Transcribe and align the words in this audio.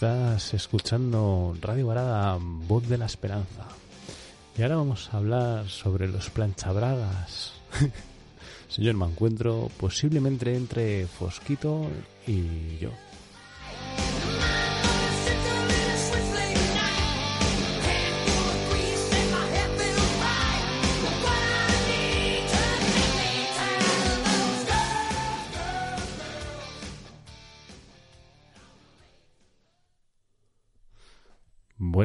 Estás 0.00 0.54
escuchando 0.54 1.56
Radio 1.60 1.88
Varada, 1.88 2.38
Voz 2.40 2.88
de 2.88 2.98
la 2.98 3.06
Esperanza. 3.06 3.66
Y 4.56 4.62
ahora 4.62 4.76
vamos 4.76 5.10
a 5.12 5.16
hablar 5.16 5.68
sobre 5.68 6.06
los 6.06 6.30
planchabragas. 6.30 7.54
Señor, 8.68 8.94
me 8.94 9.06
encuentro 9.06 9.68
posiblemente 9.76 10.54
entre 10.54 11.08
Fosquito 11.08 11.88
y 12.28 12.78
yo. 12.78 12.90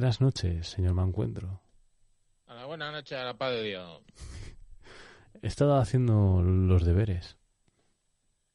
Buenas 0.04 0.20
noches, 0.20 0.68
señor 0.68 0.96
Mancuentro. 0.96 1.62
Hola, 2.48 2.66
buenas 2.66 2.92
noches, 2.92 3.18
a 3.18 3.24
la 3.24 3.38
paz 3.38 3.54
de 3.54 3.64
Dios. 3.64 4.02
He 5.42 5.48
estado 5.48 5.78
haciendo 5.78 6.42
los 6.42 6.84
deberes. 6.84 7.38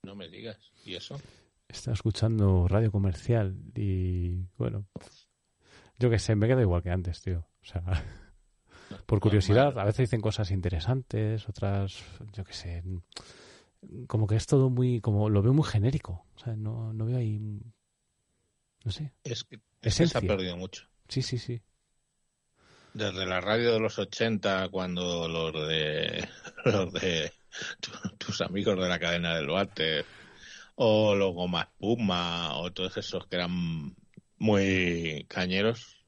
No 0.03 0.15
me 0.15 0.29
digas. 0.29 0.59
¿Y 0.85 0.95
eso? 0.95 1.19
He 1.67 1.73
estado 1.73 1.95
escuchando 1.95 2.69
radio 2.69 2.93
comercial 2.93 3.57
y, 3.75 4.43
bueno, 4.59 4.89
yo 5.99 6.11
qué 6.11 6.19
sé, 6.19 6.37
me 6.37 6.49
queda 6.49 6.61
igual 6.61 6.83
que 6.83 6.91
antes, 6.91 7.23
tío. 7.23 7.49
O 7.63 7.65
sea, 7.65 7.83
por 9.07 9.19
curiosidad, 9.19 9.79
a 9.79 9.85
veces 9.85 10.11
dicen 10.11 10.21
cosas 10.21 10.51
interesantes, 10.51 11.49
otras, 11.49 12.05
yo 12.35 12.45
qué 12.45 12.53
sé, 12.53 12.85
como 14.07 14.27
que 14.27 14.37
es 14.37 14.47
todo 14.47 14.69
muy, 14.69 15.01
como 15.01 15.31
lo 15.31 15.41
veo 15.41 15.55
muy 15.55 15.65
genérico. 15.65 16.27
O 16.37 16.39
sea, 16.41 16.57
no, 16.57 16.93
no 16.93 17.07
veo 17.07 17.17
ahí, 17.17 17.39
no 18.85 18.91
sé. 18.93 19.15
Es 19.25 19.45
que, 19.45 19.63
es 19.81 19.97
que 19.97 20.07
se 20.07 20.19
ha 20.19 20.21
perdido 20.21 20.55
mucho. 20.55 20.87
Sí, 21.09 21.23
sí, 21.23 21.39
sí. 21.39 21.63
Desde 22.95 23.27
la 23.27 23.41
radio 23.41 23.73
de 23.73 23.81
los 23.81 23.99
80, 23.99 24.69
cuando 24.71 25.29
los 25.29 25.69
de, 25.69 26.29
los 26.65 26.93
de 26.93 27.33
tus 28.19 28.41
amigos 28.41 28.79
de 28.79 28.89
la 28.89 28.99
cadena 28.99 29.37
del 29.37 29.49
bate, 29.49 30.05
o 30.77 31.15
los 31.15 31.35
Gomas 31.35 31.69
Puma, 31.79 32.57
o 32.59 32.73
todos 32.73 32.97
esos 32.97 33.27
que 33.27 33.37
eran 33.37 33.95
muy 34.39 35.27
cañeros, 35.29 36.05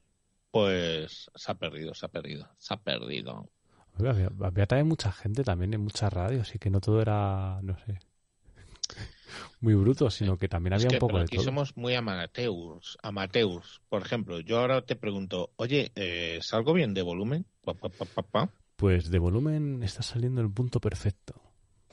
pues 0.50 1.30
se 1.34 1.52
ha 1.52 1.54
perdido, 1.54 1.94
se 1.94 2.06
ha 2.06 2.08
perdido, 2.08 2.48
se 2.58 2.74
ha 2.74 2.76
perdido. 2.76 3.50
Había, 3.98 4.30
había 4.42 4.66
también 4.66 4.88
mucha 4.88 5.12
gente 5.12 5.44
también 5.44 5.74
en 5.74 5.82
muchas 5.82 6.12
radios 6.12 6.54
y 6.54 6.58
que 6.58 6.70
no 6.70 6.80
todo 6.80 7.02
era, 7.02 7.60
no 7.62 7.76
sé, 7.78 7.98
muy 9.60 9.74
bruto, 9.74 10.10
sino 10.10 10.36
que 10.38 10.48
también 10.48 10.74
había 10.74 10.86
Es 10.88 10.90
que, 10.90 10.96
un 10.96 11.00
poco 11.00 11.12
pero 11.12 11.18
de 11.20 11.24
aquí 11.24 11.36
todo. 11.36 11.44
somos 11.44 11.76
muy 11.76 11.94
amateurs, 11.94 12.98
amateurs. 13.02 13.80
Por 13.88 14.02
ejemplo, 14.02 14.40
yo 14.40 14.58
ahora 14.58 14.82
te 14.82 14.96
pregunto, 14.96 15.52
oye, 15.56 15.92
eh, 15.94 16.38
¿salgo 16.42 16.72
bien 16.72 16.94
de 16.94 17.02
volumen? 17.02 17.46
Pa, 17.62 17.74
pa, 17.74 17.88
pa, 17.88 18.04
pa, 18.04 18.22
pa. 18.22 18.50
Pues 18.76 19.10
de 19.10 19.18
volumen 19.18 19.82
está 19.82 20.02
saliendo 20.02 20.40
el 20.40 20.50
punto 20.50 20.80
perfecto. 20.80 21.40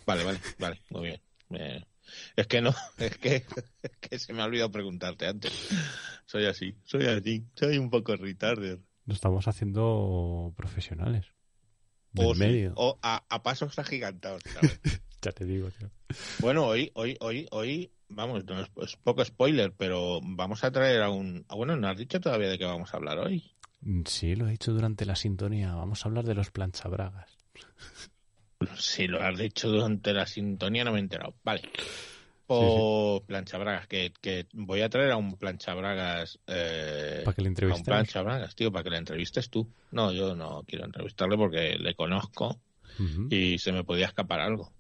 Vale, 0.06 0.24
vale, 0.24 0.40
vale, 0.60 0.82
muy 0.90 1.02
bien. 1.08 1.22
Eh, 1.52 1.84
es 2.36 2.48
que 2.48 2.62
no, 2.62 2.74
es 2.98 3.18
que, 3.18 3.46
es 3.84 3.98
que 4.00 4.20
se 4.20 4.34
me 4.34 4.42
ha 4.42 4.46
olvidado 4.46 4.72
preguntarte 4.72 5.28
antes. 5.28 5.52
Soy 6.26 6.46
así, 6.46 6.76
soy 6.84 7.06
así, 7.06 7.46
soy 7.56 7.78
un 7.78 7.90
poco 7.90 8.16
retarded. 8.16 8.80
Lo 9.06 9.14
estamos 9.14 9.48
haciendo 9.48 10.54
profesionales. 10.56 11.34
O, 12.16 12.34
sí, 12.34 12.40
medio. 12.40 12.74
o 12.76 12.98
a, 13.02 13.24
a 13.30 13.44
pasos 13.44 13.78
agigantados, 13.80 14.44
¿sabes? 14.54 14.80
Ya 15.22 15.32
te 15.32 15.46
digo, 15.46 15.70
tío. 15.72 15.90
Bueno, 16.40 16.68
hoy, 16.68 16.92
hoy, 16.94 17.18
hoy, 17.22 17.48
hoy, 17.50 17.92
vamos, 18.08 18.46
no 18.46 18.62
es, 18.62 18.70
es 18.84 18.96
poco 18.98 19.26
spoiler, 19.26 19.74
pero 19.76 20.20
vamos 20.22 20.64
a 20.64 20.72
traer 20.72 21.02
a 21.02 21.10
un... 21.10 21.44
bueno, 21.50 21.76
no 21.76 21.88
has 21.90 21.98
dicho 21.98 22.22
todavía 22.22 22.50
de 22.50 22.58
qué 22.60 22.66
vamos 22.66 22.94
a 22.94 22.98
hablar 22.98 23.18
hoy. 23.18 23.44
Mm, 23.82 24.04
Sí, 24.06 24.36
lo 24.36 24.48
he 24.48 24.52
dicho 24.52 24.72
durante 24.74 25.06
la 25.06 25.16
sintonía. 25.16 25.74
Vamos 25.74 26.06
a 26.06 26.08
hablar 26.10 26.24
de 26.24 26.36
los 26.36 26.52
planchabragas. 26.52 27.36
Si 28.78 29.08
lo 29.08 29.22
has 29.22 29.38
dicho 29.38 29.70
durante 29.70 30.14
la 30.14 30.26
sintonía 30.26 30.84
no 30.84 30.92
me 30.92 30.98
he 30.98 31.02
enterado. 31.02 31.36
Vale. 31.44 31.62
O 32.48 33.24
planchabragas, 33.26 33.88
que, 33.88 34.14
que 34.22 34.48
voy 34.54 34.82
a 34.82 34.90
traer 34.90 35.12
a 35.12 35.18
un 35.18 35.38
planchabragas... 35.38 36.40
Eh, 36.48 37.22
Para 37.26 37.36
que 37.36 37.42
le 37.42 37.50
a 37.50 37.76
un 37.76 37.84
planchabragas, 37.84 38.56
tío, 38.56 38.72
para 38.72 38.84
que 38.84 38.90
le 38.92 38.98
entrevistes 38.98 39.50
tú. 39.50 39.68
No, 39.92 40.12
yo 40.12 40.36
no 40.36 40.64
quiero 40.66 40.86
entrevistarle 40.86 41.38
porque 41.38 41.78
le 41.78 41.94
conozco 41.96 42.60
y 43.30 43.60
se 43.60 43.72
me 43.72 43.84
podía 43.84 44.08
escapar 44.08 44.40
algo. 44.40 44.72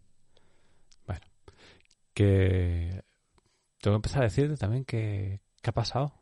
Bueno, 1.06 1.22
que 2.13 3.03
tengo 3.79 3.95
que 3.95 3.97
empezar 3.97 4.22
a 4.22 4.25
decirte 4.25 4.57
también 4.57 4.85
que 4.85 5.41
qué 5.61 5.69
ha 5.69 5.73
pasado. 5.73 6.13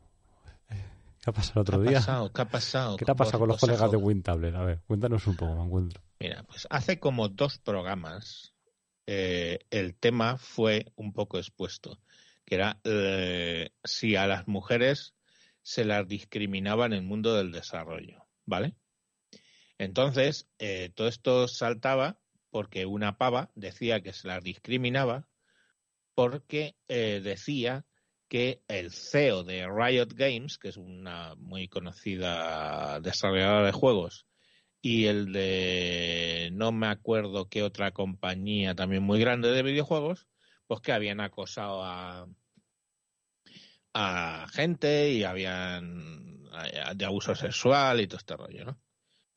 ¿Qué 0.67 1.29
ha 1.31 1.33
pasado 1.33 1.53
el 1.55 1.61
otro 1.61 1.81
¿Qué 1.81 1.89
día? 1.89 1.99
pasado? 1.99 2.31
¿Qué 2.31 2.41
ha 2.41 2.49
pasado? 2.49 2.97
¿Qué 2.97 3.05
te 3.05 3.11
ha 3.11 3.15
pasado 3.15 3.39
con 3.39 3.47
los 3.47 3.59
colegas 3.59 3.89
de? 3.89 3.97
Wintablet? 3.97 4.53
A 4.55 4.63
ver, 4.63 4.81
cuéntanos 4.85 5.25
un 5.25 5.35
poco, 5.35 5.55
me 5.55 5.63
encuentro. 5.63 6.01
Mira, 6.19 6.43
pues 6.43 6.67
hace 6.69 6.99
como 6.99 7.29
dos 7.29 7.57
programas 7.57 8.53
eh, 9.07 9.59
el 9.69 9.95
tema 9.95 10.37
fue 10.37 10.91
un 10.95 11.13
poco 11.13 11.37
expuesto, 11.37 11.99
que 12.45 12.55
era 12.55 12.79
eh, 12.83 13.69
si 13.83 14.15
a 14.15 14.27
las 14.27 14.47
mujeres 14.47 15.15
se 15.61 15.85
las 15.85 16.07
discriminaba 16.07 16.85
en 16.85 16.93
el 16.93 17.03
mundo 17.03 17.35
del 17.35 17.51
desarrollo, 17.51 18.25
¿vale? 18.45 18.75
Entonces, 19.77 20.47
eh, 20.59 20.89
todo 20.95 21.07
esto 21.07 21.47
saltaba 21.47 22.19
porque 22.49 22.85
una 22.85 23.17
pava 23.17 23.51
decía 23.55 24.01
que 24.01 24.13
se 24.13 24.27
las 24.27 24.43
discriminaba 24.43 25.27
porque 26.13 26.77
decía 26.87 27.85
que 28.29 28.61
el 28.69 28.91
CEO 28.91 29.43
de 29.43 29.67
Riot 29.67 30.13
Games, 30.15 30.57
que 30.57 30.69
es 30.69 30.77
una 30.77 31.35
muy 31.35 31.67
conocida 31.67 33.01
desarrolladora 33.01 33.65
de 33.65 33.73
juegos, 33.73 34.25
y 34.85 35.07
el 35.07 35.33
de 35.33 36.51
no 36.53 36.71
me 36.71 36.85
acuerdo 36.85 37.49
qué 37.49 37.63
otra 37.63 37.89
compañía 37.89 38.75
también 38.75 39.01
muy 39.01 39.19
grande 39.19 39.49
de 39.49 39.63
videojuegos, 39.63 40.27
pues 40.67 40.79
que 40.81 40.91
habían 40.91 41.21
acosado 41.21 41.83
a, 41.83 42.27
a 43.95 44.47
gente 44.53 45.09
y 45.11 45.23
habían 45.23 46.43
de 46.93 47.03
abuso 47.03 47.33
sexual 47.33 47.99
y 47.99 48.05
todo 48.05 48.19
este 48.19 48.37
rollo, 48.37 48.63
¿no? 48.63 48.79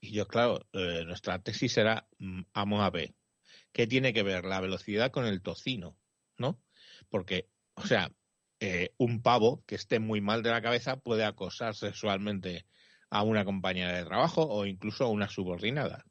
Y 0.01 0.13
yo, 0.13 0.29
claro, 0.29 0.67
eh, 0.75 1.05
nuestra 1.07 1.39
tesis 1.43 1.79
era, 1.79 2.07
mm, 2.19 2.43
vamos 2.53 2.83
a 2.83 2.91
ver, 2.91 3.15
¿qué 3.73 3.87
tiene 3.87 4.13
que 4.13 4.23
ver 4.23 4.45
la 4.45 4.61
velocidad 4.61 5.11
con 5.11 5.25
el 5.25 5.41
tocino? 5.41 5.97
¿No? 6.37 6.61
Porque, 7.09 7.49
o 7.73 7.87
sea, 7.87 8.13
eh, 8.61 8.91
un 8.99 9.23
pavo 9.23 9.65
que 9.67 9.77
esté 9.77 9.99
muy 9.99 10.21
mal 10.21 10.43
de 10.43 10.51
la 10.51 10.61
cabeza 10.61 11.01
puede 11.01 11.25
acosar 11.25 11.75
sexualmente 11.75 12.67
a 13.11 13.23
una 13.23 13.45
compañera 13.45 13.97
de 13.97 14.05
trabajo 14.05 14.43
o 14.43 14.67
incluso 14.67 15.05
a 15.05 15.09
una 15.09 15.29
subordinada. 15.29 16.05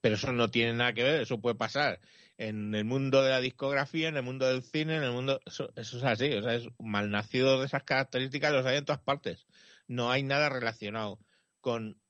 Pero 0.00 0.16
eso 0.16 0.32
no 0.32 0.50
tiene 0.50 0.74
nada 0.74 0.92
que 0.92 1.02
ver, 1.02 1.22
eso 1.22 1.40
puede 1.40 1.54
pasar 1.54 2.00
en 2.38 2.74
el 2.74 2.84
mundo 2.84 3.22
de 3.22 3.30
la 3.30 3.40
discografía, 3.40 4.08
en 4.08 4.16
el 4.16 4.22
mundo 4.22 4.46
del 4.46 4.62
cine, 4.62 4.96
en 4.96 5.04
el 5.04 5.12
mundo... 5.12 5.40
Eso, 5.46 5.72
eso 5.76 5.98
es 5.98 6.04
así, 6.04 6.32
o 6.32 6.42
sea, 6.42 6.54
es 6.54 6.66
malnacido 6.78 7.60
de 7.60 7.66
esas 7.66 7.84
características, 7.84 8.52
los 8.52 8.66
hay 8.66 8.78
en 8.78 8.84
todas 8.84 9.02
partes. 9.02 9.46
No 9.86 10.10
hay 10.10 10.22
nada 10.22 10.48
relacionado 10.48 11.20
con... 11.60 12.00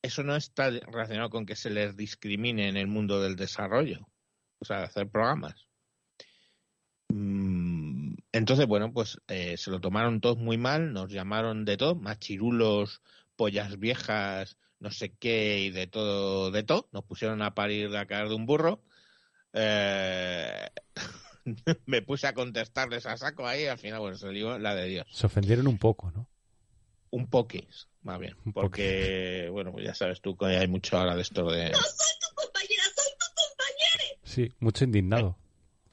Eso 0.00 0.22
no 0.22 0.34
está 0.34 0.70
relacionado 0.70 1.30
con 1.30 1.46
que 1.46 1.56
se 1.56 1.70
les 1.70 1.96
discrimine 1.96 2.68
en 2.68 2.76
el 2.76 2.86
mundo 2.86 3.20
del 3.20 3.36
desarrollo, 3.36 4.08
o 4.58 4.64
sea, 4.64 4.78
de 4.78 4.84
hacer 4.84 5.08
programas. 5.10 5.68
Mm, 7.08 8.14
Entonces, 8.32 8.66
bueno, 8.66 8.92
pues 8.92 9.18
eh, 9.28 9.56
se 9.58 9.70
lo 9.70 9.80
tomaron 9.80 10.20
todos 10.20 10.38
muy 10.38 10.56
mal, 10.56 10.92
nos 10.92 11.12
llamaron 11.12 11.64
de 11.64 11.76
todo, 11.76 11.94
machirulos, 11.94 13.02
pollas 13.42 13.76
viejas, 13.80 14.56
no 14.78 14.92
sé 14.92 15.16
qué 15.18 15.58
y 15.58 15.70
de 15.70 15.88
todo, 15.88 16.52
de 16.52 16.62
todo. 16.62 16.88
Nos 16.92 17.02
pusieron 17.02 17.42
a 17.42 17.56
parir 17.56 17.90
de 17.90 17.98
a 17.98 18.06
caer 18.06 18.28
de 18.28 18.36
un 18.36 18.46
burro. 18.46 18.80
Eh, 19.52 20.68
me 21.86 22.02
puse 22.02 22.28
a 22.28 22.34
contestarles 22.34 23.04
a 23.04 23.16
saco 23.16 23.44
ahí 23.44 23.64
y 23.64 23.66
al 23.66 23.78
final, 23.78 23.98
bueno, 23.98 24.16
se 24.16 24.30
lió 24.30 24.60
la 24.60 24.76
de 24.76 24.86
Dios. 24.86 25.08
Se 25.10 25.26
ofendieron 25.26 25.66
un 25.66 25.76
poco, 25.76 26.12
¿no? 26.12 26.28
Un 27.10 27.26
poquis, 27.26 27.88
más 28.02 28.20
bien. 28.20 28.36
Un 28.44 28.52
Porque, 28.52 29.48
bueno, 29.50 29.72
pues 29.72 29.86
ya 29.86 29.94
sabes 29.96 30.20
tú 30.20 30.36
que 30.36 30.46
hay 30.46 30.68
mucho 30.68 30.96
ahora 30.96 31.16
de 31.16 31.22
esto 31.22 31.50
de 31.50 31.72
Sí, 34.22 34.52
mucho 34.60 34.84
indignado. 34.84 35.36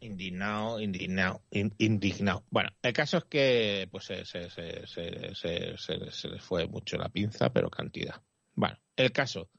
Indignado, 0.02 0.80
indignado, 0.80 1.44
in- 1.52 1.74
indignado. 1.78 2.46
Bueno, 2.50 2.70
el 2.82 2.94
caso 2.94 3.18
es 3.18 3.26
que 3.26 3.88
pues 3.92 4.06
se, 4.06 4.26
se, 4.26 4.50
se, 4.50 5.78
se, 5.78 6.28
le 6.30 6.40
fue 6.40 6.68
mucho 6.68 6.98
la 6.98 7.10
pinza, 7.10 7.52
pero 7.52 7.70
cantidad. 7.70 8.22
Bueno, 8.54 8.78
el 8.96 9.12
caso, 9.12 9.50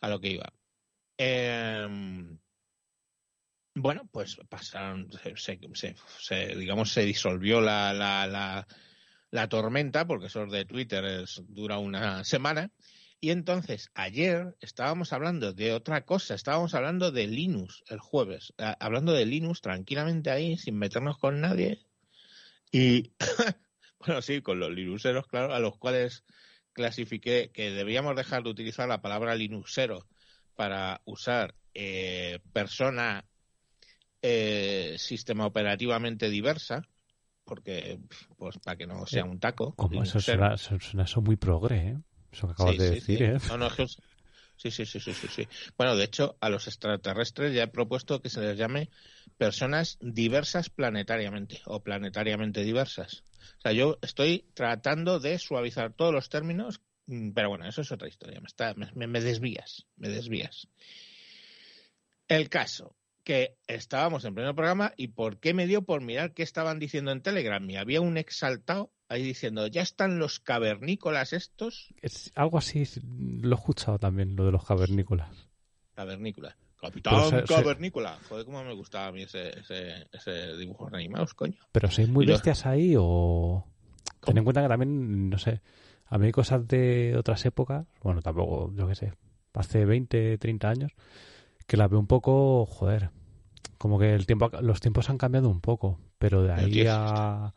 a 0.00 0.08
lo 0.08 0.20
que 0.20 0.28
iba. 0.30 0.52
Em, 1.16 2.38
bueno, 3.74 4.08
pues 4.10 4.36
pasaron, 4.48 5.08
se, 5.36 6.56
digamos, 6.56 6.92
se 6.92 7.04
disolvió 7.04 7.60
la, 7.60 7.92
la, 7.92 8.26
la, 8.26 8.66
la 9.30 9.48
tormenta, 9.48 10.06
porque 10.06 10.26
eso 10.26 10.46
de 10.46 10.64
Twitter 10.64 11.24
dura 11.48 11.78
una 11.78 12.24
semana. 12.24 12.70
Y 13.20 13.30
entonces, 13.30 13.90
ayer 13.94 14.56
estábamos 14.60 15.12
hablando 15.12 15.52
de 15.52 15.72
otra 15.72 16.04
cosa, 16.04 16.34
estábamos 16.34 16.74
hablando 16.74 17.10
de 17.10 17.26
Linux 17.26 17.82
el 17.88 17.98
jueves, 17.98 18.54
a- 18.58 18.76
hablando 18.78 19.12
de 19.12 19.26
Linux 19.26 19.60
tranquilamente 19.60 20.30
ahí, 20.30 20.56
sin 20.56 20.76
meternos 20.78 21.18
con 21.18 21.40
nadie. 21.40 21.84
Y 22.70 23.12
Bueno, 24.00 24.22
sí, 24.22 24.40
con 24.42 24.60
los 24.60 24.70
linuxeros, 24.70 25.26
claro, 25.26 25.52
a 25.52 25.58
los 25.58 25.76
cuales 25.76 26.24
clasifiqué 26.72 27.50
que 27.52 27.72
debíamos 27.72 28.14
dejar 28.14 28.44
de 28.44 28.50
utilizar 28.50 28.88
la 28.88 29.02
palabra 29.02 29.34
linuxero 29.34 30.06
para 30.54 31.02
usar 31.04 31.56
eh, 31.74 32.38
persona 32.52 33.24
eh, 34.22 34.94
sistema 34.98 35.46
operativamente 35.46 36.30
diversa, 36.30 36.82
porque 37.44 37.98
pues 38.36 38.58
para 38.58 38.76
que 38.76 38.86
no 38.86 39.04
sea 39.06 39.24
un 39.24 39.40
taco. 39.40 39.74
Como 39.74 40.02
eso 40.02 40.20
suena, 40.20 40.54
muy 41.20 41.36
progre, 41.36 41.76
¿eh? 41.88 41.98
Eso 42.32 42.46
que 42.46 42.52
acabas 42.52 42.78
de 42.78 42.90
decir, 42.90 43.22
¿eh? 43.22 43.38
No, 43.48 43.58
no, 43.58 43.68
Sí, 44.58 44.72
sí, 44.72 44.84
sí, 44.86 44.98
sí, 44.98 45.14
sí, 45.14 45.28
sí. 45.28 45.48
Bueno, 45.76 45.94
de 45.94 46.02
hecho, 46.02 46.36
a 46.40 46.50
los 46.50 46.66
extraterrestres 46.66 47.54
ya 47.54 47.62
he 47.62 47.68
propuesto 47.68 48.20
que 48.20 48.28
se 48.28 48.40
les 48.40 48.58
llame 48.58 48.90
personas 49.36 49.98
diversas 50.00 50.68
planetariamente 50.68 51.62
o 51.66 51.80
planetariamente 51.80 52.64
diversas. 52.64 53.22
O 53.58 53.60
sea, 53.60 53.72
yo 53.72 53.98
estoy 54.02 54.46
tratando 54.54 55.20
de 55.20 55.38
suavizar 55.38 55.92
todos 55.92 56.12
los 56.12 56.28
términos, 56.28 56.80
mm, 57.06 57.30
pero 57.30 57.50
bueno, 57.50 57.68
eso 57.68 57.82
es 57.82 57.92
otra 57.92 58.08
historia. 58.08 58.40
Me, 58.40 58.48
está, 58.48 58.74
me, 58.74 59.06
me 59.06 59.20
desvías, 59.20 59.86
me 59.96 60.08
desvías. 60.08 60.66
El 62.26 62.48
caso, 62.48 62.96
que 63.22 63.58
estábamos 63.68 64.24
en 64.24 64.34
pleno 64.34 64.56
programa 64.56 64.92
y 64.96 65.08
por 65.08 65.38
qué 65.38 65.54
me 65.54 65.68
dio 65.68 65.82
por 65.82 66.00
mirar 66.00 66.34
qué 66.34 66.42
estaban 66.42 66.80
diciendo 66.80 67.12
en 67.12 67.22
Telegram. 67.22 67.68
Y 67.70 67.76
había 67.76 68.00
un 68.00 68.16
exaltado 68.16 68.90
ahí 69.08 69.22
diciendo, 69.22 69.66
ya 69.66 69.82
están 69.82 70.18
los 70.18 70.40
cavernícolas 70.40 71.32
estos. 71.32 71.94
Es 72.00 72.32
algo 72.34 72.58
así, 72.58 72.84
lo 73.40 73.56
he 73.56 73.58
escuchado 73.58 73.98
también, 73.98 74.36
lo 74.36 74.44
de 74.44 74.52
los 74.52 74.64
cavernícolas. 74.64 75.48
Cavernícolas. 75.94 76.54
Capitán 76.80 77.44
Cavernícola. 77.46 78.18
Joder, 78.28 78.44
cómo 78.44 78.62
me 78.62 78.72
gustaba 78.74 79.08
a 79.08 79.12
mí 79.12 79.22
ese, 79.22 79.52
ese, 80.12 80.56
dibujo 80.56 80.88
animados, 80.92 81.34
coño. 81.34 81.58
Pero 81.72 81.90
sois 81.90 82.08
muy 82.08 82.24
bestias 82.24 82.66
ahí 82.66 82.94
o... 82.96 83.66
Ten 84.24 84.38
en 84.38 84.44
cuenta 84.44 84.62
que 84.62 84.68
también, 84.68 85.30
no 85.30 85.38
sé, 85.38 85.60
a 86.06 86.18
mí 86.18 86.26
hay 86.26 86.32
cosas 86.32 86.66
de 86.68 87.16
otras 87.16 87.44
épocas, 87.46 87.86
bueno, 88.02 88.20
tampoco, 88.20 88.72
yo 88.74 88.88
qué 88.88 88.94
sé, 88.94 89.12
hace 89.54 89.84
20, 89.84 90.38
30 90.38 90.68
años, 90.68 90.92
que 91.66 91.76
la 91.76 91.88
veo 91.88 91.98
un 91.98 92.06
poco, 92.06 92.66
joder, 92.66 93.10
como 93.78 93.98
que 93.98 94.14
el 94.14 94.26
tiempo, 94.26 94.50
los 94.60 94.80
tiempos 94.80 95.08
han 95.08 95.18
cambiado 95.18 95.48
un 95.48 95.60
poco, 95.60 95.98
pero 96.18 96.42
de 96.42 96.52
ahí 96.52 96.84
a, 96.88 97.54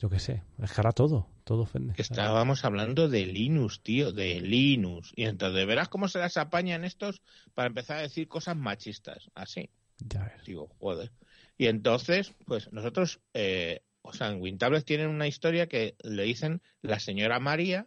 yo 0.00 0.08
qué 0.08 0.18
sé, 0.18 0.42
es 0.62 0.72
que 0.72 0.80
ahora 0.80 0.92
todo, 0.92 1.28
todo 1.44 1.62
ofende. 1.64 1.92
Estábamos 1.98 2.64
hablando 2.64 3.10
de 3.10 3.26
Linux, 3.26 3.82
tío, 3.82 4.12
de 4.12 4.40
Linux. 4.40 5.12
Y 5.14 5.24
entonces 5.24 5.66
verás 5.66 5.90
cómo 5.90 6.08
se 6.08 6.18
las 6.18 6.38
apañan 6.38 6.84
estos 6.84 7.20
para 7.52 7.66
empezar 7.66 7.98
a 7.98 8.02
decir 8.02 8.26
cosas 8.26 8.56
machistas, 8.56 9.30
así. 9.34 9.68
Ya 9.98 10.24
ves. 10.24 10.42
Digo, 10.46 10.74
joder. 10.78 11.12
Y 11.58 11.66
entonces, 11.66 12.32
pues 12.46 12.72
nosotros, 12.72 13.20
eh, 13.34 13.82
o 14.00 14.14
sea, 14.14 14.30
en 14.30 14.40
Wintables 14.40 14.86
tienen 14.86 15.08
una 15.08 15.26
historia 15.26 15.66
que 15.66 15.96
le 16.02 16.22
dicen 16.22 16.62
la 16.80 16.98
señora 16.98 17.38
María 17.38 17.86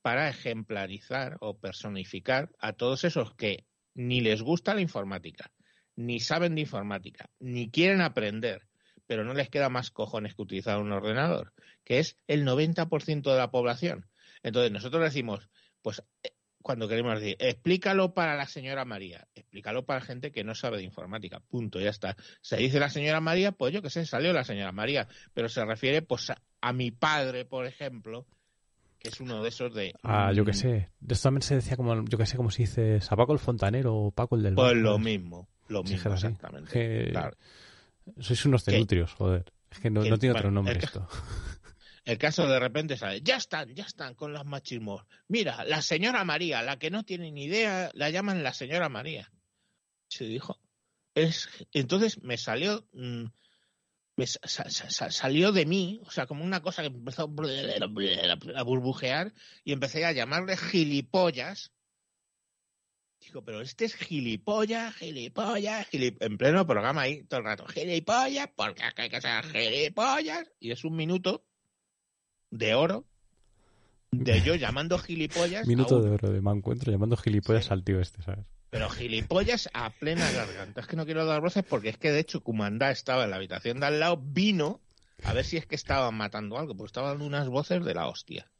para 0.00 0.28
ejemplarizar 0.28 1.38
o 1.40 1.58
personificar 1.58 2.52
a 2.60 2.72
todos 2.72 3.02
esos 3.02 3.34
que 3.34 3.66
ni 3.94 4.20
les 4.20 4.42
gusta 4.42 4.74
la 4.74 4.80
informática, 4.80 5.50
ni 5.96 6.20
saben 6.20 6.54
de 6.54 6.60
informática, 6.60 7.28
ni 7.40 7.68
quieren 7.68 8.00
aprender, 8.00 8.68
pero 9.12 9.24
no 9.24 9.34
les 9.34 9.50
queda 9.50 9.68
más 9.68 9.90
cojones 9.90 10.34
que 10.34 10.40
utilizar 10.40 10.78
un 10.78 10.90
ordenador, 10.90 11.52
que 11.84 11.98
es 11.98 12.16
el 12.28 12.46
90% 12.46 13.30
de 13.30 13.36
la 13.36 13.50
población. 13.50 14.06
Entonces 14.42 14.72
nosotros 14.72 15.02
decimos, 15.02 15.50
pues 15.82 16.02
eh, 16.22 16.30
cuando 16.62 16.88
queremos 16.88 17.20
decir, 17.20 17.36
explícalo 17.38 18.14
para 18.14 18.36
la 18.36 18.46
señora 18.46 18.86
María, 18.86 19.28
explícalo 19.34 19.84
para 19.84 20.00
gente 20.00 20.32
que 20.32 20.44
no 20.44 20.54
sabe 20.54 20.78
de 20.78 20.84
informática, 20.84 21.40
punto, 21.40 21.78
ya 21.78 21.90
está. 21.90 22.16
Se 22.40 22.56
dice 22.56 22.80
la 22.80 22.88
señora 22.88 23.20
María, 23.20 23.52
pues 23.52 23.74
yo 23.74 23.82
qué 23.82 23.90
sé, 23.90 24.06
salió 24.06 24.32
la 24.32 24.44
señora 24.44 24.72
María, 24.72 25.06
pero 25.34 25.50
se 25.50 25.62
refiere 25.62 26.00
pues 26.00 26.32
a 26.62 26.72
mi 26.72 26.90
padre, 26.90 27.44
por 27.44 27.66
ejemplo, 27.66 28.24
que 28.98 29.10
es 29.10 29.20
uno 29.20 29.42
de 29.42 29.50
esos 29.50 29.74
de... 29.74 29.92
Ah, 30.04 30.32
yo 30.32 30.46
qué 30.46 30.52
mm, 30.52 30.54
sé. 30.54 30.88
De 31.00 31.12
esto 31.12 31.24
también 31.24 31.42
se 31.42 31.56
decía 31.56 31.76
como, 31.76 32.02
yo 32.06 32.16
qué 32.16 32.24
sé, 32.24 32.38
como 32.38 32.50
si 32.50 32.62
dice 32.62 32.98
a 33.06 33.14
Paco 33.14 33.34
el 33.34 33.40
fontanero 33.40 33.94
o 33.94 34.10
Paco 34.10 34.36
el 34.36 34.42
del 34.42 34.54
Pues 34.54 34.74
lo 34.74 34.98
mismo, 34.98 35.50
lo 35.68 35.82
mismo, 35.82 36.14
exactamente. 36.14 37.12
Sois 38.20 38.44
unos 38.44 38.64
cenutrios, 38.64 39.12
joder. 39.12 39.52
Es 39.70 39.78
que 39.78 39.90
no, 39.90 40.02
tiene 40.18 40.36
otro 40.36 40.50
nombre 40.50 40.78
esto. 40.78 41.08
El 42.04 42.18
caso 42.18 42.48
de 42.48 42.58
repente 42.58 42.96
sale, 42.96 43.20
ya 43.22 43.36
están, 43.36 43.74
ya 43.74 43.84
están 43.84 44.14
con 44.14 44.32
los 44.32 44.44
machismos. 44.44 45.04
Mira, 45.28 45.64
la 45.64 45.82
señora 45.82 46.24
María, 46.24 46.62
la 46.62 46.78
que 46.78 46.90
no 46.90 47.04
tiene 47.04 47.30
ni 47.30 47.44
idea, 47.44 47.90
la 47.94 48.10
llaman 48.10 48.42
la 48.42 48.52
señora 48.52 48.88
María. 48.88 49.30
Se 50.08 50.24
dijo. 50.24 50.58
Es, 51.14 51.48
entonces 51.72 52.22
me 52.22 52.36
salió... 52.36 52.86
Mm, 52.92 53.26
salió 54.26 55.52
de 55.52 55.66
mí, 55.66 56.00
o 56.04 56.10
sea, 56.10 56.26
como 56.26 56.44
una 56.44 56.60
cosa 56.60 56.82
que 56.82 56.88
empezó 56.88 57.22
a 57.22 58.62
burbujear 58.62 59.32
y 59.64 59.72
empecé 59.72 60.04
a 60.04 60.12
llamarle 60.12 60.56
gilipollas. 60.56 61.72
Digo, 63.24 63.42
pero 63.44 63.60
este 63.60 63.84
es 63.84 63.94
gilipollas, 63.94 64.94
gilipollas, 64.96 65.86
gilipollas, 65.88 66.24
en 66.28 66.38
pleno 66.38 66.66
programa 66.66 67.02
ahí 67.02 67.22
todo 67.22 67.40
el 67.40 67.46
rato, 67.46 67.66
gilipollas, 67.66 68.48
porque 68.54 68.82
hay 68.96 69.08
que 69.08 69.20
ser 69.20 69.44
gilipollas. 69.44 70.50
Y 70.58 70.72
es 70.72 70.84
un 70.84 70.96
minuto 70.96 71.44
de 72.50 72.74
oro 72.74 73.06
de 74.10 74.42
yo 74.42 74.54
llamando 74.56 74.98
gilipollas. 74.98 75.66
Minuto 75.66 76.00
de 76.00 76.10
oro 76.10 76.30
de 76.30 76.40
me 76.40 76.50
encuentro 76.50 76.90
llamando 76.92 77.16
gilipollas 77.16 77.70
al 77.70 77.84
tío 77.84 78.00
este, 78.00 78.22
¿sabes? 78.22 78.44
Pero 78.70 78.88
gilipollas 78.90 79.68
a 79.72 79.90
plena 79.90 80.30
garganta. 80.32 80.80
Es 80.80 80.86
que 80.86 80.96
no 80.96 81.04
quiero 81.04 81.24
dar 81.24 81.40
voces 81.40 81.64
porque 81.64 81.90
es 81.90 81.98
que 81.98 82.10
de 82.10 82.20
hecho 82.20 82.42
Kumandá 82.42 82.90
estaba 82.90 83.24
en 83.24 83.30
la 83.30 83.36
habitación 83.36 83.80
de 83.80 83.86
al 83.86 84.00
lado, 84.00 84.20
vino 84.22 84.80
a 85.24 85.32
ver 85.32 85.44
si 85.44 85.56
es 85.56 85.66
que 85.66 85.74
estaban 85.74 86.14
matando 86.14 86.58
algo, 86.58 86.76
porque 86.76 86.88
estaban 86.88 87.22
unas 87.22 87.48
voces 87.48 87.84
de 87.84 87.94
la 87.94 88.08
hostia. 88.08 88.50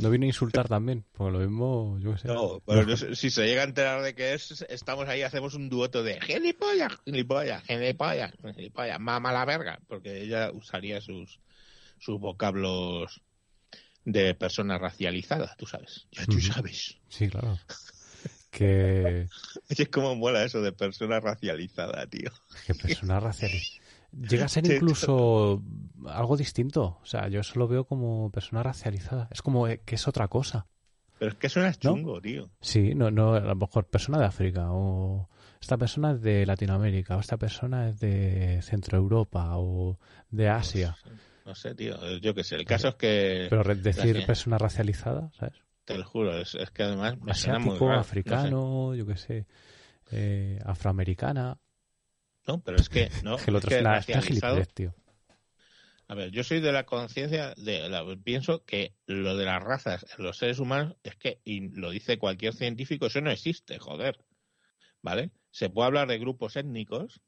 No 0.00 0.08
vino 0.08 0.24
a 0.24 0.28
insultar 0.28 0.66
también, 0.66 1.04
porque 1.12 1.32
lo 1.32 1.38
mismo, 1.40 1.98
yo 2.00 2.12
qué 2.12 2.18
sé. 2.20 2.28
No, 2.28 2.62
pero 2.66 2.96
si 2.96 3.30
se 3.30 3.46
llega 3.46 3.60
a 3.60 3.66
enterar 3.66 4.02
de 4.02 4.14
que 4.14 4.32
es, 4.32 4.64
estamos 4.70 5.06
ahí, 5.08 5.20
hacemos 5.20 5.54
un 5.54 5.68
dueto 5.68 6.02
de 6.02 6.18
gilipollas, 6.22 6.92
gilipollas, 7.04 7.62
gilipollas, 7.64 8.32
gilipollas, 8.56 8.98
mama 8.98 9.30
la 9.30 9.44
verga, 9.44 9.78
porque 9.88 10.22
ella 10.22 10.52
usaría 10.52 11.02
sus, 11.02 11.40
sus 11.98 12.18
vocablos 12.18 13.20
de 14.06 14.34
persona 14.34 14.78
racializada, 14.78 15.54
tú 15.58 15.66
sabes. 15.66 16.06
Ya 16.12 16.24
tú 16.24 16.40
sabes. 16.40 16.96
Sí, 17.08 17.28
claro. 17.28 17.58
Que. 18.50 19.28
Es 19.68 19.88
como 19.90 20.16
mola 20.16 20.42
eso 20.42 20.60
de 20.60 20.72
persona 20.72 21.20
racializada, 21.20 22.04
tío. 22.08 22.32
Que 22.66 22.74
persona 22.74 23.20
racializada. 23.20 23.84
Llega 24.12 24.46
a 24.46 24.48
ser 24.48 24.66
incluso 24.72 25.62
algo 26.06 26.36
distinto. 26.36 26.98
O 27.02 27.06
sea, 27.06 27.28
yo 27.28 27.40
eso 27.40 27.58
lo 27.58 27.68
veo 27.68 27.84
como 27.84 28.30
persona 28.30 28.62
racializada. 28.62 29.28
Es 29.30 29.42
como 29.42 29.66
que 29.66 29.94
es 29.94 30.08
otra 30.08 30.28
cosa. 30.28 30.66
Pero 31.18 31.32
es 31.32 31.38
que 31.38 31.48
suena 31.50 31.74
chungo, 31.74 32.20
tío. 32.20 32.50
Sí, 32.62 32.94
no, 32.94 33.10
no, 33.10 33.34
a 33.34 33.40
lo 33.40 33.54
mejor 33.54 33.86
persona 33.86 34.18
de 34.18 34.24
África 34.24 34.72
o 34.72 35.28
esta 35.60 35.76
persona 35.76 36.12
es 36.12 36.22
de 36.22 36.46
Latinoamérica 36.46 37.16
o 37.16 37.20
esta 37.20 37.36
persona 37.36 37.90
es 37.90 38.00
de 38.00 38.60
Centro 38.62 38.96
Europa 38.96 39.50
o 39.58 39.98
de 40.30 40.48
Asia. 40.48 40.96
No 41.44 41.54
sé, 41.54 41.74
tío, 41.74 41.96
yo 42.18 42.34
qué 42.34 42.42
sé. 42.42 42.56
El 42.56 42.64
caso 42.64 42.88
es 42.88 42.94
que... 42.94 43.46
Pero 43.50 43.74
decir 43.74 44.24
persona 44.24 44.56
racializada, 44.56 45.30
¿sabes? 45.38 45.56
Te 45.84 45.98
lo 45.98 46.04
juro, 46.04 46.38
es, 46.38 46.56
que 46.72 46.84
además 46.84 47.20
me 47.20 47.32
Asiático, 47.32 47.90
africano, 47.90 48.94
yo 48.94 49.04
qué 49.06 49.16
sé, 49.16 49.46
eh, 50.12 50.58
afroamericana. 50.64 51.58
No, 52.50 52.60
pero 52.62 52.78
es 52.78 52.88
que 52.88 53.10
no. 53.22 53.36
es 53.36 53.44
que 53.44 53.50
el 53.50 53.56
otro 53.56 53.70
es, 53.70 54.06
que 54.06 54.66
tío. 54.74 54.94
A 56.08 56.14
ver, 56.16 56.32
yo 56.32 56.42
soy 56.42 56.58
de 56.58 56.72
la 56.72 56.84
conciencia 56.84 57.54
de 57.56 57.88
la, 57.88 58.04
pienso 58.24 58.64
que 58.64 58.96
lo 59.06 59.36
de 59.36 59.44
las 59.44 59.62
razas 59.62 60.04
en 60.18 60.24
los 60.24 60.38
seres 60.38 60.58
humanos 60.58 60.96
es 61.04 61.14
que 61.14 61.40
y 61.44 61.68
lo 61.68 61.90
dice 61.90 62.18
cualquier 62.18 62.52
científico, 62.52 63.06
eso 63.06 63.20
no 63.20 63.30
existe, 63.30 63.78
joder. 63.78 64.18
¿Vale? 65.02 65.30
Se 65.52 65.70
puede 65.70 65.86
hablar 65.86 66.08
de 66.08 66.18
grupos 66.18 66.56
étnicos, 66.56 67.20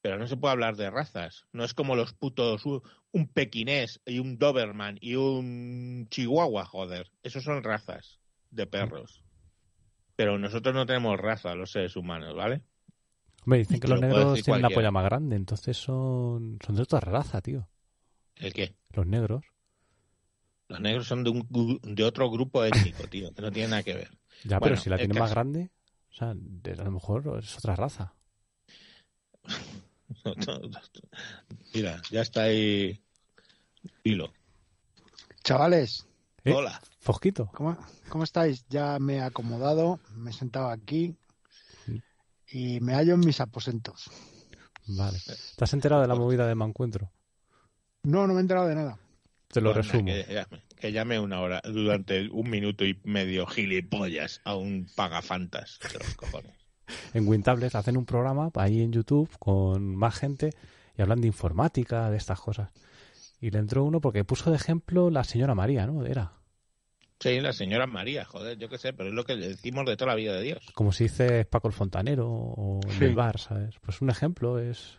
pero 0.00 0.18
no 0.18 0.28
se 0.28 0.36
puede 0.36 0.52
hablar 0.52 0.76
de 0.76 0.88
razas. 0.88 1.46
No 1.50 1.64
es 1.64 1.74
como 1.74 1.96
los 1.96 2.12
putos, 2.12 2.62
un 3.10 3.28
pequinés 3.32 4.00
y 4.06 4.20
un 4.20 4.38
Doberman 4.38 4.98
y 5.00 5.16
un 5.16 6.06
chihuahua, 6.08 6.64
joder. 6.66 7.10
Esos 7.24 7.42
son 7.42 7.64
razas 7.64 8.20
de 8.50 8.68
perros. 8.68 9.24
Pero 10.14 10.38
nosotros 10.38 10.72
no 10.72 10.86
tenemos 10.86 11.18
raza, 11.18 11.56
los 11.56 11.72
seres 11.72 11.96
humanos, 11.96 12.36
¿vale? 12.36 12.62
Me 13.46 13.58
dicen 13.58 13.78
que 13.78 13.86
los 13.86 14.00
negros 14.00 14.42
tienen 14.42 14.62
la 14.62 14.70
polla 14.70 14.90
más 14.90 15.04
grande, 15.04 15.36
entonces 15.36 15.76
son, 15.76 16.58
son 16.64 16.74
de 16.74 16.82
otra 16.82 16.98
raza, 16.98 17.40
tío. 17.40 17.68
¿El 18.34 18.52
qué? 18.52 18.74
Los 18.90 19.06
negros. 19.06 19.44
Los 20.66 20.80
negros 20.80 21.06
son 21.06 21.22
de, 21.22 21.30
un, 21.30 21.80
de 21.82 22.04
otro 22.04 22.28
grupo 22.28 22.64
étnico, 22.64 23.04
tío, 23.08 23.32
que 23.32 23.42
no 23.42 23.52
tiene 23.52 23.68
nada 23.68 23.84
que 23.84 23.94
ver. 23.94 24.10
Ya, 24.42 24.58
pero 24.58 24.76
si 24.76 24.90
la 24.90 24.98
tiene 24.98 25.18
más 25.18 25.30
grande, 25.30 25.70
o 26.10 26.14
sea, 26.14 26.30
a 26.30 26.84
lo 26.84 26.90
mejor 26.90 27.38
es 27.40 27.56
otra 27.56 27.76
raza. 27.76 28.14
Mira, 31.72 32.02
ya 32.10 32.22
está 32.22 32.42
ahí 32.42 33.00
Hilo. 34.02 34.32
Chavales. 35.44 36.04
¿Eh? 36.44 36.52
Hola. 36.52 36.80
Fosquito. 36.98 37.48
¿Cómo, 37.54 37.78
¿Cómo, 38.08 38.24
estáis? 38.24 38.66
Ya 38.68 38.98
me 38.98 39.18
he 39.18 39.20
acomodado, 39.20 40.00
me 40.16 40.30
he 40.30 40.34
sentado 40.34 40.70
aquí 40.70 41.14
y 42.50 42.80
me 42.80 42.94
hallo 42.94 43.14
en 43.14 43.20
mis 43.20 43.40
aposentos. 43.40 44.10
Vale. 44.86 45.18
¿Te 45.56 45.64
has 45.64 45.72
enterado 45.72 46.02
de 46.02 46.08
la 46.08 46.14
movida 46.14 46.46
de 46.46 46.54
Mancuentro? 46.54 47.10
No, 48.02 48.26
no 48.26 48.34
me 48.34 48.40
he 48.40 48.42
enterado 48.42 48.68
de 48.68 48.74
nada. 48.76 48.98
Te 49.48 49.60
lo 49.60 49.72
resumo. 49.72 50.04
que, 50.04 50.26
llame, 50.28 50.62
que 50.76 50.92
llame 50.92 51.18
una 51.18 51.40
hora 51.40 51.62
durante 51.64 52.28
un 52.30 52.50
minuto 52.50 52.84
y 52.84 53.00
medio 53.04 53.46
gilipollas 53.46 54.40
a 54.44 54.54
un 54.54 54.86
pagafantas 54.94 55.78
de 55.92 55.98
los 55.98 56.14
cojones. 56.14 56.52
En 57.14 57.26
Wintables 57.26 57.74
hacen 57.74 57.96
un 57.96 58.04
programa 58.04 58.50
ahí 58.54 58.82
en 58.82 58.92
YouTube 58.92 59.30
con 59.38 59.96
más 59.96 60.14
gente 60.16 60.50
y 60.96 61.02
hablan 61.02 61.20
de 61.20 61.26
informática, 61.26 62.10
de 62.10 62.16
estas 62.16 62.40
cosas. 62.40 62.70
Y 63.40 63.50
le 63.50 63.58
entró 63.58 63.84
uno 63.84 64.00
porque 64.00 64.24
puso 64.24 64.50
de 64.50 64.56
ejemplo 64.56 65.10
la 65.10 65.24
señora 65.24 65.54
María, 65.54 65.86
¿no? 65.86 66.04
Era. 66.04 66.32
Sí, 67.18 67.40
la 67.40 67.52
señora 67.52 67.86
María, 67.86 68.24
joder, 68.26 68.58
yo 68.58 68.68
qué 68.68 68.76
sé, 68.78 68.92
pero 68.92 69.08
es 69.08 69.14
lo 69.14 69.24
que 69.24 69.36
le 69.36 69.48
decimos 69.48 69.86
de 69.86 69.96
toda 69.96 70.10
la 70.10 70.16
vida 70.16 70.34
de 70.34 70.42
Dios. 70.42 70.70
Como 70.74 70.92
se 70.92 71.04
dice 71.04 71.44
Paco 71.46 71.68
el 71.68 71.74
Fontanero 71.74 72.28
o 72.30 72.80
el 72.86 72.92
Sí. 72.92 73.00
del 73.00 73.14
bar, 73.14 73.38
¿sabes? 73.38 73.76
Pues 73.80 74.02
un 74.02 74.10
ejemplo 74.10 74.58
es... 74.58 74.98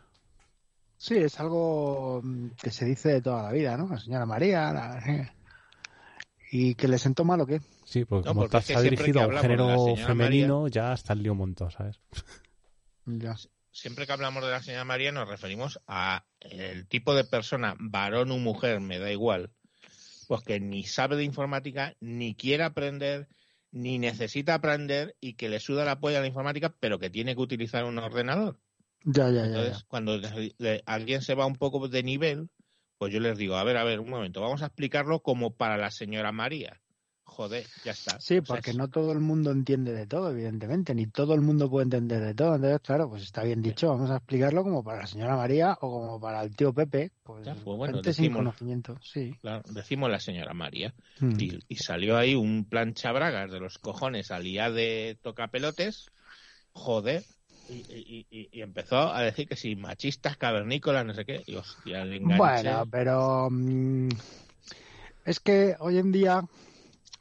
Sí, 0.97 1.15
es 1.17 1.39
algo 1.39 2.21
mm, 2.23 2.47
que 2.61 2.71
se 2.71 2.85
dice 2.85 3.09
de 3.09 3.21
toda 3.21 3.43
la 3.43 3.51
vida, 3.51 3.77
¿no? 3.77 3.87
La 3.87 3.99
señora 3.99 4.25
María. 4.25 4.73
la- 4.73 5.33
¿Y 6.51 6.75
que 6.75 6.87
le 6.87 6.97
sentó 6.97 7.23
mal 7.25 7.41
o 7.41 7.45
qué? 7.45 7.59
Sí, 7.83 8.05
porque 8.05 8.25
No, 8.25 8.31
como 8.31 8.41
porque 8.41 8.57
está, 8.57 8.59
es 8.59 8.65
que 8.67 8.73
está 8.73 8.81
siempre 8.81 9.03
dirigido 9.05 9.21
a 9.23 9.27
un 9.27 9.37
género 9.37 9.95
femenino, 9.97 10.67
ya 10.69 10.93
está 10.93 11.13
el 11.13 11.21
lío 11.23 11.33
un 11.33 11.37
montón, 11.39 11.71
¿sabes? 11.71 11.99
Ya. 13.05 13.35
Siempre 13.71 14.07
que 14.07 14.13
hablamos 14.13 14.43
de 14.43 14.49
la 14.49 14.63
señora 14.63 14.85
María 14.85 15.11
nos 15.11 15.27
referimos 15.29 15.79
a 15.87 16.25
el 16.39 16.87
tipo 16.87 17.13
de 17.13 17.25
persona, 17.25 17.75
varón 17.79 18.31
o 18.31 18.37
mujer, 18.39 18.79
me 18.79 18.97
da 18.97 19.11
igual, 19.11 19.51
pues 20.27 20.41
que 20.43 20.59
ni 20.59 20.83
sabe 20.83 21.15
de 21.17 21.23
informática, 21.23 21.95
ni 21.99 22.35
quiere 22.35 22.63
aprender, 22.63 23.27
ni 23.71 23.99
necesita 23.99 24.55
aprender 24.55 25.15
y 25.21 25.35
que 25.35 25.49
le 25.49 25.59
suda 25.59 25.85
la 25.85 25.99
polla 25.99 26.19
a 26.19 26.21
la 26.21 26.27
informática, 26.27 26.75
pero 26.79 26.99
que 26.99 27.09
tiene 27.09 27.35
que 27.35 27.41
utilizar 27.41 27.85
un 27.85 27.97
ordenador. 27.99 28.59
Ya, 29.05 29.29
ya, 29.31 29.45
ya, 29.47 29.59
Entonces, 29.59 29.63
ya. 29.63 29.85
cuando 29.87 30.17
le- 30.17 30.55
le- 30.57 30.83
alguien 30.85 31.21
se 31.21 31.35
va 31.35 31.45
un 31.45 31.55
poco 31.55 31.87
de 31.87 32.03
nivel, 32.03 32.49
pues 32.97 33.13
yo 33.13 33.19
les 33.19 33.37
digo, 33.37 33.55
a 33.55 33.63
ver, 33.63 33.77
a 33.77 33.83
ver, 33.83 33.99
un 33.99 34.09
momento, 34.09 34.41
vamos 34.41 34.61
a 34.63 34.67
explicarlo 34.67 35.21
como 35.21 35.55
para 35.55 35.77
la 35.77 35.91
señora 35.91 36.31
María. 36.31 36.81
Joder, 37.29 37.67
ya 37.85 37.91
está. 37.91 38.19
Sí, 38.19 38.39
O 38.39 38.45
sea, 38.45 38.55
porque 38.55 38.73
no 38.73 38.87
todo 38.87 39.11
el 39.11 39.19
mundo 39.19 39.51
entiende 39.51 39.93
de 39.93 40.07
todo, 40.07 40.31
evidentemente, 40.31 40.95
ni 40.95 41.05
todo 41.05 41.35
el 41.35 41.41
mundo 41.41 41.69
puede 41.69 41.83
entender 41.83 42.21
de 42.23 42.33
todo. 42.33 42.55
Entonces, 42.55 42.79
claro, 42.81 43.09
pues 43.09 43.21
está 43.21 43.43
bien 43.43 43.61
dicho, 43.61 43.89
vamos 43.89 44.09
a 44.09 44.15
explicarlo 44.17 44.63
como 44.63 44.83
para 44.83 45.01
la 45.01 45.07
señora 45.07 45.35
María 45.35 45.73
o 45.81 45.91
como 45.91 46.19
para 46.19 46.41
el 46.41 46.55
tío 46.55 46.73
Pepe, 46.73 47.11
pues, 47.23 47.45
Ya, 47.45 47.53
pues 47.53 47.77
bueno, 47.77 47.93
gente 47.95 48.13
sin 48.13 48.23
decimos- 48.25 48.37
conocimiento, 48.37 48.97
sí. 49.03 49.35
Claro, 49.41 49.61
decimos 49.69 50.09
la 50.09 50.19
señora 50.19 50.53
María. 50.55 50.95
Mm. 51.19 51.39
Y, 51.39 51.59
y 51.67 51.75
salió 51.75 52.17
ahí 52.17 52.33
un 52.33 52.65
plancha 52.65 53.11
bragas 53.11 53.51
de 53.51 53.59
los 53.59 53.77
cojones 53.77 54.31
al 54.31 54.43
día 54.43 54.71
de 54.71 55.19
tocapelotes, 55.21 56.07
joder, 56.73 57.23
y, 57.69 57.75
y- 57.93 58.25
y- 58.31 58.49
y 58.51 58.61
empezó 58.61 59.13
a 59.13 59.21
decir 59.21 59.47
que 59.47 59.57
si 59.57 59.75
machistas, 59.75 60.37
cavernícolas, 60.37 61.05
no 61.05 61.13
sé 61.13 61.23
qué, 61.25 61.43
y 61.45 61.53
hostia, 61.55 62.01
enganche. 62.03 62.37
Bueno, 62.37 62.87
pero 62.89 63.49
mm, 63.51 64.09
es 65.25 65.39
que 65.39 65.75
hoy 65.79 65.97
en 65.99 66.11
día 66.11 66.41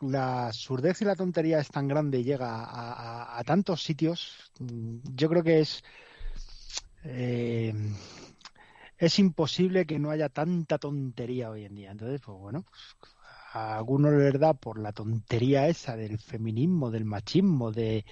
la 0.00 0.52
surdez 0.52 1.00
y 1.02 1.04
la 1.04 1.16
tontería 1.16 1.60
es 1.60 1.70
tan 1.70 1.88
grande 1.88 2.20
y 2.20 2.24
llega 2.24 2.64
a, 2.64 2.92
a- 3.34 3.38
a 3.38 3.44
tantos 3.44 3.82
sitios. 3.82 4.52
mm, 4.60 4.98
Yo 5.14 5.28
creo 5.28 5.42
que 5.42 5.60
es 5.60 5.82
eh, 7.04 7.72
es 8.98 9.18
imposible 9.18 9.86
que 9.86 9.98
no 9.98 10.10
haya 10.10 10.28
tanta 10.28 10.78
tontería 10.78 11.50
hoy 11.50 11.64
en 11.64 11.74
día. 11.74 11.90
Entonces, 11.90 12.20
pues 12.24 12.38
bueno, 12.38 12.64
pues, 12.98 13.16
a 13.52 13.76
algunos 13.76 14.12
les 14.14 14.38
da 14.38 14.54
por 14.54 14.78
la 14.78 14.92
tontería 14.92 15.68
esa 15.68 15.96
del 15.96 16.18
feminismo, 16.18 16.90
del 16.90 17.04
machismo, 17.04 17.72
de 17.72 18.04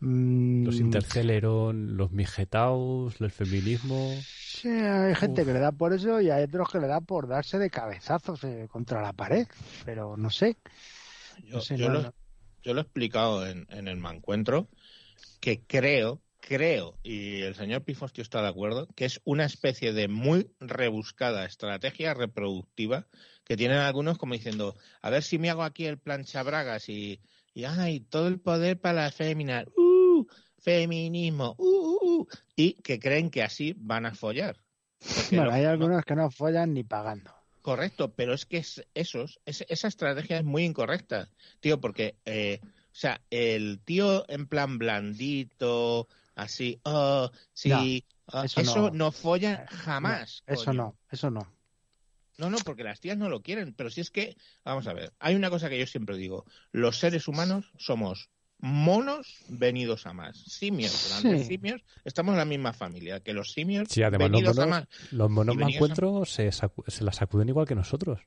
mm, 0.00 0.64
Los 0.64 0.80
interceleron, 0.80 1.96
los 1.96 2.10
mijetaos, 2.10 3.20
el 3.20 3.30
feminismo... 3.30 4.26
Sí, 4.46 4.68
hay 4.68 5.14
gente 5.14 5.44
Uf. 5.44 5.46
que 5.46 5.52
le 5.52 5.58
da 5.60 5.72
por 5.72 5.92
eso 5.92 6.20
y 6.20 6.30
hay 6.30 6.44
otros 6.44 6.70
que 6.70 6.78
le 6.80 6.86
da 6.86 7.00
por 7.00 7.26
darse 7.28 7.58
de 7.58 7.70
cabezazos 7.70 8.42
eh, 8.44 8.68
contra 8.70 9.02
la 9.02 9.12
pared. 9.12 9.46
Pero 9.84 10.16
no 10.16 10.30
sé. 10.30 10.56
Yo, 11.42 11.56
no 11.56 11.60
sé, 11.60 11.76
yo 11.76 11.88
no- 11.88 11.94
lo, 11.94 12.02
no. 12.02 12.14
yo 12.62 12.74
lo 12.74 12.80
he 12.80 12.82
explicado 12.82 13.46
en, 13.46 13.66
en 13.70 13.88
el 13.88 13.96
mancuentro, 13.96 14.68
que 15.40 15.62
creo, 15.66 16.22
creo, 16.40 16.98
y 17.02 17.42
el 17.42 17.54
señor 17.54 17.84
Pifostio 17.84 18.22
está 18.22 18.42
de 18.42 18.48
acuerdo, 18.48 18.88
que 18.94 19.04
es 19.04 19.20
una 19.24 19.44
especie 19.44 19.92
de 19.92 20.08
muy 20.08 20.50
rebuscada 20.60 21.44
estrategia 21.44 22.14
reproductiva 22.14 23.06
que 23.44 23.56
tienen 23.56 23.78
algunos 23.78 24.18
como 24.18 24.34
diciendo, 24.34 24.76
a 25.02 25.10
ver 25.10 25.22
si 25.22 25.38
me 25.38 25.50
hago 25.50 25.62
aquí 25.62 25.86
el 25.86 25.98
planchabragas 25.98 26.88
y, 26.88 27.20
y 27.54 27.64
ay, 27.64 28.00
todo 28.00 28.28
el 28.28 28.40
poder 28.40 28.80
para 28.80 29.04
la 29.04 29.10
fémina, 29.12 29.64
uh, 29.76 30.24
feminismo, 30.58 31.54
uh, 31.58 31.64
uh, 31.64 32.20
uh", 32.20 32.26
y 32.56 32.74
que 32.82 32.98
creen 32.98 33.30
que 33.30 33.42
así 33.42 33.74
van 33.76 34.06
a 34.06 34.14
follar. 34.14 34.56
Bueno, 35.30 35.50
hay 35.52 35.64
no- 35.64 35.70
algunos 35.70 36.02
que 36.04 36.14
no 36.16 36.30
follan 36.30 36.72
ni 36.72 36.84
pagando. 36.84 37.33
Correcto, 37.64 38.12
pero 38.12 38.34
es 38.34 38.44
que 38.44 38.58
es- 38.58 38.86
esos, 38.92 39.40
es- 39.46 39.64
esa 39.70 39.88
estrategia 39.88 40.36
es 40.36 40.44
muy 40.44 40.64
incorrecta, 40.64 41.30
tío, 41.60 41.80
porque, 41.80 42.14
eh, 42.26 42.60
o 42.62 42.66
sea, 42.94 43.22
el 43.30 43.80
tío 43.82 44.26
en 44.28 44.46
plan 44.46 44.76
blandito, 44.76 46.06
así, 46.34 46.78
oh, 46.82 47.30
sí, 47.54 48.04
ah, 48.26 48.44
eso 48.44 48.60
eso, 48.60 48.90
no. 48.90 48.90
no. 48.90 49.12
folla 49.12 49.64
jamás. 49.66 50.44
No, 50.46 50.52
eso 50.54 50.64
coño. 50.66 50.76
no, 50.76 50.98
eso 51.10 51.30
no. 51.30 51.50
No, 52.36 52.50
no, 52.50 52.58
porque 52.58 52.84
las 52.84 53.00
tías 53.00 53.16
no 53.16 53.30
lo 53.30 53.40
quieren, 53.40 53.72
pero 53.72 53.88
si 53.88 54.02
es 54.02 54.10
que, 54.10 54.36
vamos 54.62 54.86
a 54.86 54.92
ver, 54.92 55.14
hay 55.18 55.34
una 55.34 55.48
cosa 55.48 55.70
que 55.70 55.78
yo 55.78 55.86
siempre 55.86 56.18
digo, 56.18 56.44
los 56.70 56.98
seres 56.98 57.28
humanos 57.28 57.72
somos 57.78 58.28
monos 58.58 59.36
venidos 59.48 60.06
a 60.06 60.12
más, 60.12 60.38
simios, 60.38 61.06
grandes 61.08 61.42
Sí. 61.42 61.54
simios, 61.56 61.82
estamos 62.04 62.32
en 62.32 62.38
la 62.38 62.44
misma 62.44 62.72
familia, 62.72 63.20
que 63.20 63.32
los 63.34 63.52
simios 63.52 63.88
Sí, 63.90 64.02
además 64.02 64.30
los 64.30 64.40
venidos 64.40 64.58
a 64.58 64.66
monos, 64.66 64.80
más. 64.88 65.12
los 65.12 65.30
monos 65.30 65.56
a- 65.58 65.68
encuentro 65.70 66.24
se, 66.24 66.50
se 66.52 67.04
la 67.04 67.12
sacuden 67.12 67.48
igual 67.48 67.66
que 67.66 67.74
nosotros. 67.74 68.20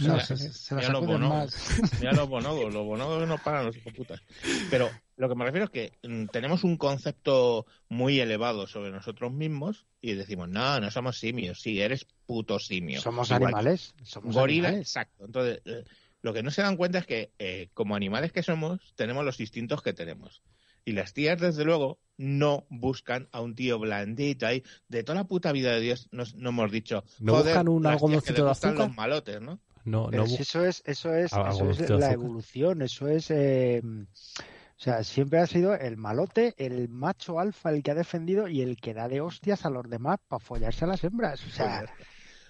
No, 0.00 0.20
se, 0.20 0.74
mira 0.74 0.90
los 0.90 1.06
bonobos. 1.06 1.30
más. 1.54 1.80
Mira 2.00 2.12
los 2.12 2.28
bonobos, 2.28 2.74
los 2.74 2.84
bonobos 2.84 3.26
no 3.26 3.38
paran 3.38 3.64
los 3.64 3.74
hijos 3.74 3.94
putas. 3.94 4.20
Pero 4.68 4.90
lo 5.16 5.30
que 5.30 5.34
me 5.34 5.46
refiero 5.46 5.64
es 5.64 5.70
que 5.70 5.92
mm, 6.06 6.26
tenemos 6.26 6.62
un 6.62 6.76
concepto 6.76 7.64
muy 7.88 8.20
elevado 8.20 8.66
sobre 8.66 8.90
nosotros 8.90 9.32
mismos 9.32 9.86
y 10.02 10.12
decimos, 10.12 10.50
no, 10.50 10.78
no 10.78 10.90
somos 10.90 11.18
simios, 11.18 11.62
sí, 11.62 11.80
eres 11.80 12.06
puto 12.26 12.58
simio. 12.58 13.00
Somos 13.00 13.28
Igual 13.30 13.44
animales. 13.44 13.94
Somos 14.02 14.34
Gorila, 14.34 14.68
animales. 14.68 14.88
exacto. 14.88 15.24
Entonces, 15.24 15.62
eh, 15.64 15.84
lo 16.22 16.32
que 16.32 16.42
no 16.42 16.50
se 16.50 16.62
dan 16.62 16.76
cuenta 16.76 16.98
es 16.98 17.06
que 17.06 17.32
eh, 17.38 17.68
como 17.74 17.94
animales 17.96 18.32
que 18.32 18.42
somos, 18.42 18.92
tenemos 18.96 19.24
los 19.24 19.40
instintos 19.40 19.82
que 19.82 19.92
tenemos. 19.92 20.42
Y 20.84 20.92
las 20.92 21.12
tías, 21.12 21.38
desde 21.38 21.64
luego, 21.64 21.98
no 22.16 22.64
buscan 22.70 23.28
a 23.32 23.40
un 23.42 23.54
tío 23.54 23.78
blandito 23.78 24.46
ahí. 24.46 24.62
De 24.88 25.02
toda 25.04 25.16
la 25.16 25.24
puta 25.24 25.52
vida 25.52 25.70
de 25.72 25.80
Dios 25.80 26.08
nos, 26.12 26.34
no 26.34 26.48
hemos 26.48 26.70
dicho, 26.72 27.04
No 27.20 27.32
joder, 27.34 27.46
buscan 27.54 27.68
un 27.68 27.86
algodoncito 27.86 28.42
de 28.42 28.48
gustan 28.48 28.70
azúcar. 28.70 28.88
los 28.88 28.96
malotes, 28.96 29.40
¿no? 29.40 29.60
No, 29.84 30.10
no 30.10 30.26
si 30.26 30.42
eso 30.42 30.64
es, 30.64 30.82
eso 30.86 31.14
es, 31.14 31.32
Ah, 31.32 31.50
eso 31.50 31.70
es 31.70 31.88
la 31.90 32.12
evolución, 32.12 32.82
eso 32.82 33.08
es, 33.08 33.30
eh, 33.30 33.82
o 33.84 34.80
sea, 34.80 35.02
siempre 35.04 35.38
ha 35.40 35.46
sido 35.46 35.74
el 35.74 35.96
malote, 35.96 36.54
el 36.58 36.88
macho 36.88 37.38
alfa 37.40 37.70
el 37.70 37.82
que 37.82 37.90
ha 37.90 37.94
defendido 37.94 38.48
y 38.48 38.60
el 38.62 38.76
que 38.76 38.94
da 38.94 39.08
de 39.08 39.20
hostias 39.20 39.64
a 39.66 39.70
los 39.70 39.88
demás 39.88 40.18
para 40.28 40.40
follarse 40.40 40.84
a 40.84 40.88
las 40.88 41.04
hembras. 41.04 41.44
O 41.46 41.50
sea, 41.50 41.84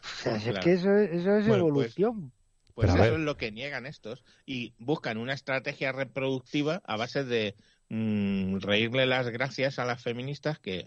o 0.02 0.22
sea, 0.22 0.37
es 0.37 0.42
Claro. 0.44 0.60
que 0.62 0.72
eso, 0.72 0.92
es- 0.96 1.10
eso 1.20 1.37
es 1.37 1.46
Bueno, 1.46 1.64
pues, 1.64 1.96
evolución. 1.98 2.30
Pues 2.30 2.38
Pero 2.80 2.92
a 2.92 3.06
eso 3.06 3.14
es 3.16 3.20
lo 3.20 3.37
que 3.37 3.50
niegan 3.52 3.87
estos 3.87 4.25
y 4.47 4.75
buscan 4.78 5.18
una 5.18 5.32
estrategia 5.32 5.92
reproductiva 5.92 6.80
a 6.85 6.97
base 6.97 7.25
de 7.25 7.54
mm, 7.88 8.58
reírle 8.58 9.06
las 9.06 9.28
gracias 9.28 9.78
a 9.78 9.85
las 9.85 10.02
feministas 10.02 10.58
que, 10.58 10.87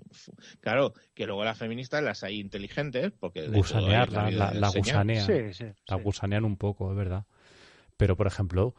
claro, 0.61 0.93
que 1.13 1.25
luego 1.25 1.43
las 1.43 1.57
feministas 1.57 2.03
las 2.03 2.23
hay 2.23 2.39
inteligentes 2.39 3.11
porque 3.19 3.47
gusanear, 3.47 4.11
la, 4.11 4.51
la, 4.53 4.69
gusanean. 4.69 5.25
Sí, 5.25 5.53
sí, 5.53 5.65
La 5.87 5.97
sí. 5.97 6.03
gusanean 6.03 6.45
un 6.45 6.57
poco, 6.57 6.91
es 6.91 6.97
verdad. 6.97 7.25
Pero, 7.97 8.15
por 8.15 8.27
ejemplo, 8.27 8.73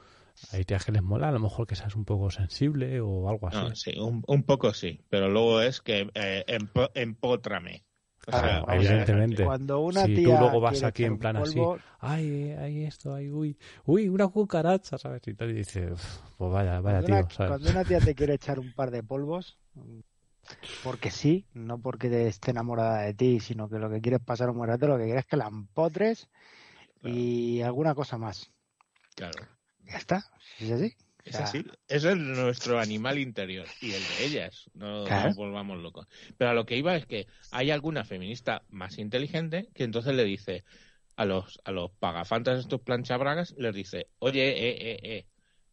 hay 0.52 0.64
tías 0.64 0.84
que 0.84 0.92
les 0.92 1.02
mola, 1.02 1.28
a 1.28 1.32
lo 1.32 1.38
mejor 1.38 1.66
que 1.66 1.76
seas 1.76 1.94
un 1.94 2.04
poco 2.04 2.30
sensible 2.30 3.00
o 3.00 3.28
algo 3.28 3.48
así. 3.48 3.58
No, 3.58 3.74
sí, 3.74 3.98
un, 3.98 4.24
un 4.26 4.42
poco 4.42 4.74
sí, 4.74 5.00
pero 5.08 5.28
luego 5.28 5.60
es 5.60 5.80
que 5.80 6.10
eh, 6.14 6.44
empótrame. 6.94 7.84
O 8.26 8.30
sea, 8.30 8.40
Claro, 8.40 8.72
evidentemente. 8.74 9.44
Cuando 9.44 9.80
una 9.80 10.04
Si 10.04 10.14
tú 10.14 10.22
tía 10.22 10.38
luego 10.40 10.60
vas 10.60 10.82
aquí 10.84 11.04
en 11.04 11.18
plan 11.18 11.36
así, 11.36 11.54
polvo, 11.54 11.78
ay, 11.98 12.52
ay, 12.52 12.84
esto, 12.84 13.14
ay, 13.14 13.30
uy, 13.30 13.58
uy, 13.84 14.08
una 14.08 14.28
cucaracha, 14.28 14.96
¿sabes? 14.96 15.26
Y 15.26 15.34
tal, 15.34 15.50
y 15.50 15.54
dices, 15.54 15.90
"Uf, 15.92 16.18
pues 16.38 16.52
vaya, 16.52 16.80
vaya 16.80 17.00
cuando, 17.00 17.06
una, 17.06 17.22
tío, 17.24 17.30
¿sabes? 17.34 17.48
cuando 17.50 17.70
una 17.70 17.84
tía 17.84 18.00
te 18.00 18.14
quiere 18.14 18.34
echar 18.34 18.60
un 18.60 18.72
par 18.72 18.92
de 18.92 19.02
polvos, 19.02 19.58
porque 20.84 21.10
sí, 21.10 21.46
no 21.52 21.80
porque 21.80 22.08
te 22.08 22.28
esté 22.28 22.52
enamorada 22.52 23.02
de 23.02 23.14
ti, 23.14 23.40
sino 23.40 23.68
que 23.68 23.78
lo 23.78 23.90
que 23.90 24.00
quieres 24.00 24.20
pasar 24.20 24.50
un 24.50 24.58
buen 24.58 24.70
rato, 24.70 24.86
lo 24.86 24.98
que 24.98 25.04
quieres 25.04 25.24
es 25.24 25.26
que 25.30 25.36
la 25.36 25.48
empotres 25.48 26.28
y 27.02 27.60
alguna 27.62 27.94
cosa 27.96 28.18
más. 28.18 28.52
Claro. 29.16 29.48
Ya 29.84 29.96
está, 29.96 30.24
si 30.58 30.66
es 30.66 30.72
así. 30.72 30.94
Es 31.24 31.36
así. 31.36 31.64
Eso 31.88 32.10
es 32.10 32.16
nuestro 32.16 32.80
animal 32.80 33.18
interior 33.18 33.68
y 33.80 33.92
el 33.92 34.06
de 34.08 34.24
ellas. 34.24 34.70
No, 34.74 35.04
Claro. 35.06 35.28
no 35.30 35.34
volvamos 35.34 35.78
locos. 35.80 36.06
Pero 36.36 36.50
a 36.50 36.54
lo 36.54 36.66
que 36.66 36.76
iba 36.76 36.96
es 36.96 37.06
que 37.06 37.26
hay 37.50 37.70
alguna 37.70 38.04
feminista 38.04 38.62
más 38.70 38.98
inteligente 38.98 39.68
que 39.74 39.84
entonces 39.84 40.14
le 40.14 40.24
dice 40.24 40.64
a 41.16 41.24
los, 41.24 41.60
a 41.64 41.70
los 41.70 41.90
pagafantas 41.92 42.58
estos 42.58 42.80
planchabragas, 42.80 43.54
les 43.56 43.74
dice, 43.74 44.08
oye, 44.18 44.48
eh, 44.48 44.76
eh, 44.92 44.98
eh, 45.02 45.26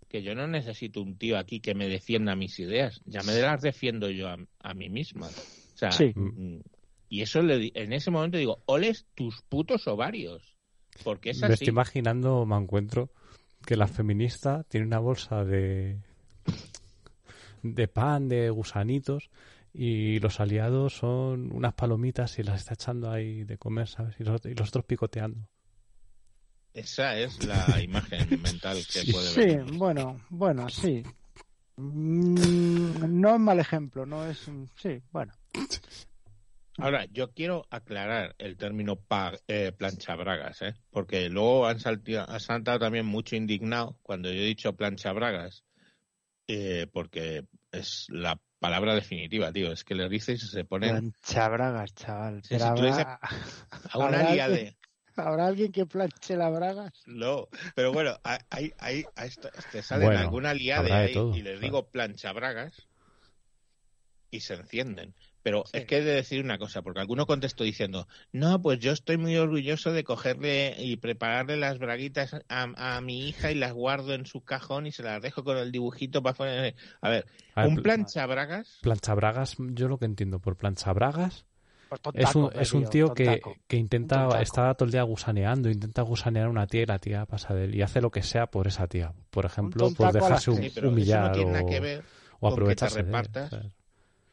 que 0.08 0.22
yo 0.22 0.36
no 0.36 0.48
necesito 0.48 1.02
un 1.02 1.18
tío 1.18 1.38
aquí 1.38 1.62
que 1.62 1.74
me 1.74 1.88
defienda 1.88 2.36
mis 2.36 2.60
ideas. 2.60 3.02
Ya 3.06 3.24
me 3.24 3.34
las 3.34 3.62
defiendo 3.62 4.10
yo 4.10 4.28
a, 4.30 4.38
a 4.60 4.74
mí 4.74 4.90
misma. 4.90 5.30
O 5.30 5.78
sea, 5.78 5.90
Sí. 5.92 6.12
mm, 6.16 6.60
y 7.10 7.22
eso 7.22 7.42
le, 7.42 7.58
di- 7.58 7.72
en 7.76 7.94
ese 7.94 8.12
momento 8.12 8.38
digo, 8.38 8.62
oles 8.66 9.08
tus 9.16 9.42
putos 9.44 9.88
ovarios. 9.88 10.58
Porque 11.04 11.30
es 11.32 11.42
Me 11.42 11.48
así. 11.48 11.54
estoy 11.54 11.70
imaginando, 11.70 12.46
me 12.46 12.58
encuentro, 12.58 13.10
que 13.66 13.76
la 13.76 13.88
feminista 13.88 14.64
tiene 14.68 14.86
una 14.88 15.00
bolsa 15.00 15.44
de, 15.46 15.98
de 17.64 17.88
pan, 17.88 18.28
de 18.28 18.50
gusanitos, 18.50 19.30
y 19.74 20.20
los 20.20 20.40
aliados 20.40 20.94
son 20.98 21.52
unas 21.54 21.74
palomitas 21.74 22.40
y 22.40 22.44
las 22.44 22.62
está 22.62 22.74
echando 22.74 23.12
ahí 23.12 23.44
de 23.44 23.58
comer, 23.58 23.88
¿sabes? 23.88 24.16
Y 24.20 24.24
los, 24.24 24.44
y 24.46 24.56
los 24.56 24.70
otros 24.70 24.86
picoteando. 24.86 25.48
Esa 26.74 27.18
es 27.18 27.44
la 27.44 27.82
imagen 27.82 28.42
mental 28.42 28.78
que 28.92 29.04
puede 29.12 29.30
Sí, 29.30 29.42
ver. 29.42 29.66
bueno, 29.74 30.20
bueno, 30.30 30.70
sí. 30.70 31.04
Mm, 31.78 33.20
No 33.22 33.34
es 33.36 33.40
mal 33.40 33.60
ejemplo, 33.60 34.06
no 34.06 34.26
es. 34.26 34.48
un- 34.48 34.70
Sí, 34.76 35.02
bueno. 35.12 35.34
Ahora, 36.82 37.06
yo 37.12 37.32
quiero 37.34 37.66
aclarar 37.70 38.36
el 38.38 38.56
término 38.58 38.96
pa- 38.96 39.38
eh, 39.48 39.72
planchabragas, 39.72 40.62
¿eh? 40.62 40.74
porque 40.92 41.30
luego 41.30 41.68
han, 41.68 41.80
saltado, 41.80 42.30
han 42.30 42.40
saltado 42.40 42.80
también 42.80 43.06
mucho 43.06 43.36
indignado 43.36 43.98
cuando 44.02 44.30
yo 44.32 44.40
he 44.42 44.46
dicho 44.46 44.74
planchabragas, 44.74 45.66
eh, 46.48 46.88
porque 46.94 47.46
es 47.72 48.06
la 48.10 48.40
palabra 48.60 48.96
definitiva, 48.96 49.52
tío. 49.52 49.72
Es 49.72 49.84
que 49.84 49.96
les 49.96 50.10
dices 50.10 50.42
y 50.44 50.48
se 50.48 50.64
ponen 50.66 50.92
Planchabragas, 50.92 51.94
chaval. 51.94 52.42
Sí, 52.44 52.50
Pero 52.50 52.64
si 52.64 52.70
tú 52.72 52.82
le 52.82 52.90
habrá, 52.90 53.20
a 53.92 53.98
una 54.00 54.18
habrá 54.18 54.32
liade. 54.32 54.54
alguien- 54.54 54.78
¿Habrá 55.18 55.48
alguien 55.48 55.72
que 55.74 55.86
planche 55.86 56.38
las 56.38 56.54
bragas? 56.54 56.92
No, 57.08 57.48
pero 57.76 57.92
bueno, 57.92 58.18
hay, 58.24 58.72
hay, 58.80 59.06
esto, 59.18 59.50
te 59.70 59.82
salen 59.82 60.06
Bueno, 60.06 60.20
alguna 60.22 60.54
de 60.54 60.94
ahí 60.94 61.14
todo, 61.14 61.34
y 61.36 61.42
les 61.42 61.60
claro. 61.60 61.62
digo 61.62 61.90
planchabragas 61.92 62.88
y 64.32 64.40
se 64.40 64.54
encienden. 64.54 65.14
Pero 65.42 65.64
Sí. 65.66 65.78
es 65.80 65.86
que 65.86 65.98
he 65.98 66.02
de 66.04 66.14
decir 66.14 66.44
una 66.44 66.58
cosa, 66.58 66.82
porque 66.82 67.00
alguno 67.00 67.26
contestó 67.26 67.64
diciendo, 67.64 68.08
no, 68.32 68.62
pues 68.62 68.80
yo 68.80 68.92
estoy 68.92 69.18
muy 69.18 69.36
orgulloso 69.38 69.92
de 69.92 70.04
cogerle 70.04 70.76
y 70.80 70.98
prepararle 70.98 71.58
las 71.58 71.80
braguitas 71.80 72.34
a, 72.50 72.96
a 72.98 73.02
mi 73.02 73.28
hija 73.28 73.52
y 73.52 73.56
las 73.56 73.74
guardo 73.74 74.14
en 74.14 74.26
su 74.26 74.42
cajón 74.42 74.88
y 74.88 74.92
se 74.92 75.04
las 75.04 75.22
dejo 75.22 75.44
con 75.44 75.58
el 75.58 75.72
dibujito 75.72 76.22
para 76.22 76.36
poner... 76.36 76.76
A 77.02 77.10
ver, 77.10 77.26
A 77.56 77.62
ver, 77.62 77.70
un 77.70 77.76
pl- 77.76 77.84
planchabragas, 77.84 78.80
Planchabragas, 78.82 79.56
yo 79.60 79.88
lo 79.88 79.98
que 79.98 80.06
entiendo 80.06 80.40
por 80.40 80.56
planchabragas 80.56 81.46
Pues 81.90 82.02
es 82.14 82.36
un, 82.36 82.50
es 82.56 82.74
un 82.74 82.86
tío, 82.90 83.14
que, 83.14 83.42
que 83.68 83.78
intenta, 83.78 84.42
está 84.42 84.74
todo 84.74 84.86
el 84.86 84.92
día 84.92 85.04
gusaneando, 85.04 85.70
intenta 85.70 86.02
gusanear 86.02 86.48
a 86.48 86.50
una 86.50 86.68
tía 86.68 86.84
y 86.84 86.86
la 86.86 87.00
tía 87.00 87.26
pasa 87.26 87.54
de 87.54 87.66
él 87.66 87.76
y 87.76 87.82
hace 87.82 88.02
lo 88.02 88.12
que 88.12 88.24
sea 88.24 88.48
por 88.48 88.68
esa 88.68 88.88
tía. 88.88 89.14
Por 89.30 89.46
ejemplo, 89.46 89.90
por 89.92 90.14
las 90.14 90.14
dejarse 90.14 90.52
sí, 90.52 90.80
humillar 90.82 91.38
no 91.38 91.60
o, 91.62 91.66
que 91.66 91.80
te 91.80 92.48
aprovecharse 92.48 93.04
de 93.04 93.10
él, 93.10 93.28
repartas. 93.28 93.70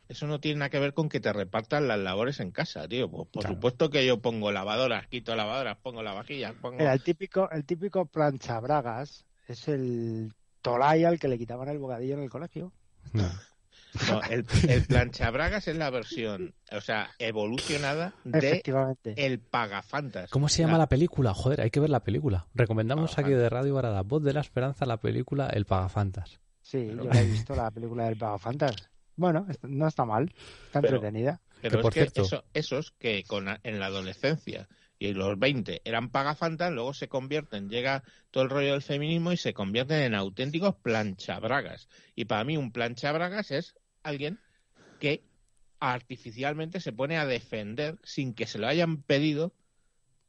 Eso 0.09 0.27
no 0.27 0.39
tiene 0.41 0.61
nada 0.61 0.71
que 0.71 0.79
ver 0.79 0.95
con 0.95 1.09
que 1.09 1.19
te 1.21 1.33
repartan 1.33 1.89
las 1.89 1.99
labores 1.99 2.39
en 2.41 2.53
casa, 2.53 2.87
tío. 2.87 3.11
Pues, 3.11 3.29
por 3.29 3.43
Claro. 3.43 3.57
supuesto 3.57 3.91
que 3.91 4.07
yo 4.07 4.21
pongo 4.21 4.53
lavadoras, 4.53 5.07
quito 5.09 5.35
lavadoras, 5.35 5.77
pongo 5.79 6.03
lavavajillas, 6.03 6.55
pongo... 6.55 6.79
Mira, 6.79 6.93
el 6.93 7.03
típico, 7.03 7.51
el 7.51 7.65
típico 7.65 8.07
planchabragas 8.07 9.25
es 9.49 9.69
el 9.69 10.33
tolai 10.63 11.05
al 11.05 11.19
que 11.19 11.29
le 11.29 11.39
quitaban 11.39 11.69
el 11.69 11.79
bocadillo 11.79 12.15
en 12.15 12.23
el 12.23 12.31
colegio. 12.31 12.73
No. 13.13 13.29
No, 14.11 14.21
el, 14.25 14.45
el 14.69 14.85
planchabragas 14.85 15.69
es 15.69 15.77
la 15.77 15.89
versión, 15.89 16.55
o 16.71 16.81
sea, 16.83 17.09
evolucionada 17.19 18.13
de 18.25 18.39
Efectivamente. 18.39 19.15
el 19.17 19.39
pagafantas. 19.41 20.29
¿Cómo 20.31 20.49
se 20.51 20.63
llama 20.63 20.77
la 20.77 20.89
película? 20.89 21.33
Joder, 21.33 21.63
hay 21.63 21.71
que 21.71 21.81
ver 21.81 21.89
la 21.89 22.01
película. 22.05 22.47
Recomendamos 22.55 23.19
aquí 23.19 23.31
de 23.31 23.49
Radio 23.49 23.75
Barada, 23.75 24.03
Voz 24.03 24.23
de 24.23 24.35
la 24.35 24.41
Esperanza, 24.41 24.85
la 24.85 24.99
película 24.99 25.47
El 25.49 25.65
Pagafantas. 25.65 26.41
Sí, 26.61 26.85
Pero- 26.91 27.05
yo 27.05 27.11
la 27.11 27.21
he 27.21 27.25
visto, 27.27 27.57
la 27.57 27.71
película 27.71 28.05
del 28.05 28.17
Pagafantas. 28.19 28.77
Bueno, 29.17 29.47
no 29.63 29.89
está 29.89 30.05
mal, 30.05 30.33
está 30.67 30.81
Pero- 30.81 30.97
entretenida. 30.97 31.41
Pero 31.63 31.71
que, 31.73 31.77
es 31.79 31.83
por 31.83 31.93
que 31.93 32.01
cierto- 32.01 32.23
eso- 32.23 32.45
esos 32.53 32.91
que 32.93 33.25
con, 33.25 33.49
en 33.63 33.81
la 33.81 33.87
adolescencia 33.87 34.69
y 34.99 35.09
en 35.09 35.19
los 35.19 35.39
20 35.39 35.81
eran 35.85 36.11
pagafantas, 36.11 36.71
luego 36.73 36.93
se 36.95 37.09
convierten, 37.09 37.69
llega 37.71 38.03
todo 38.31 38.45
el 38.45 38.51
rollo 38.51 38.73
del 38.73 38.83
feminismo 38.83 39.33
y 39.33 39.37
se 39.39 39.55
convierten 39.55 40.01
en 40.01 40.15
auténticos 40.15 40.75
planchabragas. 40.77 41.89
Y 42.15 42.27
para 42.27 42.45
mí 42.45 42.57
un 42.59 42.73
planchabragas 42.73 43.51
es 43.51 43.75
alguien 44.03 44.39
que 45.01 45.25
artificialmente 45.81 46.81
se 46.81 46.93
pone 46.93 47.17
a 47.19 47.27
defender 47.27 47.99
sin 48.03 48.35
que 48.35 48.47
se 48.47 48.59
lo 48.59 48.67
hayan 48.67 49.03
pedido 49.03 49.53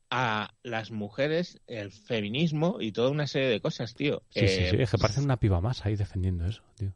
a 0.09 0.53
las 0.63 0.91
mujeres, 0.91 1.59
el 1.67 1.91
feminismo 1.91 2.77
y 2.79 2.93
toda 2.93 3.09
una 3.09 3.27
serie 3.27 3.49
de 3.49 3.59
cosas, 3.59 3.93
tío. 3.93 4.23
Sí, 4.29 4.39
sí, 4.39 4.45
Eh, 4.63 4.69
sí, 4.71 4.77
es 4.81 4.91
que 4.91 4.97
parece 4.97 5.19
una 5.21 5.37
piba 5.37 5.59
más 5.59 5.85
ahí 5.85 5.95
defendiendo 5.97 6.45
eso, 6.45 6.63
tío. 6.75 6.93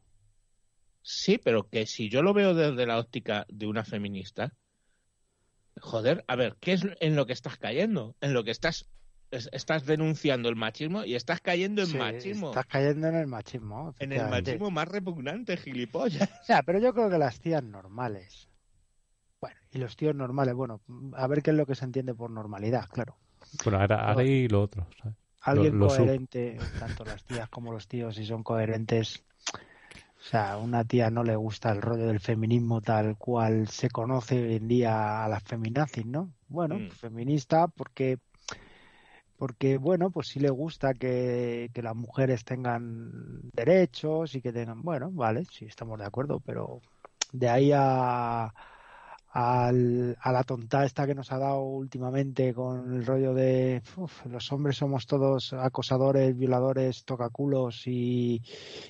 Sí, 1.01 1.37
pero 1.37 1.67
que 1.69 1.85
si 1.85 2.09
yo 2.09 2.21
lo 2.21 2.33
veo 2.33 2.53
desde 2.53 2.85
la 2.85 2.99
óptica 2.99 3.45
de 3.49 3.67
una 3.67 3.83
feminista, 3.83 4.53
joder, 5.79 6.23
a 6.27 6.35
ver, 6.35 6.57
¿qué 6.59 6.73
es 6.73 6.85
en 6.99 7.15
lo 7.15 7.25
que 7.25 7.33
estás 7.33 7.57
cayendo? 7.57 8.15
En 8.21 8.33
lo 8.33 8.43
que 8.43 8.51
estás 8.51 8.89
es- 9.31 9.49
estás 9.53 9.85
denunciando 9.85 10.49
el 10.49 10.55
machismo 10.55 11.03
y 11.05 11.15
estás 11.15 11.39
cayendo 11.41 11.81
en 11.81 11.87
Sí, 11.87 11.97
machismo, 11.97 12.49
Estás 12.49 12.65
cayendo 12.67 13.07
en 13.07 13.15
el 13.15 13.27
machismo. 13.27 13.95
en 13.99 14.11
el 14.11 14.29
machismo 14.29 14.71
más 14.71 14.87
repugnante, 14.87 15.57
gilipollas. 15.57 16.29
O 16.41 16.43
sea, 16.43 16.63
pero 16.63 16.79
yo 16.79 16.93
creo 16.93 17.09
que 17.09 17.17
las 17.17 17.39
tías 17.39 17.63
normales. 17.63 18.49
Bueno, 19.39 19.59
y 19.71 19.79
los 19.79 19.95
tíos 19.95 20.13
normales, 20.13 20.53
bueno, 20.53 20.81
a 21.15 21.27
ver 21.27 21.41
qué 21.41 21.51
es 21.51 21.57
lo 21.57 21.65
que 21.65 21.75
se 21.75 21.85
entiende 21.85 22.13
por 22.13 22.29
normalidad, 22.29 22.87
claro. 22.89 23.17
Bueno, 23.63 23.79
ahora, 23.79 23.95
ahora 24.07 24.23
y 24.23 24.47
lo 24.47 24.61
otro, 24.61 24.87
¿sabes? 25.01 25.17
Alguien 25.41 25.73
Lo- 25.73 25.85
lo 25.87 25.89
sub. 25.89 25.97
coherente, 26.05 26.59
tanto 26.77 27.03
las 27.05 27.23
tías 27.23 27.49
como 27.49 27.71
los 27.71 27.87
tíos, 27.87 28.15
si 28.15 28.25
son 28.25 28.43
coherentes. 28.43 29.23
O 30.21 30.23
sea, 30.23 30.53
a 30.53 30.57
una 30.57 30.85
tía 30.85 31.09
no 31.09 31.23
le 31.23 31.35
gusta 31.35 31.71
el 31.71 31.81
rollo 31.81 32.05
del 32.07 32.19
feminismo 32.21 32.79
tal 32.81 33.17
cual 33.17 33.67
se 33.67 33.89
conoce 33.89 34.41
hoy 34.41 34.55
en 34.55 34.67
día 34.69 35.25
a 35.25 35.27
las 35.27 35.43
feminazis, 35.43 36.05
¿no? 36.05 36.31
Bueno, 36.47 36.77
Mm. 36.77 36.89
feminista 36.89 37.67
porque 37.67 38.19
porque 39.37 39.77
bueno, 39.77 40.11
pues 40.11 40.27
sí 40.27 40.39
le 40.39 40.49
gusta 40.49 40.93
que, 40.93 41.69
que 41.73 41.81
las 41.81 41.95
mujeres 41.95 42.43
tengan 42.45 43.41
derechos 43.53 44.35
y 44.35 44.41
que 44.41 44.53
tengan, 44.53 44.81
bueno, 44.83 45.11
vale, 45.11 45.45
sí 45.51 45.65
estamos 45.65 45.97
de 45.99 46.05
acuerdo, 46.05 46.39
pero 46.41 46.81
de 47.31 47.49
ahí 47.49 47.71
a 47.73 48.53
al- 49.33 50.17
a 50.19 50.31
la 50.31 50.43
tonta 50.43 50.83
esta 50.83 51.07
que 51.07 51.15
nos 51.15 51.31
ha 51.31 51.37
dado 51.37 51.61
últimamente 51.61 52.53
con 52.53 52.93
el 52.93 53.05
rollo 53.05 53.33
de 53.33 53.81
"Uf, 53.95 54.25
los 54.25 54.51
hombres 54.51 54.77
somos 54.77 55.05
todos 55.07 55.53
acosadores, 55.53 56.37
violadores, 56.37 57.05
tocaculos 57.05 57.87
y, 57.87 58.41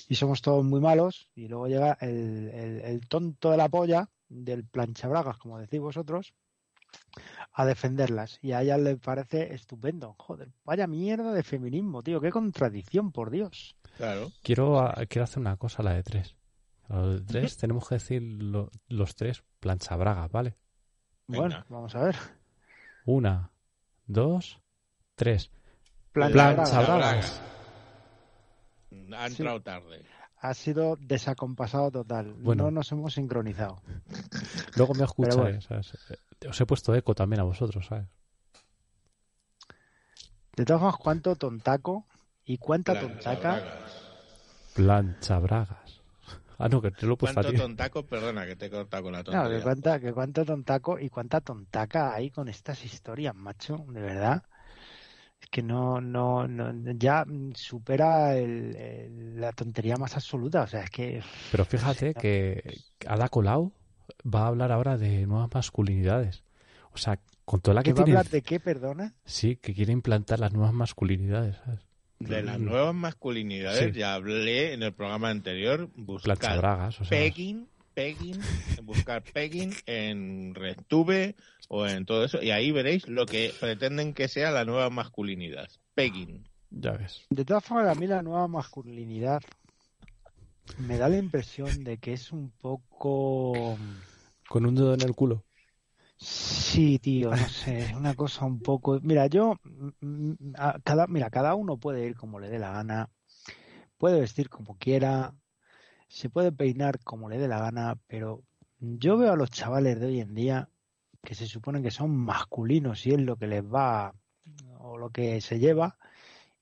y 0.10 0.16
somos 0.16 0.42
todos 0.42 0.64
muy 0.66 0.80
malos 0.80 1.30
y 1.36 1.48
luego 1.48 1.68
llega 1.68 1.98
el, 2.02 2.50
el- 2.54 2.82
el 2.82 3.08
tonto 3.08 3.52
de 3.52 3.58
la 3.58 3.70
polla 3.70 4.10
del 4.30 4.66
planchabragas, 4.66 5.38
como 5.38 5.60
decís 5.60 5.80
vosotros, 5.80 6.34
a 7.54 7.66
defenderlas 7.66 8.40
y 8.42 8.54
a 8.54 8.62
ella 8.62 8.78
le 8.78 8.96
parece 8.98 9.54
estupendo. 9.54 10.16
Joder, 10.18 10.50
vaya 10.64 10.88
mierda 10.88 11.34
de 11.34 11.44
feminismo, 11.44 12.02
tío, 12.02 12.20
qué 12.22 12.32
contradicción, 12.32 13.12
por 13.12 13.30
Dios. 13.30 13.76
Claro. 13.98 14.32
Quiero, 14.42 14.80
a- 14.80 15.06
quiero 15.08 15.24
hacer 15.26 15.40
una 15.40 15.58
cosa, 15.58 15.84
la 15.84 15.94
de 15.94 16.04
tres. 16.04 16.36
A 16.94 17.16
tres 17.26 17.56
tenemos 17.58 17.88
que 17.88 17.96
decir 17.96 18.22
lo- 18.22 18.70
los 18.90 19.16
tres 19.16 19.44
planchabragas, 19.62 20.30
¿vale? 20.32 20.56
Venga. 21.28 21.42
Bueno, 21.48 21.66
vamos 21.70 21.96
a 21.96 22.04
ver. 22.04 22.16
Una, 23.06 23.50
dos, 24.06 24.60
tres. 25.16 25.50
Planchabragas. 26.12 26.70
Planchabragas. 26.70 27.42
Ha 29.18 29.26
entrado 29.28 29.62
tarde. 29.62 30.04
Ha 30.44 30.54
sido 30.54 30.98
desacompasado 31.00 31.92
total. 31.92 32.34
Bueno. 32.34 32.66
No 32.66 32.72
nos 32.72 32.92
hemos 32.92 33.14
sincronizado. 33.14 33.82
Luego 34.76 34.94
me 34.96 35.06
escucháis, 35.06 35.36
bueno. 35.38 35.62
¿sabes? 35.62 35.94
Eh, 36.10 36.48
Os 36.50 36.60
he 36.60 36.66
puesto 36.66 36.94
eco 36.96 37.16
también 37.16 37.40
a 37.40 37.44
vosotros, 37.44 37.86
¿sabes? 37.86 38.08
De 40.58 40.66
todas 40.66 40.82
formas, 40.82 40.98
cuánto 41.00 41.36
tontaco 41.36 42.06
y 42.44 42.58
cuánta 42.58 43.00
tontaca. 43.00 43.62
Planchabragas. 43.62 44.74
Planchabragas. 44.76 46.01
Ah, 46.62 46.70
no, 46.70 46.82
que 46.82 46.92
te 46.92 47.06
lo 47.08 47.14
he 47.16 47.18
puesto 47.18 47.40
a 47.42 47.44
¿Cuánto 47.44 47.50
ti. 47.50 47.56
tontaco? 47.56 48.06
Perdona, 48.08 48.46
que 48.48 48.56
te 48.56 48.66
he 48.68 48.70
cortado 48.70 49.04
con 49.04 49.14
la 49.14 49.24
No, 49.34 49.40
tontería. 49.40 49.62
que 49.62 49.62
cuánta, 49.62 50.00
que 50.00 50.14
cuánto 50.14 50.46
tontaco 50.46 51.00
y 51.00 51.10
cuánta 51.10 51.40
tontaca 51.42 52.14
hay 52.14 52.30
con 52.32 52.48
estas 52.50 52.84
historias, 52.84 53.34
macho, 53.36 53.86
de 53.88 54.02
verdad. 54.02 54.44
Es 55.42 55.50
que 55.50 55.64
no, 55.64 56.02
no, 56.02 56.48
no 56.48 56.74
ya 56.98 57.26
supera 57.56 58.38
el- 58.38 58.76
el- 58.76 59.42
la 59.42 59.52
tontería 59.54 59.98
más 59.98 60.16
absoluta. 60.16 60.64
O 60.64 60.68
sea, 60.68 60.84
es 60.84 60.90
que 60.92 61.24
Pero 61.50 61.66
fíjate 61.66 62.16
que 62.16 62.82
Ada 63.06 63.30
Colau 63.30 63.74
va 64.34 64.42
a 64.44 64.48
hablar 64.48 64.72
ahora 64.72 64.98
de 64.98 65.26
nuevas 65.28 65.50
masculinidades. 65.54 66.44
O 66.94 66.98
sea, 66.98 67.20
con 67.46 67.62
toda 67.62 67.76
la 67.76 67.84
¿que 67.84 67.92
que 67.92 67.94
va 67.94 68.02
a 68.02 68.04
tiene... 68.04 68.10
hablar 68.10 68.30
de 68.30 68.42
qué, 68.42 68.60
perdona? 68.60 69.14
Sí, 69.26 69.56
que 69.58 69.74
quiere 69.74 69.94
implantar 69.94 70.40
las 70.40 70.54
nuevas 70.54 70.74
masculinidades, 70.74 71.58
¿sabes? 71.66 71.82
De 72.28 72.44
las 72.44 72.60
Mm. 72.60 72.66
nuevas 72.66 72.96
masculinidades 72.96 73.94
Sí. 73.94 74.00
ya 74.00 74.14
hablé 74.16 74.74
en 74.74 74.84
el 74.84 74.94
programa 74.94 75.30
anterior. 75.30 75.90
Buscar 75.96 76.38
Planchabragas, 76.38 77.02
o 77.02 77.06
sea... 77.06 77.18
pegging, 77.20 77.68
pegging, 77.94 78.40
buscar 78.84 79.22
pegging 79.24 79.74
en 79.86 80.54
RedTube 80.56 81.36
o 81.68 81.88
en 81.88 82.06
todo 82.06 82.24
eso 82.26 82.42
y 82.42 82.52
ahí 82.52 82.72
veréis 82.72 83.08
lo 83.08 83.26
que 83.26 83.54
pretenden 83.60 84.14
que 84.14 84.28
sea 84.28 84.52
la 84.52 84.66
nueva 84.66 84.90
masculinidad. 84.90 85.68
Pegging. 85.96 86.48
Ya 86.70 86.92
ves. 86.92 87.26
De 87.30 87.44
todas 87.44 87.64
formas, 87.66 87.96
a 87.96 88.00
mí 88.00 88.08
la 88.08 88.22
nueva 88.22 88.48
masculinidad 88.48 89.42
me 90.78 90.98
da 90.98 91.10
la 91.10 91.18
impresión 91.18 91.84
de 91.84 91.98
que 91.98 92.14
es 92.14 92.32
un 92.32 92.50
poco... 92.52 93.78
Con 94.48 94.66
un 94.66 94.76
dedo 94.76 94.94
en 94.94 95.02
el 95.02 95.14
culo. 95.14 95.44
Sí, 96.24 97.00
tío, 97.00 97.32
no 97.32 97.36
sé, 97.50 97.94
una 97.96 98.14
cosa 98.16 98.46
un 98.46 98.62
poco. 98.62 99.00
Mira, 99.02 99.26
yo, 99.28 99.56
mm, 99.64 99.90
mm, 100.02 100.54
a 100.56 100.80
cada, 100.84 101.08
mira, 101.08 101.30
cada 101.32 101.56
uno 101.56 101.78
puede 101.78 102.06
ir 102.06 102.16
como 102.16 102.40
le 102.40 102.50
dé 102.50 102.60
la 102.60 102.72
gana, 102.72 103.10
puede 103.98 104.20
vestir 104.20 104.50
como 104.50 104.78
quiera, 104.78 105.34
se 106.08 106.30
puede 106.30 106.52
peinar 106.52 107.00
como 107.04 107.30
le 107.30 107.40
dé 107.40 107.48
la 107.48 107.60
gana, 107.60 107.98
pero 108.08 108.44
yo 108.80 109.18
veo 109.18 109.34
a 109.34 109.36
los 109.36 109.50
chavales 109.50 110.00
de 110.00 110.08
hoy 110.08 110.20
en 110.22 110.36
día 110.36 110.70
que 111.24 111.36
se 111.36 111.48
supone 111.48 111.82
que 111.82 111.92
son 111.92 112.16
masculinos 112.16 113.06
y 113.08 113.14
es 113.14 113.22
lo 113.22 113.38
que 113.38 113.48
les 113.48 113.64
va 113.64 114.14
o 114.80 114.98
lo 114.98 115.10
que 115.10 115.42
se 115.42 115.60
lleva. 115.60 115.98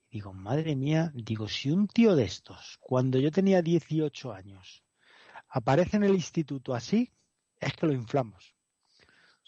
Y 0.09 0.17
digo, 0.17 0.33
madre 0.33 0.75
mía, 0.75 1.11
digo, 1.13 1.49
si 1.49 1.71
un 1.71 1.87
tío 1.87 2.15
de 2.15 2.23
estos, 2.23 2.77
cuando 2.79 3.19
yo 3.19 3.31
tenía 3.31 3.61
18 3.61 4.33
años, 4.33 4.83
aparece 5.49 5.97
en 5.97 6.03
el 6.03 6.15
instituto 6.15 6.73
así, 6.73 7.11
es 7.59 7.73
que 7.73 7.87
lo 7.87 7.93
inflamos. 7.93 8.58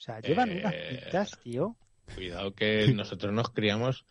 O 0.01 0.03
sea, 0.03 0.19
llevan 0.19 0.49
unas 0.49 0.73
Eh, 0.73 0.99
pintas, 1.03 1.37
tío. 1.43 1.75
Cuidado 2.15 2.55
que 2.55 2.87
nosotros 2.95 3.31
nos 3.31 3.51
criamos 3.51 4.03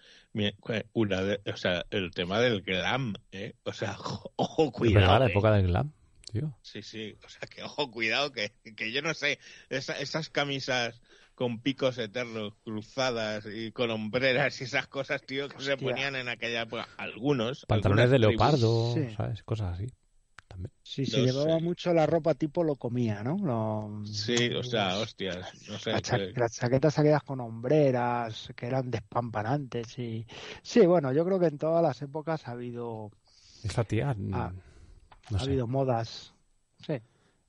una 0.92 1.20
de- 1.22 1.40
o 1.53 1.57
sea, 1.57 1.85
el 1.90 2.12
tema 2.12 2.38
del 2.38 2.62
glam, 2.62 3.14
¿eh? 3.33 3.55
O 3.64 3.72
sea, 3.72 3.96
ojo, 4.37 4.70
cuidado. 4.70 5.18
la 5.18 5.26
¿eh? 5.26 5.31
época 5.31 5.50
del 5.50 5.66
glam, 5.66 5.92
tío. 6.31 6.57
Sí, 6.62 6.83
sí, 6.83 7.16
o 7.24 7.29
sea, 7.29 7.40
que 7.48 7.64
ojo, 7.64 7.90
cuidado, 7.90 8.31
que, 8.31 8.53
que 8.76 8.92
yo 8.92 9.03
no 9.03 9.14
sé, 9.14 9.40
esa- 9.68 9.98
esas 9.98 10.31
camisas 10.31 11.03
con 11.35 11.61
picos 11.61 11.98
eternos, 11.98 12.55
cruzadas 12.62 13.44
y 13.53 13.72
con 13.72 13.90
hombreras 13.90 14.61
y 14.61 14.64
esas 14.64 14.87
cosas, 14.87 15.22
tío, 15.22 15.48
que 15.48 15.61
se 15.61 15.76
ponían 15.76 16.14
en 16.14 16.29
aquella 16.29 16.62
época. 16.62 16.87
Algunos. 16.98 17.66
Pantalones 17.66 18.11
de 18.11 18.18
leopardo, 18.20 18.94
Sí. 18.94 19.12
¿sabes? 19.16 19.42
Cosas 19.42 19.74
así. 19.74 19.87
También. 20.62 20.73
Si 20.83 21.03
No 21.03 21.07
se 21.09 21.20
llevaba 21.23 21.59
sé. 21.59 21.64
mucho 21.64 21.94
la 21.94 22.07
ropa 22.07 22.35
tipo 22.35 22.62
lo 22.64 22.77
comía, 22.77 23.23
¿no? 23.23 23.37
Lo- 23.38 24.05
Sí, 24.07 24.51
o 24.55 24.62
sea, 24.62 24.99
hostias, 24.99 25.53
no 25.68 25.79
sé. 25.79 25.92
las, 25.92 26.03
cha- 26.03 26.18
que- 26.18 26.33
las 26.37 26.53
chaquetas 26.55 26.99
aquellas 26.99 27.23
con 27.23 27.40
hombreras 27.40 28.51
que 28.57 28.66
eran 28.66 28.90
despampanantes 28.90 29.99
y 29.99 30.27
sí, 30.62 30.87
bueno, 30.87 31.12
yo 31.12 31.25
creo 31.25 31.38
que 31.38 31.46
en 31.46 31.59
todas 31.59 31.83
las 31.83 32.01
épocas 32.03 32.46
ha 32.49 32.53
habido 32.53 33.11
Esta 33.62 33.85
tía, 33.85 34.11
Ah, 34.33 34.53
no 35.31 35.37
ha 35.37 35.40
sé. 35.40 35.46
habido 35.46 35.66
modas. 35.66 36.35
Sí. 36.87 36.94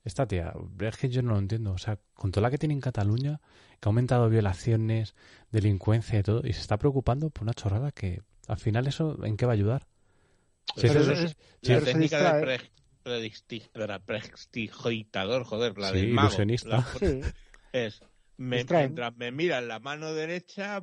Esta 0.03 0.27
tía, 0.27 0.51
es 0.79 0.97
que 0.97 1.09
yo 1.09 1.21
no 1.21 1.33
lo 1.33 1.39
entiendo. 1.39 1.73
O 1.73 1.77
sea, 1.77 1.99
con 2.15 2.31
toda 2.31 2.41
la 2.43 2.51
que 2.51 2.57
tiene 2.57 2.73
en 2.73 2.81
Cataluña, 2.81 3.39
que 3.79 3.87
ha 3.87 3.89
aumentado 3.89 4.29
violaciones, 4.29 5.15
delincuencia 5.51 6.19
y 6.19 6.23
todo, 6.23 6.41
y 6.43 6.53
se 6.53 6.61
está 6.61 6.77
preocupando 6.77 7.29
por 7.29 7.43
una 7.43 7.53
chorrada 7.53 7.91
que 7.91 8.21
al 8.47 8.57
final 8.57 8.87
eso, 8.87 9.23
¿en 9.23 9.37
qué 9.37 9.45
va 9.45 9.51
a 9.51 9.55
ayudar? 9.55 9.87
Si 10.75 10.81
Pero 10.87 11.01
eso 11.01 11.11
es- 11.11 11.19
es- 11.19 11.25
es- 11.31 11.37
si 11.61 11.71
la 11.73 11.81
técnica. 11.81 12.41
Del 13.03 13.21
pre- 13.21 13.29
predisti- 13.31 13.69
era 13.73 13.99
prestigitador, 13.99 15.43
joder, 15.43 15.77
la 15.77 15.89
Sí, 15.89 15.95
del 16.01 16.07
mago. 16.13 16.27
ilusionista. 16.29 16.69
La- 16.69 16.83
sí, 16.99 17.21
es, 17.73 18.01
me, 18.37 18.63
mientras 18.65 19.15
me 19.17 19.31
miras 19.31 19.63
la 19.63 19.79
mano 19.79 20.13
derecha, 20.13 20.81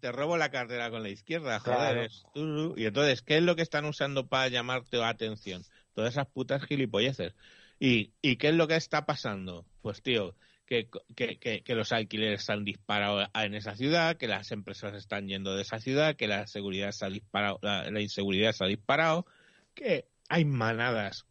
te 0.00 0.12
robo 0.12 0.36
la 0.36 0.50
cartera 0.50 0.90
con 0.90 1.02
la 1.02 1.10
izquierda, 1.10 1.60
joder. 1.60 1.78
Claro. 1.78 2.02
es 2.02 2.22
tú. 2.34 2.74
Y 2.76 2.86
entonces, 2.86 3.22
¿qué 3.22 3.36
es 3.38 3.42
lo 3.42 3.56
que 3.56 3.62
están 3.62 3.84
usando 3.84 4.26
para 4.26 4.48
llamarte 4.48 4.96
la 4.96 5.08
atención? 5.10 5.62
Todas 5.94 6.12
esas 6.14 6.26
putas 6.26 6.64
gilipolleces. 6.64 7.34
¿Y, 7.80 8.12
¿Y 8.22 8.36
qué 8.36 8.48
es 8.48 8.54
lo 8.54 8.66
que 8.66 8.76
está 8.76 9.04
pasando? 9.06 9.64
Pues, 9.82 10.02
tío, 10.02 10.34
que, 10.66 10.88
que, 11.14 11.38
que, 11.38 11.62
que 11.62 11.74
los 11.74 11.92
alquileres 11.92 12.44
se 12.44 12.52
han 12.52 12.64
disparado 12.64 13.26
en 13.34 13.54
esa 13.54 13.74
ciudad, 13.76 14.16
que 14.16 14.26
las 14.28 14.50
empresas 14.50 14.94
están 14.94 15.28
yendo 15.28 15.54
de 15.54 15.62
esa 15.62 15.78
ciudad, 15.78 16.16
que 16.16 16.26
la 16.26 16.46
seguridad 16.46 16.90
se 16.92 17.06
ha 17.06 17.08
disparado, 17.10 17.58
la, 17.62 17.90
la 17.90 18.00
inseguridad 18.00 18.52
se 18.52 18.64
ha 18.64 18.68
disparado, 18.68 19.26
que 19.74 20.06
hay 20.28 20.44
manadas 20.44 21.24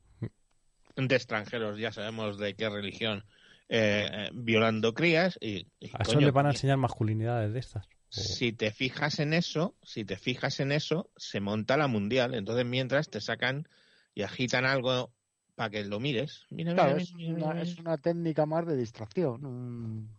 de 0.98 1.16
extranjeros, 1.16 1.78
ya 1.80 1.92
sabemos 1.92 2.40
de 2.40 2.56
qué 2.56 2.70
religión, 2.70 3.24
eh, 3.70 4.10
eh, 4.12 4.30
violando 4.34 4.94
crías 4.94 5.38
y, 5.40 5.68
y, 5.80 5.92
¿A 5.94 6.02
eso 6.02 6.14
coño, 6.14 6.26
le 6.26 6.32
van 6.32 6.48
a 6.48 6.50
enseñar 6.50 6.78
masculinidades 6.78 7.54
de 7.54 7.60
estas? 7.60 7.88
Si 8.10 8.54
te 8.54 8.72
fijas 8.72 9.20
en 9.20 9.34
eso, 9.34 9.76
si 9.84 10.04
te 10.06 10.18
fijas 10.18 10.60
en 10.60 10.72
eso, 10.72 11.12
se 11.18 11.40
monta 11.40 11.78
la 11.78 11.88
mundial. 11.88 12.34
Entonces, 12.34 12.66
mientras 12.66 13.10
te 13.10 13.22
sacan 13.22 13.68
y 14.16 14.24
agitan 14.24 14.66
algo 14.66 15.12
para 15.56 15.70
que 15.70 15.84
lo 15.86 16.00
mires. 16.00 16.46
Mira, 16.50 16.74
claro, 16.74 16.94
mira, 16.94 17.04
es 17.04 17.14
mira, 17.14 17.34
una, 17.36 17.52
mira. 17.52 17.62
es 17.62 17.78
una 17.78 17.98
técnica 17.98 18.46
más 18.46 18.66
de 18.66 18.78
distracción. 18.78 19.46
un- 19.46 20.10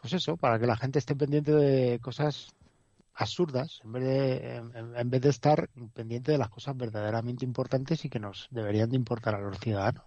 Pues 0.00 0.12
eso, 0.12 0.36
para 0.36 0.60
que 0.60 0.66
la 0.66 0.76
gente 0.76 0.98
esté 1.00 1.16
pendiente 1.16 1.50
de 1.52 1.98
cosas 1.98 2.48
absurdas 3.18 3.80
en 3.84 3.92
vez 3.92 4.04
de 4.04 4.56
en, 4.56 4.96
en 4.96 5.10
vez 5.10 5.20
de 5.20 5.28
estar 5.28 5.68
pendiente 5.92 6.32
de 6.32 6.38
las 6.38 6.48
cosas 6.48 6.76
verdaderamente 6.76 7.44
importantes 7.44 8.04
y 8.04 8.08
que 8.08 8.20
nos 8.20 8.46
deberían 8.50 8.90
de 8.90 8.96
importar 8.96 9.34
a 9.34 9.40
los 9.40 9.58
ciudadanos. 9.58 10.04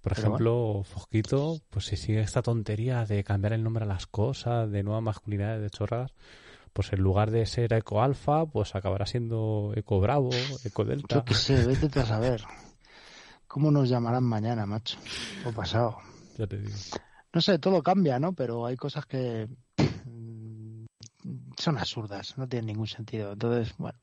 Por 0.00 0.14
Pero 0.14 0.20
ejemplo, 0.20 0.82
Fosquito, 0.84 1.58
pues 1.70 1.86
si 1.86 1.96
sigue 1.96 2.20
esta 2.20 2.42
tontería 2.42 3.04
de 3.04 3.24
cambiar 3.24 3.54
el 3.54 3.62
nombre 3.62 3.84
a 3.84 3.88
las 3.88 4.06
cosas, 4.06 4.70
de 4.70 4.82
nuevas 4.82 5.02
masculinidades, 5.02 5.62
de 5.62 5.70
chorradas, 5.70 6.12
pues 6.72 6.92
en 6.92 7.00
lugar 7.00 7.30
de 7.30 7.44
ser 7.46 7.72
Eco 7.72 8.02
Alfa, 8.02 8.46
pues 8.46 8.74
acabará 8.74 9.06
siendo 9.06 9.72
Eco 9.74 9.98
Bravo, 10.00 10.30
Eco 10.64 10.84
Delta. 10.84 11.16
Yo 11.16 11.24
qué 11.24 11.34
sé, 11.34 11.66
vete 11.66 12.00
a 12.00 12.06
saber. 12.06 12.44
¿Cómo 13.46 13.70
nos 13.70 13.88
llamarán 13.88 14.24
mañana, 14.24 14.66
macho? 14.66 14.98
O 15.46 15.52
pasado. 15.52 15.98
Ya 16.36 16.46
te 16.46 16.58
digo. 16.58 16.76
No 17.32 17.40
sé, 17.40 17.58
todo 17.58 17.82
cambia, 17.82 18.18
¿no? 18.18 18.34
Pero 18.34 18.66
hay 18.66 18.76
cosas 18.76 19.06
que 19.06 19.48
son 21.58 21.78
absurdas, 21.78 22.36
no 22.38 22.48
tienen 22.48 22.66
ningún 22.66 22.86
sentido. 22.86 23.32
Entonces, 23.32 23.74
bueno, 23.78 23.98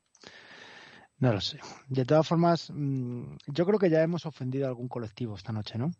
no 1.18 1.32
lo 1.32 1.40
sé. 1.40 1.58
De 1.88 2.04
todas 2.04 2.26
formas, 2.26 2.70
mm, 2.72 3.36
yo 3.46 3.66
creo 3.66 3.78
que 3.78 3.90
ya 3.90 4.02
hemos 4.02 4.26
ofendido 4.26 4.66
a 4.66 4.68
algún 4.68 4.88
colectivo 4.88 5.36
esta 5.36 5.52
noche, 5.52 5.78
¿no? 5.78 5.92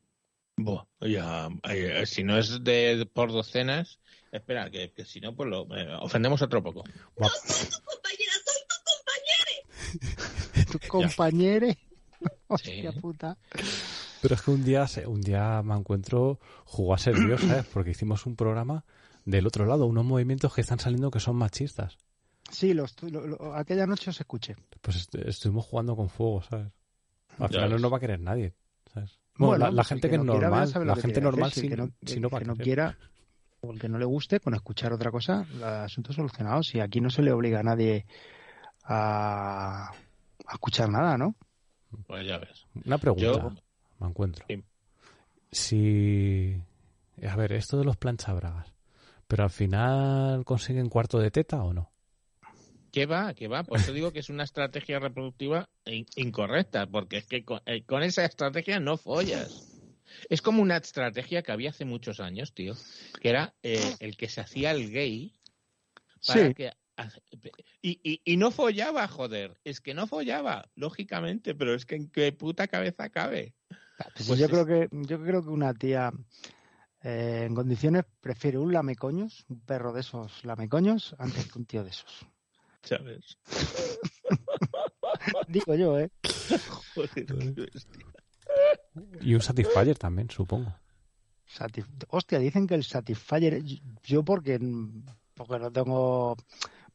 Buah, 0.56 0.84
ya, 1.00 1.48
eh, 1.68 2.04
si 2.06 2.22
no 2.22 2.38
es 2.38 2.62
de 2.62 3.08
por 3.12 3.32
docenas, 3.32 3.98
espera, 4.30 4.70
que, 4.70 4.92
que 4.92 5.04
si 5.04 5.20
no, 5.20 5.34
pues 5.34 5.48
lo 5.48 5.66
eh, 5.76 5.88
ofendemos 6.00 6.42
otro 6.42 6.62
poco. 6.62 6.84
Guap. 7.16 7.32
Tu 10.70 10.78
compañere. 10.88 11.76
Sí. 12.20 12.28
Hostia 12.46 12.92
puta. 12.92 13.36
Pero 14.22 14.34
es 14.34 14.42
que 14.42 14.50
un 14.50 14.64
día, 14.64 14.86
se- 14.86 15.06
un 15.06 15.20
día 15.20 15.60
me 15.62 15.74
encuentro 15.74 16.38
jugó 16.64 16.94
a 16.94 16.98
ser 16.98 17.16
Dios, 17.18 17.40
¿sabes? 17.40 17.66
Porque 17.72 17.90
hicimos 17.90 18.24
un 18.26 18.36
programa 18.36 18.84
del 19.24 19.46
otro 19.46 19.64
lado, 19.66 19.86
unos 19.86 20.04
movimientos 20.04 20.54
que 20.54 20.60
están 20.60 20.78
saliendo 20.78 21.10
que 21.10 21.20
son 21.20 21.36
machistas. 21.36 21.96
Sí, 22.50 22.74
lo 22.74 22.84
estu- 22.84 23.08
lo- 23.10 23.26
lo- 23.26 23.54
aquella 23.54 23.86
noche 23.86 24.10
os 24.10 24.20
escuché. 24.20 24.54
Pues 24.82 24.96
est- 24.96 25.14
estuvimos 25.14 25.64
jugando 25.64 25.96
con 25.96 26.08
fuego, 26.10 26.42
¿sabes? 26.42 26.70
Al 27.38 27.48
final 27.48 27.80
no 27.80 27.90
va 27.90 27.96
a 27.96 28.00
querer 28.00 28.20
nadie, 28.20 28.54
¿sabes? 28.92 29.18
Bueno, 29.36 29.70
la, 29.70 29.82
gente 29.84 30.08
que, 30.08 30.16
es 30.16 30.22
no 30.22 30.34
normal, 30.34 30.70
la 30.86 30.94
que 30.94 31.00
gente 31.00 31.20
normal 31.20 31.50
si, 31.50 31.68
no, 31.68 31.88
si 32.04 32.14
el 32.14 32.20
no 32.22 32.28
va 32.28 32.38
a 32.38 32.40
que 32.40 32.46
no 32.46 32.54
quiera 32.56 32.96
o 33.62 33.72
el 33.72 33.80
que 33.80 33.88
no 33.88 33.98
le 33.98 34.04
guste 34.04 34.38
con 34.38 34.54
escuchar 34.54 34.92
otra 34.92 35.10
cosa, 35.10 35.44
el 35.52 35.64
asunto 35.64 36.12
solucionado. 36.12 36.62
Si 36.62 36.78
aquí 36.78 37.00
no 37.00 37.10
se 37.10 37.22
le 37.22 37.32
obliga 37.32 37.60
a 37.60 37.62
nadie 37.64 38.04
a, 38.84 39.88
a 39.90 40.52
escuchar 40.52 40.88
nada, 40.90 41.16
¿no? 41.16 41.34
Pues 42.06 42.26
ya 42.26 42.38
ves. 42.38 42.66
Una 42.84 42.98
pregunta, 42.98 43.24
Yo- 43.24 43.52
me 44.00 44.06
encuentro. 44.08 44.44
Sí. 44.48 44.62
Si... 45.50 46.60
A 47.26 47.36
ver, 47.36 47.52
esto 47.52 47.78
de 47.78 47.84
los 47.84 47.96
planchabragas, 47.96 48.73
¿pero 49.26 49.44
al 49.44 49.50
final 49.50 50.44
consiguen 50.44 50.88
cuarto 50.88 51.18
de 51.18 51.30
teta 51.30 51.62
o 51.62 51.72
no? 51.72 51.90
¿Qué 52.92 53.06
va? 53.06 53.34
¿Qué 53.34 53.48
va? 53.48 53.64
Por 53.64 53.78
eso 53.80 53.92
digo 53.92 54.12
que 54.12 54.20
es 54.20 54.30
una 54.30 54.44
estrategia 54.44 55.00
reproductiva 55.00 55.68
in- 55.84 56.06
incorrecta, 56.16 56.86
porque 56.86 57.16
es 57.18 57.26
que 57.26 57.44
con, 57.44 57.60
eh, 57.66 57.82
con 57.84 58.02
esa 58.04 58.24
estrategia 58.24 58.78
no 58.78 58.96
follas. 58.96 59.68
Es 60.28 60.40
como 60.42 60.62
una 60.62 60.76
estrategia 60.76 61.42
que 61.42 61.50
había 61.50 61.70
hace 61.70 61.84
muchos 61.84 62.20
años, 62.20 62.52
tío, 62.54 62.74
que 63.20 63.30
era 63.30 63.54
eh, 63.64 63.96
el 63.98 64.16
que 64.16 64.28
se 64.28 64.40
hacía 64.42 64.70
el 64.70 64.90
gay 64.92 65.32
para 66.26 66.48
Sí. 66.48 66.54
que 66.54 66.72
y, 67.82 67.98
y, 68.04 68.20
y 68.24 68.36
no 68.36 68.52
follaba, 68.52 69.08
joder. 69.08 69.58
Es 69.64 69.80
que 69.80 69.94
no 69.94 70.06
follaba, 70.06 70.70
lógicamente, 70.76 71.56
pero 71.56 71.74
es 71.74 71.84
que 71.86 71.96
en 71.96 72.08
qué 72.08 72.30
puta 72.30 72.68
cabeza 72.68 73.08
cabe. 73.08 73.54
Pues 74.14 74.28
Pues 74.28 74.38
yo 74.38 74.44
es- 74.44 74.50
creo 74.52 74.66
que 74.66 74.88
yo 74.92 75.20
creo 75.20 75.42
que 75.42 75.48
una 75.50 75.74
tía 75.74 76.12
eh, 77.04 77.44
en 77.46 77.54
condiciones 77.54 78.04
prefiere 78.20 78.58
un 78.58 78.72
lamecoños, 78.72 79.44
un 79.48 79.60
perro 79.60 79.92
de 79.92 80.00
esos 80.00 80.44
lamecoños, 80.44 81.14
antes 81.18 81.52
que 81.52 81.58
un 81.58 81.66
tío 81.66 81.84
de 81.84 81.90
esos. 81.90 82.26
¿Sabes? 82.82 83.38
Digo 85.48 85.74
yo, 85.74 85.98
¿eh? 85.98 86.10
Joder, 86.94 87.26
qué 87.26 87.66
bestia. 87.72 88.06
Y 89.20 89.34
un 89.34 89.42
Satisfyer 89.42 89.98
también, 89.98 90.30
supongo. 90.30 90.74
Hostia, 92.08 92.38
dicen 92.38 92.66
que 92.66 92.74
el 92.74 92.84
Satisfyer, 92.84 93.62
yo 94.02 94.24
porque, 94.24 94.58
porque 95.34 95.58
no 95.58 95.70
tengo 95.70 96.36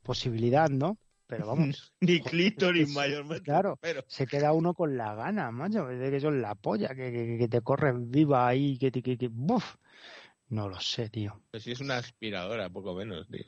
posibilidad, 0.02 0.70
¿no? 0.70 0.98
Pero 1.30 1.46
vamos, 1.48 1.94
Ni 2.02 2.20
clítoris 2.20 2.90
mayormente. 2.90 3.44
claro. 3.44 3.78
Pero 3.80 4.04
se 4.08 4.26
queda 4.26 4.52
uno 4.52 4.74
con 4.74 4.98
la 4.98 5.14
gana, 5.14 5.52
macho, 5.52 5.86
de 5.86 6.10
que 6.10 6.18
es 6.18 6.24
la 6.24 6.56
polla, 6.56 6.90
que, 6.90 7.12
que, 7.12 7.38
que 7.38 7.48
te 7.48 7.62
corre 7.62 7.94
viva 7.96 8.48
ahí, 8.48 8.78
que 8.78 8.92
te, 8.92 9.02
que, 9.02 9.18
que- 9.18 9.30
buf. 9.32 9.76
No 10.50 10.68
lo 10.68 10.80
sé, 10.80 11.10
tío. 11.10 11.40
sí 11.60 11.72
es 11.72 11.80
una 11.80 11.98
aspiradora, 11.98 12.70
poco 12.70 12.96
menos, 12.96 13.28
tío. 13.30 13.46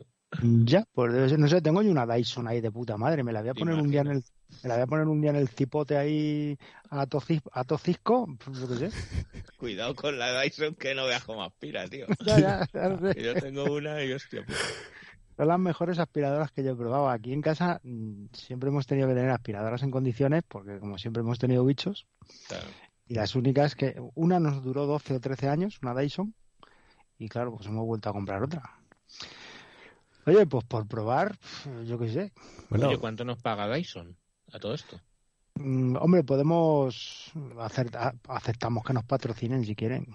Ya, 0.63 0.85
pues 0.93 1.11
debe 1.11 1.27
ser, 1.27 1.39
no 1.39 1.47
sé, 1.47 1.61
tengo 1.61 1.81
yo 1.81 1.89
una 1.91 2.05
Dyson 2.05 2.47
ahí 2.47 2.61
de 2.61 2.71
puta 2.71 2.95
madre, 2.95 3.23
me 3.23 3.33
la 3.33 3.41
voy 3.41 3.49
a 3.49 3.53
poner 3.55 3.73
un 3.75 3.89
día 3.89 4.01
en 4.01 4.07
el, 4.07 4.23
me 4.63 4.69
la 4.69 4.75
voy 4.75 4.83
a 4.83 4.87
poner 4.87 5.07
un 5.07 5.19
día 5.19 5.31
en 5.31 5.35
el 5.35 5.49
cipote 5.49 5.97
ahí 5.97 6.57
a, 6.89 7.05
tocis, 7.07 7.41
a 7.51 7.63
tocisco, 7.63 8.27
yo 8.53 8.67
qué 8.69 8.75
sé. 8.75 8.89
Cuidado 9.57 9.93
con 9.95 10.17
la 10.19 10.39
Dyson 10.41 10.75
que 10.75 10.93
no 10.95 11.05
veas 11.05 11.23
cómo 11.25 11.43
aspira, 11.43 11.87
tío. 11.87 12.05
Ya, 12.25 12.65
Yo 13.17 13.33
tengo 13.35 13.73
una 13.73 14.03
y 14.05 14.13
hostia, 14.13 14.45
puta. 14.45 14.59
Son 15.41 15.47
las 15.47 15.57
mejores 15.59 15.97
aspiradoras 15.97 16.51
que 16.51 16.63
yo 16.63 16.73
he 16.73 16.75
probado. 16.75 17.09
Aquí 17.09 17.33
en 17.33 17.41
casa 17.41 17.81
mm, 17.83 18.25
siempre 18.31 18.69
hemos 18.69 18.85
tenido 18.85 19.07
que 19.07 19.15
tener 19.15 19.31
aspiradoras 19.31 19.81
en 19.81 19.89
condiciones, 19.89 20.43
porque 20.47 20.77
como 20.77 20.99
siempre 20.99 21.21
hemos 21.21 21.39
tenido 21.39 21.65
bichos, 21.65 22.05
Claro. 22.47 22.67
y 23.07 23.15
las 23.15 23.33
únicas 23.33 23.73
que, 23.73 23.99
una 24.13 24.39
nos 24.39 24.61
duró 24.61 24.85
12 24.85 25.15
o 25.15 25.19
13 25.19 25.49
años, 25.49 25.79
una 25.81 25.95
Dyson, 25.95 26.35
y 27.17 27.27
claro, 27.27 27.55
pues 27.55 27.65
hemos 27.65 27.87
vuelto 27.87 28.07
a 28.07 28.13
comprar 28.13 28.43
otra. 28.43 28.61
Oye, 30.27 30.45
pues 30.45 30.63
por 30.65 30.87
probar, 30.87 31.35
yo 31.87 31.97
qué 31.97 32.09
sé. 32.09 32.33
Bueno, 32.69 32.89
Oye, 32.89 32.99
¿cuánto 32.99 33.25
nos 33.25 33.41
paga 33.41 33.67
Dyson 33.67 34.15
a 34.53 34.59
todo 34.59 34.75
esto? 34.75 35.01
Mm, 35.55 35.95
Hombre, 35.95 36.23
podemos 36.23 37.31
hacer, 37.57 37.89
aceptamos 38.27 38.83
que 38.83 38.93
nos 38.93 39.05
patrocinen 39.05 39.65
si 39.65 39.75
quieren. 39.75 40.05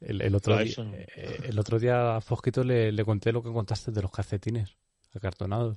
El, 0.00 0.20
el 0.22 0.34
otro, 0.34 0.56
día, 0.58 0.74
eh, 1.16 1.40
el 1.44 1.58
otro 1.58 1.78
día 1.78 2.16
a 2.16 2.20
Fosquito 2.20 2.64
le, 2.64 2.92
le 2.92 3.04
conté 3.04 3.32
lo 3.32 3.42
que 3.42 3.52
contaste 3.52 3.90
de 3.92 4.02
los 4.02 4.10
calcetines 4.10 4.76
acartonados. 5.14 5.76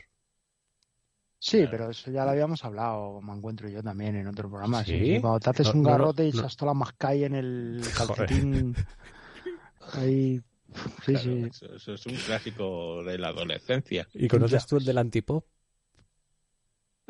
Sí, 1.41 1.67
Claro. 1.67 1.71
pero 1.71 1.89
eso 1.91 2.11
ya 2.11 2.25
lo 2.25 2.31
habíamos 2.31 2.63
hablado, 2.65 3.21
me 3.21 3.33
encuentro 3.33 3.69
yo 3.69 3.81
también 3.81 4.15
en 4.15 4.27
otro 4.27 4.49
programa. 4.49 4.83
¿Sí? 4.83 4.99
sí. 5.05 5.19
Cuando 5.21 5.39
te 5.39 5.49
haces 5.49 5.73
No, 5.73 5.73
un 5.73 5.83
no, 5.83 5.95
no, 5.97 6.07
garrote 6.07 6.27
y 6.27 6.31
no. 6.33 6.41
echas 6.41 6.55
toda 6.57 6.71
la 6.71 6.73
mascai 6.79 7.23
en 7.23 7.35
el 7.35 7.81
calcetín. 7.95 8.75
Ahí. 9.93 10.41
Sí, 11.05 11.13
Claro, 11.13 11.19
sí. 11.19 11.45
Eso, 11.47 11.75
eso 11.75 11.93
es 11.93 12.05
un 12.05 12.15
clásico 12.17 13.03
de 13.03 13.17
la 13.17 13.29
adolescencia. 13.29 14.07
¿Y 14.13 14.27
conoces 14.27 14.65
tú 14.67 14.77
el 14.77 14.85
del 14.85 14.97
antipop? 14.99 15.45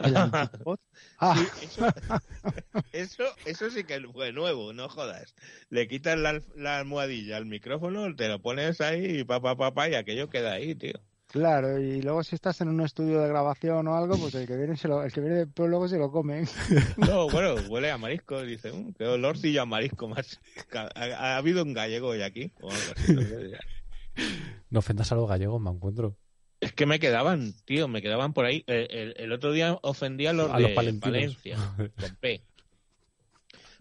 El 0.03 0.15
antipod. 0.17 0.77
Ah, 1.19 1.35
Sí, 1.37 1.65
eso, 1.65 1.85
eso, 2.91 3.23
eso 3.45 3.69
sí 3.69 3.83
que 3.83 3.99
fue 4.11 4.31
nuevo, 4.31 4.73
no 4.73 4.89
jodas. 4.89 5.35
Le 5.69 5.87
quitas 5.87 6.17
la, 6.17 6.41
la 6.55 6.79
almohadilla 6.79 7.37
al 7.37 7.45
micrófono, 7.45 8.15
te 8.15 8.27
lo 8.27 8.41
pones 8.41 8.81
ahí 8.81 9.19
y 9.19 9.23
pa, 9.23 9.41
pa, 9.41 9.55
pa, 9.55 9.73
pa, 9.73 9.89
y 9.89 9.95
aquello 9.95 10.29
queda 10.29 10.53
ahí, 10.53 10.75
tío. 10.75 10.93
claro. 11.27 11.79
Y 11.79 12.01
luego 12.01 12.23
si 12.23 12.35
estás 12.35 12.61
en 12.61 12.69
un 12.69 12.81
estudio 12.81 13.21
de 13.21 13.27
grabación 13.27 13.87
o 13.87 13.95
algo, 13.95 14.17
pues 14.17 14.35
el 14.35 14.47
que 14.47 14.57
viene, 14.57 14.77
se 14.77 14.87
lo, 14.87 15.03
el 15.03 15.11
que 15.11 15.21
viene 15.21 15.45
luego 15.55 15.87
se 15.87 15.97
lo 15.97 16.11
come. 16.11 16.45
No, 16.97 17.29
bueno, 17.29 17.55
huele 17.69 17.91
a 17.91 17.97
marisco, 17.97 18.41
dice, 18.41 18.71
"Mm, 18.71 18.93
qué 18.93 19.05
olorcillo 19.05 19.61
a 19.61 19.65
marisco 19.65 20.07
más. 20.07 20.39
¿Ha, 20.73 20.89
ha 20.95 21.37
habido 21.37 21.63
un 21.63 21.73
gallego 21.73 22.09
hoy 22.09 22.21
aquí? 22.21 22.51
O 22.61 22.69
algo 22.69 22.91
así, 22.95 23.13
no. 23.13 23.21
No 24.69 24.79
ofendas 24.79 25.11
a 25.11 25.15
los 25.15 25.27
gallegos, 25.29 25.61
me 25.61 25.69
encuentro. 25.69 26.15
Es 26.61 26.73
que 26.73 26.85
me 26.85 26.99
quedaban, 26.99 27.53
tío, 27.65 27.87
me 27.87 28.01
quedaban 28.01 28.33
por 28.33 28.45
ahí. 28.45 28.63
El, 28.67 28.87
el- 28.91 29.13
el 29.17 29.31
otro 29.31 29.51
día 29.53 29.79
ofendí 29.81 30.25
a 30.25 30.33
los 30.33 30.51
A 30.51 30.57
de 30.57 30.63
los. 30.63 30.99
Valencia, 30.99 31.57
con 31.95 32.15
P. 32.17 32.41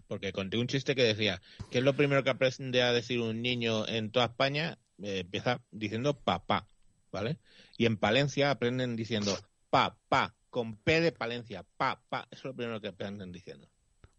Porque 0.07 0.31
conté 0.33 0.57
un 0.57 0.67
chiste 0.67 0.95
que 0.95 1.03
decía, 1.03 1.41
¿qué 1.69 1.79
es 1.79 1.83
lo 1.83 1.95
primero 1.95 2.23
que 2.23 2.31
aprende 2.31 2.81
a 2.81 2.91
decir 2.91 3.19
un 3.19 3.41
niño 3.41 3.87
en 3.87 4.11
toda 4.11 4.25
España? 4.25 4.77
Eh, 5.03 5.19
empieza 5.19 5.61
diciendo 5.71 6.17
papá, 6.17 6.67
¿vale? 7.11 7.37
Y 7.77 7.85
en 7.85 7.97
Palencia 7.97 8.49
aprenden 8.51 8.95
diciendo 8.95 9.37
papá, 9.69 10.35
con 10.49 10.77
P 10.77 10.99
de 11.01 11.11
Palencia, 11.11 11.63
papá. 11.77 12.27
Eso 12.31 12.39
es 12.39 12.45
lo 12.45 12.55
primero 12.55 12.81
que 12.81 12.87
aprenden 12.87 13.31
diciendo. 13.31 13.69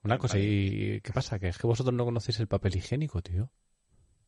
Una 0.03 0.17
cosa, 0.19 0.39
¿y 0.39 1.01
qué 1.01 1.13
pasa? 1.13 1.39
Que 1.39 1.49
es 1.49 1.59
que 1.59 1.67
vosotros 1.67 1.95
no 1.95 2.05
conocéis 2.05 2.39
el 2.41 2.47
papel 2.47 2.77
higiénico, 2.77 3.21
tío. 3.21 3.51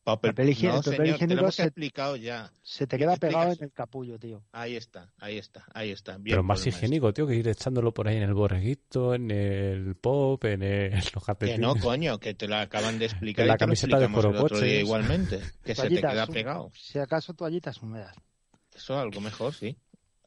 Papel 0.03 0.49
higiénico- 0.49 0.73
no, 0.73 0.77
el 0.79 0.83
papel 0.83 0.97
te 0.97 1.09
higiénico 1.15 1.35
lo 1.35 1.41
hemos 1.43 1.55
se- 1.55 1.63
explicado 1.63 2.15
ya. 2.17 2.51
Se 2.61 2.85
te 2.87 2.97
¿Qué 2.97 3.03
queda 3.03 3.13
te 3.13 3.19
pegado 3.27 3.43
explicas? 3.51 3.59
en 3.61 3.63
el 3.65 3.71
capullo, 3.73 4.19
tío. 4.19 4.43
Ahí 4.51 4.75
está, 4.75 5.13
ahí 5.17 5.37
está, 5.37 5.65
ahí 5.73 5.91
está. 5.91 6.17
Bien 6.17 6.33
Pero 6.35 6.43
más 6.43 6.59
maestro. 6.59 6.77
higiénico, 6.77 7.13
tío, 7.13 7.25
que 7.25 7.35
ir 7.35 7.47
echándolo 7.47 7.93
por 7.93 8.07
ahí 8.09 8.17
en 8.17 8.23
el 8.23 8.33
borreguito, 8.33 9.13
en 9.15 9.31
el 9.31 9.95
pop, 9.95 10.43
en 10.43 10.61
el, 10.63 10.91
los 11.13 11.37
Que 11.39 11.57
no, 11.57 11.75
coño, 11.77 12.19
que 12.19 12.33
te 12.33 12.47
lo 12.49 12.57
acaban 12.57 12.99
de 12.99 13.05
explicar 13.05 13.43
En 13.43 13.47
la 13.47 13.53
y 13.53 13.57
te 13.57 13.63
lo 13.63 13.67
camiseta 13.67 13.97
de 13.99 14.03
explicamos 14.05 14.25
el 14.25 14.29
otro 14.31 14.47
Forocoches. 14.49 14.69
día 14.69 14.79
igualmente. 14.81 15.39
Que 15.63 15.75
se 15.75 15.87
te 15.89 15.95
queda 15.95 16.27
pegado. 16.27 16.71
Si 16.75 16.99
acaso 16.99 17.33
toallitas 17.33 17.81
húmedas. 17.81 18.13
Eso 18.75 18.99
algo 18.99 19.21
mejor, 19.21 19.53
sí. 19.53 19.77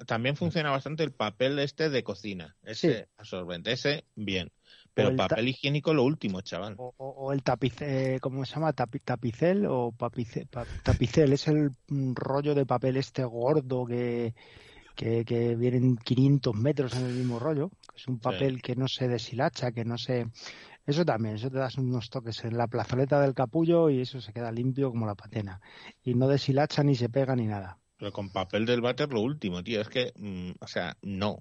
También 0.06 0.36
funciona 0.36 0.70
bastante 0.70 1.02
el 1.02 1.12
papel 1.12 1.58
este 1.58 1.90
de 1.90 2.02
cocina. 2.02 2.56
Ese 2.62 2.98
Sí. 2.98 3.04
absorbente. 3.18 3.72
Ese, 3.72 4.04
bien. 4.14 4.50
Pero 4.96 5.10
el 5.10 5.16
papel 5.16 5.48
higiénico, 5.48 5.92
lo 5.92 6.04
último, 6.04 6.40
chaval. 6.40 6.74
O, 6.78 6.92
o- 6.96 7.14
o 7.26 7.32
el 7.32 7.42
tapiz, 7.42 7.74
eh, 7.82 8.18
¿cómo 8.20 8.44
se 8.46 8.54
llama? 8.54 8.72
Tapi- 8.72 9.00
tapicel 9.00 9.66
o 9.66 9.92
papice- 9.92 10.46
pa- 10.46 10.64
tapicel. 10.82 11.32
Es 11.34 11.46
el 11.48 11.70
mm, 11.88 12.14
rollo 12.14 12.54
de 12.54 12.64
papel 12.64 12.96
este 12.96 13.22
gordo 13.24 13.84
que, 13.84 14.34
que, 14.94 15.24
que 15.26 15.54
vienen 15.54 15.96
500 15.96 16.54
metros 16.54 16.94
en 16.94 17.04
el 17.04 17.12
mismo 17.12 17.38
rollo. 17.38 17.70
Es 17.94 18.08
un 18.08 18.18
papel 18.18 18.62
que 18.62 18.74
no 18.74 18.88
se 18.88 19.06
deshilacha, 19.06 19.70
que 19.72 19.84
no 19.84 19.98
se... 19.98 20.26
Eso 20.86 21.04
también, 21.04 21.34
eso 21.36 21.50
te 21.50 21.58
das 21.58 21.76
unos 21.76 22.08
toques 22.08 22.44
en 22.44 22.56
la 22.56 22.66
plazoleta 22.68 23.20
del 23.20 23.34
capullo 23.34 23.90
y 23.90 24.00
eso 24.00 24.20
se 24.20 24.32
queda 24.32 24.50
limpio 24.50 24.90
como 24.90 25.04
la 25.04 25.14
patena. 25.14 25.60
Y 26.02 26.14
no 26.14 26.26
deshilacha 26.28 26.82
ni 26.82 26.94
se 26.94 27.08
pega 27.10 27.36
ni 27.36 27.46
nada. 27.46 27.78
Pero 27.98 28.12
con 28.12 28.30
papel 28.30 28.64
del 28.66 28.80
váter, 28.80 29.12
lo 29.12 29.20
último, 29.20 29.62
tío. 29.62 29.80
Es 29.80 29.88
que, 29.88 30.12
mm, 30.16 30.52
o 30.60 30.66
sea, 30.66 30.96
no. 31.02 31.38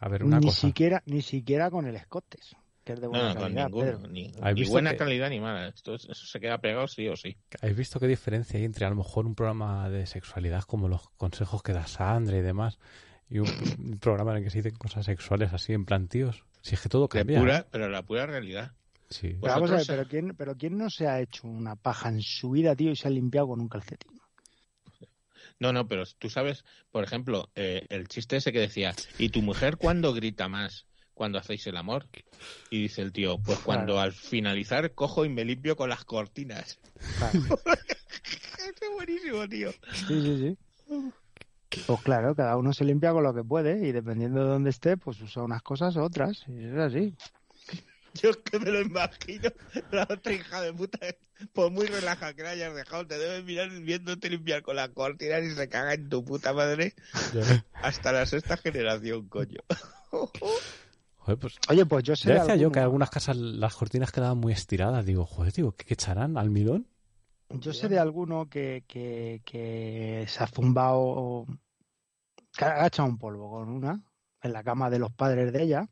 A 0.00 0.08
ver, 0.08 0.24
una 0.24 0.38
Ni 0.40 0.46
cosa. 0.46 0.68
siquiera, 0.68 1.02
ni 1.06 1.22
siquiera 1.22 1.70
con 1.70 1.86
el 1.86 1.96
escotes, 1.96 2.56
que 2.88 2.94
es 2.94 3.00
de 3.00 3.06
No, 3.06 3.10
buena 3.10 3.28
no, 3.28 3.34
con 3.34 3.42
calidad, 3.44 3.64
ninguno. 3.66 3.84
Pedro. 3.98 4.08
Ni, 4.08 4.26
¿Has 4.40 4.54
ni 4.54 4.60
visto 4.60 4.72
buena 4.72 4.90
que- 4.92 4.96
calidad 4.96 5.28
ni 5.30 5.40
mala. 5.40 5.68
Esto, 5.68 5.94
es- 5.94 6.04
eso 6.06 6.26
se 6.26 6.40
queda 6.40 6.58
pegado 6.58 6.88
sí 6.88 7.06
o 7.08 7.16
sí. 7.16 7.36
¿Habéis 7.60 7.76
visto 7.76 8.00
qué 8.00 8.06
diferencia 8.06 8.58
hay 8.58 8.64
entre 8.64 8.86
a 8.86 8.88
lo 8.90 8.96
mejor 8.96 9.26
un 9.26 9.34
programa 9.34 9.88
de 9.90 10.06
sexualidad 10.06 10.62
como 10.62 10.88
los 10.88 11.10
consejos 11.10 11.62
que 11.62 11.72
da 11.74 11.86
Sandra 11.86 12.36
y 12.38 12.40
demás 12.42 12.78
y 13.30 13.40
un, 13.40 13.48
un 13.78 13.98
programa 13.98 14.30
en 14.32 14.38
el 14.38 14.44
que 14.44 14.50
se 14.50 14.58
dicen 14.62 14.76
cosas 14.78 15.04
sexuales 15.04 15.52
así 15.52 15.72
en 15.74 15.84
plantíos? 15.84 16.44
Si 16.62 16.74
es 16.74 16.80
que 16.80 16.88
todo 16.88 17.08
cambia. 17.08 17.38
pura, 17.38 17.66
pero 17.70 17.88
la 17.88 18.02
pura 18.02 18.26
realidad. 18.26 18.72
Sí. 19.10 19.36
Pero 19.40 19.52
vamos 19.54 19.70
a 19.70 19.74
ver, 19.74 19.80
Vosotros, 19.80 19.86
pero 19.86 20.08
¿quién, 20.08 20.34
pero 20.36 20.56
¿quién 20.56 20.76
no 20.76 20.90
se 20.90 21.06
ha 21.06 21.20
hecho 21.20 21.46
una 21.46 21.76
paja 21.76 22.08
en 22.08 22.20
su 22.22 22.50
vida, 22.50 22.74
tío, 22.74 22.90
y 22.90 22.96
se 22.96 23.06
ha 23.08 23.10
limpiado 23.10 23.48
con 23.48 23.60
un 23.60 23.68
calcetín? 23.68 24.18
No, 25.60 25.72
no, 25.72 25.88
pero 25.88 26.04
tú 26.18 26.30
sabes, 26.30 26.64
por 26.90 27.04
ejemplo, 27.04 27.50
eh, 27.54 27.86
el 27.90 28.06
chiste 28.08 28.36
ese 28.36 28.52
que 28.52 28.60
decía, 28.60 28.94
¿y 29.18 29.30
tu 29.30 29.42
mujer 29.42 29.76
cuándo 29.76 30.12
grita 30.14 30.48
más 30.48 30.86
cuando 31.18 31.38
hacéis 31.38 31.66
el 31.66 31.76
amor? 31.76 32.06
Y 32.70 32.80
dice 32.82 33.02
el 33.02 33.12
tío, 33.12 33.38
pues 33.38 33.58
cuando 33.58 33.94
Claro. 33.94 34.00
al 34.00 34.12
finalizar 34.12 34.92
cojo 34.92 35.24
y 35.24 35.28
me 35.28 35.44
limpio 35.44 35.76
con 35.76 35.90
las 35.90 36.04
cortinas. 36.04 36.78
Claro. 37.18 37.40
es 38.58 38.94
buenísimo, 38.94 39.48
tío. 39.48 39.72
Sí, 39.92 40.22
sí, 40.22 40.38
sí. 40.38 41.82
Pues 41.86 42.00
claro, 42.02 42.34
cada 42.34 42.56
uno 42.56 42.72
se 42.72 42.84
limpia 42.84 43.12
con 43.12 43.24
lo 43.24 43.34
que 43.34 43.42
puede 43.42 43.86
y 43.86 43.92
dependiendo 43.92 44.42
de 44.44 44.48
dónde 44.48 44.70
esté, 44.70 44.96
pues 44.96 45.20
usa 45.20 45.42
unas 45.42 45.62
cosas 45.62 45.96
u 45.96 46.02
otras. 46.02 46.44
Y 46.46 46.64
es 46.64 46.76
así. 46.76 47.14
Yo 48.14 48.30
es 48.30 48.36
que 48.38 48.58
me 48.58 48.70
lo 48.70 48.80
imagino, 48.80 49.50
la 49.90 50.06
otra 50.08 50.32
hija 50.32 50.60
de 50.62 50.72
puta, 50.72 50.98
por 51.52 51.70
muy 51.70 51.86
relajada 51.86 52.32
que 52.34 52.42
la 52.42 52.50
hayas 52.50 52.74
dejado, 52.74 53.06
te 53.06 53.18
debes 53.18 53.44
mirar 53.44 53.70
viéndote 53.70 54.30
limpiar 54.30 54.62
con 54.62 54.76
las 54.76 54.88
cortinas 54.90 55.42
y 55.44 55.50
se 55.50 55.68
caga 55.68 55.94
en 55.94 56.08
tu 56.08 56.24
puta 56.24 56.52
madre 56.52 56.94
hasta 57.74 58.12
la 58.12 58.24
sexta 58.24 58.56
generación, 58.56 59.28
coño. 59.28 59.60
Joder, 61.28 61.38
pues 61.40 61.58
Oye, 61.68 61.84
pues 61.84 62.04
yo 62.04 62.16
sé 62.16 62.28
ya 62.28 62.34
de 62.34 62.40
decía 62.40 62.56
yo 62.56 62.60
alguno, 62.62 62.72
que 62.72 62.78
en 62.78 62.84
algunas 62.84 63.10
casas 63.10 63.36
las 63.36 63.74
cortinas 63.74 64.12
quedaban 64.12 64.38
muy 64.38 64.54
estiradas. 64.54 65.04
Digo, 65.04 65.26
joder, 65.26 65.52
digo, 65.52 65.72
¿qué, 65.72 65.84
qué 65.84 65.94
echarán? 65.94 66.38
¿Almidón? 66.38 66.86
yo 67.50 67.72
sé 67.74 67.88
de 67.88 67.98
alguno 67.98 68.48
que, 68.48 68.84
que, 68.86 69.42
que 69.44 70.24
se 70.26 70.42
ha 70.42 70.46
zumbado, 70.46 71.46
que 72.56 72.64
ha 72.64 72.86
echado 72.86 73.08
un 73.08 73.18
polvo 73.18 73.50
con 73.50 73.68
una 73.68 74.02
en 74.42 74.52
la 74.52 74.62
cama 74.62 74.88
de 74.88 74.98
los 74.98 75.12
padres 75.12 75.52
de 75.52 75.62
ella. 75.62 75.88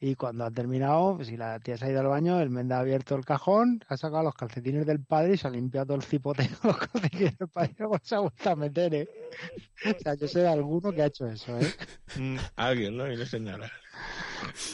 Y 0.00 0.14
cuando 0.14 0.44
ha 0.44 0.50
terminado, 0.52 1.16
pues, 1.16 1.26
si 1.26 1.36
la 1.36 1.58
tía 1.58 1.76
se 1.76 1.86
ha 1.86 1.90
ido 1.90 2.00
al 2.00 2.06
baño, 2.06 2.40
el 2.40 2.50
menda 2.50 2.76
ha 2.76 2.80
abierto 2.80 3.16
el 3.16 3.24
cajón, 3.24 3.82
ha 3.88 3.96
sacado 3.96 4.22
los 4.22 4.34
calcetines 4.34 4.86
del 4.86 5.00
padre 5.04 5.34
y 5.34 5.36
se 5.36 5.48
ha 5.48 5.50
limpiado 5.50 5.86
todo 5.86 5.96
el 5.96 6.04
cipote 6.04 6.48
con 6.62 6.70
los 6.70 6.78
calcetines 6.78 7.36
del 7.36 7.48
padre 7.48 7.72
y 7.74 7.78
luego 7.80 7.98
se 8.02 8.14
ha 8.14 8.20
vuelto 8.20 8.50
a 8.50 8.54
meter, 8.56 8.94
¿eh? 8.94 9.08
O 9.96 10.00
sea, 10.00 10.14
yo 10.14 10.28
sé 10.28 10.40
de 10.40 10.48
alguno 10.48 10.92
que 10.92 11.02
ha 11.02 11.06
hecho 11.06 11.26
eso, 11.26 11.58
¿eh? 11.58 11.74
Mm, 12.16 12.36
Alguien, 12.54 12.96
¿no? 12.96 13.10
Y 13.12 13.16
no 13.16 13.26
sé 13.26 13.40
nada. 13.40 13.68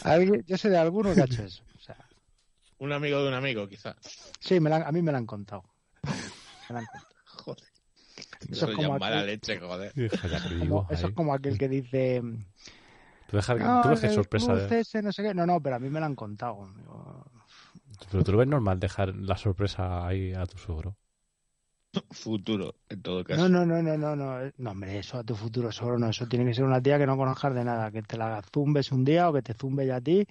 Alguien- 0.02 0.44
yo 0.46 0.58
sé 0.58 0.68
de 0.68 0.76
alguno 0.76 1.14
que 1.14 1.22
ha 1.22 1.24
hecho 1.24 1.42
eso. 1.42 1.62
O 1.74 1.80
sea, 1.80 1.96
Un 2.78 2.92
amigo 2.92 3.22
de 3.22 3.28
un 3.28 3.34
amigo, 3.34 3.66
quizá. 3.66 3.96
sí, 4.40 4.60
me 4.60 4.68
la 4.68 4.76
han- 4.76 4.82
a 4.82 4.92
mí 4.92 5.00
me 5.00 5.10
lo 5.10 5.16
han 5.16 5.26
contado. 5.26 5.64
Me 6.02 6.74
la 6.74 6.78
han 6.80 6.86
contado. 6.86 7.14
Joder. 7.24 7.64
Eso 8.40 8.52
Eso 8.52 8.68
es 8.68 8.76
como 8.76 8.88
ya 8.94 8.98
mala 8.98 9.16
aquel- 9.20 9.26
leche, 9.26 9.58
joder. 9.58 9.92
Eso 10.90 11.06
es 11.08 11.14
como 11.14 11.32
aquel 11.32 11.56
que 11.56 11.68
dice, 11.68 12.22
Tú 13.34 13.38
dejas, 13.38 13.58
no, 13.58 13.82
tú 13.82 13.88
dejas 13.88 14.04
el 14.04 14.14
sorpresa. 14.14 14.54
de- 14.54 14.78
ese, 14.80 15.02
no 15.02 15.10
sé 15.12 15.24
qué. 15.24 15.34
No, 15.34 15.44
no, 15.44 15.60
pero 15.60 15.74
a 15.74 15.78
mí 15.80 15.90
me 15.90 15.98
lo 15.98 16.06
han 16.06 16.14
contado. 16.14 16.68
Pero 18.12 18.22
tú 18.22 18.30
lo 18.30 18.38
ves 18.38 18.46
normal 18.46 18.78
dejar 18.78 19.12
la 19.16 19.36
sorpresa 19.36 20.06
ahí 20.06 20.32
a 20.32 20.46
tu 20.46 20.56
suegro. 20.56 20.96
Futuro, 22.12 22.76
en 22.88 23.02
todo 23.02 23.24
caso. 23.24 23.48
No, 23.48 23.48
no, 23.48 23.66
no, 23.66 23.82
no, 23.82 23.96
no, 23.96 24.14
no, 24.14 24.52
no, 24.56 24.70
hombre, 24.70 25.00
eso 25.00 25.18
a 25.18 25.24
tu 25.24 25.34
futuro 25.34 25.72
solo 25.72 25.98
no, 25.98 26.08
eso 26.10 26.28
tiene 26.28 26.44
que 26.44 26.54
ser 26.54 26.62
una 26.64 26.80
tía 26.80 26.96
que 26.96 27.06
no 27.06 27.16
conozcas 27.16 27.52
de 27.56 27.64
nada, 27.64 27.90
que 27.90 28.02
te 28.02 28.16
la 28.16 28.40
zumbes 28.52 28.92
un 28.92 29.04
día 29.04 29.28
o 29.28 29.32
que 29.32 29.42
te 29.42 29.52
zumbe 29.54 29.84
ya 29.84 29.96
a 29.96 30.00
ti 30.00 30.24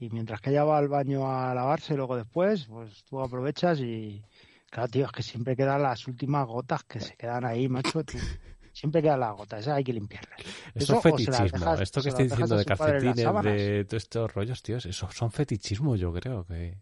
y 0.00 0.10
mientras 0.10 0.40
que 0.40 0.50
ella 0.50 0.64
va 0.64 0.78
al 0.78 0.88
baño 0.88 1.30
a 1.30 1.54
lavarse 1.54 1.94
luego 1.96 2.16
después, 2.16 2.66
pues 2.66 3.04
tú 3.04 3.20
aprovechas 3.20 3.78
y 3.78 4.22
claro, 4.70 4.88
tío, 4.88 5.06
es 5.06 5.12
que 5.12 5.22
siempre 5.22 5.54
quedan 5.54 5.82
las 5.82 6.08
últimas 6.08 6.46
gotas 6.48 6.82
que 6.84 6.98
se 7.00 7.16
quedan 7.16 7.44
ahí, 7.44 7.68
macho, 7.68 8.02
tú. 8.04 8.18
siempre 8.84 9.00
queda 9.00 9.16
la 9.16 9.30
gota, 9.30 9.58
esa 9.58 9.76
hay 9.76 9.84
que 9.84 9.94
limpiarla. 9.94 10.36
Eso 10.36 10.44
Eso, 10.74 10.96
es 10.96 11.02
fetichismo. 11.02 11.58
dejas- 11.58 11.80
Esto 11.80 12.02
que 12.02 12.08
estoy 12.10 12.28
diciendo 12.28 12.56
de 12.58 12.64
calcetines, 12.66 13.16
de 13.16 13.84
todos 13.88 14.02
estos 14.02 14.34
rollos, 14.34 14.62
tíos, 14.62 14.84
eso 14.84 15.10
son 15.10 15.30
fetichismo, 15.32 15.96
yo 15.96 16.12
creo 16.12 16.44
que, 16.44 16.76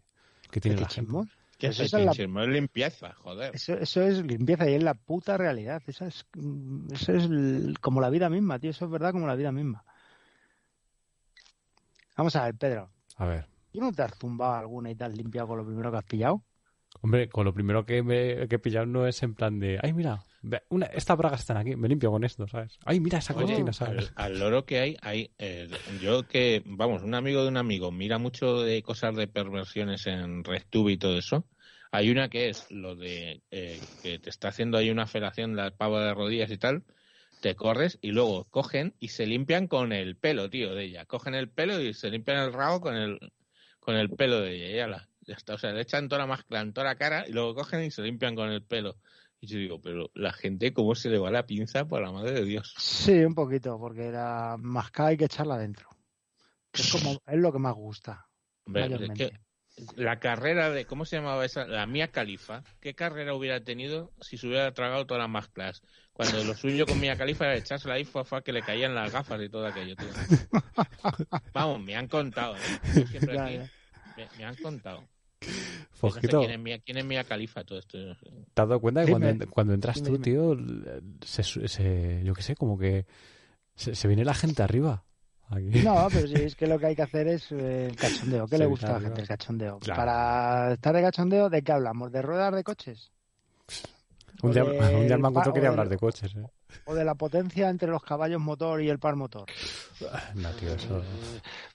que 0.51 0.59
tiene 0.59 0.81
la 0.81 0.89
gente. 0.89 1.11
Fetichismo. 1.13 1.27
¿Qué 1.57 1.67
es 1.67 1.79
esa 1.79 1.97
es 1.99 2.05
la- 2.05 2.11
fetichismo? 2.11 2.41
Es 2.41 2.49
limpieza, 2.49 3.13
joder. 3.13 3.55
Eso, 3.55 3.73
eso 3.75 4.01
es 4.01 4.21
limpieza 4.25 4.69
y 4.69 4.73
es 4.73 4.83
la 4.83 4.95
puta 4.95 5.37
realidad. 5.37 5.81
Eso 5.87 6.05
es, 6.05 6.25
mm, 6.35 6.93
eso 6.93 7.13
es 7.13 7.23
l- 7.23 7.73
como 7.79 8.01
la 8.01 8.09
vida 8.09 8.29
misma, 8.29 8.59
tío. 8.59 8.71
Eso 8.71 8.83
es 8.83 8.91
verdad 8.91 9.13
como 9.13 9.25
la 9.25 9.35
vida 9.35 9.53
misma. 9.53 9.85
Vamos 12.17 12.35
a 12.35 12.43
ver, 12.43 12.55
Pedro. 12.55 12.89
A 13.15 13.25
ver. 13.25 13.45
¿Tú 13.71 13.79
no 13.79 13.93
te 13.93 14.01
has 14.01 14.13
zumbado 14.19 14.55
alguna 14.55 14.91
y 14.91 14.95
te 14.95 15.05
has 15.05 15.15
limpiado 15.15 15.47
con 15.47 15.57
lo 15.57 15.65
primero 15.65 15.89
que 15.89 15.97
has 15.99 16.03
pillado? 16.03 16.43
Hombre, 17.01 17.29
con 17.29 17.45
lo 17.45 17.53
primero 17.53 17.85
que 17.85 18.03
me 18.03 18.47
que 18.49 18.55
he 18.55 18.59
pillado 18.59 18.85
no 18.87 19.07
es 19.07 19.23
en 19.23 19.33
plan 19.35 19.57
de, 19.59 19.79
ay, 19.81 19.93
mira, 19.93 20.23
una, 20.69 20.85
estas 20.87 21.17
bragas 21.17 21.41
están 21.41 21.57
aquí, 21.57 21.75
me 21.75 21.87
limpio 21.87 22.11
con 22.11 22.23
esto, 22.23 22.47
¿sabes? 22.47 22.77
Ay, 22.85 22.99
mira 22.99 23.19
esa 23.19 23.33
Oye, 23.35 23.45
cortina, 23.45 23.73
¿sabes? 23.73 24.11
al, 24.15 24.33
al 24.33 24.39
loro 24.39 24.65
que 24.65 24.79
hay, 24.79 24.97
hay 25.01 25.31
eh, 25.37 25.69
yo 26.01 26.27
que, 26.27 26.61
vamos, 26.65 27.03
un 27.03 27.15
amigo 27.15 27.43
de 27.43 27.47
un 27.47 27.57
amigo 27.57 27.91
mira 27.91 28.17
mucho 28.17 28.61
de 28.61 28.83
cosas 28.83 29.15
de 29.15 29.27
perversiones 29.27 30.05
en 30.07 30.43
RedTube 30.43 30.89
y 30.89 30.97
todo 30.97 31.17
eso. 31.17 31.45
Hay 31.91 32.09
una 32.09 32.27
que 32.27 32.49
es 32.49 32.69
lo 32.71 32.95
de 32.95 33.43
eh, 33.51 33.79
que 34.01 34.19
te 34.19 34.29
está 34.29 34.47
haciendo 34.47 34.77
ahí 34.77 34.89
una 34.89 35.05
felación 35.05 35.55
la 35.55 35.71
pava 35.71 36.03
de 36.03 36.13
rodillas 36.13 36.49
y 36.51 36.57
tal, 36.57 36.83
te 37.41 37.55
corres 37.55 37.99
y 38.01 38.11
luego 38.11 38.45
cogen 38.45 38.95
y 38.99 39.09
se 39.09 39.27
limpian 39.27 39.67
con 39.67 39.93
el 39.93 40.15
pelo, 40.15 40.49
tío, 40.49 40.73
de 40.73 40.85
ella. 40.85 41.05
Cogen 41.05 41.35
el 41.35 41.49
pelo 41.49 41.79
y 41.79 41.93
se 41.93 42.09
limpian 42.09 42.37
el 42.37 42.51
rabo 42.51 42.81
con 42.81 42.95
el 42.95 43.19
con 43.79 43.95
el 43.95 44.09
pelo 44.09 44.39
de 44.39 44.55
ella. 44.55 44.75
y 44.75 44.79
ala, 44.79 45.09
ya 45.21 45.35
está. 45.35 45.53
O 45.53 45.57
sea, 45.57 45.71
le 45.71 45.81
echan 45.81 46.07
toda 46.07 46.19
la 46.19 46.27
máscara 46.27 46.61
en 46.61 46.73
toda 46.73 46.87
la 46.87 46.95
cara 46.95 47.25
y 47.27 47.31
luego 47.31 47.53
cogen 47.53 47.83
y 47.83 47.91
se 47.91 48.01
limpian 48.01 48.33
con 48.33 48.49
el 48.49 48.63
pelo. 48.63 48.97
Y 49.43 49.47
yo 49.47 49.57
digo, 49.57 49.81
pero 49.81 50.09
la 50.13 50.31
gente, 50.31 50.71
¿cómo 50.71 50.95
se 50.95 51.09
le 51.09 51.17
va 51.17 51.29
la 51.29 51.45
pinza 51.45 51.85
por 51.85 52.01
la 52.01 52.13
madre 52.13 52.31
de 52.31 52.45
Dios? 52.45 52.73
Sí, 52.77 53.11
un 53.25 53.35
poquito, 53.35 53.77
porque 53.77 54.09
la 54.09 54.55
mascada 54.57 55.09
hay 55.09 55.17
que 55.17 55.25
echarla 55.25 55.55
adentro. 55.55 55.89
Es 56.71 56.89
como, 56.89 57.21
es 57.27 57.37
lo 57.37 57.51
que 57.51 57.59
más 57.59 57.73
gusta. 57.73 58.25
Hombre, 58.65 58.85
es 58.85 58.91
mayormente. 58.91 59.31
que 59.31 60.01
la 60.01 60.17
carrera 60.19 60.69
de, 60.69 60.85
¿cómo 60.85 61.03
se 61.03 61.17
llamaba 61.17 61.43
esa? 61.43 61.67
La 61.67 61.85
Mía 61.85 62.07
Califa. 62.07 62.63
¿Qué 62.79 62.95
carrera 62.95 63.33
hubiera 63.33 63.61
tenido 63.61 64.13
si 64.21 64.37
se 64.37 64.47
hubiera 64.47 64.73
tragado 64.73 65.05
todas 65.05 65.19
las 65.19 65.29
máscaras? 65.29 65.81
Cuando 66.13 66.41
lo 66.45 66.55
suyo 66.55 66.85
con 66.85 67.01
Mía 67.01 67.17
Califa 67.17 67.43
era 67.43 67.57
echársela 67.57 67.95
ahí, 67.95 68.05
fue, 68.05 68.23
fue 68.23 68.41
que 68.45 68.53
le 68.53 68.61
caían 68.61 68.95
las 68.95 69.11
gafas 69.11 69.41
y 69.41 69.49
todo 69.49 69.67
aquello, 69.67 69.97
tío. 69.97 70.07
Vamos, 71.53 71.81
me 71.81 71.97
han 71.97 72.07
contado, 72.07 72.55
¿eh? 72.55 73.05
Siempre 73.09 73.37
aquí, 73.37 73.59
me 74.37 74.45
han 74.45 74.55
contado. 74.55 75.03
Quién 76.19 76.51
es 76.51 76.59
Mía, 76.59 76.79
quién 76.79 76.97
es 76.97 77.05
Mía 77.05 77.23
Califa 77.23 77.63
todo 77.63 77.79
esto. 77.79 77.97
¿te 77.97 78.61
has 78.61 78.67
dado 78.67 78.79
cuenta 78.79 79.01
que 79.05 79.07
Dime. 79.13 79.27
cuando, 79.29 79.49
cuando 79.49 79.73
entras 79.73 79.95
Dime, 79.95 80.07
tú, 80.07 80.13
dime. 80.13 80.23
tío, 80.23 80.57
se, 81.25 81.43
se- 81.43 82.21
yo 82.23 82.33
qué 82.33 82.41
sé, 82.41 82.55
como 82.55 82.77
que 82.77 83.05
se, 83.75 83.95
se 83.95 84.07
viene 84.07 84.25
la 84.25 84.33
gente 84.33 84.63
arriba? 84.63 85.03
Aquí. 85.49 85.69
No, 85.83 86.07
pero 86.11 86.27
sí, 86.27 86.33
es 86.35 86.55
que 86.55 86.67
lo 86.67 86.77
que 86.79 86.87
hay 86.87 86.95
que 86.95 87.03
hacer 87.03 87.27
es 87.27 87.51
eh, 87.51 87.87
el 87.89 87.95
cachondeo. 87.97 88.47
¿Qué 88.47 88.55
Sí, 88.55 88.61
le 88.63 88.65
gusta 88.67 88.89
a 88.89 88.93
la 88.93 88.99
gente 89.01 89.21
el 89.21 89.27
cachondeo? 89.27 89.79
Claro. 89.79 89.99
Para 90.01 90.73
estar 90.73 90.95
de 90.95 91.01
cachondeo, 91.01 91.49
¿de 91.49 91.61
qué 91.61 91.71
hablamos? 91.71 92.11
¿De 92.11 92.21
ruedas 92.21 92.53
de 92.53 92.63
coches? 92.63 93.11
un, 94.41 94.51
día, 94.51 94.63
de- 94.63 94.69
un 94.97 95.07
día 95.07 95.17
o 95.17 95.53
quería 95.53 95.69
hablar 95.69 95.89
de 95.89 95.97
coches, 95.97 96.35
¿eh? 96.35 96.45
¿O 96.85 96.93
de 96.95 97.05
la 97.05 97.15
potencia 97.15 97.69
entre 97.69 97.89
los 97.89 98.03
caballos 98.03 98.41
motor 98.41 98.81
y 98.81 98.89
el 98.89 98.99
par 98.99 99.15
motor? 99.15 99.45
No, 100.35 100.49
tío, 100.51 100.73
eso... 100.73 101.03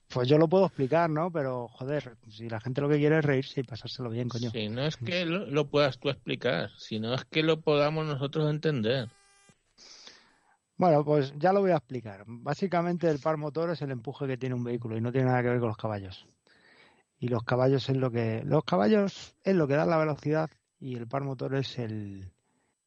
Pues 0.09 0.27
yo 0.27 0.39
lo 0.39 0.49
puedo 0.49 0.67
explicar, 0.67 1.11
¿no? 1.11 1.31
Pero, 1.31 1.69
joder, 1.69 2.17
si 2.31 2.49
la 2.49 2.61
gente 2.61 2.81
lo 2.81 2.89
que 2.89 2.97
quiere 2.97 3.19
es 3.19 3.25
reírse 3.25 3.61
y 3.61 3.65
pasárselo 3.65 4.09
bien, 4.09 4.29
coño. 4.29 4.51
Si 4.51 4.69
no 4.69 4.83
es 4.83 4.97
que 4.97 5.27
lo, 5.27 5.47
lo 5.47 5.69
puedas 5.69 5.99
tú 5.99 6.09
explicar, 6.09 6.71
sino 6.79 7.15
es 7.15 7.25
que 7.27 7.43
lo 7.43 7.61
podamos 7.61 8.07
nosotros 8.07 8.49
entender. 8.51 9.11
Bueno, 10.79 11.05
pues 11.05 11.35
ya 11.37 11.53
lo 11.53 11.61
voy 11.61 11.73
a 11.73 11.77
explicar. 11.77 12.23
Básicamente 12.27 13.11
el 13.11 13.19
par 13.19 13.37
motor 13.37 13.71
es 13.71 13.83
el 13.83 13.91
empuje 13.91 14.27
que 14.27 14.39
tiene 14.39 14.55
un 14.55 14.63
vehículo 14.63 14.97
y 14.97 15.01
no 15.01 15.11
tiene 15.11 15.27
nada 15.27 15.43
que 15.43 15.49
ver 15.49 15.59
con 15.59 15.69
los 15.69 15.77
caballos. 15.77 16.25
Y 17.19 17.27
los 17.29 17.43
caballos 17.43 17.89
es 17.89 17.97
lo 17.97 18.13
que 18.13 18.43
los 18.45 18.63
caballos 18.63 19.35
es 19.43 19.57
lo 19.57 19.67
que 19.67 19.75
da 19.75 19.85
la 19.85 19.99
velocidad 19.99 20.51
y 20.79 20.95
el 20.95 21.09
par 21.09 21.25
motor 21.25 21.57
es 21.57 21.81
el, 21.81 22.33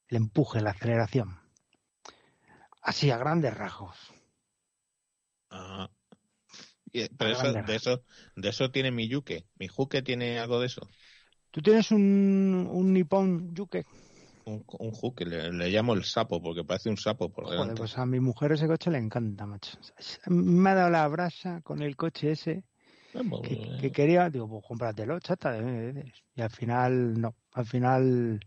el 0.08 0.18
empuje, 0.18 0.62
la 0.62 0.72
aceleración. 0.72 1.41
Así 2.90 3.10
a 3.10 3.18
grandes 3.18 3.56
rasgos. 3.58 3.98
Ah. 5.50 5.90
Y- 6.94 7.08
Pero 7.18 7.30
A 7.30 7.32
eso, 7.32 7.54
grandes 7.54 7.64
de 7.64 7.76
eso, 7.76 8.04
de 8.36 8.50
eso 8.50 8.72
tiene 8.72 8.92
mi 8.92 9.08
yuque. 9.08 9.48
Mi 9.56 9.68
juque 9.68 10.02
tiene 10.02 10.40
algo 10.40 10.60
de 10.60 10.68
eso. 10.68 10.82
¿Tú 11.52 11.62
tienes 11.62 11.92
un, 11.92 12.68
un 12.72 12.94
Nippon 12.94 13.54
Yuke? 13.54 13.86
Un, 14.46 14.64
un 14.80 14.92
juque, 14.92 15.26
le, 15.26 15.52
le 15.52 15.70
llamo 15.72 15.96
el 15.96 16.04
sapo 16.04 16.40
porque 16.44 16.64
parece 16.64 16.90
un 16.92 16.98
sapo 16.98 17.32
por 17.34 17.50
Joder, 17.50 17.50
delante. 17.50 17.76
pues 17.78 17.98
a 17.98 18.06
mi 18.06 18.20
mujer 18.20 18.52
ese 18.52 18.68
coche 18.68 18.92
le 18.92 18.98
encanta, 19.00 19.46
macho. 19.46 19.78
Me 20.28 20.70
ha 20.70 20.76
dado 20.76 20.90
la 20.92 21.08
brasa 21.08 21.62
con 21.62 21.82
el 21.82 21.96
coche 21.96 22.32
ese 22.32 22.64
Vamos, 23.14 23.42
que, 23.42 23.58
eh, 23.62 23.78
que 23.78 23.92
quería, 23.92 24.30
digo, 24.30 24.50
pues 24.50 24.66
cómpratelo, 24.68 25.20
chata. 25.22 25.58
eh, 25.60 26.14
Y 26.36 26.42
al 26.42 26.52
final, 26.52 27.20
no. 27.22 27.36
Al 27.54 27.66
final, 27.68 28.42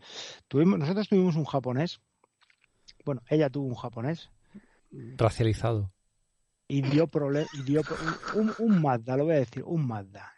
tuvimos, 0.48 0.78
nosotros 0.80 1.08
tuvimos 1.08 1.36
un 1.36 1.44
japonés. 1.46 2.00
Bueno, 3.04 3.22
ella 3.28 3.50
tuvo 3.50 3.66
un 3.66 3.74
japonés 3.74 4.30
Racializado. 5.16 5.92
y 6.68 6.82
dio 6.82 7.06
problemas. 7.06 7.52
Y 7.54 7.62
dio 7.62 7.82
pro- 7.82 7.96
un, 8.36 8.52
un, 8.58 8.82
Mazda, 8.82 9.16
lo 9.16 9.24
voy 9.24 9.34
a 9.34 9.38
decir, 9.40 9.62
un 9.64 9.86
Mazda. 9.86 10.32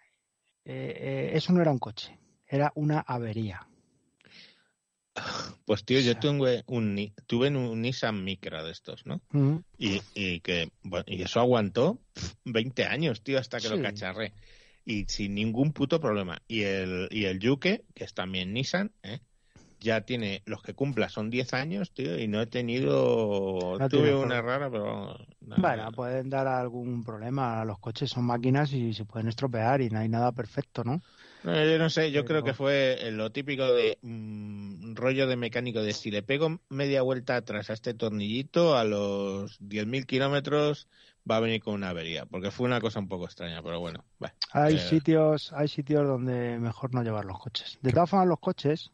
Eh, 0.64 0.96
eh, 0.98 1.30
eso 1.34 1.52
no 1.52 1.60
era 1.62 1.70
un 1.70 1.78
coche, 1.78 2.18
era 2.48 2.72
una 2.74 3.00
avería. 3.00 3.68
Pues 5.64 5.84
tío, 5.84 5.98
yo 6.00 6.18
tuve 6.18 6.62
un, 6.66 7.12
tuve 7.26 7.48
un 7.48 7.80
Nissan 7.80 8.22
Micra 8.22 8.62
de 8.62 8.70
estos, 8.72 9.06
¿no? 9.06 9.22
Mm. 9.30 9.56
Y, 9.78 10.00
y 10.14 10.40
que 10.40 10.70
bueno, 10.82 11.04
y 11.08 11.22
eso 11.22 11.40
aguantó 11.40 12.00
pf, 12.12 12.34
20 12.44 12.84
años, 12.84 13.22
tío, 13.22 13.38
hasta 13.38 13.58
que 13.58 13.68
Sí. 13.68 13.76
lo 13.76 13.82
cacharré. 13.82 14.34
Y 14.84 15.04
sin 15.08 15.34
ningún 15.34 15.72
puto 15.72 16.00
problema. 16.00 16.40
Y 16.46 16.62
el, 16.62 17.08
y 17.10 17.24
el 17.24 17.40
Yuke, 17.40 17.84
que 17.94 18.04
es 18.04 18.12
también 18.14 18.52
Nissan, 18.52 18.92
¿eh? 19.02 19.20
Ya 19.80 20.00
tiene, 20.02 20.42
los 20.46 20.62
que 20.62 20.74
cumpla 20.74 21.08
son 21.08 21.30
10 21.30 21.52
años, 21.54 21.92
tío, 21.92 22.18
y 22.18 22.28
no 22.28 22.40
he 22.40 22.46
tenido, 22.46 23.76
No 23.78 23.88
tuve 23.88 24.02
tiene 24.02 24.16
una 24.16 24.42
rara, 24.42 24.70
pero 24.70 25.16
nada. 25.40 25.60
Bueno, 25.60 25.92
pueden 25.92 26.30
dar 26.30 26.46
algún 26.46 27.04
problema. 27.04 27.64
Los 27.64 27.78
coches 27.78 28.10
son 28.10 28.24
máquinas 28.24 28.72
y 28.72 28.92
se 28.94 29.04
pueden 29.04 29.28
estropear 29.28 29.80
y 29.80 29.90
no 29.90 29.98
hay 29.98 30.08
nada 30.08 30.32
perfecto, 30.32 30.82
¿no? 30.84 31.00
No, 31.44 31.52
yo 31.64 31.78
no 31.78 31.90
sé, 31.90 32.10
yo 32.10 32.24
Pero- 32.24 32.40
creo 32.40 32.44
que 32.44 32.54
fue 32.54 33.10
lo 33.12 33.30
típico 33.30 33.72
de 33.72 33.98
mm, 34.02 34.94
rollo 34.96 35.26
de 35.28 35.36
mecánico 35.36 35.82
de 35.82 35.92
si 35.92 36.10
le 36.10 36.22
pego 36.22 36.60
media 36.70 37.02
vuelta 37.02 37.36
atrás 37.36 37.70
a 37.70 37.74
este 37.74 37.94
tornillito 37.94 38.76
a 38.76 38.84
los 38.84 39.58
10.000 39.60 40.06
kilómetros 40.06 40.88
va 41.30 41.36
a 41.36 41.40
venir 41.40 41.62
con 41.62 41.74
una 41.74 41.90
avería, 41.90 42.24
porque 42.26 42.50
fue 42.50 42.66
una 42.66 42.80
cosa 42.80 42.98
un 43.00 43.08
poco 43.08 43.24
extraña, 43.26 43.62
pero 43.62 43.78
bueno. 43.80 44.04
Hay 44.52 44.76
Eh. 44.76 44.78
sitios, 44.78 45.52
hay 45.52 45.68
sitios 45.68 46.06
donde 46.06 46.58
mejor 46.58 46.94
no 46.94 47.02
llevar 47.02 47.24
los 47.24 47.38
coches. 47.38 47.78
De 47.82 47.92
todas 47.92 48.08
formas, 48.10 48.28
los 48.28 48.38
coches, 48.40 48.90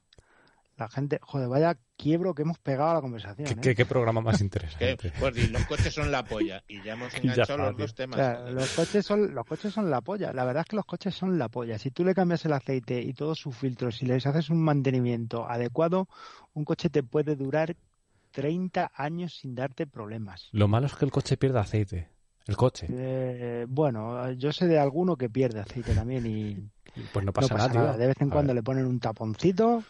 la 0.82 0.88
gente, 0.88 1.18
joder, 1.22 1.48
vaya 1.48 1.76
quiebro 1.96 2.34
que 2.34 2.42
hemos 2.42 2.58
pegado 2.58 2.90
a 2.90 2.94
la 2.94 3.00
conversación. 3.00 3.46
¿Qué, 3.46 3.52
¿eh? 3.54 3.58
qué- 3.60 3.74
qué 3.74 3.86
programa 3.86 4.20
más 4.20 4.40
interesante? 4.40 5.12
pues 5.18 5.34
di, 5.34 5.46
los 5.48 5.64
coches 5.66 5.92
son 5.94 6.10
la 6.10 6.24
polla 6.24 6.62
y 6.68 6.82
ya 6.82 6.92
hemos 6.94 7.12
Ya 7.14 7.18
enganchado 7.20 7.42
está, 7.42 7.56
los 7.66 7.76
tío. 7.76 7.84
dos 7.86 7.94
temas. 7.94 8.16
Claro, 8.16 8.38
joder. 8.40 8.54
los 8.54 8.70
coches 8.72 9.06
son, 9.06 9.34
los 9.34 9.46
coches 9.46 9.72
son 9.72 9.90
la 9.90 10.00
polla. 10.00 10.32
La 10.32 10.44
verdad 10.44 10.62
es 10.62 10.68
que 10.68 10.76
los 10.76 10.84
coches 10.86 11.14
son 11.14 11.38
la 11.38 11.48
polla. 11.48 11.78
Si 11.78 11.90
tú 11.90 12.04
le 12.04 12.14
cambias 12.14 12.44
el 12.44 12.52
aceite 12.52 13.00
y 13.00 13.12
todos 13.14 13.38
sus 13.38 13.56
filtros, 13.56 13.96
si 13.96 14.06
les 14.06 14.26
haces 14.26 14.50
un 14.50 14.60
mantenimiento 14.62 15.48
adecuado, 15.48 16.08
un 16.54 16.64
coche 16.64 16.90
te 16.90 17.02
puede 17.02 17.36
durar 17.36 17.76
30 18.32 18.90
años 18.94 19.34
sin 19.36 19.54
darte 19.54 19.86
problemas. 19.86 20.48
Lo 20.52 20.68
malo 20.68 20.86
es 20.86 20.94
que 20.94 21.04
el 21.04 21.10
coche 21.10 21.36
pierde 21.36 21.58
aceite. 21.58 22.08
El 22.46 22.56
coche. 22.56 22.88
Eh, 22.90 23.66
bueno, 23.68 24.32
yo 24.32 24.50
sé 24.52 24.66
de 24.66 24.78
alguno 24.78 25.16
que 25.16 25.30
pierde 25.30 25.60
aceite 25.60 25.94
también 25.94 26.26
y 26.26 26.56
Pues 27.12 27.24
no 27.24 27.26
no 27.26 27.32
pasa, 27.32 27.54
pasa 27.54 27.68
nada, 27.68 27.80
nada. 27.80 27.90
tío. 27.92 28.00
De 28.00 28.06
vez 28.08 28.16
en 28.20 28.28
A 28.28 28.32
cuando 28.32 28.48
ver, 28.48 28.56
le 28.56 28.62
ponen 28.64 28.86
un 28.86 28.98
taponcito 28.98 29.84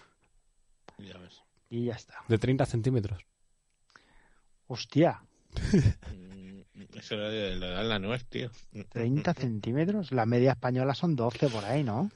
Ya 1.02 1.18
ves. 1.18 1.42
y 1.70 1.86
ya 1.86 1.94
está. 1.94 2.14
De 2.28 2.38
30 2.38 2.66
centímetros. 2.66 3.24
Hostia, 4.68 5.22
Mm, 6.14 6.62
Eso 6.94 7.16
le 7.16 7.56
le 7.56 7.66
da 7.68 7.82
la 7.82 7.98
nuez, 7.98 8.24
tío. 8.26 8.50
30 8.90 9.34
centímetros. 9.34 10.12
La 10.12 10.24
media 10.26 10.52
española 10.52 10.94
son 10.94 11.14
12 11.16 11.48
por 11.50 11.64
ahí, 11.64 11.84
¿no? 11.84 12.10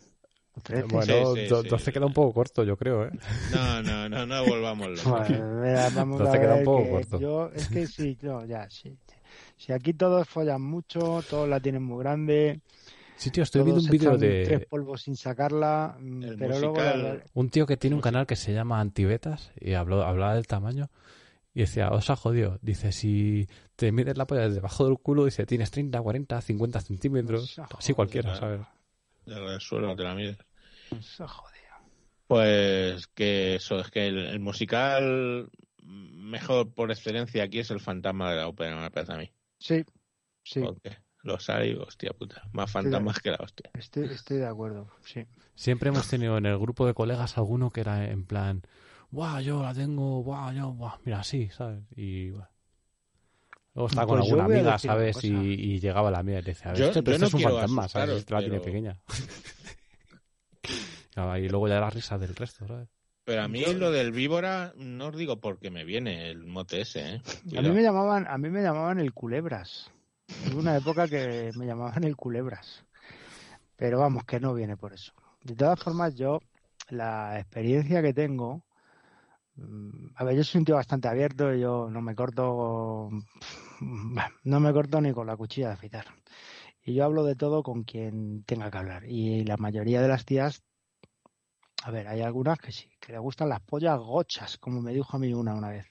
O 0.55 0.61
13. 0.63 0.87
Bueno, 0.87 1.35
Sí, 1.35 1.43
sí, 1.43 1.47
do- 1.49 1.63
sí. 1.63 1.69
12 1.69 1.93
queda 1.93 2.07
un 2.07 2.15
poco 2.15 2.33
corto, 2.33 2.65
yo 2.65 2.77
creo, 2.77 3.05
¿eh? 3.07 3.11
No, 3.53 3.83
no, 3.83 4.09
no, 4.09 4.25
no 4.27 4.45
volvamos 4.47 4.89
locos. 4.89 5.05
Bueno, 5.29 5.61
mira, 5.61 5.91
vamos 5.91 6.21
Entonces 6.21 6.35
a 6.39 6.41
queda 6.41 6.55
un 6.55 6.65
poco 6.65 6.85
que 6.85 6.91
corto. 6.91 7.21
Yo, 7.21 7.51
es 7.53 7.69
que 7.69 7.87
sí, 7.87 8.19
no, 8.23 8.45
ya, 8.47 8.69
sí. 8.71 8.97
Si 9.59 9.73
aquí 9.73 9.93
todos 9.93 10.27
follan 10.29 10.63
mucho, 10.63 11.23
todos 11.29 11.47
la 11.49 11.61
tienen 11.61 11.83
muy 11.83 11.99
grande, 12.03 12.61
Sí, 13.17 13.31
tío, 13.31 13.43
estoy 13.43 13.63
viendo 13.63 13.81
un 13.83 13.89
vídeo 13.89 14.11
echan 14.11 14.21
tres 14.21 14.61
de 14.61 14.67
polvos 14.67 15.03
sin 15.03 15.17
sacarla, 15.17 15.97
mm, 15.99 16.23
El 16.23 16.37
pero 16.37 16.59
luego 16.59 16.75
musical- 16.75 17.25
un 17.35 17.51
tío 17.51 17.67
que 17.67 17.77
tiene 17.77 17.97
un 17.97 18.03
canal 18.03 18.27
que 18.27 18.37
se 18.37 18.53
llama 18.53 18.81
Antibetas 18.81 19.53
y 19.59 19.73
habló, 19.73 20.03
hablaba 20.03 20.35
del 20.35 20.47
tamaño 20.47 20.91
y 21.55 21.61
decía, 21.61 21.89
os 21.91 22.11
ha 22.11 22.17
jodido. 22.17 22.59
Dice, 22.61 22.93
si 22.93 23.49
te 23.77 23.91
mides 23.91 24.19
la 24.19 24.27
polla 24.27 24.43
desde 24.43 24.57
debajo 24.57 24.85
del 24.87 24.99
culo, 24.99 25.25
dice, 25.25 25.47
tienes 25.47 25.71
30, 25.71 26.01
40, 26.03 26.41
50 26.43 26.81
centímetros. 26.81 27.59
Así 27.79 27.95
cualquiera, 27.95 28.37
¿sabes? 28.37 28.61
Del 29.25 29.61
suelo 29.61 29.97
te 29.97 30.03
la 30.03 30.15
mides. 30.15 30.37
ha 31.19 31.27
jodido. 31.27 31.57
Pues 32.27 33.07
que 33.09 33.55
eso, 33.55 33.79
es 33.81 33.91
que 33.91 34.09
el, 34.09 34.19
el 34.19 34.41
musical 34.41 35.49
mejor 35.83 36.73
por 36.75 36.91
excelencia 36.91 37.45
aquí 37.45 37.61
es 37.61 37.71
el 37.71 37.81
fantasma 37.81 38.31
de 38.31 38.37
la 38.37 38.49
ópera, 38.49 38.77
me 38.81 38.91
parece 38.91 39.13
a 39.13 39.17
mí. 39.17 39.31
Sí, 39.59 39.85
sí. 40.43 40.61
Porque 40.61 40.97
los 41.27 41.51
hay, 41.51 41.75
hostia 41.75 42.11
puta, 42.13 42.43
más 42.53 42.71
fantasmas 42.71 43.19
que 43.21 43.31
la 43.31 43.39
hostia. 43.41 43.71
Estoy, 43.75 44.05
estoy 44.05 44.39
de 44.39 44.47
acuerdo, 44.47 44.89
sí. 45.05 45.27
Siempre 45.55 45.89
hemos 45.91 46.09
tenido 46.09 46.39
en 46.39 46.47
el 46.47 46.59
grupo 46.59 46.87
de 46.87 46.95
colegas 46.95 47.37
alguno 47.39 47.71
que 47.71 47.81
era 47.81 48.11
en 48.11 48.25
plan, 48.25 48.63
¡buah, 49.11 49.41
yo 49.41 49.63
la 49.63 49.75
tengo, 49.75 50.23
buah, 50.23 50.53
yo, 50.53 50.73
buah, 50.73 50.99
mira, 51.05 51.23
sí, 51.25 51.49
¿sabes? 51.51 51.83
Y 51.97 52.31
bueno. 52.31 52.49
Luego 53.75 53.89
estaba 53.89 54.07
con 54.07 54.19
Pues 54.19 54.31
alguna 54.31 54.45
amiga, 54.47 54.79
¿sabes? 54.79 55.23
Y, 55.25 55.29
y 55.53 55.81
llegaba 55.81 56.11
la 56.11 56.23
mía 56.23 56.39
y 56.39 56.43
le 56.43 56.53
decía, 56.53 56.71
a 56.71 56.73
ver, 56.73 56.81
Yo- 56.81 56.87
este, 56.89 57.03
pero 57.03 57.19
yo 57.19 57.25
esto 57.27 57.39
no 57.39 57.41
es 57.41 57.45
un 57.45 57.51
fantasma, 57.53 57.89
¿sabes? 57.89 58.17
Este 58.19 58.33
la 58.35 58.41
tiene 58.41 58.61
pequeña. 58.61 58.99
Claro, 61.13 61.37
y 61.45 61.49
luego 61.49 61.69
ya 61.69 61.81
la 61.81 61.91
risa 61.91 62.17
del 62.19 62.35
resto, 62.35 62.67
¿sabes? 62.67 62.89
Pero 63.25 63.43
a 63.43 63.49
mí 63.49 63.61
Yo- 63.61 63.75
lo 63.75 63.91
del 63.91 64.13
víbora 64.13 64.73
no 64.77 65.09
os 65.09 65.17
digo 65.17 65.41
porque 65.41 65.71
me 65.71 65.85
viene 65.85 66.31
el 66.31 66.47
mote 66.47 66.83
ese, 66.83 67.17
¿eh? 67.17 67.23
A 67.57 67.61
mí 67.61 67.71
me 67.71 67.83
llamaban, 67.83 68.27
a 68.29 68.39
mí 68.39 68.51
me 68.51 68.63
llamaban 68.63 68.99
el 69.01 69.13
culebras. 69.13 69.91
Una 70.57 70.77
época 70.77 71.07
que 71.07 71.51
me 71.57 71.67
llamaban 71.67 72.05
el 72.05 72.17
culebras. 72.17 72.85
Pero 73.77 74.01
vamos, 74.01 74.25
que 74.25 74.41
no 74.41 74.55
viene 74.55 74.77
por 74.77 74.93
eso. 74.93 75.13
De 75.43 75.55
todas 75.55 75.79
formas, 75.79 76.15
yo, 76.15 76.41
la 76.89 77.39
experiencia 77.39 78.03
que 78.03 78.15
tengo, 78.15 78.65
mm, 79.57 80.09
a 80.17 80.25
ver, 80.25 80.37
yo 80.37 80.45
soy 80.45 80.61
un 80.61 80.65
tío 80.65 80.75
bastante 80.77 81.09
abierto 81.09 81.55
y 81.55 81.61
yo 81.61 81.89
no 81.91 82.01
me 82.01 82.15
corto, 82.15 83.11
no 84.45 84.61
me 84.61 84.73
corto 84.73 85.01
ni 85.01 85.13
con 85.13 85.27
la 85.27 85.37
cuchilla 85.37 85.69
de 85.69 85.75
afeitar. 85.75 86.07
Y 86.83 86.95
yo 86.95 87.05
hablo 87.05 87.25
de 87.25 87.37
todo 87.37 87.63
con 87.63 87.85
quien 87.85 88.45
tenga 88.45 88.71
que 88.71 88.79
hablar. 88.79 89.05
Y 89.05 89.45
la 89.45 89.57
mayoría 89.57 90.01
de 90.01 90.09
las 90.09 90.25
tías, 90.25 90.63
a 91.83 91.91
ver, 91.91 92.09
hay 92.09 92.23
algunas 92.23 92.59
que 92.59 92.73
sí, 92.73 92.91
que 93.01 93.13
le 93.13 93.19
gustan 93.19 93.49
las 93.49 93.61
pollas 93.61 93.99
gochas, 93.99 94.57
como 94.59 94.81
me 94.81 94.95
dijo 94.95 95.17
a 95.17 95.21
mí 95.21 95.33
una 95.35 95.55
una 95.55 95.71
vez. 95.71 95.87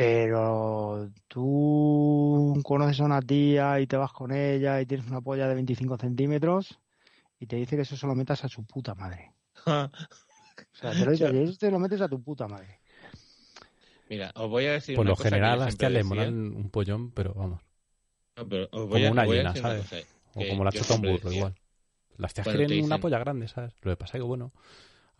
Pero 0.00 1.10
tú 1.28 2.58
conoces 2.64 3.00
a 3.00 3.04
una 3.04 3.20
tía 3.20 3.80
y 3.80 3.86
te 3.86 3.98
vas 3.98 4.12
con 4.12 4.32
ella 4.32 4.80
y 4.80 4.86
tienes 4.86 5.06
una 5.08 5.20
polla 5.20 5.46
de 5.46 5.54
25 5.54 5.98
centímetros 5.98 6.78
y 7.40 7.46
te 7.46 7.56
dice 7.56 7.76
que 7.76 7.82
eso 7.82 7.96
se 7.96 8.06
lo 8.06 8.14
metas 8.14 8.44
a 8.44 8.48
su 8.48 8.64
puta 8.64 8.94
madre. 8.94 9.34
O 10.72 10.76
sea, 10.76 10.96
te 10.96 11.04
lo, 11.04 11.12
dice, 11.12 11.26
y 11.30 11.38
eso 11.38 11.56
te 11.58 11.70
lo 11.70 11.78
metes 11.78 12.00
a 12.00 12.08
tu 12.08 12.22
puta 12.22 12.48
madre. 12.48 12.80
Mira, 14.08 14.32
os 14.34 14.48
voy 14.50 14.66
a 14.66 14.72
decir 14.72 14.96
Por 14.96 15.04
una 15.04 15.10
lo 15.10 15.16
cosa 15.16 15.38
que 15.38 15.40
general 15.40 15.58
las 15.58 15.76
tías 15.76 15.92
le 15.92 16.04
molan 16.04 16.54
un 16.54 16.70
pollón, 16.70 17.10
pero 17.12 17.32
vamos. 17.34 17.60
No, 18.36 18.48
pero 18.48 18.68
os 18.72 18.88
voy 18.88 19.00
Como 19.00 19.06
a- 19.06 19.10
una 19.12 19.22
os 19.22 19.26
voy 19.26 19.36
a 19.38 19.40
hiena, 19.40 19.48
decir 19.48 19.60
una 19.62 19.70
¿sabes? 19.70 19.82
cosa, 19.82 19.96
O 20.34 20.40
que 20.40 20.48
como 20.48 20.64
la 20.64 20.72
chota 20.72 20.94
un 20.94 21.04
burro, 21.04 21.30
decía. 21.30 21.30
igual. 21.30 21.54
Las 22.18 22.34
tías 22.34 22.48
quieren 22.48 22.80
una 22.80 22.98
polla 23.00 23.18
grande, 23.18 23.48
¿sabes? 23.48 23.74
Lo 23.82 23.92
que 23.92 23.96
pasa 23.96 24.18
es 24.18 24.22
que, 24.22 24.26
bueno, 24.26 24.52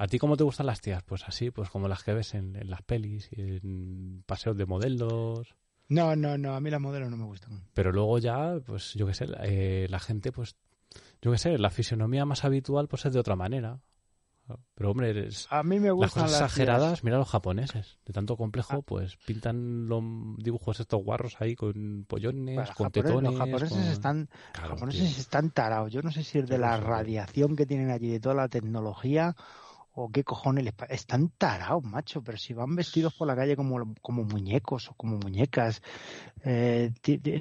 ¿a 0.03 0.07
ti 0.09 0.19
cómo 0.19 0.37
te 0.37 0.45
gustan 0.45 0.67
las 0.67 0.81
tías? 0.81 1.03
Pues 1.03 1.25
así, 1.27 1.51
pues 1.51 1.69
como 1.71 1.87
las 1.89 2.03
que 2.03 2.15
ves 2.15 2.35
en, 2.35 2.57
en 2.57 2.71
las 2.71 2.83
pelis 2.83 3.29
en 3.33 4.23
paseos 4.27 4.57
de 4.57 4.67
modelos. 4.67 5.55
No, 5.89 6.17
no, 6.17 6.39
no, 6.39 6.55
a 6.55 6.61
mí 6.61 6.71
las 6.71 6.81
modelos 6.81 7.11
no 7.11 7.17
me 7.17 7.25
gustan. 7.25 7.63
Pero 7.75 7.93
luego 7.93 8.19
ya, 8.19 8.59
pues 8.65 8.95
yo 8.95 9.07
qué 9.07 9.15
sé, 9.15 9.27
eh, 9.43 9.87
la 9.91 9.99
gente, 9.99 10.33
pues, 10.33 10.57
yo 11.21 11.31
qué 11.33 11.39
sé, 11.39 11.59
la 11.59 11.71
fisionomía 11.71 12.25
más 12.25 12.45
habitual 12.45 12.89
pues 12.89 13.05
es 13.07 13.13
de 13.13 13.21
otra 13.21 13.37
manera. 13.37 13.81
Pero 14.75 14.91
hombre, 14.91 15.29
es- 15.29 15.47
A 15.51 15.63
mí 15.63 15.79
me 15.79 15.87
las 15.89 15.95
gustan 15.95 16.25
cosas 16.25 16.41
las 16.41 16.51
exageradas, 16.51 16.93
tías- 16.95 17.05
mira 17.05 17.19
los 17.19 17.29
japoneses. 17.29 17.99
De 18.05 18.13
tanto 18.13 18.37
complejo, 18.37 18.79
Ah. 18.79 18.83
pues 18.85 19.17
pintan 19.25 19.87
los 19.87 20.03
dibujos 20.39 20.81
estos 20.81 21.05
guarros 21.05 21.37
ahí 21.41 21.55
con 21.55 22.05
pollones, 22.09 22.57
Bueno, 22.57 22.71
con 22.77 22.87
japoneses- 22.89 22.93
tetones. 22.93 23.31
los 23.31 23.39
japoneses 23.39 23.71
con- 23.79 23.83
están, 23.93 24.29
Claro, 24.53 24.71
los 24.71 24.79
japoneses 24.81 25.09
tío. 25.13 25.21
están 25.21 25.51
tarados. 25.51 25.93
Yo 25.93 26.03
no 26.03 26.11
sé 26.11 26.25
si 26.25 26.39
es 26.41 26.49
de 26.49 26.59
la 26.59 26.79
radiación 26.79 27.55
que 27.55 27.65
tienen 27.67 27.91
allí, 27.91 28.09
de 28.11 28.19
toda 28.19 28.35
la 28.35 28.49
tecnología, 28.49 29.37
o 30.05 30.11
qué 30.11 30.25
cojones 30.25 30.65
les 30.65 30.75
Están 30.89 31.31
tarados, 31.37 31.83
macho, 31.85 32.23
pero 32.23 32.39
si 32.39 32.53
van 32.55 32.75
vestidos 32.75 33.15
por 33.15 33.27
la 33.29 33.37
calle 33.37 33.57
como, 33.57 33.95
como 34.01 34.25
muñecos 34.25 34.89
o 34.89 34.95
como 34.95 35.19
muñecas. 35.19 35.83
Eh, 36.45 36.93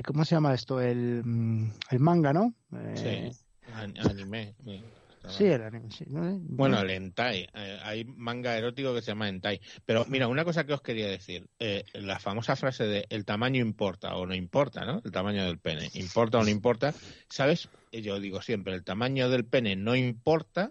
¿Cómo 0.05 0.25
se 0.25 0.35
llama 0.35 0.53
esto? 0.53 0.81
El, 0.81 1.23
mm, 1.23 1.71
el 1.91 1.99
manga, 1.99 2.33
¿no? 2.33 2.53
Eh, 2.73 3.31
Sí, 3.33 3.71
an- 3.73 3.93
anime. 3.99 4.55
sí. 4.63 4.83
sí, 5.27 5.45
el 5.45 5.63
anime, 5.63 5.91
sí, 5.91 6.05
¿no? 6.07 6.37
Bueno, 6.41 6.79
el 6.81 6.89
hentai. 6.89 7.47
Eh, 7.53 7.79
hay 7.83 8.03
manga 8.05 8.57
erótico 8.57 8.93
que 8.93 9.01
se 9.01 9.11
llama 9.11 9.29
hentai. 9.29 9.59
Pero 9.85 10.05
mira, 10.09 10.27
una 10.27 10.43
cosa 10.43 10.65
que 10.65 10.73
os 10.73 10.81
quería 10.81 11.07
decir. 11.07 11.47
Eh, 11.59 11.83
la 11.93 12.19
famosa 12.19 12.55
frase 12.55 12.85
de 12.85 13.05
el 13.09 13.25
tamaño 13.25 13.61
importa 13.61 14.15
o 14.15 14.25
no 14.25 14.35
importa, 14.35 14.85
¿no? 14.85 15.01
El 15.03 15.11
tamaño 15.11 15.45
del 15.45 15.59
pene. 15.59 15.89
¿Importa 15.93 16.39
o 16.39 16.43
no 16.43 16.49
importa? 16.49 16.93
¿Sabes? 17.29 17.69
Yo 17.91 18.19
digo 18.19 18.41
siempre, 18.41 18.73
el 18.75 18.83
tamaño 18.83 19.29
del 19.29 19.45
pene 19.45 19.75
no 19.75 19.95
importa 19.95 20.69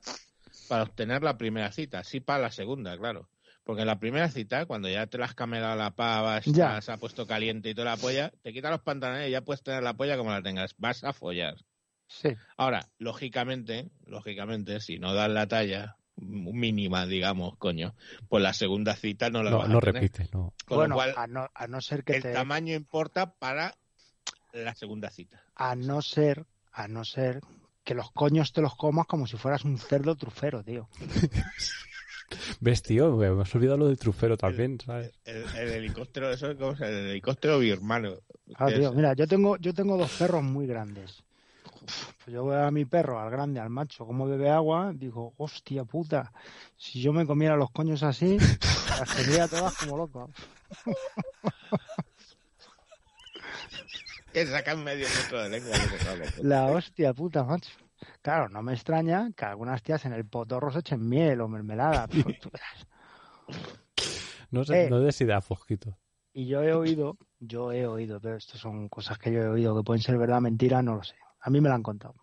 para 0.68 0.82
obtener 0.84 1.22
la 1.22 1.36
primera 1.38 1.72
cita. 1.72 2.04
Sí 2.04 2.20
para 2.20 2.42
la 2.42 2.50
segunda, 2.50 2.96
claro. 2.98 3.28
Porque 3.64 3.82
en 3.82 3.86
la 3.88 3.98
primera 3.98 4.28
cita, 4.30 4.64
cuando 4.66 4.88
ya 4.88 5.06
te 5.06 5.18
la 5.18 5.26
has 5.26 5.34
camelado 5.34 5.76
la 5.76 5.90
pava, 5.94 6.40
Ya. 6.40 6.80
se 6.80 6.90
ha 6.92 6.96
puesto 6.96 7.26
caliente 7.26 7.70
y 7.70 7.74
toda 7.74 7.90
la 7.90 7.96
polla, 7.98 8.32
te 8.42 8.52
quitas 8.52 8.70
los 8.70 8.80
pantalones 8.82 9.28
y 9.28 9.32
ya 9.32 9.42
puedes 9.42 9.62
tener 9.62 9.82
la 9.82 9.94
polla 9.94 10.16
como 10.16 10.30
la 10.30 10.42
tengas. 10.42 10.74
Vas 10.78 11.04
a 11.04 11.12
follar. 11.12 11.56
Sí. 12.06 12.30
Ahora, 12.56 12.88
lógicamente, 12.98 13.90
lógicamente, 14.06 14.80
si 14.80 14.98
no 14.98 15.12
das 15.12 15.28
la 15.28 15.46
talla 15.46 15.96
mínima, 16.16 17.04
digamos, 17.06 17.56
coño, 17.58 17.94
pues 18.28 18.42
la 18.42 18.52
segunda 18.54 18.96
cita 18.96 19.28
no 19.30 19.42
la 19.42 19.50
No, 19.50 19.58
vas 19.58 19.68
a 19.68 19.72
no 19.72 19.80
tener. 19.80 19.94
repites, 19.96 20.32
no. 20.32 20.54
Con 20.66 20.78
bueno, 20.78 20.94
lo 20.94 20.94
cual, 20.96 21.14
a, 21.16 21.26
no, 21.26 21.48
a 21.54 21.66
no 21.66 21.80
ser 21.82 22.04
que 22.04 22.16
el 22.16 22.22
te, 22.22 22.32
tamaño 22.32 22.74
importa 22.74 23.34
para 23.34 23.76
la 24.52 24.74
segunda 24.74 25.10
cita. 25.10 25.42
a 25.54 25.76
no 25.76 26.00
ser, 26.02 26.46
a 26.72 26.88
no 26.88 27.04
ser 27.04 27.40
que 27.88 27.94
los 27.94 28.10
coños 28.12 28.52
te 28.52 28.60
los 28.60 28.76
comas 28.76 29.06
como 29.06 29.26
si 29.26 29.38
fueras 29.38 29.64
un 29.64 29.78
cerdo 29.78 30.14
trufero, 30.14 30.62
tío. 30.62 30.90
¿Ves, 32.60 32.82
tío? 32.82 33.16
Me 33.16 33.28
has 33.40 33.54
olvidado 33.54 33.78
lo 33.78 33.86
del 33.86 33.96
trufero 33.98 34.36
también, 34.36 34.78
¿sabes? 34.78 35.10
El, 35.24 35.42
el 35.56 35.68
helicóptero, 35.70 36.30
eso 36.30 36.50
es 36.50 36.58
como 36.58 36.72
el 36.72 37.08
helicóptero 37.08 37.58
birmano. 37.58 38.16
Ah, 38.56 38.66
tío, 38.66 38.90
es- 38.90 38.94
mira, 38.94 39.14
yo 39.14 39.26
tengo, 39.26 39.56
yo 39.56 39.72
tengo 39.72 39.96
dos 39.96 40.10
perros 40.18 40.42
muy 40.42 40.66
grandes. 40.66 41.22
Pues 42.22 42.34
yo 42.34 42.44
veo 42.44 42.62
a 42.66 42.70
mi 42.70 42.84
perro, 42.84 43.18
al 43.20 43.30
grande, 43.30 43.58
al 43.58 43.70
macho, 43.70 44.04
como 44.04 44.26
bebe 44.26 44.50
agua, 44.50 44.92
digo, 44.94 45.32
hostia 45.38 45.84
puta, 45.84 46.30
si 46.76 47.00
yo 47.00 47.14
me 47.14 47.24
comiera 47.24 47.56
los 47.56 47.70
coños 47.70 48.02
así, 48.02 48.36
las 48.36 49.08
tendría 49.16 49.48
todas 49.48 49.72
como 49.78 49.96
loco. 49.96 50.28
que 54.46 54.52
sacan 54.52 54.82
medio 54.84 55.06
metro 55.08 55.42
de 55.42 55.48
lengua. 55.50 55.76
La 56.42 56.66
hostia 56.66 57.12
puta, 57.14 57.44
macho. 57.44 57.70
Claro, 58.22 58.48
no 58.48 58.62
me 58.62 58.72
extraña 58.74 59.30
que 59.36 59.44
algunas 59.44 59.82
tías 59.82 60.04
en 60.04 60.12
el 60.12 60.24
potorro 60.26 60.70
se 60.70 60.80
echen 60.80 61.08
miel 61.08 61.40
o 61.40 61.48
mermelada. 61.48 62.06
Pues 62.08 62.38
tú 62.40 62.50
verás. 62.50 62.86
No 64.50 64.64
sé, 64.64 64.84
Eh. 64.86 64.90
no 64.90 65.00
des 65.00 65.20
idea, 65.20 65.40
Fosquito. 65.40 65.96
Y 66.32 66.46
yo 66.46 66.62
he 66.62 66.72
oído, 66.72 67.18
yo 67.40 67.72
he 67.72 67.86
oído, 67.86 68.20
pero 68.20 68.36
esto 68.36 68.56
son 68.56 68.88
cosas 68.88 69.18
que 69.18 69.32
yo 69.32 69.40
he 69.42 69.48
oído 69.48 69.76
que 69.76 69.82
pueden 69.82 70.02
ser 70.02 70.16
verdad, 70.18 70.40
mentira, 70.40 70.82
no 70.82 70.96
lo 70.96 71.02
sé. 71.02 71.16
A 71.40 71.50
mí 71.50 71.60
me 71.60 71.68
lo 71.68 71.74
han 71.74 71.82
contado. 71.82 72.14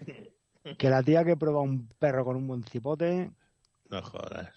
Que 0.78 0.90
la 0.90 1.00
tía 1.00 1.24
que 1.24 1.36
prueba 1.36 1.60
un 1.60 1.86
perro 1.96 2.24
con 2.24 2.34
un 2.36 2.48
buen 2.48 2.64
cipote, 2.64 3.30
No 3.88 4.02
jodas. 4.02 4.52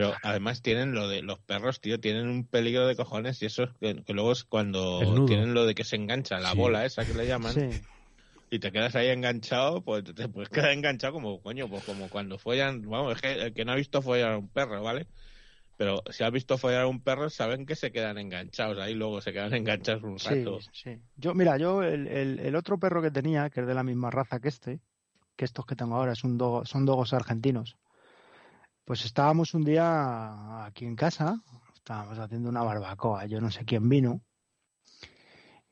Sí. 0.00 0.06
Pero 0.06 0.18
además 0.22 0.62
tienen 0.62 0.94
lo 0.94 1.08
de 1.08 1.22
los 1.22 1.40
perros, 1.40 1.80
tío, 1.80 2.00
tienen 2.00 2.28
un 2.28 2.46
peligro 2.48 2.86
de 2.86 2.96
cojones 2.96 3.40
y 3.42 3.46
eso 3.46 3.64
es 3.64 3.70
que, 3.80 4.02
que 4.04 4.12
luego 4.14 4.32
es 4.32 4.44
cuando 4.44 5.22
tienen 5.24 5.54
lo 5.54 5.66
de 5.66 5.74
que 5.74 5.84
se 5.84 5.96
engancha 5.96 6.40
la 6.40 6.52
Sí. 6.52 6.54
bola 6.54 6.84
esa 6.86 7.06
que 7.06 7.14
le 7.14 7.26
llaman 7.26 7.54
Sí, 7.54 7.86
y 8.50 8.58
te 8.60 8.72
quedas 8.72 8.94
ahí 8.96 9.08
enganchado, 9.08 9.84
pues 9.84 10.04
te 10.04 10.28
puedes 10.28 10.50
quedar 10.50 10.70
enganchado 10.72 11.14
como 11.14 11.42
coño, 11.42 11.68
pues 11.68 11.84
como 11.84 12.08
cuando 12.10 12.38
follan, 12.38 12.82
vamos, 12.82 13.16
es 13.16 13.22
que 13.22 13.32
el 13.32 13.54
que 13.54 13.64
no 13.64 13.72
ha 13.72 13.76
visto 13.76 14.02
follar 14.02 14.32
a 14.32 14.38
un 14.38 14.48
perro, 14.50 14.82
¿vale? 14.82 15.08
Pero 15.76 16.02
si 16.10 16.24
has 16.24 16.32
visto 16.32 16.58
follar 16.58 16.82
a 16.82 16.88
un 16.88 17.02
perro, 17.02 17.30
saben 17.30 17.66
que 17.66 17.76
se 17.76 17.92
quedan 17.92 18.18
enganchados, 18.18 18.78
ahí 18.78 18.94
luego 18.94 19.20
se 19.20 19.32
quedan 19.32 19.54
enganchados 19.54 20.02
un 20.04 20.18
sí, 20.18 20.24
rato. 20.24 20.60
sí. 20.72 21.02
Yo, 21.16 21.34
mira, 21.34 21.56
yo 21.58 21.82
el, 21.82 22.06
el- 22.08 22.38
el 22.40 22.56
otro 22.56 22.78
perro 22.78 23.02
que 23.02 23.10
tenía, 23.10 23.50
que 23.50 23.60
es 23.60 23.66
de 23.66 23.74
la 23.74 23.84
misma 23.84 24.10
raza 24.10 24.40
que 24.40 24.48
este, 24.48 24.80
que 25.36 25.44
estos 25.46 25.66
que 25.66 25.76
tengo 25.76 25.96
ahora 25.96 26.12
es 26.14 26.24
un 26.24 26.38
dogo- 26.38 26.66
son 26.66 26.86
dogos 26.86 27.12
argentinos, 27.14 27.78
pues 28.84 29.04
estábamos 29.04 29.54
un 29.54 29.64
día 29.64 30.64
aquí 30.66 30.84
en 30.84 30.96
casa, 30.96 31.42
estábamos 31.74 32.18
haciendo 32.18 32.48
una 32.48 32.62
barbacoa, 32.62 33.26
yo 33.26 33.40
no 33.40 33.50
sé 33.50 33.64
quién 33.64 33.88
vino, 33.88 34.20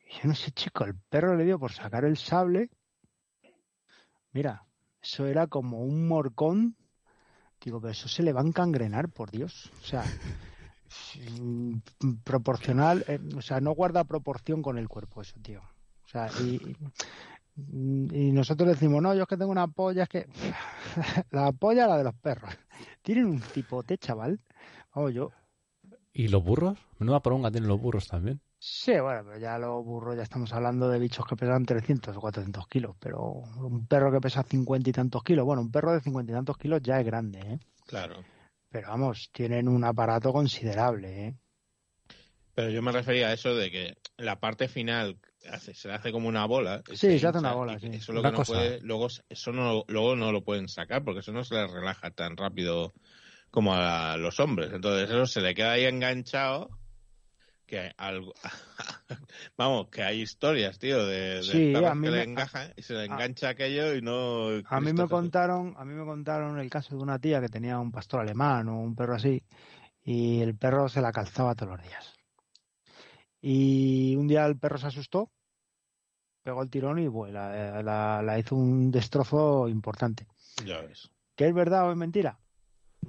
y 0.05 0.21
yo 0.21 0.27
no 0.29 0.35
sé, 0.35 0.51
chico, 0.51 0.83
el 0.83 0.95
perro 0.95 1.35
le 1.35 1.45
dio 1.45 1.59
por 1.59 1.71
sacar 1.71 2.05
el 2.05 2.17
sable, 2.17 2.69
mira, 4.31 4.65
eso 5.01 5.27
era 5.27 5.47
como 5.47 5.81
un 5.81 6.07
morcón, 6.07 6.75
digo, 7.61 7.79
pero 7.79 7.91
eso 7.91 8.07
se 8.07 8.23
le 8.23 8.33
va 8.33 8.41
a 8.41 8.45
encangrenar, 8.45 9.09
por 9.09 9.29
Dios, 9.29 9.71
o 9.81 9.85
sea, 9.85 10.03
proporcional, 12.23 13.05
eh, 13.07 13.19
o 13.35 13.41
sea, 13.41 13.59
no 13.61 13.71
guarda 13.71 14.03
proporción 14.03 14.61
con 14.61 14.77
el 14.77 14.87
cuerpo 14.87 15.21
eso, 15.21 15.39
tío. 15.41 15.61
O 16.05 16.07
sea, 16.07 16.29
y, 16.41 16.75
y 17.55 18.31
nosotros 18.31 18.69
decimos, 18.69 19.01
no, 19.01 19.13
yo 19.15 19.23
es 19.23 19.27
que 19.27 19.37
tengo 19.37 19.51
una 19.51 19.67
polla, 19.67 20.03
es 20.03 20.09
que 20.09 20.27
la 21.31 21.51
polla 21.51 21.87
la 21.87 21.97
de 21.97 22.03
los 22.03 22.15
perros. 22.15 22.53
Tienen 23.03 23.25
un 23.25 23.41
tipote, 23.41 23.97
chaval. 23.97 24.39
Vamos, 24.95 25.13
yo. 25.13 25.31
¿Y 26.13 26.29
los 26.29 26.43
burros? 26.43 26.79
Menuda 26.99 27.21
poronga 27.21 27.51
tienen 27.51 27.67
los 27.67 27.79
burros 27.79 28.07
también. 28.07 28.41
Sí, 28.57 28.93
bueno, 28.97 29.25
pero 29.25 29.37
ya 29.39 29.57
los 29.57 29.83
burros, 29.83 30.15
ya 30.15 30.23
estamos 30.23 30.53
hablando 30.53 30.87
de 30.87 30.97
bichos 30.97 31.25
que 31.25 31.35
pesan 31.35 31.65
300 31.65 32.15
o 32.15 32.21
400 32.21 32.65
kilos, 32.69 32.95
pero 32.97 33.19
un 33.21 33.85
perro 33.87 34.09
que 34.09 34.21
pesa 34.21 34.41
50 34.41 34.89
y 34.89 34.93
tantos 34.93 35.21
kilos, 35.21 35.43
bueno, 35.43 35.61
un 35.61 35.69
perro 35.69 35.91
de 35.91 35.99
50 35.99 36.31
y 36.31 36.35
tantos 36.35 36.57
kilos 36.57 36.81
ya 36.81 36.97
es 36.97 37.05
grande, 37.05 37.39
¿eh? 37.39 37.59
Claro. 37.85 38.23
pero 38.69 38.87
vamos, 38.87 39.29
tienen 39.33 39.67
un 39.67 39.83
aparato 39.83 40.31
considerable, 40.31 41.27
¿eh? 41.27 41.35
Pero 42.55 42.69
yo 42.69 42.81
me 42.81 42.93
refería 42.93 43.27
a 43.27 43.33
eso 43.33 43.53
de 43.53 43.69
que 43.69 43.97
la 44.15 44.39
parte 44.39 44.69
final 44.69 45.19
hace, 45.49 45.73
se 45.73 45.91
hace 45.91 46.11
como 46.11 46.27
una 46.27 46.45
bola. 46.45 46.81
Sí, 46.87 46.95
se 46.95 47.19
se 47.19 47.27
hace 47.27 47.39
una 47.39 47.53
bola, 47.53 47.79
sí. 47.79 47.87
Eso 47.91 48.13
lo 48.13 48.19
Una 48.21 48.31
que 48.31 48.37
no 48.37 48.43
puede, 48.43 48.81
luego, 48.81 49.07
eso 49.29 49.51
no, 49.51 49.83
luego 49.87 50.15
no 50.15 50.31
lo 50.31 50.43
pueden 50.43 50.67
sacar 50.67 51.03
porque 51.03 51.19
eso 51.21 51.31
no 51.31 51.43
se 51.43 51.55
les 51.55 51.71
relaja 51.71 52.11
tan 52.11 52.37
rápido 52.37 52.93
como 53.51 53.73
a 53.75 54.17
los 54.17 54.39
hombres. 54.39 54.71
Entonces 54.73 55.09
eso 55.09 55.25
se 55.25 55.41
le 55.41 55.53
queda 55.53 55.73
ahí 55.73 55.85
enganchado. 55.85 56.69
Que 57.65 57.91
algo, 57.97 58.33
vamos, 59.57 59.87
que 59.89 60.03
hay 60.03 60.21
historias, 60.21 60.77
tío, 60.77 61.05
de, 61.05 61.35
de 61.35 61.41
Sí, 61.41 61.73
a 61.75 61.95
mí 61.95 62.05
que 62.07 62.11
le 62.11 62.17
me- 62.17 62.23
engajan 62.23 62.73
y 62.75 62.81
se 62.81 62.93
le 62.93 62.99
a- 63.01 63.05
engancha 63.05 63.49
aquello 63.49 63.95
y 63.95 64.01
no. 64.01 64.49
A 64.69 64.79
mí 64.81 64.91
me 64.93 65.07
contaron, 65.07 65.73
a 65.77 65.85
mí 65.85 65.93
me 65.93 66.05
contaron 66.05 66.59
el 66.59 66.69
caso 66.69 66.95
de 66.95 67.01
una 67.03 67.19
tía 67.19 67.39
que 67.41 67.49
tenía 67.49 67.79
un 67.79 67.91
pastor 67.91 68.21
alemán 68.21 68.67
o 68.69 68.79
un 68.81 68.95
perro 68.95 69.15
así, 69.15 69.41
y 70.03 70.41
el 70.41 70.55
perro 70.57 70.89
se 70.89 71.01
la 71.01 71.11
calzaba 71.11 71.55
todos 71.55 71.77
los 71.77 71.81
días. 71.87 72.13
Y 73.45 74.15
un 74.15 74.25
día 74.27 74.45
el 74.45 74.57
perro 74.57 74.77
se 74.77 74.87
asustó, 74.87 75.29
pegó 76.43 76.63
el 76.63 76.69
tirón 76.69 76.97
y 76.99 77.09
pues, 77.09 77.33
la, 77.33 77.83
la- 77.83 78.21
la 78.21 78.39
hizo 78.39 78.55
un 78.55 78.89
destrozo 78.89 79.67
importante. 79.67 80.25
Ya 80.65 80.79
ves, 80.81 81.11
¿Que 81.35 81.47
es 81.49 81.53
verdad 81.53 81.87
o 81.87 81.91
es 81.91 81.97
mentira? 81.97 82.39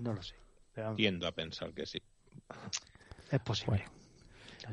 No 0.00 0.12
lo 0.12 0.22
sé. 0.22 0.34
Pero 0.72 0.94
tiendo 0.96 1.28
a 1.28 1.32
pensar 1.32 1.72
que 1.72 1.86
sí. 1.86 2.02
es 3.30 3.40
posible. 3.40 3.84
Bueno. 3.86 3.90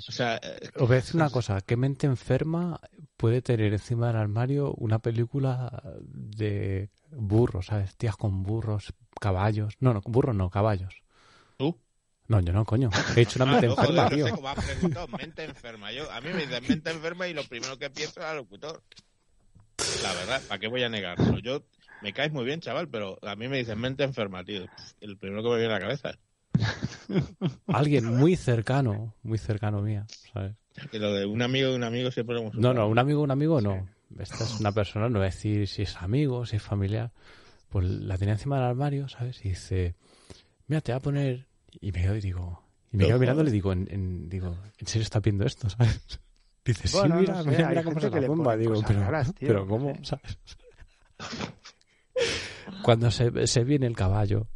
O 0.08 0.12
sea, 0.12 0.38
eh, 0.42 0.70
Os 0.78 0.88
voy 0.88 0.94
a 0.94 1.02
decir 1.02 1.16
una 1.18 1.30
cosa, 1.30 1.62
¿qué 1.62 1.78
mente 1.78 2.08
enferma 2.08 2.80
puede 3.18 3.42
tener 3.44 3.72
encima 3.74 4.08
del 4.08 4.16
armario 4.16 4.74
una 4.74 4.98
película 5.00 5.84
de 6.08 6.90
burros, 7.12 7.68
¿sabes? 7.68 7.96
Tías 7.98 8.16
con 8.16 8.42
burros, 8.42 8.94
caballos. 9.20 9.76
No, 9.80 9.94
no, 9.94 10.02
burros 10.06 10.34
no, 10.36 10.50
caballos. 10.50 11.04
¿Tú? 11.58 11.78
No, 12.32 12.40
yo 12.40 12.54
no, 12.54 12.64
coño. 12.66 12.90
He 13.16 13.20
dicho 13.20 13.44
una 13.44 13.52
Ah, 13.52 13.62
mente 13.62 13.68
no, 13.68 13.74
enferma, 13.74 14.04
joder, 14.04 14.12
no 14.12 14.16
tío. 14.16 14.26
sé 14.28 14.32
cómo 14.34 14.48
has 14.50 14.66
preguntado, 14.66 15.08
mente 15.10 15.44
enferma. 15.44 15.92
Yo, 15.92 16.12
a 16.12 16.22
mí 16.22 16.30
me 16.34 16.46
dicen 16.46 16.64
mente 16.68 16.90
enferma 16.92 17.28
y 17.28 17.34
lo 17.34 17.44
primero 17.44 17.78
que 17.78 17.90
pienso 17.90 18.20
es 18.22 18.26
al 18.26 18.38
locutor. 18.38 18.82
La 20.04 20.14
verdad, 20.14 20.42
¿para 20.48 20.60
qué 20.60 20.68
voy 20.68 20.84
a 20.84 20.90
negarlo? 20.90 21.40
Yo, 21.40 21.64
me 22.02 22.14
caes 22.14 22.32
muy 22.32 22.46
bien, 22.46 22.62
chaval, 22.62 22.88
pero 22.88 23.18
a 23.22 23.36
mí 23.36 23.48
me 23.48 23.58
dicen 23.58 23.80
mente 23.80 24.04
enferma, 24.04 24.44
tío. 24.44 24.66
El 25.02 25.18
primero 25.18 25.44
que 25.44 25.50
me 25.50 25.58
viene 25.58 25.74
a 25.74 25.78
la 25.78 25.82
cabeza. 25.82 26.12
Alguien 27.68 28.06
muy 28.06 28.36
cercano, 28.36 29.14
muy 29.24 29.38
cercano 29.38 29.82
mía, 29.82 30.06
¿sabes? 30.34 30.54
Que 30.92 31.00
lo 31.00 31.14
de 31.14 31.26
un 31.26 31.42
amigo 31.42 31.70
de 31.70 31.76
un 31.76 31.84
amigo 31.84 32.12
siempre 32.12 32.36
lo 32.36 32.42
hemos 32.42 32.56
No, 32.56 32.74
no, 32.74 32.88
un 32.88 32.98
amigo, 33.00 33.22
un 33.22 33.32
amigo 33.32 33.60
no. 33.60 33.88
Esta 34.20 34.44
es 34.44 34.60
una 34.60 34.72
persona, 34.72 35.08
no 35.10 35.20
voy 35.20 35.28
a 35.28 35.32
decir 35.32 35.68
si 35.68 35.82
es 35.84 35.96
amigo, 35.98 36.46
si 36.46 36.58
es 36.58 36.62
familiar. 36.64 37.12
Pues 37.70 37.86
la 37.86 38.18
tenía 38.18 38.34
encima 38.34 38.56
del 38.58 38.66
armario, 38.66 39.08
¿sabes? 39.10 39.44
Y 39.46 39.50
dice, 39.50 39.96
mira, 40.68 40.82
te 40.82 40.92
voy 40.92 40.98
a 40.98 41.02
poner... 41.02 41.48
Y 41.82 41.92
me 41.92 42.02
quedo 42.02 42.16
y 42.16 42.22
digo... 42.22 42.64
Y 42.94 42.98
me 42.98 43.08
quedo 43.08 43.20
mirando 43.20 43.42
y 43.42 43.46
le 43.46 43.52
digo, 43.52 43.72
en, 43.74 43.88
en- 43.92 44.30
digo, 44.30 44.56
¿en 44.78 44.88
serio 44.88 45.04
estás 45.04 45.22
viendo 45.22 45.46
esto, 45.46 45.70
sabes? 45.78 46.20
Dice, 46.64 46.88
sí, 46.88 46.98
no 47.08 47.16
mira, 47.16 47.42
sé, 47.42 47.50
mira, 47.50 47.68
mira 47.70 47.84
cómo 47.84 48.00
se 48.00 48.10
la 48.10 48.20
le 48.20 48.28
bomba. 48.28 48.56
Digo, 48.56 48.82
pero, 48.88 49.00
raras, 49.02 49.34
tío, 49.34 49.48
pero 49.48 49.68
¿cómo? 49.68 49.96
sé. 49.96 50.06
¿Sabes? 50.06 50.38
Cuando 52.84 53.10
se, 53.12 53.48
se 53.48 53.64
viene 53.64 53.88
el 53.88 53.96
caballo 53.96 54.48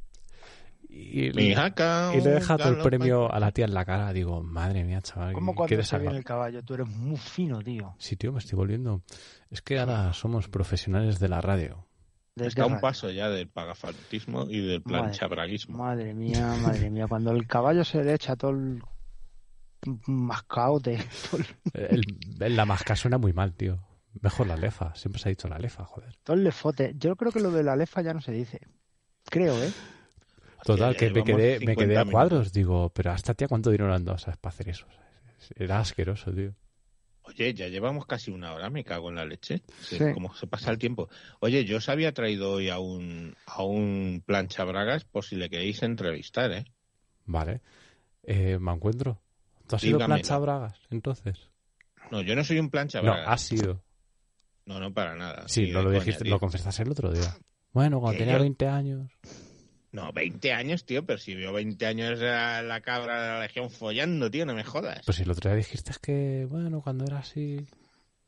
y, 0.88 1.53
jaca. 1.53 2.11
y 2.15 2.21
le 2.21 2.30
deja 2.32 2.57
todo 2.57 2.69
el 2.69 2.78
premio 2.78 3.32
a 3.32 3.39
la 3.39 3.51
tía 3.51 3.65
en 3.65 3.73
la 3.73 3.86
cara, 3.86 4.13
digo, 4.13 4.41
madre 4.43 4.84
mía, 4.84 5.01
chaval, 5.01 5.34
¿Cómo 5.34 5.53
cuando 5.55 5.84
se 5.84 5.97
viene 5.99 6.17
el 6.17 6.23
caballo? 6.23 6.63
Tú 6.63 6.76
eres 6.76 6.88
muy 6.88 7.17
fino, 7.17 7.61
tío. 7.61 7.95
Sí, 7.97 8.15
tío, 8.15 8.32
me 8.32 8.39
estoy 8.39 8.55
volviendo. 8.55 9.01
Es 9.49 9.61
que 9.61 9.80
ahora 9.80 10.13
somos 10.13 10.47
profesionales 10.47 11.19
de 11.19 11.28
la 11.30 11.41
radio. 11.41 11.86
Desde 12.36 12.49
Está 12.49 12.65
un 12.65 12.81
paso 12.81 13.09
ya 13.11 13.29
del 13.29 13.47
pagafantismo 13.47 14.45
y 14.49 14.59
del 14.59 14.81
planchabraguismo. 14.81 15.77
Madre 15.77 16.13
mía, 16.13 16.53
madre 16.61 16.89
mía. 16.89 17.07
Cuando 17.07 17.31
el 17.31 17.47
caballo 17.47 17.86
se 17.86 18.03
le 18.03 18.13
echa 18.13 18.36
todo 18.36 18.51
el 18.51 18.83
mascaote, 20.05 20.99
todo 21.31 21.41
el, 21.73 22.55
la 22.55 22.65
masca 22.65 22.97
suena 22.97 23.17
muy 23.17 23.31
mal, 23.31 23.53
tío. 23.53 23.79
Mejor 24.19 24.47
la 24.47 24.57
lefa. 24.57 24.93
Siempre 24.95 25.21
se 25.21 25.29
ha 25.29 25.31
dicho 25.31 25.47
la 25.47 25.59
lefa, 25.59 25.86
joder. 25.86 26.13
todo 26.23 26.36
el 26.36 26.43
lefote. 26.43 26.93
Yo 26.97 27.15
creo 27.15 27.31
que 27.31 27.39
lo 27.39 27.51
de 27.51 27.63
la 27.63 27.77
lefa 27.77 28.01
ya 28.01 28.13
no 28.13 28.19
se 28.19 28.33
dice. 28.33 28.59
Creo, 29.29 29.61
¿eh? 29.63 29.71
Total, 30.65 30.97
que 30.97 31.11
me 31.11 31.23
quedé, 31.23 31.59
me 31.59 31.73
50 31.73 31.75
quedé 31.75 31.97
a 31.97 32.05
cuadros. 32.05 32.51
Digo, 32.51 32.89
pero 32.89 33.11
a 33.11 33.15
esta 33.15 33.33
tía, 33.33 33.47
¿cuánto 33.47 33.69
dinero 33.69 33.89
le 33.89 33.95
han 33.95 34.03
dado 34.05 34.17
¿sabes, 34.17 34.38
para 34.38 34.53
hacer 34.53 34.69
eso? 34.69 34.88
Era 35.55 35.79
asqueroso, 35.79 36.33
tío. 36.33 36.53
Oye, 37.28 37.53
ya 37.53 37.67
llevamos 37.67 38.05
casi 38.05 38.32
una 38.32 38.53
hora, 38.53 38.69
me 38.69 38.84
cago 38.84 39.09
en 39.09 39.15
la 39.15 39.26
leche. 39.26 39.61
Sí. 39.82 39.97
Como 40.13 40.34
se 40.36 40.47
pasa 40.47 40.71
el 40.71 40.78
tiempo. 40.78 41.09
Oye, 41.39 41.65
yo 41.65 41.78
os 41.78 41.89
había 41.89 42.13
traído 42.13 42.51
hoy 42.51 42.69
a 42.69 42.78
un, 42.80 43.36
a 43.47 43.63
un 43.63 44.21
plancha 44.26 44.63
bragas 44.63 45.05
por 45.05 45.26
si 45.26 45.36
le 45.36 45.49
queréis 45.49 45.82
entrevistar, 45.84 46.51
¿eh? 46.51 46.65
Vale. 47.26 47.61
Eh, 48.23 48.57
me 48.59 48.71
encuentro. 48.71 49.19
¿Tú 49.67 49.76
has 49.76 49.82
sido 49.82 49.97
plancha 49.97 50.38
bragas, 50.38 50.80
entonces? 50.91 51.49
No, 52.11 52.21
yo 52.21 52.36
no 52.36 52.43
soy 52.43 52.59
un 52.59 52.69
plancha 52.69 52.99
No, 53.01 53.11
bragas. 53.11 53.28
has 53.28 53.41
sido. 53.41 53.82
No, 54.65 54.80
no, 54.80 54.93
para 54.93 55.15
nada. 55.15 55.47
Sí, 55.47 55.71
no 55.71 55.80
lo 55.82 55.86
coña, 55.89 55.99
dijiste, 55.99 56.23
tío. 56.23 56.34
lo 56.34 56.39
confesaste 56.39 56.84
el 56.84 56.91
otro 56.91 57.11
día. 57.11 57.36
Bueno, 57.73 57.99
cuando 57.99 58.19
tenía 58.19 58.36
yo- 58.36 58.41
20 58.41 58.67
años. 58.67 59.11
No, 59.95 60.11
20 60.11 60.51
años, 60.51 60.85
tío, 60.85 61.05
pero 61.05 61.17
si 61.17 61.35
vio 61.35 61.53
20 61.53 61.85
años 61.85 62.21
a 62.21 62.61
la 62.61 62.81
cabra 62.81 63.21
de 63.21 63.27
la 63.29 63.39
legión 63.39 63.69
follando, 63.69 64.29
tío, 64.29 64.45
no 64.45 64.53
me 64.53 64.65
jodas. 64.65 65.01
Pues 65.05 65.15
si 65.15 65.23
el 65.23 65.31
otro 65.31 65.49
día 65.49 65.55
dijiste 65.55 65.91
es 65.91 65.99
que, 65.99 66.45
bueno, 66.49 66.81
cuando 66.81 67.05
era 67.05 67.19
así. 67.19 67.65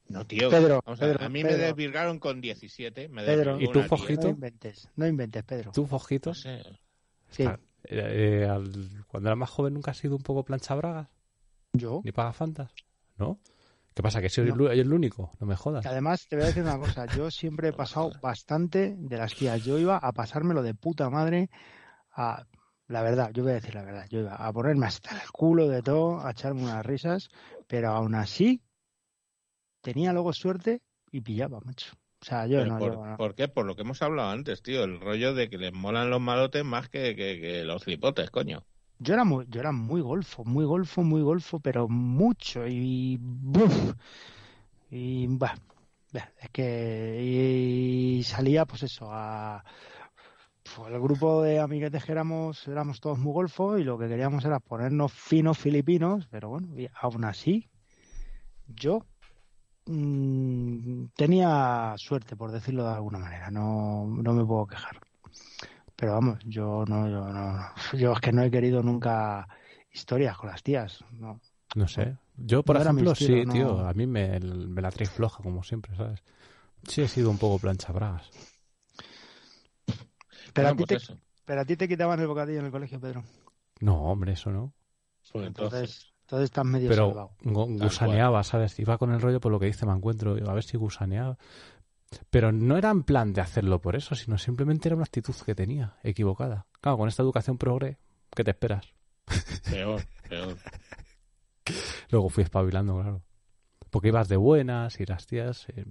no, 0.08 0.26
tío. 0.26 0.50
Pedro, 0.50 0.82
Vamos 0.86 1.02
a, 1.02 1.06
ver, 1.08 1.18
Pedro, 1.18 1.26
a 1.26 1.30
mí 1.30 1.44
me 1.44 1.58
desvirgaron 1.58 2.20
con 2.20 2.40
17. 2.40 3.10
Me 3.10 3.26
Pedro. 3.26 3.60
¿Y 3.60 3.68
tú. 3.70 3.84
Fojito? 3.84 4.24
No 4.28 4.30
inventes, 4.30 4.90
no 4.96 5.08
inventes, 5.08 5.44
Pedro. 5.44 5.72
¿Tú, 5.74 5.86
Fojito? 5.86 6.30
No 6.30 6.34
sé. 6.36 6.64
Sí, 7.30 7.44
Ah, 7.44 7.60
eh, 7.84 8.44
eh, 8.44 8.46
al- 8.50 9.04
cuando 9.08 9.28
era 9.28 9.36
más 9.36 9.50
joven 9.50 9.74
nunca 9.74 9.92
has 9.92 9.98
sido 9.98 10.16
un 10.16 10.24
poco 10.24 10.46
plancha 10.46 10.74
bragas, 10.76 11.10
yo. 11.74 12.00
ni 12.06 12.14
pagafantas, 12.14 12.72
¿no? 13.18 13.40
¿Qué 13.98 14.04
pasa? 14.04 14.22
¿Que 14.22 14.30
soy 14.30 14.46
No. 14.46 14.70
el, 14.70 14.94
único? 14.94 15.32
No 15.40 15.48
me 15.48 15.56
jodas. 15.56 15.84
Además, 15.88 16.28
te 16.28 16.36
voy 16.36 16.44
a 16.44 16.48
decir 16.50 16.62
una 16.62 16.78
cosa. 16.78 17.08
Yo 17.16 17.32
siempre 17.32 17.70
he 17.70 17.74
pasado 17.74 18.12
bastante 18.22 18.94
de 18.96 19.18
las 19.18 19.34
tías. 19.34 19.66
Yo 19.66 19.80
iba 19.80 19.98
a 19.98 20.12
pasármelo 20.12 20.62
de 20.62 20.76
puta 20.76 21.10
madre 21.10 21.50
a... 22.12 22.46
La 22.88 23.02
verdad, 23.02 23.32
yo 23.34 23.42
voy 23.42 23.54
a 23.54 23.56
decir 23.56 23.74
la 23.74 23.82
verdad. 23.84 24.06
Yo 24.08 24.20
iba 24.20 24.36
a 24.36 24.54
ponerme 24.54 24.86
hasta 24.86 25.20
el 25.20 25.32
culo 25.32 25.68
de 25.68 25.82
todo, 25.82 26.24
a 26.24 26.30
echarme 26.30 26.62
unas 26.62 26.86
risas, 26.86 27.30
pero 27.66 27.90
aún 27.90 28.14
así 28.14 28.62
tenía 29.82 30.14
luego 30.14 30.32
suerte 30.32 30.84
y 31.12 31.22
pillaba, 31.22 31.60
macho. 31.66 31.96
O 32.22 32.26
sea, 32.26 32.46
yo 32.46 32.60
Pero 32.60 32.74
no, 32.74 32.78
por, 32.78 32.94
yo 32.94 33.04
no. 33.04 33.18
¿Por 33.18 33.34
qué? 33.34 33.48
Por 33.48 33.66
lo 33.66 33.76
que 33.76 33.82
hemos 33.82 34.04
hablado 34.04 34.30
antes, 34.30 34.62
tío. 34.62 34.84
El 34.84 35.00
rollo 35.00 35.34
de 35.34 35.50
que 35.50 35.58
les 35.58 35.74
molan 35.74 36.12
los 36.12 36.22
malotes 36.22 36.64
más 36.64 36.88
que, 36.88 37.16
que- 37.16 37.42
que 37.42 37.64
los 37.64 37.84
flipotes, 37.84 38.30
coño. 38.30 38.64
Yo 39.00 39.14
era 39.14 39.24
muy, 39.24 39.46
yo 39.50 39.60
era 39.60 39.72
muy 39.72 40.02
golfo, 40.02 40.44
muy 40.44 40.66
golfo, 40.66 41.04
muy 41.04 41.22
golfo, 41.22 41.60
pero 41.60 41.88
mucho 41.88 42.68
y 42.68 43.18
buf, 43.20 43.94
y 44.90 45.28
bah, 45.28 45.56
es 46.42 46.50
que 46.52 47.22
y 48.20 48.24
salía 48.24 48.66
pues 48.66 48.84
eso 48.84 49.08
a 49.12 49.64
pues, 50.64 50.92
el 50.94 51.00
grupo 51.00 51.42
de 51.44 51.60
amiguetes 51.60 52.04
que 52.06 52.12
éramos 52.12 52.68
éramos 52.68 53.00
todos 53.00 53.20
muy 53.20 53.34
golfos 53.34 53.80
y 53.80 53.84
lo 53.84 53.98
que 53.98 54.08
queríamos 54.08 54.46
era 54.46 54.60
ponernos 54.60 55.12
finos 55.14 55.58
filipinos, 55.58 56.28
pero 56.32 56.50
bueno, 56.50 56.78
y 56.80 56.88
aún 57.02 57.26
así 57.26 57.70
yo 58.68 59.06
mm, 59.86 61.08
tenía 61.16 61.96
suerte 61.98 62.36
por 62.36 62.52
decirlo 62.52 62.84
de 62.86 62.94
alguna 62.96 63.20
manera, 63.20 63.52
no 63.52 64.06
no 64.08 64.34
me 64.34 64.46
puedo 64.46 64.68
quejar. 64.68 65.07
Pero 65.98 66.14
vamos, 66.14 66.40
yo 66.46 66.86
no, 66.88 67.10
yo 67.10 67.26
no, 67.28 67.60
yo 67.98 68.14
es 68.14 68.22
que 68.22 68.32
no 68.32 68.44
he 68.44 68.52
querido 68.52 68.84
nunca 68.84 69.48
historias 69.92 70.38
con 70.38 70.50
las 70.50 70.64
tías, 70.64 71.04
no. 71.12 71.42
No 71.76 71.88
sé. 71.88 72.18
Yo, 72.36 72.64
por 72.64 72.76
No 72.76 72.78
ejemplo, 72.78 73.16
estilo, 73.16 73.16
sí, 73.16 73.46
no. 73.46 73.48
tío. 73.48 73.88
A 73.88 73.94
mí 73.94 74.06
me, 74.06 74.40
me 74.42 74.82
la 74.82 74.92
trae 74.92 75.08
floja, 75.08 75.42
como 75.44 75.64
siempre, 75.64 75.96
¿sabes? 75.96 76.22
Sí 76.88 77.02
he 77.04 77.08
sido 77.10 77.32
un 77.32 77.40
poco 77.40 77.60
plancha 77.60 77.94
bragas. 77.94 78.32
Pero, 80.56 80.68
Bueno, 80.68 80.70
a 80.70 80.76
ti 80.76 80.84
pues 80.84 80.92
te, 80.92 80.96
eso. 80.96 81.18
pero 81.46 81.62
a 81.62 81.66
ti 81.66 81.78
te 81.78 81.88
quitaban 81.88 82.20
el 82.20 82.28
bocadillo 82.28 82.60
en 82.60 82.66
el 82.66 82.72
colegio, 82.72 83.00
Pedro. 83.00 83.24
No, 83.82 84.04
hombre, 84.12 84.34
eso 84.34 84.52
no. 84.52 84.74
Pues 85.32 85.48
entonces, 85.48 85.98
Entonces, 86.30 86.46
estás 86.46 86.66
medio 86.66 86.92
Pero 86.92 86.94
salvado. 86.94 87.38
gusaneaba, 87.44 88.44
¿sabes? 88.44 88.80
Iba 88.80 88.98
con 88.98 89.12
el 89.14 89.22
rollo 89.22 89.40
por 89.42 89.52
lo 89.52 89.60
que 89.60 89.68
dice 89.68 89.86
me 89.86 89.94
encuentro, 89.94 90.34
a 90.50 90.54
ver 90.54 90.64
si 90.64 90.78
gusaneaba. 90.78 91.38
Pero 92.30 92.52
no 92.52 92.78
era 92.78 92.90
en 92.90 93.04
plan 93.04 93.34
de 93.34 93.42
hacerlo 93.42 93.82
por 93.82 93.96
eso, 93.96 94.16
sino 94.16 94.38
simplemente 94.38 94.88
era 94.88 94.96
una 94.96 95.04
actitud 95.06 95.36
que 95.46 95.56
tenía, 95.56 95.98
equivocada. 96.04 96.68
Claro, 96.82 96.98
con 96.98 97.08
esta 97.10 97.24
educación 97.24 97.58
progre, 97.58 97.98
¿qué 98.36 98.44
te 98.44 98.52
esperas? 98.52 98.94
peor, 99.70 100.02
peor. 100.30 100.58
Luego 102.10 102.30
fui 102.30 102.44
espabilando, 102.44 102.96
claro. 102.96 103.24
Porque 103.90 104.10
ibas 104.10 104.30
de 104.30 104.38
buenas 104.38 105.00
y 105.00 105.06
las 105.06 105.26
tías... 105.26 105.68
eh, 105.70 105.86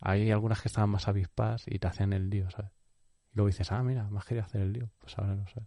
hay 0.00 0.30
algunas 0.30 0.60
que 0.60 0.68
estaban 0.68 0.90
más 0.90 1.08
avispas 1.08 1.64
y 1.66 1.78
te 1.78 1.86
hacían 1.86 2.12
el 2.12 2.28
lío, 2.28 2.50
¿sabes? 2.50 2.70
Y 3.32 3.36
luego 3.36 3.46
dices, 3.48 3.72
ah, 3.72 3.82
mira, 3.82 4.04
más 4.10 4.26
quería 4.26 4.44
hacer 4.44 4.60
el 4.60 4.72
lío. 4.72 4.90
Pues 4.98 5.16
ahora 5.18 5.34
no 5.34 5.46
sé. 5.48 5.66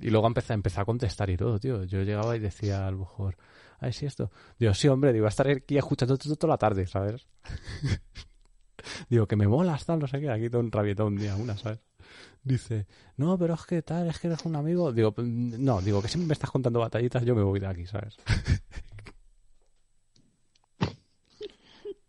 Y 0.00 0.10
luego 0.10 0.26
empecé, 0.26 0.54
empecé 0.54 0.80
a 0.80 0.84
contestar 0.84 1.30
y 1.30 1.36
todo, 1.36 1.60
tío. 1.60 1.84
Yo 1.84 2.02
llegaba 2.02 2.34
y 2.36 2.40
decía 2.40 2.86
a 2.86 2.90
lo 2.90 2.98
mejor, 2.98 3.36
ay, 3.82 3.92
sí, 3.92 4.06
esto. 4.06 4.30
Digo, 4.58 4.72
sí, 4.74 4.88
hombre, 4.88 5.12
digo, 5.12 5.26
a 5.26 5.28
estar 5.28 5.48
aquí 5.48 5.76
escuchando 5.76 6.16
todo 6.16 6.36
toda 6.36 6.54
la 6.54 6.58
tarde, 6.58 6.86
¿sabes? 6.86 7.26
Digo, 9.08 9.26
que 9.26 9.36
me 9.36 9.46
molas, 9.46 9.84
tal, 9.84 9.98
no 9.98 10.06
sé 10.06 10.20
qué. 10.20 10.30
Aquí 10.30 10.48
todo 10.48 10.60
un 10.60 10.72
rabietón 10.72 11.08
un 11.08 11.16
día, 11.16 11.36
una, 11.36 11.56
¿sabes? 11.56 11.80
Dice, 12.42 12.86
no, 13.16 13.38
pero 13.38 13.54
es 13.54 13.64
que 13.64 13.82
tal, 13.82 14.08
es 14.08 14.18
que 14.18 14.28
eres 14.28 14.44
un 14.44 14.56
amigo. 14.56 14.92
Digo, 14.92 15.14
no, 15.18 15.80
digo, 15.80 16.02
que 16.02 16.08
siempre 16.08 16.28
me 16.28 16.32
estás 16.32 16.50
contando 16.50 16.80
batallitas, 16.80 17.24
yo 17.24 17.34
me 17.34 17.42
voy 17.42 17.60
de 17.60 17.66
aquí, 17.66 17.86
¿sabes? 17.86 18.16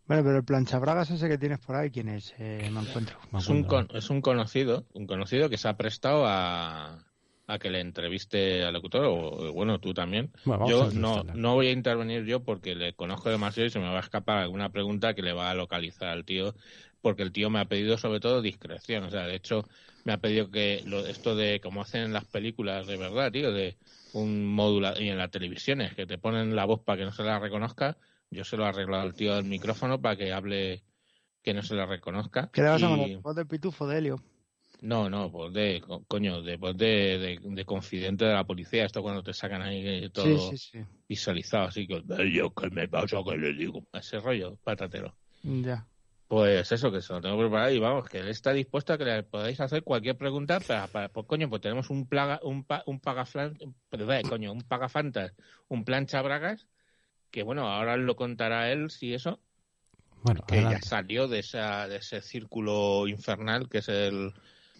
Bueno, 0.06 0.22
pero 0.22 0.36
el 0.36 0.44
planchabragas 0.44 1.10
ese 1.10 1.30
que 1.30 1.38
tienes 1.38 1.60
por 1.60 1.76
ahí, 1.76 1.90
¿quién 1.90 2.10
es? 2.10 2.34
Eh, 2.38 2.68
me 2.70 2.80
encuentro. 2.80 3.18
Es 3.32 3.48
un, 3.48 3.66
es 3.94 4.10
un 4.10 4.20
conocido, 4.20 4.84
un 4.92 5.06
conocido 5.06 5.48
que 5.48 5.56
se 5.56 5.66
ha 5.66 5.78
prestado 5.78 6.26
a, 6.26 6.98
a 7.46 7.58
que 7.58 7.70
le 7.70 7.80
entreviste 7.80 8.64
al 8.64 8.72
locutor, 8.72 9.04
o 9.04 9.52
bueno, 9.52 9.78
tú 9.78 9.92
también. 9.92 10.32
yo 10.66 10.90
no, 10.92 11.24
no 11.34 11.54
voy 11.54 11.66
a 11.66 11.72
intervenir 11.72 12.24
yo 12.24 12.42
porque 12.42 12.74
le 12.74 12.94
conozco 12.94 13.28
demasiado 13.28 13.66
y 13.66 13.70
se 13.70 13.78
me 13.78 13.88
va 13.88 13.98
a 13.98 14.00
escapar 14.00 14.38
alguna 14.38 14.70
pregunta 14.70 15.14
que 15.14 15.22
le 15.22 15.32
va 15.32 15.50
a 15.50 15.54
localizar 15.54 16.08
al 16.08 16.24
tío, 16.24 16.54
porque 17.02 17.22
el 17.22 17.32
tío 17.32 17.50
me 17.50 17.60
ha 17.60 17.66
pedido 17.66 17.98
sobre 17.98 18.20
todo 18.20 18.40
discreción. 18.40 19.04
O 19.04 19.10
sea, 19.10 19.26
de 19.26 19.36
hecho, 19.36 19.64
me 20.04 20.14
ha 20.14 20.18
pedido 20.18 20.50
que 20.50 20.82
lo, 20.86 21.06
esto 21.06 21.36
de 21.36 21.60
como 21.60 21.82
hacen 21.82 22.02
en 22.02 22.12
las 22.12 22.24
películas 22.24 22.86
de 22.86 22.96
verdad, 22.96 23.30
tío, 23.30 23.52
de 23.52 23.76
un 24.14 24.46
módulo 24.46 24.98
y 24.98 25.08
en 25.08 25.18
las 25.18 25.30
televisiones 25.30 25.94
que 25.94 26.06
te 26.06 26.18
ponen 26.18 26.56
la 26.56 26.64
voz 26.64 26.80
para 26.80 26.98
que 26.98 27.04
no 27.04 27.12
se 27.12 27.24
la 27.24 27.38
reconozca, 27.38 27.98
yo 28.30 28.44
se 28.44 28.56
lo 28.56 28.64
he 28.64 28.68
arreglado 28.68 29.02
al 29.02 29.14
tío 29.14 29.34
del 29.34 29.44
micrófono 29.44 30.00
para 30.00 30.16
que 30.16 30.32
hable 30.32 30.82
que 31.42 31.52
no 31.52 31.62
se 31.62 31.74
la 31.74 31.84
reconozca. 31.84 32.48
¿Qué 32.52 32.62
le 32.62 32.70
vas 32.70 32.82
a 32.82 32.88
voz 32.88 33.36
de 33.36 33.44
pitufo 33.44 33.86
de 33.86 33.98
Helio? 33.98 34.22
No, 34.84 35.08
no, 35.08 35.32
pues 35.32 35.50
de, 35.54 35.82
coño, 36.06 36.42
de, 36.42 36.58
pues 36.58 36.76
de, 36.76 37.38
de, 37.42 37.64
confidente 37.64 38.26
de 38.26 38.34
la 38.34 38.44
policía, 38.44 38.84
esto 38.84 39.00
cuando 39.00 39.22
te 39.22 39.32
sacan 39.32 39.62
ahí 39.62 40.10
todo 40.10 40.52
visualizado, 41.08 41.68
así 41.68 41.86
que 41.86 42.02
yo 42.30 42.52
que 42.52 42.68
me 42.68 42.86
pasa 42.86 43.16
que 43.26 43.34
le 43.38 43.54
digo, 43.54 43.82
ese 43.94 44.20
rollo 44.20 44.58
patatero. 44.62 45.14
Ya. 45.42 45.86
Pues 46.28 46.70
eso, 46.70 46.92
que 46.92 47.00
se 47.00 47.14
lo 47.14 47.22
tengo 47.22 47.38
preparado 47.38 47.70
y 47.70 47.78
vamos, 47.78 48.10
que 48.10 48.18
él 48.18 48.28
está 48.28 48.52
dispuesto 48.52 48.92
a 48.92 48.98
que 48.98 49.06
le 49.06 49.22
podáis 49.22 49.58
hacer 49.58 49.82
cualquier 49.84 50.18
pregunta, 50.18 50.60
para, 50.60 51.08
pues 51.08 51.26
coño, 51.26 51.48
pues 51.48 51.62
tenemos 51.62 51.88
un 51.88 52.06
plaga, 52.06 52.40
un, 52.42 52.66
un 52.84 53.00
pagaflan, 53.00 53.56
coño, 54.28 54.52
un 54.52 54.62
pagafantas, 54.64 55.32
un 55.68 55.86
plancha 55.86 56.20
bragas, 56.20 56.66
que 57.30 57.42
bueno, 57.42 57.70
ahora 57.70 57.96
lo 57.96 58.16
contará 58.16 58.70
él 58.70 58.90
si 58.90 59.14
eso, 59.14 59.40
bueno, 60.24 60.42
que 60.46 60.60
ya 60.60 60.82
salió 60.82 61.26
de, 61.26 61.38
esa, 61.38 61.88
de 61.88 61.96
ese 61.96 62.20
círculo 62.20 63.08
infernal 63.08 63.70
que 63.70 63.78
es 63.78 63.88
el 63.88 64.34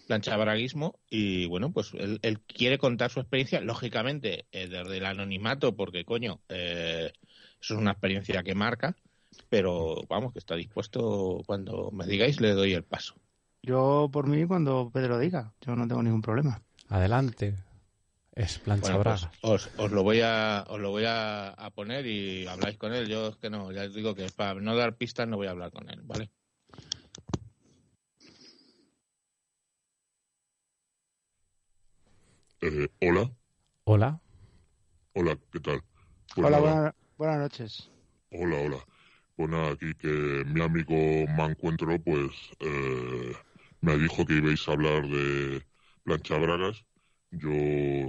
planchabraguismo 0.05 0.99
y 1.09 1.45
bueno, 1.47 1.71
pues 1.71 1.91
él, 1.93 2.39
quiere 2.47 2.77
contar 2.77 3.11
su 3.11 3.19
experiencia, 3.19 3.61
lógicamente 3.61 4.45
eh, 4.51 4.67
desde 4.67 4.97
el 4.97 5.05
anonimato, 5.05 5.75
porque 5.75 6.05
coño, 6.05 6.41
eh, 6.49 7.11
eso 7.61 7.73
es 7.73 7.79
una 7.79 7.91
experiencia 7.91 8.43
que 8.43 8.55
marca, 8.55 8.95
pero 9.49 10.01
vamos, 10.07 10.33
que 10.33 10.39
está 10.39 10.55
dispuesto 10.55 11.41
cuando 11.45 11.91
me 11.91 12.05
digáis, 12.05 12.39
le 12.39 12.51
doy 12.51 12.73
el 12.73 12.83
paso. 12.83 13.15
Yo 13.61 14.09
por 14.11 14.27
mí 14.27 14.45
cuando 14.45 14.91
Pedro 14.93 15.17
diga, 15.17 15.53
yo 15.61 15.75
no 15.75 15.87
tengo 15.87 16.03
ningún 16.03 16.21
problema. 16.21 16.61
Adelante. 16.89 17.55
Es 18.35 18.59
plancha 18.59 19.01
pues 19.01 19.27
os, 19.41 19.69
os, 19.77 19.91
lo 19.91 20.03
voy 20.03 20.19
a 20.21 20.65
os 20.67 20.77
lo 20.81 20.91
voy 20.91 21.05
a, 21.05 21.51
a, 21.51 21.69
poner 21.69 22.05
y 22.05 22.45
habláis 22.47 22.77
con 22.77 22.93
él. 22.93 23.07
Yo 23.07 23.29
es 23.29 23.37
que 23.37 23.49
no, 23.49 23.71
ya 23.71 23.83
os 23.83 23.93
digo 23.93 24.13
que 24.13 24.27
para 24.35 24.59
no 24.59 24.75
dar 24.75 24.97
pistas 24.97 25.25
no 25.25 25.37
voy 25.37 25.47
a 25.47 25.51
hablar 25.51 25.71
con 25.71 25.89
él, 25.89 26.01
¿vale? 26.03 26.29
Eh, 32.65 32.89
hola. 32.99 33.31
Hola. 33.83 34.19
Hola, 35.13 35.37
¿qué 35.51 35.59
tal? 35.59 35.83
Pues 36.33 36.47
hola, 36.47 36.93
buenas 37.15 37.37
noches. 37.37 37.91
Hola, 38.31 38.57
hola. 38.57 38.77
Bueno, 39.37 39.61
pues 39.61 39.73
aquí 39.73 39.93
que 39.99 40.43
mi 40.47 40.61
amigo 40.61 41.27
Mancuentro, 41.37 41.99
pues, 42.01 42.31
eh, 42.61 43.33
me 43.81 43.95
dijo 43.99 44.25
que 44.25 44.37
ibais 44.37 44.67
a 44.67 44.71
hablar 44.71 45.07
de 45.07 45.63
plancha 46.05 46.39
bragas. 46.39 46.83
Yo 47.29 47.51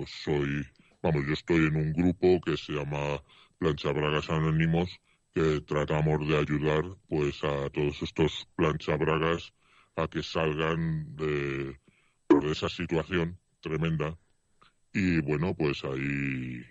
soy, 0.06 0.64
vamos, 1.02 1.26
yo 1.26 1.34
estoy 1.34 1.66
en 1.66 1.76
un 1.76 1.92
grupo 1.92 2.40
que 2.40 2.56
se 2.56 2.72
llama 2.72 3.22
Plancha 3.58 3.92
Bragas 3.92 4.30
Anónimos, 4.30 4.88
que 5.34 5.60
tratamos 5.66 6.26
de 6.26 6.38
ayudar, 6.38 6.82
pues, 7.10 7.44
a 7.44 7.68
todos 7.68 8.00
estos 8.00 8.48
plancha 8.56 8.96
bragas 8.96 9.52
a 9.96 10.08
que 10.08 10.22
salgan 10.22 11.14
de, 11.14 11.78
de 12.40 12.52
esa 12.52 12.70
situación 12.70 13.38
tremenda 13.60 14.16
y 14.96 15.20
bueno, 15.20 15.54
pues 15.54 15.84
ahí, 15.84 16.64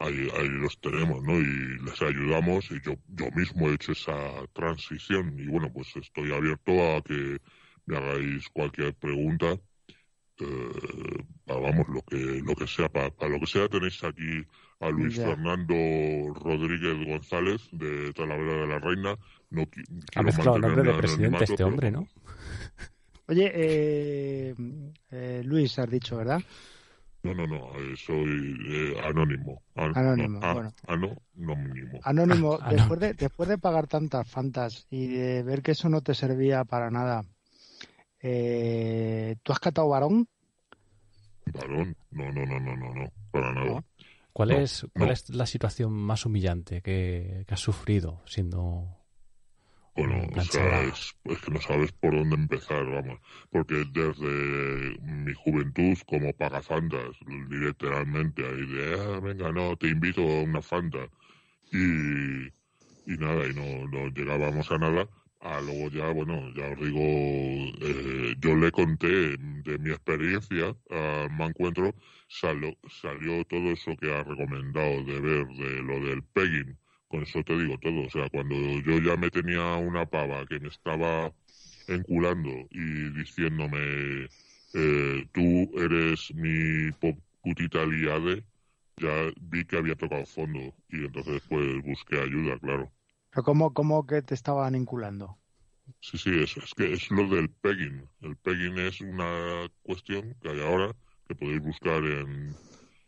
ahí, 0.00 0.28
ahí 0.36 0.48
los 0.48 0.76
tenemos, 0.80 1.22
¿no? 1.22 1.38
Y 1.38 1.78
les 1.84 2.02
ayudamos 2.02 2.68
y 2.72 2.80
yo, 2.84 2.94
yo 3.10 3.30
mismo 3.30 3.70
he 3.70 3.74
hecho 3.74 3.92
esa 3.92 4.16
transición 4.52 5.38
y 5.38 5.46
bueno, 5.46 5.72
pues 5.72 5.94
estoy 5.94 6.32
abierto 6.32 6.72
a 6.96 7.00
que 7.02 7.38
me 7.86 7.96
hagáis 7.96 8.48
cualquier 8.48 8.92
pregunta. 8.94 9.56
Eh, 10.40 11.24
vamos, 11.46 11.86
lo 11.88 12.02
que, 12.02 12.42
lo 12.44 12.56
que 12.56 12.66
sea, 12.66 12.88
para, 12.88 13.08
lo 13.28 13.38
que 13.38 13.46
sea 13.46 13.68
tenéis 13.68 14.02
aquí 14.02 14.44
a 14.80 14.90
Luis 14.90 15.14
Fernando 15.14 15.74
Rodríguez 16.34 17.06
González 17.06 17.68
de 17.70 18.12
Talavera 18.14 18.62
de 18.62 18.66
la 18.66 18.78
Reina. 18.80 19.16
No, 19.50 19.62
ha 20.16 20.22
mezclado 20.24 20.56
el 20.56 20.62
nombre 20.62 20.82
de 20.82 20.98
presidente 20.98 21.44
este 21.44 21.62
hombre, 21.62 21.92
¿no? 21.92 22.08
Oye, 23.28 23.52
eh, 23.54 24.54
eh, 25.12 25.42
Luis, 25.44 25.78
has 25.78 25.88
dicho, 25.88 26.16
¿verdad? 26.16 26.42
No, 27.24 27.32
no, 27.32 27.46
no, 27.46 27.72
soy 27.96 28.54
eh, 28.68 29.00
anónimo. 29.02 29.62
anónimo, 29.74 30.40
bueno. 30.52 30.74
Anónimo. 30.86 31.98
Anónimo, 32.02 32.58
después, 32.58 33.00
de, 33.00 33.14
después 33.14 33.48
de 33.48 33.56
pagar 33.56 33.86
tantas 33.86 34.28
fantas 34.28 34.86
y 34.90 35.06
de 35.06 35.42
ver 35.42 35.62
que 35.62 35.72
eso 35.72 35.88
no 35.88 36.02
te 36.02 36.12
servía 36.12 36.64
para 36.64 36.90
nada, 36.90 37.24
eh, 38.20 39.36
¿tú 39.42 39.52
has 39.52 39.58
catado 39.58 39.88
varón? 39.88 40.28
Varón, 41.46 41.96
no, 42.10 42.30
no, 42.30 42.44
no, 42.44 42.60
no, 42.60 42.76
no, 42.76 42.94
no, 42.94 43.12
para 43.30 43.52
nada. 43.54 43.84
¿Cuál, 44.34 44.50
es, 44.50 44.86
¿Cuál 44.92 45.10
es 45.12 45.30
la 45.30 45.46
situación 45.46 45.92
más 45.92 46.26
humillante 46.26 46.82
que, 46.82 47.44
que 47.48 47.54
has 47.54 47.60
sufrido 47.60 48.20
siendo 48.26 49.03
bueno, 49.96 50.26
o 50.36 50.42
sea, 50.42 50.82
es, 50.82 51.14
que 51.24 51.50
no 51.50 51.60
sabes 51.60 51.92
por 51.92 52.14
dónde 52.14 52.36
empezar, 52.36 52.84
vamos. 52.86 53.20
Porque 53.50 53.84
desde 53.92 54.98
mi 55.02 55.32
juventud 55.34 55.96
como 56.06 56.32
pagafantas, 56.32 57.16
literalmente, 57.48 58.44
ahí 58.44 58.66
de, 58.66 58.94
ah, 59.00 59.20
venga, 59.20 59.52
no, 59.52 59.76
te 59.76 59.88
invito 59.88 60.22
a 60.22 60.42
una 60.42 60.62
fanta. 60.62 61.08
Y, 61.72 62.46
y 63.06 63.16
nada, 63.18 63.46
y 63.46 63.54
no, 63.54 63.88
no 63.88 64.08
llegábamos 64.08 64.70
a 64.70 64.78
nada. 64.78 65.08
A 65.40 65.60
luego 65.60 65.90
ya, 65.90 66.08
bueno, 66.10 66.52
ya 66.54 66.68
os 66.68 66.80
digo, 66.80 67.00
eh, 67.00 68.34
yo 68.40 68.56
le 68.56 68.70
conté 68.72 69.36
de 69.36 69.78
mi 69.78 69.90
experiencia 69.90 70.74
al 70.90 71.40
encuentro 71.40 71.94
salió, 72.28 72.76
salió 72.88 73.44
todo 73.44 73.70
eso 73.72 73.94
que 73.96 74.10
ha 74.12 74.22
recomendado 74.24 75.04
de 75.04 75.20
ver 75.20 75.46
de 75.48 75.82
lo 75.82 76.00
del 76.00 76.22
pegging 76.22 76.78
con 77.14 77.22
eso 77.22 77.44
te 77.44 77.56
digo 77.56 77.78
todo. 77.78 78.06
O 78.06 78.10
sea, 78.10 78.28
cuando 78.30 78.56
yo 78.56 78.98
ya 78.98 79.16
me 79.16 79.30
tenía 79.30 79.76
una 79.76 80.04
pava 80.06 80.44
que 80.46 80.58
me 80.60 80.68
estaba 80.68 81.32
enculando 81.86 82.50
y 82.70 83.10
diciéndome, 83.10 84.28
eh, 84.72 85.28
tú 85.32 85.70
eres 85.78 86.34
mi 86.34 86.90
putita 87.42 87.84
liade, 87.86 88.44
ya 88.96 89.30
vi 89.40 89.64
que 89.64 89.76
había 89.78 89.94
tocado 89.96 90.26
fondo 90.26 90.60
y 90.88 91.04
entonces 91.04 91.42
pues 91.48 91.82
busqué 91.84 92.20
ayuda, 92.20 92.58
claro. 92.58 92.92
¿Pero 93.30 93.44
cómo, 93.44 93.72
cómo 93.74 94.06
que 94.06 94.22
te 94.22 94.34
estaban 94.34 94.74
inculando? 94.74 95.38
Sí, 96.00 96.18
sí, 96.18 96.30
es, 96.42 96.56
es 96.56 96.74
que 96.74 96.92
es 96.92 97.10
lo 97.10 97.28
del 97.28 97.50
pegging. 97.50 98.08
El 98.22 98.36
pegging 98.36 98.78
es 98.78 99.00
una 99.00 99.68
cuestión 99.82 100.34
que 100.40 100.50
hay 100.50 100.60
ahora 100.60 100.94
que 101.28 101.34
podéis 101.34 101.60
buscar 101.60 102.04
en, 102.04 102.58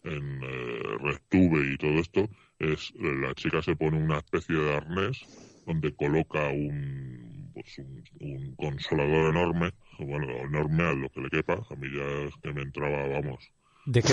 en 0.07 0.41
eh, 0.43 1.73
y 1.73 1.77
todo 1.79 1.99
esto, 1.99 2.29
es 2.59 2.93
la 2.97 3.35
chica 3.35 3.63
se 3.63 3.77
pone 3.77 3.99
una 3.99 4.19
especie 4.19 4.57
de 4.57 4.75
arnés 4.75 5.19
donde 5.67 5.95
coloca 5.95 6.49
un, 6.49 7.51
pues 7.53 7.79
un, 8.21 8.55
consolador 8.57 9.35
enorme, 9.35 9.73
bueno, 9.99 10.27
enorme 10.45 10.85
a 10.85 10.93
lo 10.93 11.11
que 11.11 11.21
le 11.21 11.31
quepa, 11.31 11.55
a 11.55 11.75
mí 11.77 11.89
ya 11.95 12.27
es 12.27 12.35
que 12.43 12.53
me 12.53 12.63
entraba, 12.63 13.09
vamos, 13.09 13.51
¿De 13.87 14.03
qué, 14.03 14.13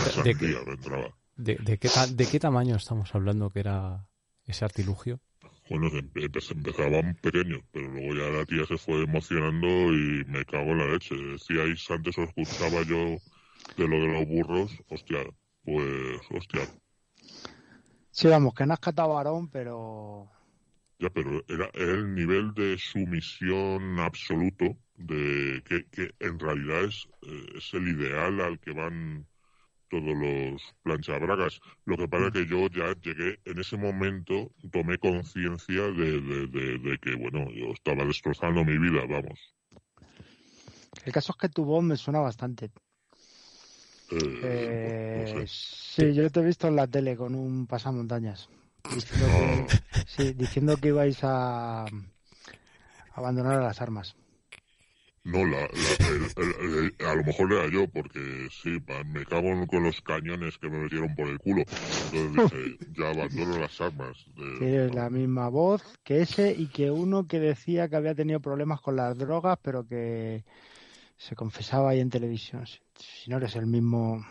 de, 1.35 1.55
de, 1.55 1.77
qué, 1.79 1.89
¿De 2.11 2.27
qué 2.27 2.39
tamaño 2.39 2.75
estamos 2.75 3.13
hablando 3.15 3.49
que 3.49 3.61
era 3.61 4.07
ese 4.45 4.65
artilugio? 4.65 5.19
Bueno, 5.67 5.89
empezaban 5.89 7.15
pequeños, 7.15 7.61
pero 7.71 7.89
luego 7.89 8.13
ya 8.13 8.29
la 8.37 8.45
tía 8.45 8.65
se 8.67 8.77
fue 8.77 9.03
emocionando 9.03 9.67
y 9.67 10.23
me 10.27 10.45
cago 10.45 10.71
en 10.71 10.77
la 10.77 10.87
leche. 10.91 11.15
Decíais 11.15 11.89
antes, 11.89 12.17
os 12.19 12.27
escuchaba 12.27 12.83
yo 12.83 13.17
de 13.77 13.87
lo 13.87 13.99
de 13.99 14.07
los 14.09 14.27
burros, 14.27 14.71
hostia, 14.89 15.23
pues, 15.63 16.19
hostia, 16.31 16.61
Sí, 18.13 18.27
vamos, 18.27 18.53
que 18.53 18.67
no 18.67 18.73
has 18.73 18.79
catado 18.79 19.15
varón, 19.15 19.49
pero... 19.49 20.29
Ya, 20.99 21.09
pero 21.09 21.43
era, 21.47 21.67
el 21.73 22.13
nivel 22.13 22.53
de 22.53 22.77
sumisión 22.77 23.99
absoluto 23.99 24.77
de 24.95 25.63
que, 25.65 25.85
que 25.87 26.11
en 26.19 26.37
realidad 26.37 26.83
es, 26.83 27.07
eh, 27.23 27.45
es 27.55 27.73
el 27.73 27.87
ideal 27.87 28.39
al 28.39 28.59
que 28.59 28.71
van 28.71 29.25
todos 29.89 30.15
los 30.15 30.61
planchabragas. 30.83 31.59
Lo 31.85 31.97
que 31.97 32.07
pasa 32.07 32.27
es 32.27 32.33
que 32.33 32.45
yo 32.45 32.67
ya 32.67 32.93
llegué, 33.01 33.39
en 33.45 33.59
ese 33.59 33.77
momento 33.77 34.51
tomé 34.71 34.99
conciencia 34.99 35.81
de, 35.81 36.21
de, 36.21 36.77
de, 36.77 36.97
que, 36.99 37.15
bueno, 37.15 37.51
yo 37.51 37.73
estaba 37.73 38.05
destrozando 38.05 38.63
mi 38.63 38.77
vida, 38.77 39.01
vamos. 39.09 39.55
El 41.03 41.11
caso 41.11 41.33
es 41.33 41.37
que 41.39 41.49
tu 41.49 41.65
voz 41.65 41.83
me 41.83 41.97
suena 41.97 42.19
bastante. 42.19 42.69
Eh, 44.43 45.45
Sí, 45.47 46.13
yo 46.13 46.29
te 46.29 46.39
he 46.39 46.43
visto 46.43 46.67
en 46.67 46.75
la 46.75 46.87
tele 46.87 47.15
con 47.15 47.35
un 47.35 47.67
pasamontañas. 47.67 48.49
Diciendo 48.95 49.27
que, 49.27 50.03
sí, 50.07 50.33
diciendo 50.33 50.75
que 50.77 50.87
ibais 50.89 51.19
a 51.23 51.85
abandonar 53.15 53.61
las 53.61 53.81
armas. 53.81 54.15
No, 55.23 55.45
la, 55.45 55.61
la- 55.61 55.67
el- 55.67 56.49
el- 56.59 56.93
el- 56.99 57.07
a 57.07 57.15
lo 57.15 57.23
mejor 57.23 57.53
era 57.53 57.67
yo, 57.71 57.87
porque 57.87 58.47
sí, 58.51 58.81
me 59.05 59.25
cago 59.25 59.65
con 59.67 59.83
los 59.83 60.01
cañones 60.01 60.57
que 60.57 60.69
me 60.69 60.79
metieron 60.79 61.15
por 61.15 61.27
el 61.27 61.39
culo. 61.39 61.63
Entonces 62.11 62.51
dije, 62.51 62.77
ya 62.97 63.09
abandono 63.11 63.57
las 63.57 63.79
armas. 63.79 64.17
de- 64.35 64.59
Tienes 64.59 64.93
la 64.93 65.09
misma 65.09 65.47
voz 65.47 65.81
que 66.03 66.21
ese 66.21 66.51
y 66.51 66.67
que 66.67 66.91
uno 66.91 67.25
que 67.27 67.39
decía 67.39 67.87
que 67.87 67.95
había 67.95 68.15
tenido 68.15 68.41
problemas 68.41 68.81
con 68.81 68.97
las 68.97 69.17
drogas, 69.17 69.57
pero 69.61 69.87
que 69.87 70.43
se 71.27 71.35
confesaba 71.35 71.91
ahí 71.91 71.99
en 71.99 72.09
televisión. 72.09 72.65
Si, 72.67 72.79
si 72.97 73.29
no 73.29 73.37
eres 73.37 73.55
el 73.55 73.65
mismo. 73.67 74.25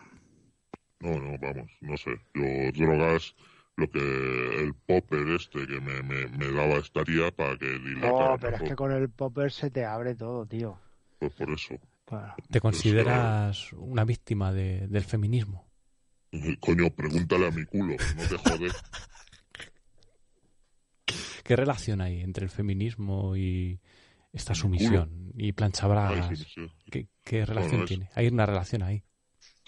No, 1.00 1.18
no, 1.18 1.38
vamos, 1.38 1.70
no 1.80 1.96
sé. 1.96 2.10
Yo 2.34 2.86
drogas, 2.86 3.34
lo 3.76 3.90
que 3.90 4.62
el 4.62 4.74
popper 4.74 5.26
este 5.28 5.66
que 5.66 5.80
me, 5.80 6.02
me, 6.02 6.26
me 6.28 6.52
daba 6.52 6.74
esta 6.76 7.02
tía 7.04 7.30
para 7.30 7.56
que 7.56 7.66
dilatara 7.78 8.32
No, 8.32 8.38
pero 8.38 8.56
es 8.56 8.62
que 8.62 8.76
con 8.76 8.92
el 8.92 9.08
popper 9.10 9.50
se 9.50 9.70
te 9.70 9.84
abre 9.84 10.14
todo, 10.14 10.46
tío. 10.46 10.78
Pues 11.18 11.32
por 11.32 11.50
eso. 11.50 11.74
Bueno, 12.08 12.34
¿Te 12.50 12.60
consideras 12.60 13.72
una 13.72 14.04
víctima 14.04 14.52
de- 14.52 14.86
del 14.88 15.02
feminismo? 15.04 15.66
Coño, 16.60 16.90
pregúntale 16.90 17.46
a 17.46 17.50
mi 17.50 17.64
culo, 17.64 17.96
no 18.16 18.22
te 18.28 18.36
jodes. 18.38 18.72
¿Qué 21.44 21.56
relación 21.56 22.00
hay 22.00 22.20
entre 22.20 22.44
el 22.44 22.50
feminismo 22.50 23.36
y 23.36 23.80
esta 24.32 24.54
Mi 24.76 24.88
sumisión 24.94 25.32
y 25.36 25.52
plancha 25.52 25.86
Ay, 26.04 26.22
bragas? 26.22 26.36
sí, 26.36 26.36
sí. 26.54 26.70
¿Qué, 26.90 27.08
qué 27.24 27.44
relación 27.46 27.84
es- 27.84 27.84
tiene? 27.84 28.10
Hay 28.14 28.28
una 28.28 28.46
relación 28.46 28.82
ahí. 28.82 29.04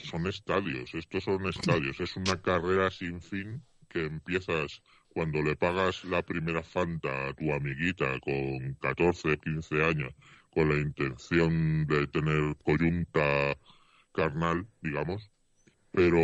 Son 0.08 0.24
estadios, 0.28 0.94
estos 0.94 1.24
son 1.24 1.46
estadios. 1.48 1.98
Es 1.98 2.16
una 2.16 2.40
carrera 2.40 2.90
sin 2.92 3.20
fin 3.20 3.64
que 3.88 4.04
empiezas 4.04 4.80
cuando 5.08 5.42
le 5.42 5.56
pagas 5.56 6.04
la 6.04 6.22
primera 6.22 6.62
Fanta 6.62 7.12
a 7.28 7.34
tu 7.34 7.52
amiguita 7.52 8.08
con 8.20 8.74
14, 8.80 9.36
15 9.38 9.82
años, 9.84 10.14
con 10.50 10.68
la 10.68 10.76
intención 10.80 11.86
de 11.88 12.06
tener 12.06 12.56
coyunta 12.68 13.56
carnal, 14.12 14.68
digamos, 14.80 15.30
pero 15.92 16.20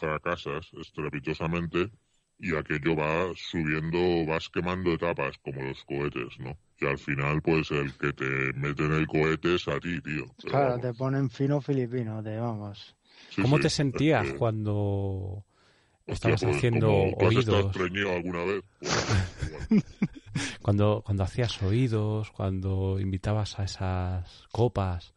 fracasas 0.00 0.70
estrepitosamente 0.80 1.90
y 2.38 2.56
aquello 2.56 2.96
va 2.96 3.32
subiendo, 3.36 4.26
vas 4.26 4.48
quemando 4.50 4.92
etapas 4.94 5.38
como 5.38 5.62
los 5.62 5.84
cohetes, 5.84 6.38
¿no? 6.40 6.58
Y 6.80 6.86
al 6.86 6.98
final, 6.98 7.40
pues 7.40 7.70
el 7.70 7.92
que 7.96 8.12
te 8.12 8.52
mete 8.54 8.84
en 8.84 8.92
el 8.92 9.06
cohete 9.06 9.54
es 9.54 9.68
a 9.68 9.78
ti, 9.80 10.00
tío. 10.00 10.24
Pero 10.42 10.48
claro, 10.50 10.68
vamos, 10.70 10.80
te 10.82 10.94
ponen 10.94 11.30
fino 11.30 11.60
filipino, 11.60 12.22
te 12.22 12.36
vamos. 12.36 12.96
sí, 13.30 13.42
¿Cómo 13.42 13.56
sí, 13.56 13.62
te 13.62 13.66
es 13.68 13.74
sentías 13.74 14.32
que- 14.32 14.38
cuando 14.38 15.44
Hostia, 16.06 16.14
estabas 16.34 16.42
pues, 16.42 16.56
haciendo 16.56 16.92
oídos? 17.18 17.76
alguna 18.10 18.44
vez. 18.44 18.62
pues. 18.80 19.84
Cuando, 20.62 21.02
cuando 21.04 21.22
hacías 21.22 21.62
oídos, 21.62 22.30
cuando 22.32 22.98
invitabas 22.98 23.58
a 23.60 23.64
esas 23.64 24.46
copas 24.50 25.14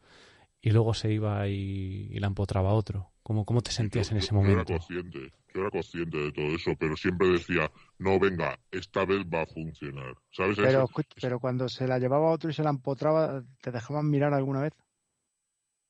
y 0.62 0.70
luego 0.70 0.94
se 0.94 1.12
iba 1.12 1.48
y, 1.48 2.08
y 2.12 2.18
la 2.20 2.28
empotraba 2.28 2.72
otro. 2.72 3.10
¿Cómo, 3.28 3.44
¿Cómo 3.44 3.60
te 3.60 3.70
sentías 3.72 4.08
Yo- 4.08 4.12
en 4.12 4.18
ese 4.22 4.28
yo- 4.28 4.36
Yo 4.36 4.40
era 4.40 4.50
momento? 4.52 4.72
consciente, 4.72 5.32
yo 5.52 5.60
era 5.60 5.70
consciente 5.70 6.16
de 6.16 6.32
todo 6.32 6.46
eso, 6.46 6.70
pero 6.80 6.96
siempre 6.96 7.28
decía, 7.28 7.70
no, 7.98 8.18
venga, 8.18 8.58
esta 8.70 9.04
vez 9.04 9.22
va 9.26 9.42
a 9.42 9.46
funcionar. 9.46 10.14
¿Sabes? 10.32 10.56
Pero, 10.56 10.84
Eso- 10.84 11.04
pero 11.20 11.38
cuando 11.38 11.68
se 11.68 11.86
la 11.86 11.98
llevaba 11.98 12.28
a 12.28 12.32
otro 12.32 12.48
y 12.48 12.54
se 12.54 12.62
la 12.62 12.70
empotraba, 12.70 13.44
¿te 13.60 13.70
dejaban 13.70 14.08
mirar 14.08 14.32
alguna 14.32 14.62
vez? 14.62 14.72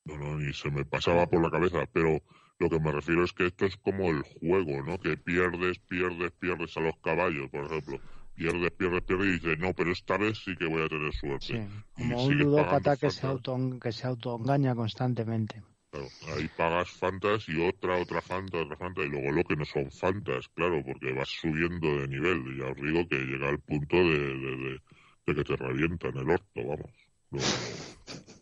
No, 0.05 0.18
no, 0.18 0.36
ni 0.36 0.53
se 0.53 0.68
me 0.68 0.84
pasaba 0.84 1.28
por 1.28 1.41
la 1.41 1.49
cabeza, 1.51 1.86
pero 1.93 2.20
lo 2.59 2.68
que 2.68 2.80
me 2.80 2.91
refiero 2.91 3.22
es 3.22 3.32
que 3.32 3.47
esto 3.47 3.66
es 3.66 3.76
como 3.76 4.11
el 4.11 4.22
juego, 4.22 4.82
¿no? 4.82 4.99
Que 4.99 5.16
pierdes, 5.16 5.78
pierdes, 5.78 6.32
pierdes 6.41 6.76
a 6.76 6.80
los 6.80 6.97
caballos, 7.05 7.49
por 7.51 7.66
ejemplo. 7.66 8.01
Pierdes, 8.34 8.72
pierdes, 8.72 9.03
pierdes 9.03 9.26
y 9.28 9.32
dices, 9.32 9.59
no, 9.61 9.72
pero 9.74 9.93
esta 9.93 10.16
vez 10.16 10.39
sí 10.45 10.57
que 10.57 10.66
voy 10.66 10.82
a 10.82 10.89
tener 10.89 11.12
suerte. 11.12 11.47
Sí, 11.47 11.55
Y 11.55 12.03
como 12.03 12.16
un 12.22 12.28
sigues 12.30 12.47
ludópata 12.47 12.97
que 12.97 13.11
se, 13.11 13.26
auto, 13.28 13.57
que 13.80 13.93
se 13.93 14.07
autoengaña 14.09 14.74
constantemente. 14.74 15.62
Claro, 15.91 16.12
ahí 16.36 16.49
pagas 16.49 16.91
fantas 16.91 17.49
y 17.49 17.61
otra, 17.66 17.99
otra 17.99 18.20
fanta, 18.22 18.59
otra 18.62 18.76
fanta, 18.76 19.03
y 19.03 19.09
luego 19.09 19.30
lo 19.32 19.45
que 19.45 19.57
no 19.57 19.64
son 19.66 19.91
fantas, 19.91 20.49
claro, 20.55 20.82
porque 20.84 21.12
vas 21.12 21.28
subiendo 21.28 21.89
de 22.01 22.09
nivel. 22.09 22.39
Y 22.55 22.59
ya 22.61 22.66
os 22.72 22.76
digo 22.76 23.07
que 23.09 23.16
llega 23.18 23.49
al 23.49 23.61
punto 23.61 23.97
de, 23.97 24.18
de, 24.18 24.57
de- 24.57 24.82
de 25.26 25.34
que 25.34 25.45
te 25.45 25.57
revientan 25.57 26.16
el 26.16 26.30
orto, 26.30 26.66
vamos. 26.66 26.93
No, 27.30 27.55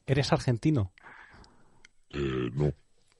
¿Eres 0.06 0.32
argentino? 0.32 0.92
eh, 2.10 2.50
no, 2.54 2.72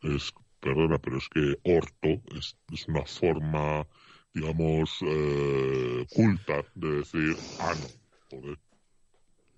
es, 0.02 0.32
perdona, 0.60 0.98
pero 0.98 1.18
es 1.18 1.28
que 1.28 1.56
orto 1.64 2.08
es, 2.36 2.56
es 2.72 2.88
una 2.88 3.04
forma, 3.04 3.86
digamos, 4.32 4.98
eh, 5.02 6.06
culta 6.12 6.64
de 6.74 6.88
decir 6.98 7.36
ano. 7.58 7.92
Joder, 8.30 8.58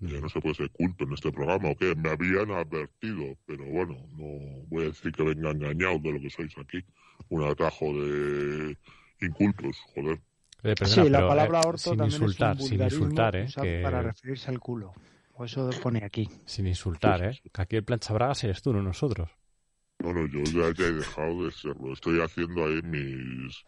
ya 0.01 0.21
no 0.21 0.29
se 0.29 0.41
puede 0.41 0.55
ser 0.55 0.71
culto 0.71 1.05
en 1.05 1.13
este 1.13 1.33
programa, 1.33 1.71
¿o 1.71 1.77
qué? 1.77 1.95
Me 1.97 2.11
habían 2.11 2.51
advertido, 2.51 3.37
pero 3.47 3.65
bueno, 3.65 3.95
no 4.17 4.65
voy 4.69 4.85
a 4.85 4.87
decir 4.89 5.13
que 5.13 5.23
venga 5.25 5.51
engañado 5.51 5.99
de 5.99 6.13
lo 6.13 6.21
que 6.21 6.31
sois 6.31 6.57
aquí. 6.59 6.79
Un 7.31 7.43
atajo 7.45 7.87
de 7.93 8.77
incultos, 9.21 9.77
joder. 9.95 10.21
Eh, 10.63 10.75
perdona, 10.75 11.05
sí, 11.05 11.11
la 11.11 11.19
pero, 11.19 11.29
palabra 11.29 11.61
eh, 11.61 11.67
orto 11.67 11.79
sin 11.79 11.99
también 11.99 12.23
insultar, 12.23 12.57
es 12.57 12.63
un 12.63 12.69
sin 12.69 12.83
insultar, 12.83 13.37
¿eh? 13.37 13.47
que- 13.61 13.81
para 13.83 14.03
referirse 14.03 14.51
al 14.51 14.59
culo. 14.61 14.93
O 15.35 15.45
eso 15.45 15.71
pone 15.81 16.05
aquí. 16.05 16.29
Sin 16.45 16.67
insultar, 16.67 17.23
¿eh? 17.25 17.41
Que 17.53 17.63
aquí 17.63 17.77
el 17.77 17.85
plancha 17.85 18.13
bragas 18.13 18.43
eres 18.45 18.61
tú, 18.61 18.73
no 18.73 18.83
nosotros. 18.83 19.31
Bueno, 20.01 20.27
yo 20.27 20.43
ya, 20.45 20.73
ya 20.75 20.87
he 20.87 20.93
dejado 20.93 21.45
de 21.45 21.51
serlo. 21.53 21.93
Estoy 21.93 22.21
haciendo 22.21 22.65
ahí 22.65 22.81
mis, 22.83 23.65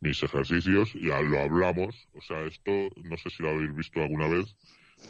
mis 0.00 0.22
ejercicios, 0.22 0.92
ya 0.94 1.20
lo 1.20 1.40
hablamos. 1.40 2.08
O 2.14 2.20
sea, 2.22 2.40
esto 2.42 2.70
no 3.04 3.16
sé 3.18 3.30
si 3.30 3.42
lo 3.42 3.50
habéis 3.50 3.74
visto 3.74 4.00
alguna 4.00 4.28
vez. 4.28 4.54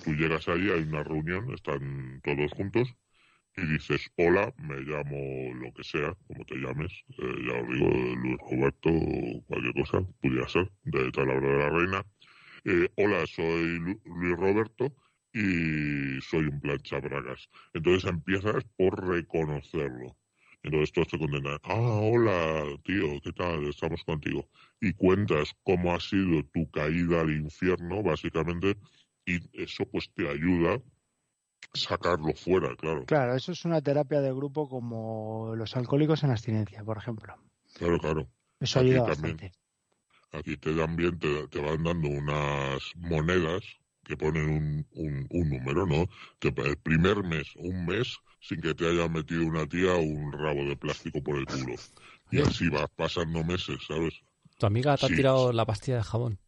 Tú 0.03 0.13
llegas 0.15 0.49
ahí, 0.49 0.71
hay 0.71 0.83
una 0.83 1.03
reunión, 1.05 1.53
están 1.53 2.21
todos 2.23 2.53
juntos 2.53 2.89
y 3.57 3.67
dices, 3.67 4.11
hola, 4.17 4.55
me 4.59 4.77
llamo 4.83 5.55
lo 5.55 5.73
que 5.75 5.85
sea, 5.85 6.15
como 6.29 6.45
te 6.47 6.57
llames. 6.57 6.93
Eh, 7.19 7.37
ya 7.49 7.61
os 7.63 7.69
digo, 7.69 7.91
Luis 8.17 8.39
Roberto, 8.51 8.91
o 8.91 9.45
cualquier 9.47 9.75
cosa, 9.75 10.03
pudiera 10.21 10.49
ser, 10.49 10.71
de 10.85 11.11
Talavera 11.13 11.49
de 11.49 11.59
la 11.59 11.71
Reina. 11.71 12.07
Eh, 12.65 12.89
hola, 12.97 13.27
soy 13.27 13.79
Lu- 13.79 14.01
Luis 14.05 14.37
Roberto 14.37 14.95
y 15.33 16.21
soy 16.23 16.47
un 16.47 16.61
plancha 16.61 17.01
bragas. 17.01 17.49
Entonces 17.75 18.11
empiezas 18.11 18.65
por 18.77 19.07
reconocerlo. 19.09 20.17
Entonces 20.63 20.93
todos 20.93 21.09
te 21.09 21.19
contentan. 21.19 21.59
Ah, 21.65 21.75
hola, 22.03 22.65
tío, 22.85 23.21
¿qué 23.23 23.33
tal? 23.33 23.65
Estamos 23.69 24.03
contigo. 24.05 24.49
Y 24.81 24.93
cuentas 24.95 25.55
cómo 25.63 25.95
ha 25.95 26.01
sido 26.01 26.43
tu 26.53 26.71
caída 26.71 27.21
al 27.21 27.31
infierno, 27.31 28.03
básicamente, 28.03 28.77
y 29.27 29.41
eso 29.63 29.85
pues 29.91 30.11
te 30.15 30.29
ayuda 30.29 30.77
a 30.77 30.83
sacarlo 31.79 32.35
fuera, 32.35 32.75
claro. 32.77 33.05
Claro, 33.05 33.35
eso 33.35 33.53
es 33.53 33.65
una 33.65 33.81
terapia 33.83 34.21
de 34.21 34.33
grupo 34.33 34.69
como 34.69 35.55
los 35.57 35.77
alcohólicos 35.77 36.23
en 36.25 36.31
abstinencia, 36.31 36.85
por 36.85 36.99
ejemplo. 36.99 37.35
Claro, 37.75 37.99
claro. 38.01 38.29
Eso 38.61 38.79
Aquí 38.79 38.81
ayuda 38.81 39.05
también. 39.09 39.43
bastante. 39.43 39.53
Aquí 40.33 40.57
te 40.59 40.75
dan 40.75 40.97
bien, 40.97 41.19
te, 41.19 41.49
te 41.49 41.61
van 41.61 41.85
dando 41.85 42.09
unas 42.09 42.83
monedas 42.97 43.65
que 44.05 44.17
ponen 44.17 44.49
un, 44.51 44.87
un, 44.93 45.27
un 45.31 45.51
número, 45.51 45.87
¿no? 45.87 46.07
Te- 46.41 46.55
el 46.71 46.79
primer 46.79 47.23
mes, 47.25 47.49
un 47.57 47.87
mes, 47.87 48.21
sin 48.41 48.61
que 48.63 48.75
te 48.75 48.89
haya 48.89 49.09
metido 49.09 49.47
una 49.47 49.67
tía 49.69 49.95
un 49.97 50.33
rabo 50.33 50.65
de 50.65 50.77
plástico 50.77 51.23
por 51.23 51.37
el 51.39 51.49
culo. 51.49 51.81
Y 52.31 52.41
así 52.41 52.69
vas 52.71 52.89
pasando 52.97 53.45
meses, 53.45 53.79
¿sabes? 53.89 54.15
Tu 54.59 54.67
amiga 54.67 54.99
te 54.99 55.07
ha 55.07 55.09
Sí. 55.09 55.15
tirado 55.19 55.51
la 55.51 55.65
pastilla 55.65 55.97
de 55.97 56.03
jabón. 56.03 56.39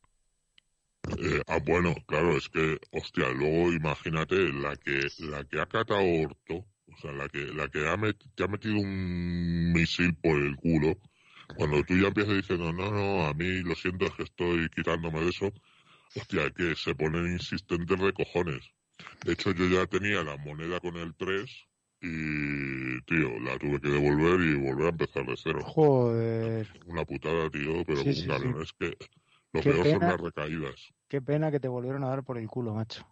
Eh, 1.16 1.42
ah, 1.48 1.58
bueno, 1.64 1.94
claro, 2.06 2.36
es 2.36 2.48
que, 2.48 2.78
hostia, 2.92 3.30
luego 3.30 3.72
imagínate 3.72 4.52
la 4.52 4.76
que 4.76 5.08
la 5.18 5.44
que 5.44 5.60
ha 5.60 5.66
catado 5.66 6.02
orto, 6.04 6.54
o 6.86 6.96
sea, 7.00 7.12
la 7.12 7.28
que 7.28 7.46
la 7.46 7.68
que 7.68 7.86
ha 7.88 7.96
met- 7.96 8.22
te 8.34 8.44
ha 8.44 8.48
metido 8.48 8.76
un 8.78 9.72
misil 9.72 10.14
por 10.16 10.36
el 10.38 10.56
culo, 10.56 10.96
cuando 11.56 11.82
tú 11.84 11.96
ya 11.96 12.08
empiezas 12.08 12.34
diciendo, 12.36 12.72
no, 12.72 12.90
no, 12.92 13.26
a 13.26 13.34
mí 13.34 13.62
lo 13.62 13.74
siento, 13.74 14.06
es 14.06 14.12
que 14.12 14.22
estoy 14.24 14.68
quitándome 14.70 15.20
de 15.22 15.30
eso, 15.30 15.52
hostia, 16.14 16.50
que 16.50 16.74
se 16.76 16.94
ponen 16.94 17.32
insistentes 17.32 17.98
de 18.00 18.12
cojones. 18.12 18.64
De 19.24 19.32
hecho, 19.32 19.52
yo 19.52 19.66
ya 19.68 19.86
tenía 19.86 20.22
la 20.22 20.36
moneda 20.36 20.80
con 20.80 20.96
el 20.96 21.14
3 21.16 21.66
y, 22.00 23.00
tío, 23.02 23.40
la 23.40 23.58
tuve 23.58 23.80
que 23.80 23.88
devolver 23.88 24.40
y 24.40 24.54
volver 24.54 24.86
a 24.86 24.90
empezar 24.90 25.26
de 25.26 25.36
cero. 25.36 25.60
Joder, 25.64 26.66
Una 26.86 27.04
putada, 27.04 27.50
tío, 27.50 27.84
pero 27.84 27.98
Sí, 27.98 28.04
con 28.04 28.14
sí, 28.14 28.26
ganas. 28.26 28.62
Es 28.62 28.72
que 28.74 28.86
lo 29.52 29.60
Qué 29.62 29.70
peor 29.70 29.86
son 29.86 30.06
las 30.08 30.20
recaídas. 30.20 30.88
Qué 31.08 31.20
pena 31.22 31.50
que 31.50 31.60
te 31.60 31.68
volvieron 31.68 32.04
a 32.04 32.08
dar 32.08 32.24
por 32.24 32.38
el 32.38 32.48
culo, 32.48 32.74
macho. 32.74 33.06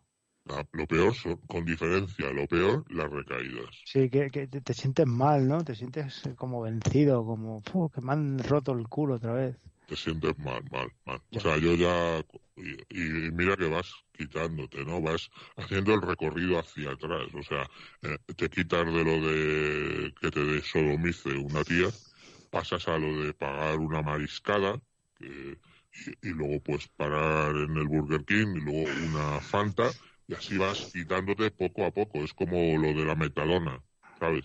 La- 0.46 0.66
lo 0.72 0.86
peor 0.86 1.14
son, 1.14 1.36
con 1.46 1.64
diferencia, 1.64 2.32
lo 2.32 2.46
peor, 2.46 2.84
las 2.90 3.10
recaídas. 3.10 3.68
Sí, 3.84 4.08
que, 4.10 4.30
que 4.30 4.46
te, 4.48 4.60
te 4.60 4.74
sientes 4.74 5.06
mal, 5.06 5.46
¿no? 5.46 5.62
Te 5.64 5.74
sientes 5.74 6.24
eh, 6.26 6.34
como 6.34 6.62
vencido, 6.62 7.24
como 7.24 7.60
"Fu, 7.62 7.88
que 7.90 8.00
me 8.00 8.12
han 8.12 8.38
roto 8.38 8.72
el 8.72 8.88
culo 8.88 9.14
otra 9.16 9.32
vez. 9.32 9.56
Te 9.86 9.96
sientes 9.96 10.36
mal, 10.38 10.62
mal, 10.70 10.88
mal. 11.04 11.20
Ya. 11.30 11.38
O 11.38 11.42
sea, 11.42 11.56
yo 11.58 11.74
ya... 11.74 12.24
Y, 12.56 12.70
y 12.98 13.30
mira 13.32 13.56
que 13.56 13.68
vas 13.68 13.92
quitándote, 14.12 14.84
¿no? 14.84 15.00
Vas 15.02 15.28
haciendo 15.56 15.94
el 15.94 16.02
recorrido 16.02 16.58
hacia 16.58 16.90
atrás. 16.92 17.28
O 17.34 17.42
sea, 17.42 17.68
eh, 18.02 18.18
te 18.36 18.48
quitas 18.48 18.86
de 18.86 19.04
lo 19.04 19.20
de 19.28 20.14
que 20.20 20.30
te 20.30 20.62
sodomice 20.62 21.30
una 21.36 21.62
tía, 21.64 21.92
pasas 22.50 22.88
a 22.88 22.98
lo 22.98 23.22
de 23.24 23.34
pagar 23.34 23.78
una 23.78 24.02
mariscada, 24.02 24.80
que- 25.16 25.58
y, 26.22 26.28
luego 26.28 26.60
pues 26.60 26.88
parar 26.88 27.54
en 27.56 27.76
el 27.76 27.86
Burger 27.86 28.24
King, 28.24 28.56
y 28.56 28.60
luego 28.60 28.90
una 29.06 29.40
Fanta, 29.40 29.90
y 30.28 30.34
así 30.34 30.56
vas 30.58 30.90
quitándote 30.92 31.50
poco 31.50 31.84
a 31.84 31.90
poco. 31.90 32.18
Es 32.18 32.32
como 32.32 32.56
lo 32.56 32.88
de 32.88 33.04
la 33.04 33.14
metadona, 33.14 33.82
¿sabes? 34.18 34.44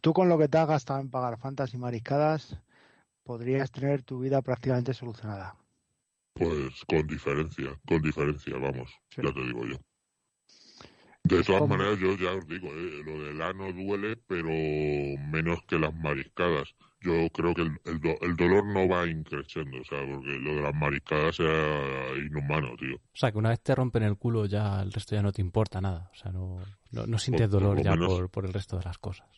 Tú 0.00 0.12
con 0.12 0.28
lo 0.28 0.38
que 0.38 0.48
te 0.48 0.58
has 0.58 0.68
gastado 0.68 1.00
en 1.00 1.10
pagar 1.10 1.38
fantas 1.38 1.74
y 1.74 1.78
mariscadas, 1.78 2.58
podrías 3.24 3.70
tener 3.70 4.02
tu 4.02 4.20
vida 4.20 4.42
prácticamente 4.42 4.94
solucionada. 4.94 5.56
Pues 6.34 6.84
con 6.86 7.06
diferencia, 7.06 7.78
con 7.86 8.02
diferencia, 8.02 8.56
vamos, 8.58 8.90
Sí. 9.08 9.22
ya 9.22 9.32
te 9.32 9.40
digo 9.40 9.66
yo. 9.66 9.76
De 11.24 11.42
todas 11.42 11.66
maneras, 11.66 11.98
yo 11.98 12.14
ya 12.16 12.32
os 12.32 12.46
digo, 12.46 12.68
eh, 12.68 13.02
lo 13.02 13.24
del 13.24 13.40
ano 13.40 13.72
duele, 13.72 14.16
pero 14.26 14.50
menos 15.30 15.62
que 15.66 15.78
las 15.78 15.94
mariscadas. 15.94 16.74
Yo 17.04 17.28
creo 17.30 17.54
que 17.54 17.62
el, 17.62 17.78
el, 17.84 18.00
do- 18.00 18.18
el 18.22 18.34
dolor 18.34 18.64
no 18.66 18.88
va 18.88 19.06
increciendo, 19.06 19.78
o 19.78 19.84
sea, 19.84 19.98
porque 20.06 20.38
lo 20.38 20.54
de 20.56 20.62
las 20.62 20.74
mariscadas 20.74 21.38
era 21.38 22.16
inhumano, 22.16 22.74
tío. 22.76 22.96
O 22.96 23.00
sea, 23.16 23.30
que 23.30 23.36
una 23.38 23.50
vez 23.50 23.60
te 23.60 23.74
rompen 23.74 24.02
el 24.04 24.16
culo 24.16 24.46
ya 24.46 24.80
el 24.80 24.90
resto 24.90 25.14
ya 25.14 25.22
no 25.22 25.30
te 25.32 25.42
importa 25.42 25.80
nada. 25.82 26.10
O 26.12 26.16
sea, 26.16 26.32
no, 26.32 26.58
no, 26.92 27.06
no 27.06 27.18
sientes 27.18 27.50
Por- 27.50 27.60
dolor 27.60 27.76
lo 27.76 27.84
ya 27.84 27.90
menos- 27.92 28.08
por, 28.08 28.30
por 28.30 28.46
el 28.46 28.52
resto 28.54 28.78
de 28.78 28.84
las 28.84 28.96
cosas. 28.98 29.28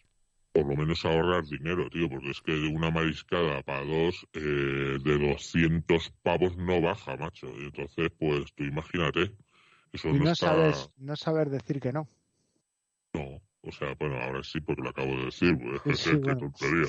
Por 0.53 0.65
lo 0.67 0.77
menos 0.77 1.05
ahorrar 1.05 1.45
dinero, 1.45 1.91
tío, 1.91 2.09
porque 2.09 2.31
es 2.31 2.41
que 2.41 2.53
de 2.53 2.69
una 2.69 2.91
mariscada 2.91 3.61
para 3.63 3.85
dos, 3.85 4.27
eh, 4.33 4.99
de 5.03 5.19
200 5.29 6.11
pavos 6.23 6.57
no 6.57 6.81
baja, 6.81 7.15
macho. 7.17 7.49
Y 7.59 7.65
entonces, 7.65 8.11
pues 8.19 8.55
tú 8.55 8.65
imagínate, 8.65 9.33
eso 9.93 10.09
Y 10.09 10.13
no, 10.13 10.25
no 10.25 10.33
está... 10.33 10.47
sabes, 10.47 10.91
no 10.99 11.17
saber 11.17 11.51
decir 11.51 11.79
que 11.81 11.93
no. 11.93 12.09
No, 13.13 13.41
o 13.63 13.73
sea, 13.73 13.95
bueno, 13.99 14.17
ahora 14.23 14.43
sí 14.43 14.61
porque 14.61 14.81
lo 14.83 14.91
acabo 14.91 15.11
de 15.17 15.25
decir, 15.27 15.59
pues, 15.59 15.83
Sí, 16.01 16.11
qué 16.11 16.17
bueno. 16.17 16.39
tontería. 16.39 16.87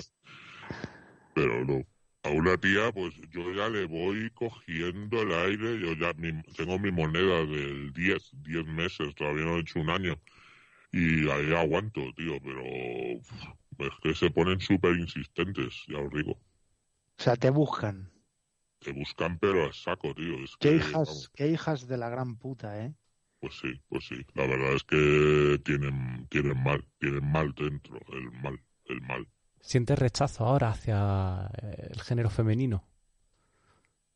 Pero 1.34 1.64
no. 1.66 1.86
A 2.24 2.30
una 2.32 2.58
tía, 2.58 2.92
pues 2.92 3.14
yo 3.32 3.54
ya 3.54 3.70
le 3.70 3.86
voy 3.86 4.30
cogiendo 4.32 5.22
el 5.22 5.32
aire, 5.34 5.80
yo 5.80 5.94
ya 5.94 6.14
mi- 6.14 6.42
tengo 6.58 6.78
mi 6.80 6.92
moneda 6.92 7.46
del 7.46 7.94
10, 7.94 8.32
10 8.44 8.66
meses, 8.66 9.16
todavía 9.16 9.46
no 9.46 9.58
he 9.58 9.62
hecho 9.62 9.80
un 9.80 9.90
año. 9.90 10.20
Y 10.92 11.30
ahí 11.30 11.54
aguanto, 11.54 12.02
tío, 12.16 12.40
pero 12.44 12.64
es 13.88 13.94
que 14.04 14.14
se 14.16 14.30
ponen 14.30 14.60
súper 14.60 14.96
insistentes, 14.98 15.74
ya 15.88 16.00
os 16.00 16.12
digo. 16.14 16.34
O 17.20 17.22
sea, 17.24 17.36
te 17.36 17.52
buscan. 17.52 18.12
Te 18.80 18.92
buscan 18.92 19.38
pero 19.38 19.68
a 19.68 19.72
saco, 19.72 20.16
tío. 20.16 20.36
Es 20.44 20.58
Qué 20.60 20.72
que, 20.72 20.76
hijas, 20.76 21.06
vamos, 21.06 21.32
qué 21.34 21.48
hijas 21.50 21.88
de 21.88 21.98
la 21.98 22.10
gran 22.10 22.38
puta, 22.38 22.80
¿eh? 22.86 22.94
pues 23.40 23.56
sí, 23.62 23.70
pues 23.90 24.06
sí. 24.08 24.16
La 24.34 24.46
verdad 24.48 24.74
es 24.76 24.84
que 24.84 25.60
tienen, 25.64 26.28
tienen 26.30 26.62
mal, 26.64 26.84
tienen 27.00 27.26
mal 27.32 27.54
dentro, 27.56 28.00
el 28.14 28.32
mal, 28.42 28.60
el 28.86 29.02
mal. 29.02 29.28
¿Sientes 29.62 29.98
rechazo 30.00 30.46
ahora 30.46 30.70
hacia 30.70 31.50
eh, 31.62 31.90
el 31.92 32.02
género 32.02 32.30
femenino? 32.30 32.84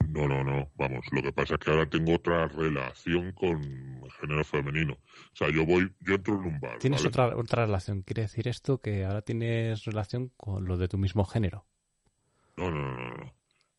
No, 0.07 0.27
no, 0.27 0.43
no, 0.43 0.69
vamos, 0.75 1.05
lo 1.11 1.21
que 1.21 1.31
pasa 1.31 1.53
es 1.53 1.59
que 1.59 1.71
ahora 1.71 1.89
tengo 1.89 2.15
otra 2.15 2.47
relación 2.47 3.31
con 3.33 3.61
el 3.63 4.11
género 4.19 4.43
femenino. 4.43 4.93
O 4.93 5.35
sea, 5.35 5.49
yo 5.49 5.65
voy, 5.65 5.93
yo 6.01 6.15
entro 6.15 6.35
en 6.35 6.41
un 6.41 6.59
bar, 6.59 6.79
Tienes 6.79 7.01
¿vale? 7.01 7.09
otra, 7.09 7.37
otra 7.37 7.65
relación. 7.65 8.01
Quiere 8.01 8.23
decir 8.23 8.47
esto 8.47 8.81
que 8.81 9.05
ahora 9.05 9.21
tienes 9.21 9.85
relación 9.85 10.31
con 10.35 10.65
lo 10.65 10.77
de 10.77 10.87
tu 10.87 10.97
mismo 10.97 11.23
género. 11.23 11.65
No, 12.57 12.69
no, 12.69 12.81
no, 12.81 12.97
no, 12.97 13.17
no, 13.17 13.31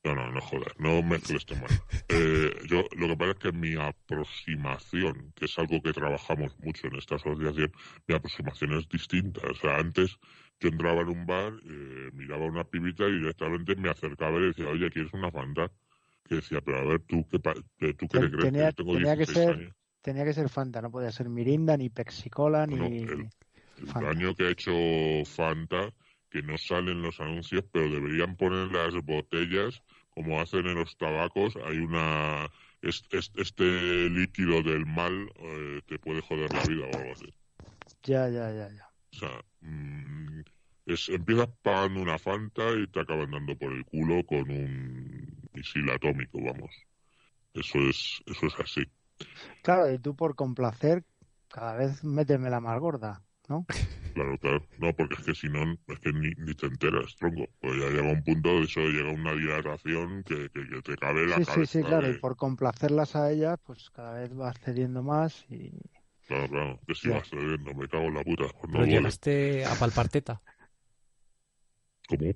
no, 0.05 0.15
no, 0.15 0.33
no 0.33 0.41
jodas, 0.41 0.73
no 0.79 1.03
mezcles 1.03 1.45
tu 1.45 1.55
mano. 1.55 1.75
Eh, 2.09 2.55
yo, 2.69 2.85
lo 2.97 3.09
que 3.09 3.17
pasa 3.17 3.31
es 3.33 3.39
que 3.39 3.53
mi 3.53 3.75
aproximación, 3.75 5.33
que 5.37 5.45
es 5.47 5.59
algo 5.59 5.83
que 5.83 5.93
trabajamos 5.93 6.59
mucho 6.61 6.87
en 6.87 6.97
esta 6.97 7.17
asociación, 7.17 7.73
mi 8.07 8.15
aproximación 8.15 8.73
es 8.79 8.89
distinta. 8.89 9.41
O 9.51 9.55
sea, 9.55 9.77
antes 9.77 10.19
yo 10.63 10.69
entraba 10.69 11.03
en 11.03 11.09
un 11.09 11.27
bar, 11.27 11.53
eh, 11.65 12.11
miraba 12.15 12.45
a 12.47 12.49
una 12.49 12.65
pibita 12.65 13.07
y 13.09 13.13
directamente 13.19 13.77
me 13.77 13.91
acercaba 13.91 14.39
y 14.39 14.41
le 14.41 14.47
decía, 14.49 14.69
oye, 14.69 14.91
¿quieres 14.91 15.13
una 15.13 15.31
Fanta? 15.31 15.71
Que 16.29 16.37
decía, 16.37 16.61
pero 16.61 16.79
a 16.79 16.85
ver, 16.85 17.01
¿tú 17.03 17.27
qué, 17.31 17.39
pa- 17.39 17.55
que- 17.79 17.95
¿tú 17.95 18.09
qué 18.09 18.21
te 18.21 18.31
crees? 18.31 18.53
tenía- 18.53 18.69
yo 18.69 18.75
tengo 18.75 18.95
tenía 18.95 19.17
que 19.17 19.25
16 19.27 19.47
ser- 19.47 19.57
años. 19.57 19.75
Tenía 20.03 20.25
que 20.25 20.33
ser 20.35 20.49
Fanta, 20.49 20.83
no 20.83 20.91
podía 20.91 21.13
ser 21.13 21.29
Mirinda, 21.29 21.77
ni 21.77 21.89
Pexicola, 21.89 22.67
ni... 22.67 23.03
el- 23.03 23.29
El 23.79 23.87
daño 23.93 24.35
que 24.35 24.45
ha 24.47 24.51
hecho 24.51 24.73
Fanta, 25.27 25.93
que 26.31 26.43
no 26.43 26.59
salen 26.59 27.03
los 27.03 27.21
anuncios, 27.21 27.65
pero 27.73 27.91
deberían 27.91 28.37
poner 28.37 28.71
las 28.73 28.95
botellas 29.05 29.83
como 30.11 30.41
hacen 30.41 30.67
en 30.67 30.75
los 30.77 30.97
tabacos. 30.97 31.57
Hay 31.67 31.79
una. 31.79 32.51
es- 32.83 33.05
es- 33.11 33.33
Este, 33.37 34.11
líquido 34.11 34.63
del 34.63 34.87
mal 34.87 35.31
eh, 35.37 35.81
te 35.87 35.99
puede 35.99 36.21
joder 36.21 36.53
la 36.53 36.65
vida 36.65 36.85
o 36.87 36.97
algo 36.99 37.13
así. 37.13 37.33
Ya, 38.05 38.29
ya, 38.29 38.51
ya, 38.53 38.69
ya. 38.71 38.92
O 39.13 39.17
sea, 39.17 39.45
mm, 39.61 40.41
es, 40.87 41.09
empiezas 41.09 41.49
pagando 41.63 42.01
una 42.03 42.19
Fanta 42.19 42.73
y 42.73 42.87
te 42.89 43.01
acaban 43.01 43.31
dando 43.31 43.57
por 43.59 43.73
el 43.73 43.85
culo 43.85 44.25
con 44.27 44.51
un 44.51 45.41
misil 45.53 45.91
atómico, 45.91 46.39
vamos. 46.43 46.71
Eso 47.55 47.79
es, 47.91 48.23
eso 48.27 48.47
es 48.49 48.55
así. 48.61 48.83
Claro, 49.63 49.91
y 49.93 49.99
tú 49.99 50.15
por 50.17 50.35
complacer, 50.37 51.05
cada 51.49 51.75
vez 51.77 52.05
méteme 52.05 52.51
la 52.51 52.61
más 52.61 52.79
gorda, 52.81 53.25
¿no? 53.49 53.69
Claro, 54.15 54.39
claro. 54.39 54.69
No, 54.77 54.95
porque 54.95 55.15
es 55.15 55.25
que 55.25 55.35
si 55.35 55.49
no, 55.49 55.63
es 55.89 55.99
que 56.01 56.13
ni, 56.13 56.31
ni 56.37 56.55
te 56.55 56.67
enteras, 56.67 57.17
tronco. 57.17 57.47
Pues 57.61 57.75
ya 57.81 57.89
llega 57.91 58.13
un 58.13 58.23
punto 58.23 58.51
de 58.51 58.63
eso, 58.65 58.81
llega 58.81 59.11
una 59.11 59.33
dilatación 59.35 60.23
que, 60.25 60.51
que, 60.51 60.69
que 60.69 60.83
te 60.83 60.97
cabe 60.97 61.27
la 61.27 61.41
Sí, 61.41 61.45
sí, 61.45 61.65
cabeza. 61.65 61.67
sí, 61.67 61.85
claro, 61.85 62.09
de- 62.09 62.11
y 62.11 62.15
por 62.15 62.37
complacerlas 62.37 63.17
a 63.17 63.31
ellas, 63.33 63.59
pues 63.65 63.91
cada 63.91 64.15
vez 64.21 64.35
vas 64.35 64.59
cediendo 64.61 65.03
más 65.03 65.45
y... 65.51 65.73
Claro, 66.27 66.49
claro, 66.49 66.81
que 66.87 66.95
si 66.97 67.09
vas 67.09 67.29
cediendo, 67.29 67.75
me 67.75 67.89
cago 67.89 68.05
en 68.07 68.15
la 68.15 68.25
puta. 68.25 68.45
Pues 68.61 68.73
no 68.73 68.81
Pero 68.81 68.87
llegaste 68.87 69.65
a 69.67 69.77
palpar 69.77 70.09
teta. 70.09 70.43
¿Cómo? 72.09 72.35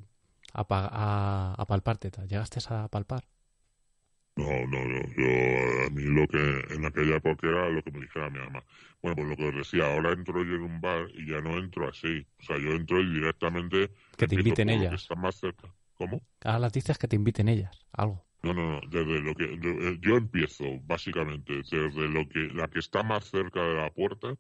A, 0.61 0.63
pa- 0.71 0.91
a, 1.05 1.09
a 1.63 1.65
palpar 1.71 1.97
teta. 2.03 2.21
¿Llegaste 2.31 2.59
a 2.75 2.89
palpar? 2.95 3.23
No, 4.37 4.67
no, 4.67 4.85
no. 4.85 5.01
Yo, 5.17 5.87
a 5.87 5.91
mí 5.91 6.03
lo 6.03 6.27
que 6.29 6.75
en 6.75 6.85
aquella 6.85 7.17
época 7.17 7.47
era 7.49 7.71
lo 7.71 7.83
que 7.83 7.91
me 7.91 8.01
dijera 8.01 8.29
mi 8.31 8.39
mamá. 8.39 8.63
Bueno, 9.03 9.17
pues 9.17 9.29
lo 9.29 9.37
que 9.37 9.49
os 9.49 9.55
decía, 9.57 9.93
ahora 9.93 10.13
entro 10.13 10.45
yo 10.45 10.55
en 10.57 10.63
un 10.63 10.81
bar 10.81 11.07
y 11.15 11.27
ya 11.31 11.41
no 11.41 11.57
entro 11.57 11.89
así. 11.89 12.27
O 12.41 12.43
sea, 12.45 12.59
yo 12.59 12.71
entro 12.73 13.01
y 13.01 13.15
directamente. 13.15 13.91
Que 14.19 14.27
te 14.27 14.35
inviten 14.35 14.69
lo 14.69 14.89
que 14.89 14.95
ellas. 14.95 15.03
está 15.03 15.15
más 15.15 15.37
cerca. 15.37 15.73
¿Cómo? 15.95 16.21
Ahora 16.45 16.59
las 16.61 16.73
dices 16.73 16.97
que 16.99 17.09
te 17.09 17.17
inviten 17.17 17.49
ellas. 17.49 17.79
Algo. 17.93 18.25
No, 18.47 18.55
no, 18.55 18.65
no. 18.73 18.81
Desde 18.89 19.21
lo 19.21 19.35
que 19.35 19.59
yo, 19.59 19.71
eh, 19.71 19.99
yo 20.01 20.17
empiezo, 20.17 20.65
básicamente, 20.85 21.55
desde 21.55 22.09
lo 22.09 22.29
que 22.29 22.41
la 22.55 22.69
que 22.69 22.79
está 22.79 23.03
más 23.03 23.25
cerca 23.25 23.61
de 23.63 23.75
la 23.75 23.91
puerta, 23.93 24.35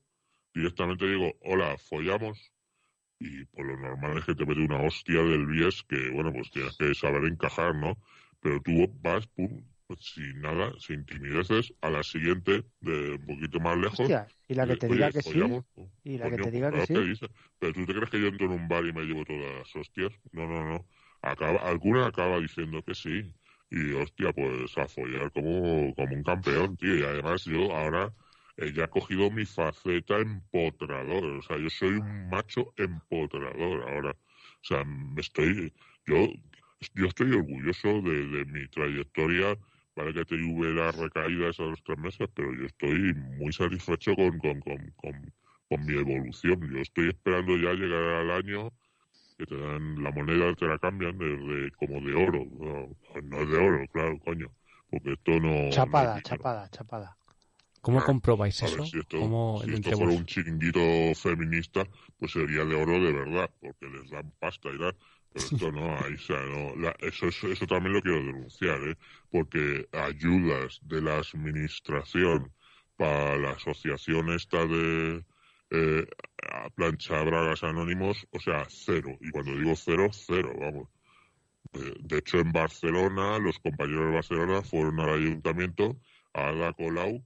directamente 0.54 1.06
digo, 1.08 1.32
hola, 1.42 1.76
follamos. 1.78 2.52
Y 3.18 3.44
por 3.46 3.66
lo 3.66 3.76
normal 3.78 4.18
es 4.18 4.24
que 4.26 4.34
te 4.34 4.46
mete 4.46 4.60
una 4.60 4.80
hostia 4.82 5.22
del 5.22 5.46
bies 5.46 5.82
que, 5.84 6.10
bueno, 6.10 6.32
pues 6.32 6.50
tienes 6.50 6.76
que 6.76 6.94
saber 6.94 7.24
encajar, 7.24 7.74
¿no? 7.74 7.96
Pero 8.40 8.60
tú 8.62 8.72
vas, 9.02 9.26
pum, 9.28 9.64
pues 9.86 10.00
sin 10.14 10.40
nada, 10.40 10.72
sin 10.78 11.04
timideces, 11.06 11.72
a 11.80 11.90
la 11.90 12.02
siguiente, 12.02 12.64
de 12.80 13.12
un 13.12 13.26
poquito 13.26 13.60
más 13.60 13.78
lejos. 13.78 14.00
Hostia, 14.00 14.28
y 14.48 14.54
la 14.54 14.66
que 14.66 14.76
te 14.76 14.88
diga 14.88 15.10
que 15.12 15.22
sí, 15.22 15.40
y 16.04 16.18
la 16.18 16.30
que 16.30 16.36
te 16.38 16.50
diga 16.50 16.70
que 16.70 16.76
pues, 16.76 16.88
claro, 16.88 17.14
sí. 17.14 17.26
Pero 17.58 17.72
tú 17.72 17.86
te 17.86 17.94
crees 17.94 18.10
que 18.10 18.20
yo 18.20 18.26
entro 18.28 18.46
en 18.46 18.52
un 18.52 18.68
bar 18.68 18.84
y 18.86 18.92
me 18.92 19.02
llevo 19.02 19.24
todas 19.24 19.54
las 19.58 19.76
hostias. 19.76 20.12
No, 20.32 20.46
no, 20.46 20.64
no. 20.64 20.86
Acaba, 21.22 21.58
alguna 21.60 22.06
acaba 22.06 22.38
diciendo 22.38 22.82
que 22.82 22.94
sí. 22.94 23.32
Y 23.70 23.92
hostia, 23.92 24.32
pues 24.32 24.76
a 24.78 24.86
follar 24.88 25.32
como, 25.32 25.94
como 25.94 26.14
un 26.16 26.22
campeón, 26.22 26.76
tío. 26.76 26.96
Y 26.98 27.02
además 27.04 27.44
yo 27.44 27.74
ahora 27.74 28.12
eh, 28.56 28.72
ya 28.72 28.84
he 28.84 28.88
cogido 28.88 29.30
mi 29.30 29.44
faceta 29.44 30.18
empotrador. 30.18 31.24
O 31.24 31.42
sea, 31.42 31.58
yo 31.58 31.68
soy 31.70 31.94
un 31.94 32.28
macho 32.28 32.72
empotrador 32.76 33.88
ahora. 33.88 34.10
O 34.12 34.64
sea, 34.64 34.84
me 34.84 35.20
estoy, 35.20 35.72
yo, 36.06 36.28
yo 36.94 37.06
estoy 37.06 37.32
orgulloso 37.32 38.00
de, 38.02 38.26
de 38.28 38.44
mi 38.46 38.66
trayectoria. 38.68 39.56
Vale 39.96 40.12
que 40.12 40.24
te 40.26 40.34
hubiera 40.34 40.92
recaídas 40.92 41.58
a 41.58 41.64
los 41.64 41.82
tres 41.82 41.98
meses, 41.98 42.28
pero 42.34 42.52
yo 42.54 42.66
estoy 42.66 43.14
muy 43.14 43.52
satisfecho 43.52 44.14
con, 44.14 44.38
con, 44.38 44.60
con, 44.60 44.90
con, 44.96 45.32
con 45.68 45.86
mi 45.86 45.94
evolución. 45.94 46.60
Yo 46.70 46.80
estoy 46.80 47.08
esperando 47.08 47.56
ya 47.56 47.72
llegar 47.72 48.02
al 48.02 48.30
año 48.30 48.72
que 49.38 49.46
te 49.46 49.56
dan 49.56 50.02
la 50.02 50.10
moneda, 50.12 50.54
te 50.54 50.66
la 50.66 50.78
cambian 50.78 51.16
de, 51.18 51.26
de- 51.36 51.70
como 51.72 52.00
de 52.00 52.14
oro. 52.14 52.44
No, 52.58 52.96
no 53.22 53.42
es 53.42 53.48
de 53.50 53.58
oro, 53.58 53.86
claro, 53.92 54.18
coño. 54.20 54.48
Porque 54.90 55.12
esto 55.14 55.40
no. 55.40 55.54
Chapada, 55.74 56.14
chapada, 56.22 56.68
chapada. 56.74 57.16
¿Cómo 57.84 58.02
comprobáis 58.02 58.62
A 58.64 58.68
ver, 58.68 58.82
eso? 58.82 58.84
si 58.84 58.98
esto, 58.98 59.18
¿Cómo 59.18 59.42
si 59.52 59.70
esto 59.72 59.92
fuera 59.92 60.12
un 60.12 60.26
chiringuito 60.26 60.80
feminista, 61.14 61.86
pues 62.18 62.32
sería 62.32 62.64
de 62.64 62.74
oro 62.74 62.92
de 63.00 63.12
verdad, 63.12 63.50
porque 63.60 63.86
les 63.86 64.10
dan 64.10 64.30
pasta 64.40 64.68
y 64.70 64.78
tal. 64.78 64.96
Pero 65.32 65.46
esto 65.48 65.70
no, 65.72 65.96
sea, 66.26 66.40
no, 66.46 66.76
la- 66.76 66.96
eso, 67.00 67.26
eso, 67.28 67.48
eso 67.48 67.66
también 67.66 67.94
lo 67.94 68.02
quiero 68.02 68.18
denunciar, 68.24 68.80
¿eh? 68.88 68.96
Porque 69.30 69.86
ayudas 69.92 70.80
de 70.82 71.02
la 71.02 71.18
administración 71.18 72.52
para 72.96 73.36
la 73.36 73.50
asociación 73.52 74.30
esta 74.32 74.66
de 74.66 75.24
eh, 75.70 76.06
plancha 76.74 77.22
bragas 77.22 77.64
anónimos, 77.64 78.26
o 78.30 78.40
sea, 78.40 78.66
cero. 78.68 79.16
Y 79.20 79.30
cuando 79.30 79.56
digo 79.56 79.74
cero, 79.76 80.08
cero, 80.12 80.52
vamos. 80.58 80.88
De 81.72 82.18
hecho, 82.18 82.38
en 82.38 82.52
Barcelona, 82.52 83.38
los 83.38 83.58
compañeros 83.58 84.06
de 84.06 84.14
Barcelona 84.14 84.62
fueron 84.62 85.00
al 85.00 85.14
ayuntamiento 85.14 85.96
a 86.32 86.52
la 86.52 86.72
Colau 86.72 87.22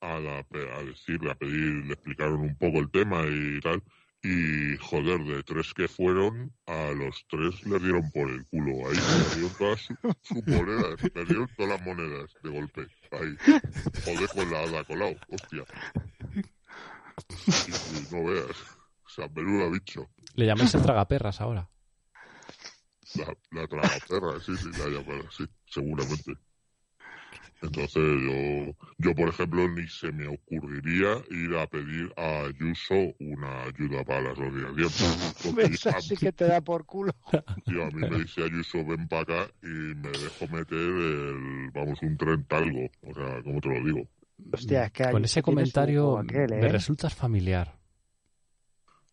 a, 0.00 0.16
a 0.16 0.82
decirle, 0.82 1.30
a 1.30 1.34
pedir, 1.34 1.84
le 1.86 1.94
explicaron 1.94 2.40
un 2.40 2.56
poco 2.56 2.78
el 2.78 2.90
tema 2.90 3.22
y 3.26 3.60
tal. 3.60 3.82
Y 4.22 4.76
joder, 4.78 5.22
de 5.24 5.42
tres 5.44 5.72
que 5.72 5.86
fueron, 5.86 6.52
a 6.66 6.90
los 6.92 7.24
tres 7.28 7.64
le 7.64 7.78
dieron 7.78 8.10
por 8.10 8.28
el 8.28 8.44
culo. 8.46 8.88
Ahí 8.88 8.96
le 8.96 9.34
dieron 9.34 9.56
todas 9.56 9.80
sus 10.22 10.46
monedas, 10.46 11.02
le 11.14 11.24
dieron 11.24 11.48
todas 11.56 11.78
las 11.78 11.86
monedas 11.86 12.34
de 12.42 12.50
golpe. 12.50 12.86
Ahí. 13.12 13.36
Joder 14.04 14.28
con 14.34 14.50
la 14.50 14.60
Ada 14.62 14.84
Colau, 14.84 15.16
hostia. 15.28 15.64
No 18.10 18.24
veas. 18.24 18.56
O 19.04 19.08
sea, 19.08 19.28
menuda 19.28 19.70
bicho. 19.70 20.08
¿Le 20.34 20.46
llamáis 20.46 20.74
el 20.74 20.82
tragaperras 20.82 21.40
ahora? 21.40 21.70
La, 23.14 23.36
la 23.52 23.66
tragaperras, 23.66 24.44
sí, 24.44 24.56
sí, 24.56 24.70
la 24.78 24.88
llamará, 24.88 25.30
sí, 25.30 25.46
seguramente. 25.66 26.36
Entonces 27.62 28.02
yo, 28.22 28.74
yo, 28.98 29.14
por 29.14 29.28
ejemplo, 29.30 29.66
ni 29.68 29.88
se 29.88 30.12
me 30.12 30.28
ocurriría 30.28 31.16
ir 31.30 31.56
a 31.56 31.66
pedir 31.66 32.12
a 32.16 32.46
Ayuso 32.46 32.94
una 33.18 33.62
ayuda 33.64 34.04
para 34.04 34.22
la 34.22 34.30
asociación. 34.32 35.94
Así 35.94 36.16
que 36.20 36.32
te 36.32 36.46
da 36.46 36.60
por 36.60 36.84
culo. 36.84 37.12
Tío, 37.64 37.84
a 37.84 37.90
mí 37.90 38.06
me 38.08 38.18
dice 38.18 38.44
Ayuso, 38.44 38.84
ven 38.84 39.08
para 39.08 39.22
acá 39.22 39.52
y 39.62 39.66
me 39.66 40.10
dejo 40.10 40.46
meter 40.48 40.78
el, 40.78 41.70
vamos, 41.72 41.98
un 42.02 42.16
tren 42.16 42.44
talgo. 42.44 42.90
O 43.02 43.14
sea, 43.14 43.42
¿cómo 43.42 43.60
te 43.60 43.68
lo 43.68 43.84
digo? 43.84 44.08
Hostia, 44.52 44.84
es 44.84 44.92
que 44.92 45.04
Con 45.10 45.24
ese 45.24 45.42
comentario 45.42 46.22
me 46.24 46.68
¿eh? 46.68 46.68
resultas 46.68 47.14
familiar. 47.14 47.76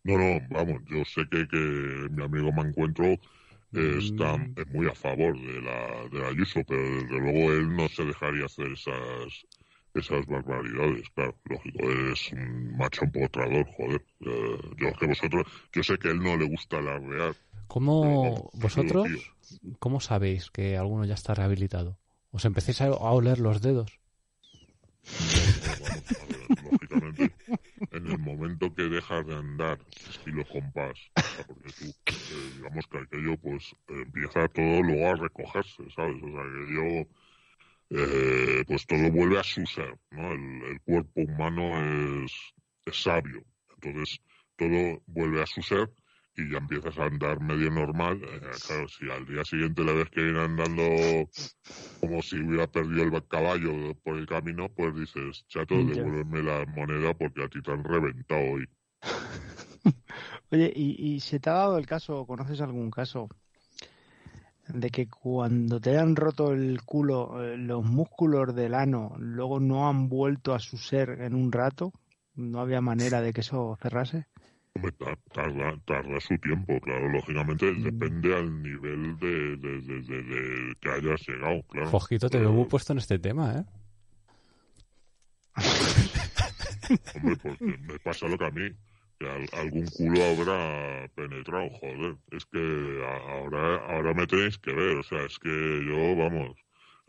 No, 0.04 0.18
no, 0.18 0.40
vamos, 0.50 0.82
yo 0.90 1.04
sé 1.04 1.22
que, 1.30 1.46
que 1.48 1.56
mi 2.10 2.22
amigo 2.22 2.52
me 2.52 2.62
encuentro 2.68 3.06
está 3.72 4.36
Mm. 4.38 4.54
muy 4.72 4.86
a 4.86 4.94
favor 4.94 5.34
de 5.40 5.60
la, 5.62 6.08
de 6.12 6.18
la 6.20 6.28
Ayuso, 6.28 6.60
pero 6.68 6.80
desde 6.80 7.18
luego 7.18 7.52
él 7.52 7.76
no 7.76 7.88
se 7.88 8.04
dejaría 8.04 8.44
hacer 8.46 8.68
esas 8.72 9.46
esas 9.94 10.26
barbaridades, 10.26 11.08
claro, 11.14 11.36
lógico, 11.44 11.78
es 12.12 12.32
un 12.32 12.76
macho 12.76 13.04
empotrador, 13.04 13.64
joder. 13.76 14.04
Eh, 14.20 14.58
yo 14.76 14.92
que 14.98 15.06
vosotros, 15.06 15.46
yo 15.72 15.82
sé 15.84 15.96
que 15.98 16.08
a 16.08 16.10
él 16.12 16.18
no 16.20 16.36
le 16.36 16.46
gusta 16.46 16.78
alardear. 16.78 17.34
¿Cómo 17.68 18.00
Pero, 18.00 18.50
vosotros, 18.54 19.34
cómo 19.78 20.00
sabéis 20.00 20.50
que 20.50 20.76
alguno 20.76 21.04
ya 21.04 21.14
está 21.14 21.34
rehabilitado? 21.34 21.98
¿Os 22.30 22.44
empecéis 22.44 22.80
a, 22.80 22.86
a 22.86 23.12
oler 23.12 23.38
los 23.38 23.60
dedos? 23.62 24.00
Lógicamente, 26.70 27.34
en 27.92 28.06
el 28.06 28.18
momento 28.18 28.74
que 28.74 28.84
dejas 28.84 29.26
de 29.26 29.34
andar 29.34 29.78
estilo 30.08 30.44
compás, 30.46 30.98
porque 31.46 31.70
tú, 31.78 31.84
eh, 32.06 32.50
digamos 32.56 32.86
que 32.86 32.98
aquello 32.98 33.36
pues 33.38 33.74
empieza 33.88 34.48
todo 34.48 34.82
luego 34.82 35.08
a 35.08 35.16
recogerse, 35.16 35.82
¿sabes? 35.94 36.22
O 36.22 36.28
sea, 36.28 36.42
que 36.42 36.74
yo, 36.74 38.00
eh, 38.00 38.64
pues 38.66 38.86
todo 38.86 39.10
vuelve 39.10 39.38
a 39.38 39.44
su 39.44 39.64
ser, 39.66 39.98
¿no? 40.10 40.32
El, 40.32 40.62
el 40.70 40.80
cuerpo 40.82 41.20
humano 41.20 42.24
es, 42.24 42.32
es 42.86 43.02
sabio, 43.02 43.44
entonces 43.74 44.20
todo 44.56 45.02
vuelve 45.06 45.42
a 45.42 45.46
su 45.46 45.62
ser 45.62 45.90
y 46.36 46.50
ya 46.50 46.58
empiezas 46.58 46.98
a 46.98 47.04
andar 47.06 47.40
medio 47.40 47.70
normal. 47.70 48.20
Eh, 48.22 48.58
claro, 48.66 48.88
si 48.88 49.10
al 49.10 49.26
día 49.26 49.44
siguiente 49.44 49.84
le 49.84 49.94
ves 49.94 50.10
que 50.10 50.22
viene 50.22 50.40
andando 50.40 50.82
como 52.00 52.22
si 52.22 52.36
hubiera 52.40 52.66
perdido 52.70 53.04
el 53.16 53.28
caballo 53.28 53.94
por 54.04 54.16
el 54.16 54.26
camino, 54.26 54.68
pues 54.74 54.94
dices, 54.94 55.44
chato, 55.48 55.84
Ya. 55.84 55.84
devuélveme 55.84 56.42
la 56.42 56.64
moneda 56.66 57.14
porque 57.14 57.42
a 57.44 57.48
ti 57.48 57.60
te 57.62 57.72
han 57.72 57.82
reventado 57.84 58.40
hoy. 58.52 58.68
Oye, 60.50 60.72
¿y, 60.74 61.14
y 61.14 61.20
se 61.20 61.40
te 61.40 61.50
ha 61.50 61.54
dado 61.54 61.78
el 61.78 61.86
caso, 61.86 62.26
conoces 62.26 62.60
algún 62.60 62.90
caso, 62.90 63.28
de 64.68 64.90
que 64.90 65.08
cuando 65.08 65.80
te 65.80 65.98
han 65.98 66.16
roto 66.16 66.52
el 66.52 66.82
culo, 66.82 67.42
eh, 67.42 67.56
los 67.56 67.84
músculos 67.84 68.54
del 68.54 68.74
ano 68.74 69.14
luego 69.18 69.60
no 69.60 69.88
han 69.88 70.08
vuelto 70.08 70.54
a 70.54 70.58
su 70.58 70.76
ser 70.78 71.20
en 71.22 71.34
un 71.34 71.52
rato? 71.52 71.92
¿No 72.34 72.60
había 72.60 72.80
manera 72.80 73.20
de 73.22 73.32
que 73.32 73.40
eso 73.42 73.76
cerrase? 73.80 74.26
Tarda, 75.32 75.76
tarda 75.86 76.20
su 76.20 76.36
tiempo, 76.38 76.80
claro, 76.80 77.08
lógicamente 77.08 77.70
Mm. 77.72 77.82
depende 77.84 78.34
al 78.36 78.62
nivel 78.62 79.16
de, 79.18 79.56
de, 79.56 79.80
de, 79.80 80.02
de- 80.02 80.22
de 80.22 80.74
que 80.80 80.90
hayas 80.90 81.26
llegado, 81.28 81.62
claro. 81.68 81.90
Fojito, 81.90 82.28
te 82.28 82.38
veo 82.38 82.52
muy 82.52 82.64
puesto 82.66 82.92
en 82.92 82.98
este 82.98 83.18
tema, 83.20 83.54
¿eh? 83.58 83.64
Hombre, 87.14 87.36
porque 87.42 87.64
me 87.78 87.98
pasa 88.00 88.26
lo 88.26 88.36
que 88.36 88.44
a 88.46 88.50
mí, 88.50 88.68
que 89.18 89.28
al- 89.30 89.48
algún 89.52 89.86
culo 89.86 90.24
habrá 90.24 91.08
penetrado, 91.14 91.70
joder. 91.70 92.16
Es 92.32 92.44
que 92.46 93.04
ahora, 93.30 93.76
ahora 93.86 94.12
me 94.12 94.26
tenéis 94.26 94.58
que 94.58 94.72
ver, 94.72 94.96
o 94.96 95.02
sea, 95.04 95.22
es 95.24 95.38
que 95.38 95.84
yo, 95.86 96.16
vamos, 96.16 96.56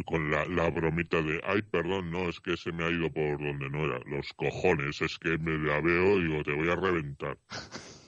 con 0.03 0.29
la, 0.29 0.45
la 0.45 0.69
bromita 0.69 1.21
de, 1.21 1.39
ay, 1.45 1.61
perdón, 1.61 2.11
no, 2.11 2.27
es 2.29 2.39
que 2.41 2.57
se 2.57 2.71
me 2.71 2.83
ha 2.83 2.89
ido 2.89 3.09
por 3.11 3.39
donde 3.39 3.69
no 3.69 3.85
era. 3.85 3.99
Los 4.05 4.33
cojones, 4.33 5.01
es 5.01 5.17
que 5.17 5.37
me 5.37 5.57
la 5.57 5.79
veo 5.79 6.19
y 6.19 6.25
digo, 6.27 6.43
te 6.43 6.53
voy 6.53 6.69
a 6.69 6.75
reventar. 6.75 7.37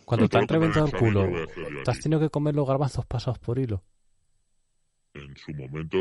Cuando 0.05 0.27
te 0.27 0.38
han 0.38 0.47
reventado 0.47 0.85
el 0.88 0.91
culo, 0.93 1.29
¿te 1.83 1.91
has 1.91 1.99
tenido 1.99 2.19
que 2.19 2.29
comer 2.29 2.55
los 2.55 2.67
garbanzos 2.67 3.05
pasados 3.05 3.39
por 3.39 3.57
hilo? 3.59 3.83
En 5.13 5.35
su 5.38 5.51
momento, 5.53 5.97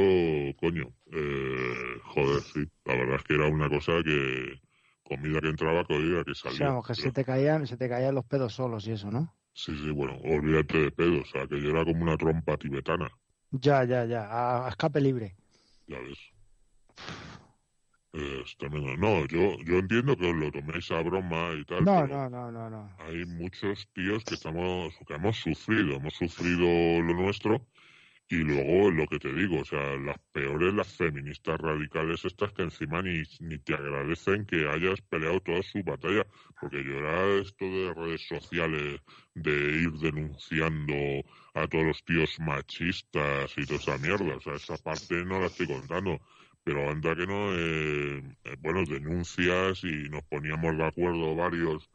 coño, 0.60 0.92
eh, 1.12 1.98
joder, 2.04 2.42
sí. 2.42 2.64
La 2.84 2.94
verdad 2.96 3.16
es 3.16 3.22
que 3.24 3.34
era 3.34 3.46
una 3.48 3.68
cosa 3.68 3.92
que, 4.04 4.60
comida 5.04 5.40
que 5.40 5.48
entraba, 5.48 5.84
comida 5.84 6.22
que 6.24 6.32
O 6.32 6.34
salía. 6.34 6.58
sea, 6.58 6.66
vamos, 6.68 6.86
que 6.86 6.92
Pero- 6.94 7.02
se 7.08 7.12
te 7.12 7.24
caían, 7.24 7.66
se 7.66 7.76
te 7.76 7.88
caían 7.88 8.14
los 8.14 8.26
pedos 8.26 8.52
solos 8.54 8.86
y 8.86 8.92
eso, 8.92 9.10
¿no? 9.10 9.34
Sí, 9.54 9.74
sí, 9.78 9.90
bueno, 9.90 10.18
olvídate 10.22 10.78
de 10.78 10.90
pedo, 10.90 11.22
o 11.22 11.24
sea, 11.24 11.46
que 11.46 11.58
yo 11.62 11.70
era 11.70 11.82
como 11.84 12.02
una 12.02 12.16
trompa 12.18 12.58
tibetana, 12.58 13.08
Ya, 13.52 13.84
ya, 13.84 14.04
ya, 14.04 14.26
a, 14.26 14.66
a 14.66 14.68
escape 14.68 15.00
libre. 15.00 15.34
Ya 15.86 15.98
ves. 16.00 16.18
Es 18.12 18.56
tremendo. 18.56 18.96
No, 18.96 19.26
yo, 19.26 19.58
yo 19.64 19.78
entiendo 19.78 20.16
que 20.16 20.30
os 20.30 20.36
lo 20.36 20.50
toméis 20.50 20.90
a 20.90 21.02
broma 21.02 21.52
y 21.54 21.64
tal, 21.64 21.84
No, 21.84 22.06
no, 22.06 22.30
no, 22.30 22.50
no, 22.50 22.70
no. 22.70 22.90
hay 22.98 23.26
muchos 23.26 23.88
tíos 23.92 24.24
que 24.24 24.34
estamos, 24.34 24.94
que 25.06 25.14
hemos 25.14 25.36
sufrido, 25.36 25.96
hemos 25.96 26.14
sufrido 26.14 26.66
lo 27.02 27.14
nuestro 27.14 27.66
y 28.28 28.36
luego 28.38 28.90
lo 28.90 29.06
que 29.06 29.20
te 29.20 29.32
digo, 29.32 29.60
o 29.60 29.64
sea, 29.64 29.96
las 29.98 30.18
peores, 30.32 30.74
las 30.74 30.88
feministas 30.88 31.60
radicales 31.60 32.24
estas 32.24 32.52
que 32.52 32.62
encima 32.62 33.00
ni, 33.00 33.22
ni 33.38 33.58
te 33.58 33.74
agradecen 33.74 34.44
que 34.46 34.68
hayas 34.68 35.00
peleado 35.02 35.40
toda 35.40 35.62
su 35.62 35.82
batalla, 35.84 36.26
porque 36.60 36.82
yo 36.82 36.98
era 36.98 37.40
esto 37.40 37.64
de 37.64 37.94
redes 37.94 38.26
sociales, 38.26 39.00
de 39.34 39.52
ir 39.52 39.92
denunciando 39.92 40.94
a 41.54 41.68
todos 41.68 41.84
los 41.86 42.04
tíos 42.04 42.36
machistas 42.40 43.52
y 43.56 43.64
toda 43.64 43.78
esa 43.78 43.98
mierda, 43.98 44.36
o 44.36 44.40
sea, 44.40 44.54
esa 44.54 44.76
parte 44.76 45.24
no 45.24 45.38
la 45.40 45.46
estoy 45.46 45.68
contando. 45.68 46.20
Pero 46.64 46.90
anda 46.90 47.14
que 47.14 47.28
no, 47.28 47.54
eh, 47.54 48.22
eh, 48.42 48.56
bueno, 48.58 48.84
denuncias 48.84 49.84
y 49.84 50.08
nos 50.08 50.24
poníamos 50.24 50.76
de 50.76 50.84
acuerdo 50.84 51.36
varios 51.36 51.88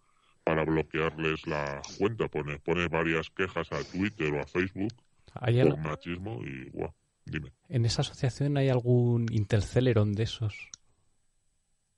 para 0.46 0.64
bloquearles 0.64 1.46
la 1.46 1.82
cuenta. 1.98 2.30
Pones, 2.30 2.62
pones 2.62 2.90
varias 2.90 3.30
quejas 3.32 3.70
a 3.74 3.84
Twitter 3.84 4.34
o 4.34 4.40
a 4.40 4.48
Facebook 4.48 4.94
¿Hay 5.34 5.60
al- 5.60 5.70
por 5.70 5.80
machismo 5.80 6.40
y 6.44 6.70
guau, 6.70 6.94
dime. 7.26 7.52
¿En 7.70 7.86
esa 7.86 8.02
asociación 8.02 8.58
hay 8.58 8.70
algún 8.70 9.26
Interceleron 9.32 10.14
de 10.14 10.24
esos? 10.24 10.56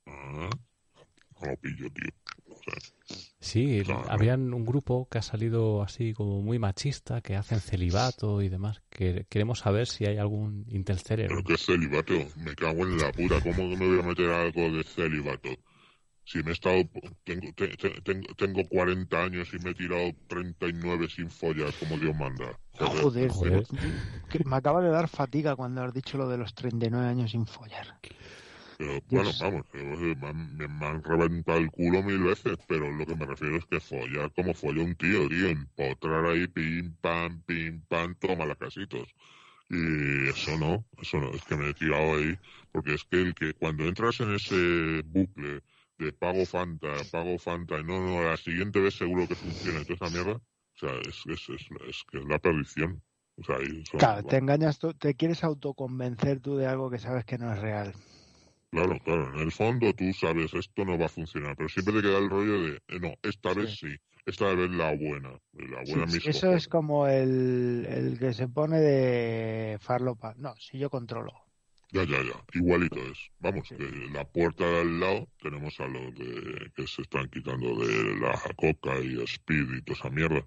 Ah, 0.06 0.48
no 1.40 1.46
lo 1.50 1.56
pillo, 1.56 1.90
tío. 1.90 2.10
Sí, 3.40 3.82
Claro. 3.84 4.04
habían 4.08 4.54
un 4.54 4.64
grupo 4.64 5.06
que 5.10 5.18
ha 5.18 5.22
salido 5.22 5.82
así 5.82 6.14
como 6.14 6.40
muy 6.40 6.58
machista, 6.58 7.20
que 7.20 7.36
hacen 7.36 7.60
celibato 7.60 8.40
y 8.40 8.48
demás. 8.48 8.82
Que 8.88 9.26
queremos 9.28 9.58
saber 9.58 9.86
si 9.86 10.06
hay 10.06 10.16
algún 10.16 10.64
pero 10.64 10.76
Interceleron. 10.76 11.44
que 11.44 11.58
celibato, 11.58 12.14
me 12.36 12.54
cago 12.54 12.84
en 12.84 12.98
la 12.98 13.12
puta. 13.12 13.40
¿Cómo 13.42 13.68
que 13.68 13.76
me 13.76 13.86
voy 13.86 14.00
a 14.00 14.02
meter 14.02 14.30
algo 14.30 14.70
de 14.72 14.82
celibato? 14.84 15.50
Si 16.24 16.42
me 16.42 16.50
he 16.50 16.52
estado, 16.52 16.82
tengo, 17.24 17.52
te- 17.54 17.76
te- 17.76 18.00
tengo, 18.00 18.34
tengo 18.34 18.66
40 18.68 19.22
años 19.24 19.52
y 19.52 19.58
me 19.58 19.70
he 19.70 19.74
tirado 19.74 20.10
39 20.26 21.08
sin 21.08 21.30
follar, 21.30 21.72
como 21.78 21.98
Dios 21.98 22.14
manda. 22.16 22.58
Joder, 22.78 23.30
Joder. 23.30 23.66
que 24.30 24.44
me 24.44 24.56
acaba 24.56 24.80
de 24.80 24.90
dar 24.90 25.08
fatiga 25.08 25.54
cuando 25.54 25.82
has 25.82 25.92
dicho 25.92 26.18
lo 26.18 26.28
de 26.28 26.38
los 26.38 26.54
39 26.54 27.06
años 27.08 27.30
sin 27.30 27.46
follar. 27.46 27.86
Pero 28.76 29.00
bueno, 29.08 29.30
vamos, 29.40 29.66
eh, 29.74 30.16
me 30.20 30.26
han, 30.28 30.56
me 30.56 30.86
han 30.86 31.02
reventado 31.04 31.58
el 31.58 31.70
culo 31.70 32.02
mil 32.02 32.18
veces, 32.24 32.56
pero 32.66 32.90
lo 32.90 33.06
que 33.06 33.14
me 33.14 33.26
refiero 33.26 33.56
es 33.56 33.64
que 33.66 33.78
follar 33.78 34.32
como 34.32 34.52
folla 34.52 34.82
un 34.82 34.96
tío, 34.96 35.28
tío, 35.28 35.48
empotrar 35.48 36.24
ahí, 36.26 36.48
pim, 36.48 36.92
pam, 37.00 37.40
pim, 37.42 37.82
pam, 37.82 38.14
toma 38.16 38.46
las 38.46 38.56
casitos. 38.58 39.08
Y 39.70 40.28
eso 40.28 40.56
no, 40.58 40.84
eso 41.00 41.18
no, 41.20 41.30
es 41.32 41.44
que 41.44 41.56
me 41.56 41.70
he 41.70 41.74
tirado 41.74 42.16
ahí, 42.16 42.36
porque 42.72 42.94
es 42.94 43.04
que 43.04 43.20
el 43.22 43.34
que 43.34 43.54
cuando 43.54 43.84
entras 43.84 44.20
en 44.20 44.34
ese 44.34 45.02
bucle 45.06 45.62
de 45.98 46.12
pago 46.12 46.44
Fanta, 46.46 47.04
pago 47.10 47.38
Fanta, 47.38 47.78
y 47.80 47.84
no, 47.84 48.00
no, 48.00 48.22
la 48.22 48.36
siguiente 48.36 48.80
vez 48.80 48.94
seguro 48.96 49.28
que 49.28 49.36
funciona 49.36 49.84
toda 49.84 49.94
esa 49.96 50.10
mierda, 50.10 50.34
o 50.36 50.42
sea, 50.74 50.90
es, 51.08 51.22
es, 51.26 51.48
es, 51.50 51.68
es 51.88 52.04
que 52.10 52.18
es 52.18 52.24
la 52.26 52.38
perdición. 52.38 53.02
O 53.36 53.42
sea, 53.44 53.56
son- 53.90 54.00
Claro, 54.00 54.22
te 54.22 54.36
engañas 54.36 54.78
te 55.00 55.14
quieres 55.16 55.42
autoconvencer 55.42 56.38
tú 56.40 56.56
de 56.56 56.66
algo 56.68 56.90
que 56.90 56.98
sabes 57.00 57.24
que 57.24 57.38
no 57.38 57.52
es 57.52 57.58
real. 57.60 57.92
Claro, 58.70 58.98
claro. 59.00 59.32
En 59.34 59.40
el 59.40 59.52
fondo 59.52 59.92
tú 59.94 60.12
sabes, 60.12 60.52
esto 60.52 60.84
no 60.84 60.98
va 60.98 61.06
a 61.06 61.08
funcionar, 61.08 61.56
pero 61.56 61.68
siempre 61.68 61.94
te 61.94 62.02
queda 62.02 62.18
el 62.18 62.28
rollo 62.30 62.60
de, 62.62 62.76
eh, 62.88 63.00
no, 63.00 63.14
esta 63.22 63.54
vez 63.54 63.70
sí, 63.78 63.96
esta 64.26 64.52
vez 64.54 64.70
la 64.70 64.94
buena. 64.96 65.38
La 65.52 65.82
buena 65.84 66.06
Sí, 66.06 66.20
eso 66.24 66.50
cojones. 66.50 66.54
es 66.54 66.66
como 66.68 67.06
el, 67.06 67.86
el 67.88 68.18
que 68.18 68.32
se 68.32 68.48
pone 68.48 68.80
de 68.80 69.78
farlopa. 69.80 70.34
No, 70.36 70.54
si 70.56 70.78
yo 70.78 70.90
controlo. 70.90 71.32
Ya, 71.94 72.02
ya, 72.04 72.20
ya. 72.30 72.36
Igualito 72.54 72.98
es. 73.12 73.18
Vamos, 73.38 73.72
que 73.76 73.88
la 74.12 74.24
puerta 74.24 74.64
de 74.66 74.80
al 74.80 75.00
lado 75.00 75.28
tenemos 75.40 75.78
a 75.80 75.86
los 75.86 76.12
de, 76.14 76.70
que 76.74 76.86
se 76.88 77.02
están 77.02 77.28
quitando 77.30 77.68
de 77.86 78.16
la 78.16 78.32
coca 78.56 78.98
y 79.00 79.22
speed 79.22 79.68
y 79.78 79.82
toda 79.82 79.98
esa 79.98 80.10
mierda. 80.10 80.44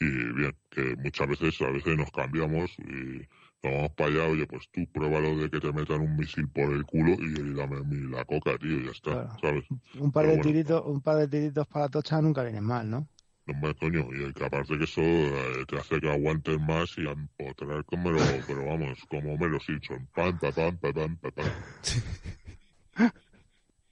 Y 0.00 0.06
bien, 0.34 0.56
que 0.70 0.96
muchas 0.96 1.28
veces, 1.28 1.60
a 1.62 1.70
veces 1.70 1.96
nos 1.96 2.10
cambiamos 2.12 2.70
y 2.78 3.26
nos 3.62 3.72
vamos 3.74 3.90
para 3.96 4.10
allá, 4.10 4.26
oye, 4.28 4.46
pues 4.46 4.68
tú 4.72 4.86
pruébalo 4.92 5.36
de 5.36 5.50
que 5.50 5.60
te 5.60 5.72
metan 5.72 6.00
un 6.02 6.16
misil 6.16 6.48
por 6.50 6.72
el 6.72 6.84
culo 6.84 7.14
y 7.20 7.54
dame 7.54 7.78
la 8.16 8.24
coca, 8.24 8.56
tío, 8.58 8.80
y 8.80 8.84
ya 8.86 8.92
está, 8.92 9.12
Claro. 9.12 9.36
¿sabes? 9.40 9.64
Un 9.94 10.12
par 10.12 10.26
Pero 10.26 10.32
de 10.32 10.38
bueno. 10.38 10.40
tiritos, 10.40 10.82
un 10.86 11.00
par 11.02 11.16
de 11.18 11.28
tiritos 11.28 11.66
para 11.68 11.86
la 11.86 11.90
tocha 11.90 12.20
nunca 12.22 12.42
viene 12.44 12.60
mal, 12.60 12.88
¿no? 12.90 13.08
No 13.46 13.54
me 13.60 13.74
coño, 13.74 14.08
y 14.10 14.32
que 14.32 14.44
aparte 14.44 14.78
que 14.78 14.84
eso 14.84 15.02
eh, 15.02 15.64
te 15.68 15.76
hace 15.76 16.00
que 16.00 16.10
aguantes 16.10 16.58
más 16.60 16.96
y 16.96 17.06
empotrar 17.06 17.84
como 17.84 18.10
lo, 18.10 18.18
pero 18.46 18.64
vamos, 18.64 18.98
como 19.10 19.36
Mero 19.36 19.60
Simpson. 19.60 20.08
Pam, 20.14 20.38
pam, 20.38 20.52
pam, 20.52 20.76
pam, 20.78 20.92
pam, 20.94 21.16
pam, 21.16 21.32
pam. 21.32 23.10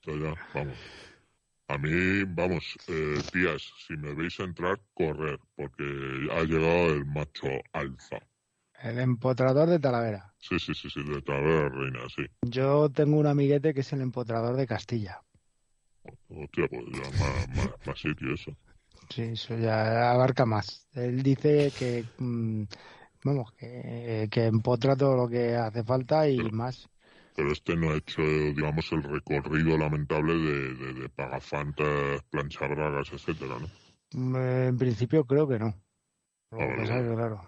Esto 0.00 0.16
ya, 0.16 0.34
vamos. 0.54 0.78
A 1.68 1.78
mí, 1.78 2.24
vamos, 2.28 2.76
eh, 2.88 3.20
tías, 3.30 3.62
si 3.86 3.96
me 3.96 4.14
veis 4.14 4.40
entrar, 4.40 4.80
correr, 4.94 5.38
porque 5.54 5.84
ha 6.32 6.42
llegado 6.44 6.94
el 6.94 7.04
macho 7.04 7.48
alfa. 7.72 8.18
El 8.82 8.98
empotrador 8.98 9.68
de 9.68 9.78
Talavera. 9.78 10.34
Sí, 10.38 10.58
sí, 10.58 10.74
sí, 10.74 10.88
sí, 10.90 11.02
de 11.04 11.20
Talavera 11.22 11.68
Reina, 11.68 12.00
sí. 12.14 12.26
Yo 12.42 12.90
tengo 12.90 13.18
un 13.18 13.26
amiguete 13.26 13.74
que 13.74 13.80
es 13.80 13.92
el 13.92 14.00
empotrador 14.00 14.56
de 14.56 14.66
Castilla. 14.66 15.20
Hostia, 16.28 16.66
pues 16.68 16.84
ya 16.92 17.10
más, 17.18 17.48
más, 17.56 17.86
más 17.86 18.00
sitio 18.00 18.34
eso. 18.34 18.56
Sí, 19.14 19.22
eso 19.22 19.56
ya 19.56 20.10
abarca 20.12 20.46
más. 20.46 20.88
Él 20.94 21.22
dice 21.22 21.72
que, 21.72 22.06
mm, 22.18 22.64
vamos, 23.24 23.52
que, 23.52 24.28
que 24.30 24.46
empotra 24.46 24.96
todo 24.96 25.16
lo 25.16 25.28
que 25.28 25.56
hace 25.56 25.84
falta 25.84 26.28
y 26.28 26.36
Pero- 26.38 26.50
más. 26.50 26.88
Pero 27.34 27.52
este 27.52 27.76
no 27.76 27.90
ha 27.90 27.96
hecho, 27.96 28.22
digamos, 28.22 28.92
el 28.92 29.02
recorrido 29.02 29.78
lamentable 29.78 30.34
de, 30.34 30.74
de, 30.74 30.92
de 30.94 31.08
pagafantas, 31.08 32.22
planchabragas, 32.30 33.10
etcétera, 33.12 33.58
¿no? 33.58 33.68
Mm, 34.14 34.36
En 34.68 34.78
principio 34.78 35.24
creo 35.24 35.48
que 35.48 35.58
no. 35.58 35.74
Lo 36.50 36.58
Ah, 36.60 36.76
que, 36.76 37.14
claro. 37.14 37.40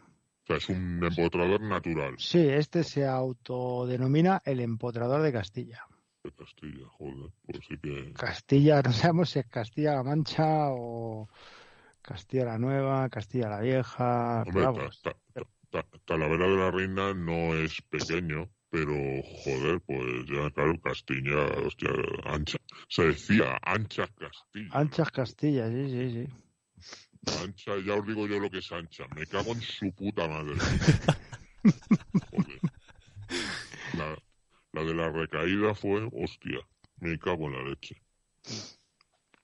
O 0.44 0.46
sea, 0.46 0.56
es 0.56 0.68
un 0.68 1.02
empotrador 1.04 1.60
natural 1.60 2.14
Sí, 2.18 2.38
este 2.48 2.82
se 2.84 3.06
autodenomina 3.06 4.40
el 4.44 4.60
empotrador 4.60 5.22
de 5.22 5.32
Castilla. 5.32 5.86
de 6.24 6.32
Castilla, 6.32 6.86
joder, 6.98 7.30
pues 7.46 7.64
sí 7.68 7.78
que... 7.78 8.12
Castilla, 8.14 8.82
no 8.84 8.92
sabemos 8.92 9.30
si 9.30 9.38
es 9.40 9.46
Castilla-La 9.46 10.02
Mancha 10.02 10.68
o 10.70 11.28
Castilla 12.04 12.44
la 12.44 12.58
Nueva, 12.58 13.08
Castilla 13.08 13.48
la 13.48 13.60
Vieja. 13.60 14.42
Hombre, 14.46 14.52
pero 14.52 14.72
Ta- 14.74 14.78
vamos. 14.78 15.02
Ta- 15.02 15.16
Ta- 15.32 15.46
Ta- 15.70 15.98
Talavera 16.04 16.46
de 16.46 16.56
la 16.56 16.70
Reina 16.70 17.14
no 17.14 17.54
es 17.54 17.80
pequeño, 17.88 18.48
pero 18.70 18.92
joder, 19.42 19.80
pues 19.80 20.26
ya, 20.26 20.50
claro, 20.50 20.78
Castilla, 20.80 21.46
hostia, 21.66 21.90
ancha. 22.26 22.58
Se 22.88 23.06
decía 23.06 23.58
ancha 23.62 24.06
Castilla. 24.08 24.68
Anchas 24.72 25.10
Castilla, 25.10 25.68
sí, 25.68 25.88
sí, 25.88 26.10
sí. 26.12 27.40
Ancha, 27.42 27.72
ya 27.84 27.94
os 27.94 28.06
digo 28.06 28.26
yo 28.26 28.38
lo 28.38 28.50
que 28.50 28.58
es 28.58 28.70
ancha. 28.70 29.06
Me 29.16 29.26
cago 29.26 29.52
en 29.52 29.62
su 29.62 29.90
puta 29.92 30.28
madre. 30.28 30.54
Joder. 32.30 32.60
La, 33.96 34.14
la 34.72 34.84
de 34.84 34.94
la 34.94 35.08
recaída 35.08 35.74
fue, 35.74 36.06
hostia, 36.12 36.58
me 37.00 37.18
cago 37.18 37.46
en 37.48 37.52
la 37.54 37.62
leche. 37.70 37.96
Eh, 38.46 38.52
que- 38.52 38.52
que- 38.52 38.72
Y 39.24 39.43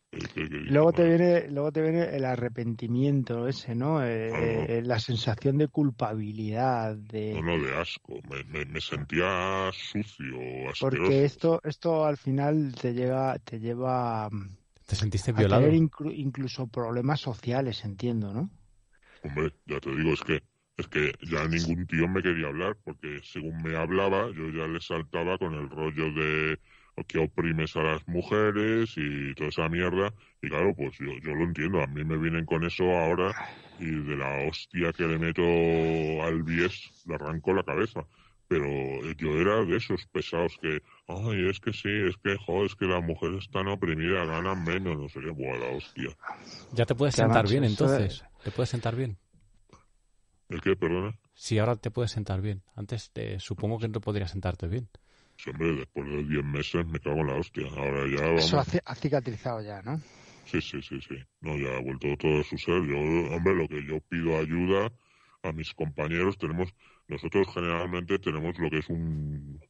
luego 0.67 0.93
te 0.93 1.05
viene, 1.05 1.49
luego 1.51 1.73
te 1.73 1.83
viene 1.83 2.05
el 2.17 2.25
arrepentimiento 2.25 3.47
ese, 3.49 3.75
¿no? 3.75 4.03
Eh, 4.05 4.09
Claro. 4.29 4.67
eh, 4.79 4.83
la 4.83 4.99
sensación 5.01 5.59
de 5.59 5.69
culpabilidad, 5.69 6.97
de 6.97 7.35
No, 7.35 7.43
no, 7.43 7.59
de 7.59 7.75
asco. 7.77 8.21
Me, 8.29 8.45
me, 8.45 8.65
me 8.67 8.81
sentía 8.81 9.71
sucio, 9.73 10.69
asqueroso. 10.71 11.19
porque 11.19 11.25
esto, 11.25 11.61
esto 11.65 12.05
al 12.05 12.17
final 12.17 12.75
te 12.81 12.93
llega, 12.93 13.39
te 13.39 13.61
lleva 13.61 14.27
a 14.27 14.31
¿Te 14.87 14.97
sentiste 14.97 15.33
violado? 15.33 15.63
tener 15.63 15.73
inclu- 15.73 16.13
incluso 16.15 16.67
problemas 16.69 17.21
sociales, 17.21 17.85
entiendo, 17.85 18.33
¿no? 18.33 18.51
Hombre, 19.23 19.53
ya 19.67 19.81
te 19.81 19.91
digo, 19.95 20.13
es 20.13 20.21
que 20.23 20.43
es 20.77 20.89
que 20.89 21.13
ya 21.31 21.47
ningún 21.47 21.87
tío 21.87 22.09
me 22.09 22.23
quería 22.23 22.49
hablar, 22.49 22.77
porque 22.85 23.21
según 23.23 23.63
me 23.63 23.77
hablaba, 23.77 24.31
yo 24.33 24.49
ya 24.51 24.67
le 24.67 24.81
saltaba 24.81 25.37
con 25.39 25.55
el 25.55 25.69
rollo 25.69 26.11
de 26.13 26.59
que 27.07 27.19
oprimes 27.19 27.77
a 27.77 27.83
las 27.83 28.07
mujeres 28.09 28.95
y 28.97 29.35
toda 29.35 29.49
esa 29.49 29.69
mierda. 29.69 30.13
Y 30.43 30.49
claro, 30.49 30.75
pues 30.75 30.97
yo, 30.99 31.13
yo 31.23 31.35
lo 31.35 31.45
entiendo, 31.45 31.83
a 31.83 31.87
mí 31.87 32.05
me 32.05 32.17
vienen 32.17 32.45
con 32.45 32.65
eso 32.65 32.85
ahora 32.85 33.37
y 33.79 33.87
de 33.87 34.17
la 34.17 34.47
hostia 34.47 34.93
que 34.93 35.07
le 35.07 35.19
meto 35.19 35.43
al 36.23 36.43
bies 36.43 37.05
le 37.07 37.15
arranco 37.15 37.55
la 37.55 37.63
cabeza. 37.63 38.07
Pero 38.47 38.67
yo 39.17 39.41
era 39.41 39.65
de 39.65 39.77
esos 39.77 40.07
pesados 40.07 40.59
que, 40.61 40.83
ay, 41.07 41.49
es 41.49 41.61
que 41.61 41.73
sí, 41.73 41.89
es 41.89 42.17
que, 42.17 42.37
joder, 42.37 42.67
es 42.67 42.75
que 42.75 42.87
las 42.87 43.03
mujeres 43.03 43.45
están 43.45 43.69
oprimidas, 43.69 44.27
ganan 44.27 44.65
menos, 44.65 44.99
no 44.99 45.09
sé 45.09 45.21
qué, 45.21 45.31
buah, 45.31 45.57
la 45.57 45.77
hostia. 45.77 46.11
Ya 46.73 46.85
te 46.85 46.95
puedes 46.95 47.15
sentar 47.15 47.49
bien 47.49 47.65
entonces. 47.65 48.25
Te 48.45 48.51
puedes 48.51 48.71
sentar 48.71 48.97
bien. 48.97 49.19
¿El 50.49 50.61
qué, 50.61 50.75
perdona? 50.75 51.17
Sí, 51.35 51.59
ahora 51.59 51.77
te 51.77 51.91
puedes 51.93 52.11
sentar 52.11 52.41
bien. 52.41 52.63
Antes 52.75 53.13
te, 53.13 53.39
supongo 53.39 53.79
que 53.79 53.89
no 53.89 54.01
podrías 54.01 54.33
sentarte 54.33 54.67
bien. 54.67 54.89
Sí, 55.43 55.51
hombre, 55.51 55.73
después 55.75 56.07
de 56.07 56.25
10 56.25 56.45
meses 56.45 56.87
me 56.87 56.99
cago 57.01 57.21
en 57.21 57.27
la 57.29 57.35
hostia. 57.35 57.67
Ahora 57.77 58.07
ya 58.07 58.21
vamos. 58.27 58.45
Eso 58.45 58.59
ha, 58.59 58.65
ci- 58.65 58.83
ha 58.85 58.95
cicatrizado 58.95 59.63
ya, 59.63 59.81
¿no? 59.83 60.01
Sí, 60.45 60.61
sí, 60.61 60.83
sí, 60.83 61.01
sí. 61.01 61.15
No, 61.41 61.57
ya 61.57 61.77
ha 61.77 61.81
vuelto 61.81 62.09
todo 62.19 62.41
a 62.41 62.45
su 62.45 62.59
ser. 62.59 62.83
Yo, 62.85 62.99
hombre, 63.35 63.55
lo 63.55 63.69
que 63.69 63.85
yo 63.87 64.01
pido 64.09 64.39
ayuda 64.39 64.93
a 65.43 65.53
mis 65.53 65.73
compañeros, 65.75 66.37
tenemos, 66.39 66.75
nosotros 67.09 67.47
generalmente 67.55 68.19
tenemos 68.19 68.59
lo 68.59 68.69
que 68.69 68.79
es 68.79 68.89
un, 68.91 69.61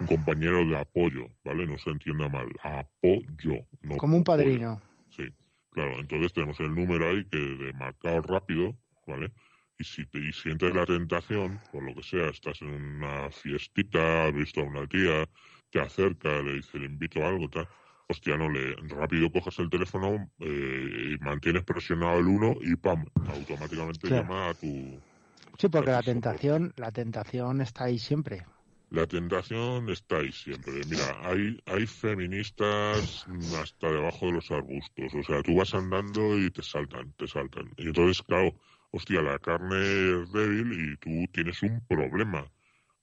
un 0.00 0.06
compañero 0.06 0.64
de 0.64 0.78
apoyo, 0.78 1.26
¿vale? 1.44 1.66
No 1.66 1.76
se 1.78 1.90
entienda 1.90 2.28
mal. 2.28 2.48
Apoyo. 2.62 3.66
No 3.82 3.96
Como 3.96 4.16
un 4.16 4.22
apoyo. 4.22 4.24
padrino. 4.24 4.80
Sí, 5.10 5.24
claro. 5.72 5.98
Entonces 5.98 6.32
tenemos 6.32 6.58
el 6.60 6.74
número 6.74 7.08
ahí 7.10 7.24
que 7.30 7.38
de 7.38 7.72
marcado 7.74 8.22
rápido, 8.22 8.74
¿vale? 9.06 9.30
Y 9.78 9.84
si 9.84 10.04
te 10.06 10.18
y 10.18 10.32
sientes 10.32 10.74
la 10.74 10.84
tentación, 10.84 11.60
por 11.70 11.84
lo 11.84 11.94
que 11.94 12.02
sea, 12.02 12.28
estás 12.28 12.60
en 12.62 12.70
una 12.70 13.30
fiestita, 13.30 14.26
has 14.26 14.34
visto 14.34 14.60
a 14.60 14.64
una 14.64 14.86
tía, 14.88 15.28
te 15.70 15.80
acerca, 15.80 16.42
le 16.42 16.54
dice, 16.54 16.78
le 16.78 16.86
invito 16.86 17.22
a 17.22 17.28
algo, 17.28 17.48
tal. 17.48 17.68
Hostia, 18.08 18.36
no, 18.36 18.50
le, 18.50 18.74
rápido 18.88 19.30
coges 19.30 19.58
el 19.58 19.70
teléfono 19.70 20.30
eh, 20.40 21.14
y 21.14 21.24
mantienes 21.24 21.62
presionado 21.62 22.18
el 22.18 22.26
1 22.26 22.56
y 22.62 22.74
¡pam! 22.76 23.04
Automáticamente 23.28 24.08
Claro. 24.08 24.22
llama 24.22 24.48
a 24.48 24.54
tu... 24.54 25.00
Sí, 25.58 25.68
porque 25.68 25.90
la 25.90 26.02
tentación, 26.02 26.72
la 26.76 26.90
tentación 26.90 27.60
está 27.60 27.84
ahí 27.84 27.98
siempre. 27.98 28.46
La 28.90 29.06
tentación 29.06 29.90
está 29.90 30.16
ahí 30.16 30.32
siempre. 30.32 30.72
Mira, 30.86 31.18
hay, 31.22 31.60
hay 31.66 31.86
feministas 31.86 33.26
hasta 33.60 33.90
debajo 33.90 34.26
de 34.26 34.32
los 34.32 34.50
arbustos. 34.50 35.14
O 35.14 35.22
sea, 35.22 35.42
tú 35.42 35.56
vas 35.56 35.74
andando 35.74 36.38
y 36.38 36.50
te 36.50 36.62
saltan, 36.62 37.12
te 37.12 37.26
saltan. 37.26 37.70
Y 37.76 37.88
entonces, 37.88 38.22
claro, 38.22 38.54
hostia, 38.90 39.22
la 39.22 39.38
carne 39.38 39.76
es 40.22 40.32
débil 40.32 40.92
y 40.92 40.96
tú 40.96 41.30
tienes 41.32 41.62
un 41.62 41.80
problema. 41.86 42.50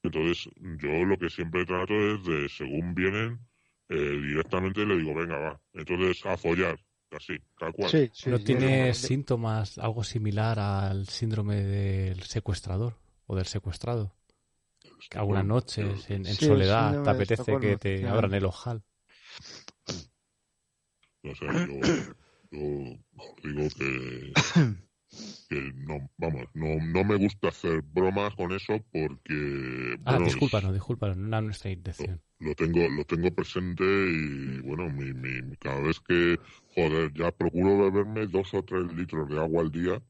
Entonces, 0.03 0.49
yo 0.79 1.05
lo 1.05 1.17
que 1.17 1.29
siempre 1.29 1.65
trato 1.65 1.93
es 1.93 2.23
de, 2.25 2.49
según 2.49 2.93
vienen, 2.93 3.39
eh, 3.89 3.95
directamente 3.95 4.85
le 4.85 4.97
digo, 4.97 5.13
venga, 5.15 5.37
va. 5.37 5.61
Entonces, 5.73 6.25
a 6.25 6.37
follar, 6.37 6.79
así, 7.11 7.37
tal 7.57 7.73
cual. 7.73 7.91
Sí, 7.91 8.09
sí. 8.13 8.29
¿No 8.29 8.39
tiene 8.39 8.93
sí. 8.93 9.07
síntomas 9.07 9.77
algo 9.77 10.03
similar 10.03 10.59
al 10.59 11.07
síndrome 11.07 11.61
del 11.61 12.21
secuestrador 12.23 12.97
o 13.27 13.35
del 13.35 13.45
secuestrado? 13.45 14.15
Algunas 15.11 15.43
Bueno, 15.43 15.55
noches 15.55 16.09
en, 16.09 16.25
en 16.25 16.33
Sí, 16.33 16.45
soledad 16.45 17.03
te 17.03 17.09
apetece 17.09 17.41
Estocolmo, 17.41 17.59
que 17.59 17.77
te 17.77 18.07
abran 18.07 18.33
el 18.33 18.45
ojal. 18.45 18.83
O 21.23 21.35
sea, 21.35 21.65
yo, 21.65 21.79
digo 23.43 23.67
que, 23.77 24.33
que 25.49 25.71
no, 25.75 26.09
vamos, 26.17 26.45
no, 26.53 26.67
no 26.81 27.03
me 27.03 27.15
gusta 27.15 27.49
hacer 27.49 27.81
bromas 27.81 28.35
con 28.35 28.51
eso 28.51 28.79
porque, 28.91 29.97
Ah, 30.05 30.11
bueno, 30.11 30.25
discúlpanos, 30.25 30.73
discúlpanos, 30.73 31.17
no 31.17 31.27
era 31.27 31.41
nuestra 31.41 31.69
intención. 31.71 32.21
lo 32.39 32.53
tengo, 32.55 32.87
lo 32.89 33.03
tengo 33.05 33.31
presente 33.33 33.83
y 33.83 34.59
bueno, 34.61 34.89
mi, 34.89 35.13
mi, 35.13 35.55
cada 35.57 35.79
vez 35.81 35.99
que, 36.01 36.37
joder, 36.75 37.13
ya 37.13 37.31
procuro 37.31 37.91
beberme 37.91 38.27
dos 38.27 38.53
o 38.53 38.63
tres 38.63 38.91
litros 38.93 39.29
de 39.29 39.39
agua 39.39 39.61
al 39.63 39.71
día 39.71 40.01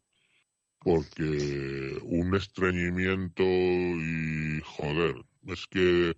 porque 0.79 1.97
un 2.03 2.35
estreñimiento 2.35 3.43
y 3.43 4.61
joder, 4.63 5.15
es 5.47 5.65
que 5.67 6.15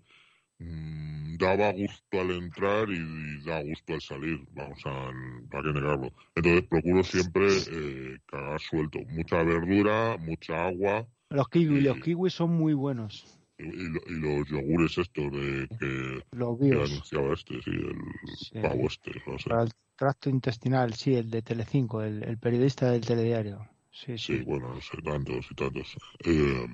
daba 0.59 1.71
gusto 1.71 2.21
al 2.21 2.31
entrar 2.31 2.89
y, 2.89 2.95
y 2.97 3.43
da 3.43 3.61
gusto 3.63 3.93
al 3.93 4.01
salir, 4.01 4.39
vamos 4.51 4.79
a, 4.85 5.11
para 5.51 5.63
que 5.63 5.73
negarlo. 5.79 6.11
Entonces 6.35 6.63
procuro 6.69 7.03
siempre 7.03 7.47
eh, 7.71 8.17
cagar 8.25 8.59
suelto, 8.59 8.99
mucha 9.09 9.43
verdura, 9.43 10.17
mucha 10.17 10.67
agua, 10.67 11.07
Los 11.29 11.47
kiwis, 11.49 11.83
los 11.83 11.99
kiwis 11.99 12.33
son 12.33 12.51
muy 12.51 12.73
buenos. 12.73 13.37
y, 13.59 13.63
lo- 13.89 14.01
y 14.07 14.19
los 14.19 14.47
yogures 14.47 14.97
estos 14.97 15.31
de 15.31 15.67
que, 15.79 16.23
Los 16.31 16.57
que 16.59 16.65
anunciaba 16.73 17.33
este, 17.33 17.61
sí, 17.61 17.71
el 17.71 17.95
Sí. 18.37 18.59
pavo 18.61 18.87
este, 18.87 19.11
no 19.25 19.37
sé. 19.39 19.49
Para 19.49 19.63
el 19.63 19.71
tracto 19.95 20.29
intestinal, 20.29 20.93
sí, 20.93 21.15
el 21.15 21.29
de 21.31 21.41
Telecinco, 21.41 22.01
el, 22.01 22.23
el 22.23 22.37
periodista 22.37 22.91
del 22.91 23.01
telediario. 23.01 23.67
Sí, 23.91 24.17
Sí, 24.17 24.37
sí. 24.37 24.43
bueno, 24.43 24.73
no 24.73 24.81
sé, 24.81 25.01
tantos 25.03 25.47
y 25.51 25.55
tantos. 25.55 25.97
Eh, 26.23 26.67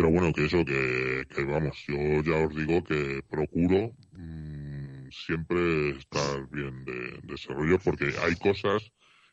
pero 0.00 0.12
bueno, 0.12 0.32
que 0.32 0.46
eso, 0.46 0.64
que, 0.64 1.26
que 1.28 1.44
vamos, 1.44 1.76
yo 1.86 2.22
ya 2.22 2.46
os 2.46 2.56
digo 2.56 2.82
que 2.82 3.22
procuro 3.28 3.92
mm, 4.12 5.10
siempre 5.10 5.90
estar 5.90 6.48
bien 6.48 6.86
de, 6.86 7.20
de 7.22 7.34
ese 7.34 7.52
rollo 7.52 7.78
porque 7.84 8.10
hay 8.24 8.34
cosas 8.36 8.90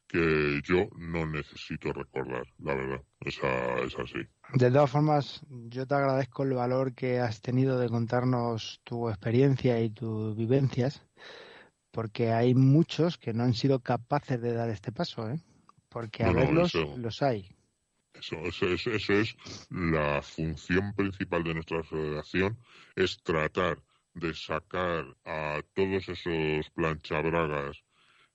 que 0.09 0.59
yo 0.65 0.89
no 0.97 1.25
necesito 1.25 1.93
recordar, 1.93 2.43
la 2.59 2.75
verdad. 2.75 3.01
Esa, 3.21 3.79
es 3.79 3.95
así. 3.97 4.19
De 4.55 4.69
todas 4.69 4.91
formas, 4.91 5.41
yo 5.69 5.87
te 5.87 5.95
agradezco 5.95 6.43
el 6.43 6.51
valor 6.53 6.93
que 6.93 7.21
has 7.21 7.39
tenido 7.39 7.79
de 7.79 7.87
contarnos 7.87 8.81
tu 8.83 9.07
experiencia 9.07 9.79
y 9.79 9.89
tus 9.89 10.35
vivencias, 10.35 11.01
porque 11.91 12.33
hay 12.33 12.55
muchos 12.55 13.17
que 13.17 13.31
no 13.31 13.43
han 13.43 13.53
sido 13.53 13.79
capaces 13.79 14.41
de 14.41 14.51
dar 14.51 14.69
este 14.69 14.91
paso, 14.91 15.29
¿eh? 15.29 15.39
Porque 15.87 16.25
a 16.25 16.27
No, 16.27 16.33
no, 16.33 16.39
verlos 16.41 16.75
eso- 16.75 16.93
los 16.97 17.21
hay. 17.21 17.56
Eso, 18.19 18.35
eso, 18.43 18.65
eso, 18.67 18.91
eso 18.91 19.13
es 19.13 19.35
la 19.69 20.21
función 20.21 20.93
principal 20.93 21.43
de 21.43 21.53
nuestra 21.53 21.83
federación, 21.83 22.57
es 22.95 23.21
tratar 23.23 23.77
de 24.13 24.33
sacar 24.33 25.05
a 25.25 25.61
todos 25.73 26.09
esos 26.09 26.69
planchabragas 26.71 27.83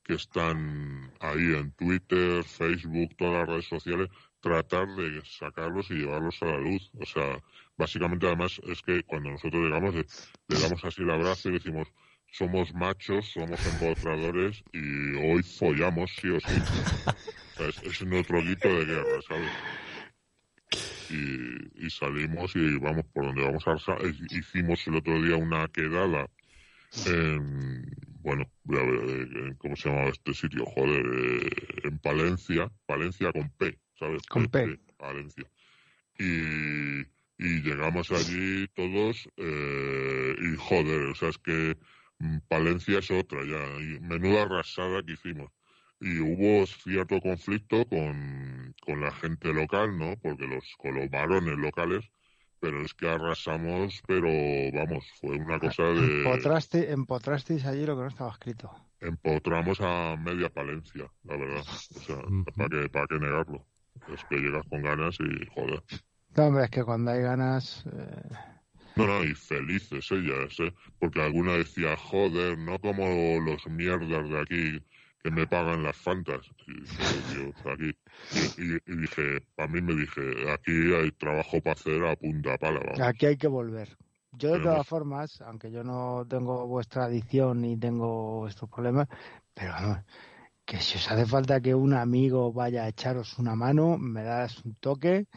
que 0.03 0.15
están 0.15 1.13
ahí 1.19 1.53
en 1.55 1.71
Twitter, 1.71 2.43
Facebook, 2.43 3.15
todas 3.17 3.33
las 3.33 3.49
redes 3.49 3.67
sociales, 3.67 4.09
tratar 4.41 4.87
de 4.95 5.21
sacarlos 5.25 5.89
y 5.89 5.95
llevarlos 5.95 6.41
a 6.41 6.45
la 6.45 6.57
luz. 6.57 6.91
O 6.99 7.05
sea, 7.05 7.41
básicamente 7.77 8.27
además 8.27 8.59
es 8.67 8.81
que 8.81 9.03
cuando 9.03 9.31
nosotros 9.31 9.63
llegamos 9.63 9.95
le 9.95 10.59
damos 10.59 10.83
así 10.83 11.01
el 11.01 11.11
abrazo 11.11 11.49
y 11.49 11.53
decimos 11.53 11.87
somos 12.31 12.73
machos, 12.73 13.31
somos 13.31 13.59
empotradores 13.65 14.63
y 14.73 15.15
hoy 15.17 15.43
follamos 15.43 16.11
sí 16.19 16.29
o 16.29 16.39
sí. 16.39 16.47
O 17.53 17.57
sea, 17.57 17.67
es, 17.67 17.83
es 17.83 18.05
nuestro 18.05 18.41
grito 18.41 18.67
de 18.67 18.85
guerra, 18.85 19.21
¿sabes? 19.27 19.51
Y, 21.09 21.85
y 21.85 21.89
salimos 21.89 22.55
y 22.55 22.77
vamos 22.79 23.05
por 23.13 23.25
donde 23.25 23.43
vamos 23.43 23.63
a 23.67 23.97
hicimos 24.31 24.87
el 24.87 24.95
otro 24.95 25.21
día 25.21 25.35
una 25.35 25.67
quedada 25.67 26.27
en 27.05 27.85
bueno 28.21 28.49
voy 28.63 28.79
a 28.79 28.83
ver 28.83 29.55
cómo 29.57 29.75
se 29.75 29.89
llamaba 29.89 30.09
este 30.09 30.33
sitio 30.33 30.65
joder 30.65 31.05
eh, 31.05 31.49
en 31.83 31.99
Palencia 31.99 32.71
Palencia 32.85 33.31
con 33.31 33.49
P 33.49 33.77
sabes 33.99 34.23
Con 34.27 34.47
P. 34.47 34.79
Palencia. 34.97 35.45
Y 36.17 37.01
y 37.39 37.61
llegamos 37.61 38.11
allí 38.11 38.67
todos 38.69 39.27
eh, 39.37 40.35
y 40.39 40.55
joder 40.57 41.01
o 41.07 41.15
sea 41.15 41.29
es 41.29 41.37
que 41.39 41.77
mm, 42.19 42.37
Palencia 42.47 42.99
es 42.99 43.11
otra 43.11 43.43
ya 43.43 43.81
y 43.81 43.99
menuda 43.99 44.43
arrasada 44.43 45.03
que 45.03 45.13
hicimos 45.13 45.51
y 46.03 46.19
hubo 46.19 46.65
cierto 46.67 47.19
conflicto 47.21 47.85
con, 47.87 48.75
con 48.85 49.01
la 49.01 49.11
gente 49.11 49.53
local, 49.53 49.97
¿no? 49.97 50.15
Porque 50.21 50.45
los, 50.47 50.65
con 50.77 50.95
los 50.95 51.09
varones 51.09 51.57
locales, 51.57 52.03
pero 52.59 52.81
es 52.85 52.93
que 52.93 53.09
arrasamos, 53.09 54.01
pero 54.07 54.29
vamos, 54.73 55.05
fue 55.19 55.37
una 55.37 55.59
cosa 55.59 55.83
de... 55.83 56.23
Empotraste, 56.23 56.91
empotrasteis 56.91 57.65
allí 57.65 57.85
lo 57.85 57.95
que 57.95 58.03
no 58.03 58.07
estaba 58.07 58.31
escrito. 58.31 58.71
Empotramos 58.99 59.79
a 59.81 60.15
media 60.17 60.49
Palencia, 60.49 61.11
la 61.23 61.37
verdad. 61.37 61.65
O 61.95 61.99
sea. 61.99 62.17
¿para 62.55 62.69
qué, 62.69 62.89
para 62.89 63.07
qué 63.07 63.19
negarlo? 63.19 63.67
Es 64.13 64.23
que 64.25 64.37
llegas 64.37 64.65
con 64.69 64.81
ganas 64.81 65.17
y 65.19 65.45
joder. 65.53 65.83
No, 66.35 66.47
hombre, 66.47 66.63
es 66.65 66.69
que 66.71 66.83
cuando 66.83 67.11
hay 67.11 67.21
ganas... 67.21 67.85
eh, 67.85 68.35
No, 68.95 69.07
no, 69.07 69.23
y 69.23 69.33
felices 69.35 70.11
ellas, 70.11 70.59
¿eh? 70.59 70.73
Porque 70.99 71.21
alguna 71.21 71.53
decía, 71.53 71.95
joder, 71.97 72.57
no 72.57 72.79
como 72.79 73.05
los 73.41 73.65
mierdas 73.67 74.29
de 74.29 74.39
aquí 74.39 74.85
que 75.23 75.31
me 75.31 75.47
pagan 75.47 75.83
las 75.83 75.95
fantas. 75.95 76.41
Y, 76.67 76.73
"Dios, 77.33 77.55
aquí. 77.65 77.97
Y, 78.57 78.75
y- 78.75 78.81
y 78.85 78.97
dije, 78.97 79.41
para 79.55 79.69
mí 79.69 79.81
me 79.81 79.93
dije, 79.95 80.51
aquí 80.51 80.93
hay 80.93 81.11
trabajo 81.13 81.61
para 81.61 81.73
hacer 81.73 82.05
a 82.05 82.15
punta 82.15 82.57
pala, 82.57 82.79
vamos. 82.79 82.99
Aquí 83.07 83.25
hay 83.27 83.37
que 83.37 83.47
volver. 83.47 83.97
Yo 84.33 84.51
de 84.53 84.59
todas 84.59 84.85
formas, 84.87 85.41
aunque 85.41 85.71
yo 85.71 85.83
no 85.83 86.25
tengo 86.27 86.67
vuestra 86.67 87.05
adicción 87.05 87.61
ni 87.61 87.77
tengo 87.77 88.47
estos 88.47 88.67
problemas, 88.69 89.07
pero 89.53 89.71
vamos, 89.73 89.99
que 90.65 90.77
si 90.79 90.97
os 90.97 91.09
hace 91.11 91.25
falta 91.25 91.61
que 91.61 91.75
un 91.75 91.93
amigo 91.93 92.51
vaya 92.51 92.83
a 92.83 92.87
echaros 92.89 93.37
una 93.37 93.55
mano, 93.55 93.97
me 93.97 94.23
das 94.23 94.57
un 94.65 94.75
toque, 94.75 95.27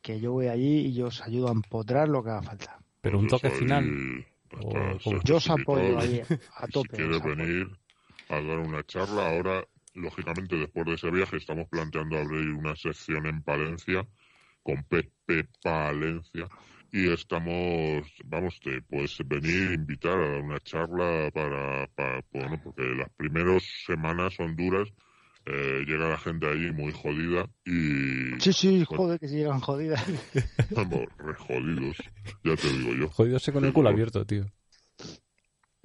que 0.00 0.20
yo 0.20 0.32
voy 0.32 0.46
allí 0.46 0.86
y 0.86 0.94
yo 0.94 1.08
os 1.08 1.20
ayudo 1.20 1.48
a 1.48 1.52
empotrar 1.52 2.08
lo 2.08 2.22
que 2.22 2.30
haga 2.30 2.42
falta. 2.42 2.78
Pero 3.00 3.18
un 3.18 3.26
Pues 3.26 3.42
toque 3.42 3.54
final. 3.54 4.24
o 4.64 4.98
Yo 5.24 5.36
os 5.36 5.50
apoyo 5.50 5.98
ahí 5.98 6.22
a 6.56 6.66
tope. 6.72 6.88
Si 6.90 6.96
quieres 6.96 7.22
venir 7.22 7.76
a 8.28 8.40
dar 8.40 8.58
una 8.58 8.84
charla, 8.84 9.30
ahora, 9.30 9.66
lógicamente, 9.94 10.56
después 10.56 10.86
de 10.86 10.94
ese 10.94 11.10
viaje, 11.10 11.36
estamos 11.36 11.68
planteando 11.68 12.18
abrir 12.18 12.50
una 12.50 12.76
sección 12.76 13.26
en 13.26 13.42
Palencia, 13.42 14.06
con 14.62 14.82
PP 14.84 15.48
Palencia, 15.62 16.48
y 16.92 17.10
estamos, 17.10 18.06
vamos, 18.24 18.58
te 18.60 18.80
puedes 18.82 19.18
venir, 19.26 19.72
invitar 19.72 20.18
a 20.18 20.28
dar 20.28 20.40
una 20.40 20.60
charla 20.60 21.30
para, 21.32 21.86
para 21.88 22.24
bueno, 22.32 22.60
porque 22.62 22.82
las 22.82 23.10
primeras 23.10 23.62
semanas 23.86 24.34
son 24.34 24.56
duras, 24.56 24.88
eh, 25.46 25.84
llega 25.86 26.08
la 26.08 26.18
gente 26.18 26.46
allí 26.46 26.70
muy 26.72 26.92
jodida 26.92 27.48
y 27.64 28.38
Sí, 28.40 28.52
sí, 28.52 28.84
joder, 28.84 29.18
que 29.18 29.28
si 29.28 29.36
llegan 29.36 29.60
jodidas. 29.60 30.02
estamos 30.58 31.06
re 31.18 31.34
jodidos, 31.34 31.96
ya 32.44 32.56
te 32.56 32.68
digo 32.68 32.94
yo. 32.94 33.08
Jodidos 33.08 33.50
con 33.50 33.64
el 33.64 33.72
culo 33.72 33.88
abierto, 33.88 34.24
tío. 34.26 34.46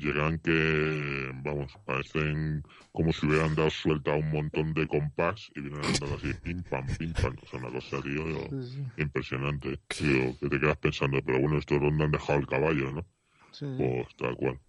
Llegan 0.04 0.40
que, 0.40 1.32
vamos, 1.44 1.72
parecen 1.86 2.64
como 2.92 3.12
si 3.12 3.26
hubieran 3.26 3.56
dado 3.56 3.70
suelta 3.70 4.14
a 4.14 4.18
un 4.18 4.30
montón 4.32 4.74
de 4.74 4.88
compás 4.88 5.50
y 5.56 5.62
vienen 5.62 5.84
andando 5.84 6.16
así, 6.16 6.34
pim 6.44 6.62
pam, 6.64 6.86
pim 6.98 7.14
pam, 7.14 7.36
o 7.42 7.48
sea, 7.48 7.60
una 7.60 7.72
cosa, 7.72 8.02
tío, 8.02 8.24
Sí, 8.50 8.76
sí, 8.76 9.02
impresionante. 9.02 9.80
Tío, 9.88 10.38
que 10.40 10.50
te 10.50 10.60
quedas 10.60 10.78
pensando, 10.78 11.20
pero 11.26 11.40
bueno, 11.40 11.58
estos 11.58 11.82
dónde 11.82 12.04
han 12.04 12.12
dejado 12.12 12.40
el 12.40 12.48
caballo, 12.48 12.92
¿no? 12.92 13.06
sí, 13.52 13.66
sí. 13.66 13.76
Pues 13.78 14.16
tal 14.18 14.36
cual. 14.36 14.60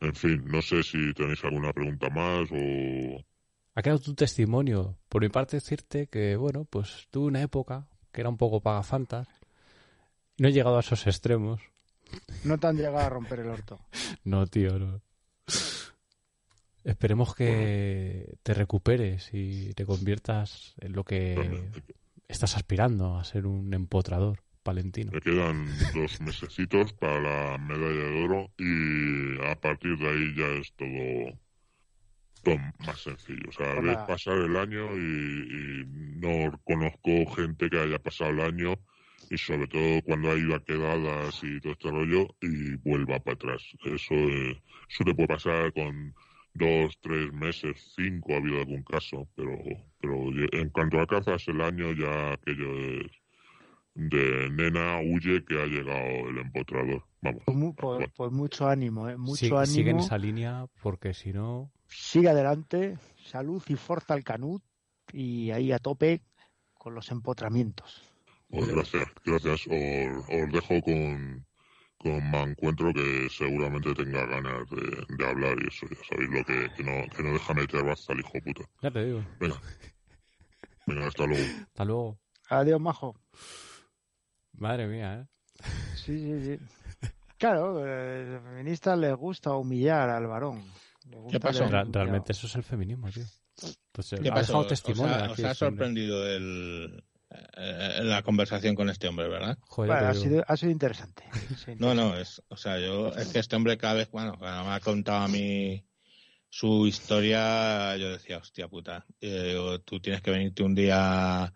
En 0.00 0.14
fin, 0.14 0.42
no 0.46 0.60
sé 0.60 0.82
si 0.82 1.14
tenéis 1.14 1.44
alguna 1.44 1.72
pregunta 1.72 2.10
más 2.10 2.48
o... 2.50 3.24
Ha 3.74 3.82
quedado 3.82 4.00
tu 4.00 4.14
testimonio. 4.14 4.98
Por 5.08 5.22
mi 5.22 5.28
parte, 5.28 5.56
decirte 5.56 6.08
que, 6.08 6.36
bueno, 6.36 6.64
pues 6.64 7.06
tuve 7.10 7.26
una 7.26 7.40
época 7.40 7.86
que 8.10 8.20
era 8.20 8.28
un 8.28 8.36
poco 8.36 8.60
pagafantas. 8.60 9.28
No 10.38 10.48
he 10.48 10.52
llegado 10.52 10.76
a 10.76 10.80
esos 10.80 11.06
extremos. 11.06 11.71
No 12.44 12.58
te 12.58 12.66
han 12.66 12.76
llegado 12.76 12.98
a 12.98 13.08
romper 13.08 13.40
el 13.40 13.48
orto. 13.48 13.78
No, 14.24 14.46
tío, 14.46 14.78
no. 14.78 15.00
Esperemos 16.84 17.34
que 17.34 18.36
te 18.42 18.54
recuperes 18.54 19.30
y 19.32 19.72
te 19.74 19.86
conviertas 19.86 20.74
en 20.80 20.92
lo 20.92 21.04
que 21.04 21.70
estás 22.26 22.56
aspirando 22.56 23.16
a 23.16 23.24
ser 23.24 23.46
un 23.46 23.72
empotrador 23.72 24.42
palentino. 24.64 25.12
Me 25.12 25.20
quedan 25.20 25.66
dos 25.94 26.20
mesecitos 26.20 26.92
para 26.94 27.20
la 27.20 27.58
medalla 27.58 28.04
de 28.10 28.24
oro 28.24 28.50
y 28.58 29.44
a 29.46 29.54
partir 29.60 29.96
de 29.98 30.08
ahí 30.08 30.34
ya 30.36 30.46
es 30.60 30.72
todo, 30.74 31.38
todo 32.42 32.56
más 32.84 33.00
sencillo. 33.00 33.48
O 33.48 33.52
sea, 33.52 33.74
Pues 33.74 33.86
ves 33.86 33.98
pasar 33.98 34.38
el 34.38 34.56
año 34.56 34.96
y, 34.96 35.00
y 35.00 35.84
no 35.86 36.60
conozco 36.64 37.32
gente 37.36 37.70
que 37.70 37.78
haya 37.78 37.98
pasado 38.00 38.30
el 38.30 38.40
año 38.40 38.74
y 39.32 39.38
sobre 39.38 39.66
todo 39.66 40.02
cuando 40.04 40.30
ha 40.30 40.36
ido 40.36 40.54
a 40.54 40.62
quedadas 40.62 41.40
y 41.42 41.58
todo 41.60 41.72
este 41.72 41.90
rollo 41.90 42.28
y 42.42 42.76
vuelva 42.76 43.18
para 43.20 43.34
atrás. 43.34 43.62
Eso, 43.84 44.14
eh, 44.14 44.62
eso 44.90 45.04
te 45.04 45.14
puede 45.14 45.28
pasar 45.28 45.72
con 45.72 46.14
dos, 46.54 46.98
tres 47.00 47.32
meses, 47.32 47.94
cinco 47.96 48.34
ha 48.34 48.36
habido 48.36 48.58
algún 48.58 48.82
caso, 48.82 49.26
pero, 49.34 49.56
pero 49.98 50.14
en 50.52 50.68
cuanto 50.68 50.98
alcanzas 51.00 51.48
el 51.48 51.62
año 51.62 51.92
ya 51.92 52.34
aquello 52.34 52.74
es 53.00 53.10
de 53.94 54.50
nena 54.50 55.00
huye 55.00 55.44
que 55.44 55.60
ha 55.62 55.66
llegado 55.66 56.28
el 56.28 56.38
empotrador. 56.38 57.04
Vamos. 57.22 57.42
Pues, 57.46 57.56
mu- 57.56 57.74
pues- 57.74 57.98
Bueno. 57.98 58.12
pues 58.16 58.32
mucho 58.32 58.68
ánimo, 58.68 59.08
¿eh? 59.08 59.16
Mucho 59.16 59.36
Sí- 59.36 59.46
ánimo. 59.46 59.66
Sigue 59.66 59.90
en 59.90 60.00
esa 60.00 60.18
línea 60.18 60.66
porque 60.82 61.14
si 61.14 61.32
no... 61.32 61.70
Sigue 61.88 62.28
adelante, 62.30 62.98
salud 63.16 63.62
y 63.68 63.76
fuerza 63.76 64.14
al 64.14 64.24
canut 64.24 64.62
y 65.12 65.50
ahí 65.52 65.72
a 65.72 65.78
tope 65.78 66.22
con 66.74 66.94
los 66.94 67.10
empotramientos. 67.10 68.02
Pues 68.52 68.68
gracias, 68.68 69.04
gracias. 69.24 69.66
Os, 69.66 70.24
os 70.28 70.52
dejo 70.52 70.80
con, 70.82 71.46
con 71.98 72.30
Mancuentro 72.30 72.92
que 72.92 73.28
seguramente 73.30 73.94
tenga 73.94 74.26
ganas 74.26 74.68
de, 74.70 75.06
de 75.16 75.26
hablar 75.26 75.56
y 75.62 75.68
eso, 75.68 75.86
ya 75.88 75.96
sabéis 76.08 76.30
lo 76.30 76.44
que, 76.44 76.70
que 76.76 76.84
no, 76.84 77.08
que 77.16 77.22
no 77.22 77.32
deja 77.32 77.54
meter 77.54 77.82
baza 77.82 78.12
al 78.12 78.20
hijo 78.20 78.32
puta. 78.44 78.62
Ya 78.82 78.90
te 78.90 79.04
digo. 79.06 79.24
Venga. 79.40 79.56
Venga, 80.86 81.06
hasta 81.06 81.26
luego. 81.26 81.44
Hasta 81.68 81.84
luego. 81.84 82.18
Adiós, 82.50 82.80
majo. 82.80 83.16
Madre 84.52 84.86
mía, 84.86 85.20
¿eh? 85.22 85.64
Sí, 85.96 86.18
sí, 86.18 86.58
sí. 86.58 87.08
Claro, 87.38 87.84
eh, 87.86 88.26
a 88.28 88.32
los 88.34 88.42
feministas 88.42 88.98
les 88.98 89.14
gusta 89.16 89.52
humillar 89.56 90.10
al 90.10 90.26
varón. 90.26 90.62
Gusta 91.06 91.40
pasó? 91.40 91.68
Ra- 91.68 91.84
realmente 91.88 92.32
eso 92.32 92.46
es 92.46 92.54
el 92.56 92.62
feminismo, 92.62 93.10
tío. 93.10 93.24
Eh, 93.24 93.72
¿Qué 94.22 94.28
ha 94.28 94.34
pasó? 94.34 94.40
dejado 94.40 94.60
¿Os 94.60 94.68
testimonio 94.68 95.14
ha, 95.14 95.24
aquí 95.24 95.42
os 95.42 95.48
ha 95.48 95.54
sorprendido 95.54 96.26
el, 96.28 97.02
la 98.02 98.22
conversación 98.22 98.74
con 98.74 98.90
este 98.90 99.08
hombre, 99.08 99.28
¿verdad? 99.28 99.58
Joder, 99.62 99.92
ha, 99.92 100.14
sido, 100.14 100.44
ha 100.46 100.56
sido 100.56 100.72
interesante. 100.72 101.24
No, 101.78 101.94
no, 101.94 102.16
es, 102.16 102.42
o 102.48 102.56
sea, 102.56 102.78
yo, 102.78 103.08
es 103.08 103.28
que 103.28 103.38
este 103.38 103.56
hombre 103.56 103.78
cada 103.78 103.94
vez, 103.94 104.10
bueno, 104.10 104.36
cuando 104.38 104.64
me 104.64 104.74
ha 104.74 104.80
contado 104.80 105.24
a 105.24 105.28
mí 105.28 105.84
su 106.48 106.86
historia, 106.86 107.96
yo 107.96 108.10
decía, 108.10 108.38
hostia 108.38 108.68
puta, 108.68 109.06
eh, 109.20 109.52
digo, 109.52 109.80
tú 109.80 110.00
tienes 110.00 110.20
que 110.20 110.30
venirte 110.30 110.62
un 110.62 110.74
día 110.74 111.52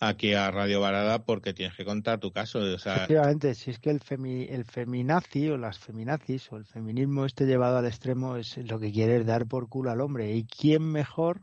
aquí 0.00 0.32
a 0.34 0.50
Radio 0.50 0.80
Varada 0.80 1.24
porque 1.24 1.52
tienes 1.52 1.76
que 1.76 1.84
contar 1.84 2.18
tu 2.20 2.30
caso, 2.30 2.60
o 2.60 2.78
sea, 2.78 2.96
Efectivamente, 2.96 3.54
si 3.54 3.70
es 3.70 3.78
que 3.78 3.90
el, 3.90 4.00
femi, 4.00 4.44
el 4.44 4.64
feminazi 4.64 5.48
o 5.50 5.56
las 5.56 5.78
feminazis 5.78 6.50
o 6.52 6.56
el 6.56 6.64
feminismo 6.64 7.26
este 7.26 7.46
llevado 7.46 7.78
al 7.78 7.86
extremo 7.86 8.36
es 8.36 8.56
lo 8.56 8.78
que 8.78 8.92
quiere 8.92 9.16
es 9.16 9.26
dar 9.26 9.46
por 9.46 9.68
culo 9.68 9.90
al 9.90 10.00
hombre. 10.00 10.32
¿Y 10.34 10.46
quién 10.46 10.82
mejor 10.82 11.42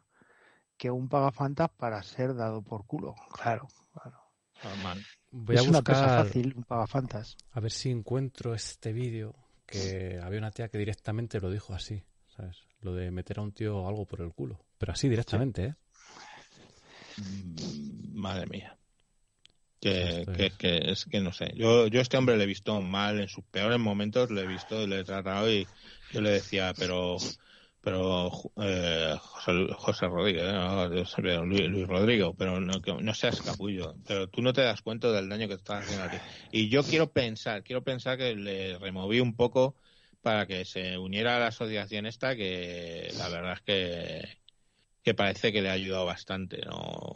que 0.77 0.91
un 0.91 1.07
pagafantas 1.09 1.69
para 1.69 2.01
ser 2.03 2.35
dado 2.35 2.61
por 2.61 2.85
culo? 2.85 3.15
Claro, 3.33 3.67
claro. 3.93 4.19
normal. 4.63 5.05
Voy 5.31 5.57
a 5.57 5.61
es 5.61 5.67
una 5.67 5.81
cosa 5.81 6.23
fácil, 6.23 6.53
un 6.55 6.63
pagafantas. 6.63 7.37
a 7.51 7.59
ver 7.59 7.71
si 7.71 7.91
encuentro 7.91 8.53
este 8.53 8.93
vídeo 8.93 9.35
que 9.65 10.19
había 10.21 10.39
una 10.39 10.51
tía 10.51 10.69
que 10.69 10.77
directamente 10.77 11.39
lo 11.39 11.49
dijo 11.49 11.73
así, 11.73 12.03
¿sabes? 12.35 12.57
Lo 12.81 12.93
de 12.93 13.11
meter 13.11 13.39
a 13.39 13.41
un 13.41 13.51
tío 13.51 13.87
algo 13.87 14.05
por 14.05 14.21
el 14.21 14.31
culo. 14.33 14.63
Pero 14.77 14.93
así 14.93 15.09
directamente, 15.09 15.65
¿eh? 15.65 15.75
Mm, 17.17 18.19
Madre 18.19 18.45
mía. 18.47 18.77
Que, 19.79 20.25
que, 20.35 20.45
es. 20.47 20.53
que 20.53 20.91
es 20.91 21.05
que 21.05 21.21
no 21.21 21.31
sé. 21.31 21.51
Yo, 21.55 21.87
yo 21.87 21.99
a 21.99 22.01
este 22.01 22.17
hombre 22.17 22.37
le 22.37 22.43
he 22.43 22.47
visto 22.47 22.81
mal 22.81 23.19
en 23.19 23.27
sus 23.27 23.43
peores 23.45 23.79
momentos, 23.79 24.31
le 24.31 24.41
he 24.41 24.47
visto 24.47 24.81
y 24.81 24.87
le 24.87 24.99
he 24.99 25.03
tratado 25.03 25.51
y 25.51 25.67
yo 26.11 26.21
le 26.21 26.31
decía, 26.31 26.73
pero 26.77 27.17
pero 27.85 28.31
eh, 28.57 29.15
José, 29.21 30.07
Rodríguez, 30.07 30.43
¿eh? 30.43 30.53
No, 30.53 30.89
Dios, 30.89 31.13
pero 31.15 31.45
Luis, 31.45 31.69
Luis 31.69 31.87
Rodrigo, 31.87 32.33
pero 32.33 32.59
no, 32.59 32.73
no 32.99 33.13
seas 33.13 33.39
capullo, 33.43 33.93
pero 34.07 34.27
tú 34.27 34.41
no 34.41 34.53
te 34.53 34.61
das 34.61 34.81
cuenta 34.81 35.11
del 35.11 35.29
daño 35.29 35.47
que 35.47 35.53
te 35.53 35.59
estás 35.61 35.83
haciendo 35.83 36.05
a 36.05 36.09
ti. 36.09 36.17
Y 36.51 36.67
yo 36.67 36.81
quiero 36.81 37.11
pensar, 37.11 37.61
quiero 37.61 37.83
pensar 37.83 38.17
que 38.17 38.35
le 38.35 38.79
removí 38.79 39.19
un 39.19 39.35
poco 39.35 39.75
para 40.23 40.47
que 40.47 40.65
se 40.65 40.97
uniera 40.97 41.37
a 41.37 41.39
la 41.39 41.47
asociación 41.47 42.07
esta, 42.07 42.35
que 42.35 43.13
la 43.19 43.29
verdad 43.29 43.53
es 43.53 43.61
que, 43.61 44.39
que 45.03 45.13
parece 45.13 45.53
que 45.53 45.61
le 45.61 45.69
ha 45.69 45.73
ayudado 45.73 46.07
bastante, 46.07 46.61
¿no? 46.65 47.13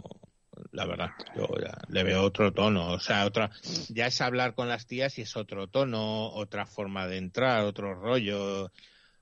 La 0.71 0.85
verdad, 0.85 1.09
yo 1.35 1.47
ya 1.59 1.75
le 1.87 2.03
veo 2.03 2.21
otro 2.21 2.53
tono, 2.53 2.91
o 2.91 2.99
sea, 2.99 3.25
otra, 3.25 3.49
ya 3.87 4.05
es 4.05 4.21
hablar 4.21 4.53
con 4.53 4.69
las 4.69 4.85
tías 4.85 5.17
y 5.17 5.23
es 5.23 5.35
otro 5.35 5.67
tono, 5.67 6.29
otra 6.29 6.67
forma 6.67 7.07
de 7.07 7.17
entrar, 7.17 7.63
otro 7.63 7.95
rollo, 7.95 8.71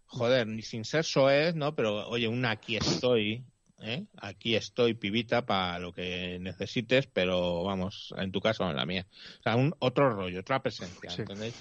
joder, 0.07 0.47
ni 0.47 0.61
sin 0.63 0.83
ser 0.85 1.03
soez, 1.05 1.55
¿no? 1.55 1.75
Pero 1.75 2.07
oye, 2.09 2.27
un 2.27 2.45
aquí 2.45 2.75
estoy, 2.77 3.45
¿eh? 3.79 4.05
Aquí 4.17 4.55
estoy, 4.55 4.93
pibita, 4.95 5.45
para 5.45 5.79
lo 5.79 5.93
que 5.93 6.39
necesites, 6.39 7.07
pero 7.07 7.63
vamos, 7.63 8.13
en 8.17 8.31
tu 8.31 8.41
caso 8.41 8.65
o 8.65 8.69
en 8.69 8.75
la 8.77 8.85
mía. 8.85 9.05
O 9.39 9.43
sea, 9.43 9.55
un 9.55 9.73
otro 9.79 10.09
rollo, 10.09 10.39
otra 10.39 10.61
presencia, 10.61 11.09
Sí. 11.09 11.21
¿entendéis? 11.21 11.55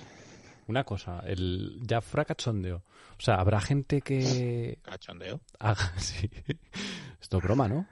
Una 0.68 0.82
cosa, 0.84 1.22
el 1.26 1.78
ya 1.82 2.00
fuera 2.00 2.24
cachondeo. 2.24 2.82
O 3.18 3.22
sea, 3.22 3.36
habrá 3.36 3.60
gente 3.60 4.00
que 4.00 4.78
Cachondeo. 4.82 5.40
haga 5.60 5.92
sí. 5.98 6.28
Esto 7.20 7.38
es 7.38 7.42
broma, 7.44 7.68
¿no? 7.68 7.86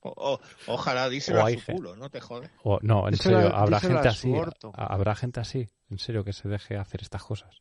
O- 0.00 0.34
o- 0.34 0.40
ojalá 0.66 1.08
díselo 1.08 1.42
O 1.42 1.46
a 1.46 1.50
su 1.50 1.72
culo, 1.72 1.96
no 1.96 2.10
te 2.10 2.20
jode. 2.20 2.48
O 2.62 2.78
no, 2.82 3.08
en 3.08 3.14
Díselo- 3.14 3.40
serio, 3.42 3.56
habrá 3.56 3.80
gente 3.80 4.08
así. 4.08 4.30
orto. 4.30 4.70
Habrá 4.74 5.14
gente 5.16 5.40
así, 5.40 5.66
en 5.90 5.98
serio, 5.98 6.22
que 6.22 6.32
se 6.32 6.48
deje 6.48 6.76
hacer 6.76 7.02
estas 7.02 7.24
cosas. 7.24 7.60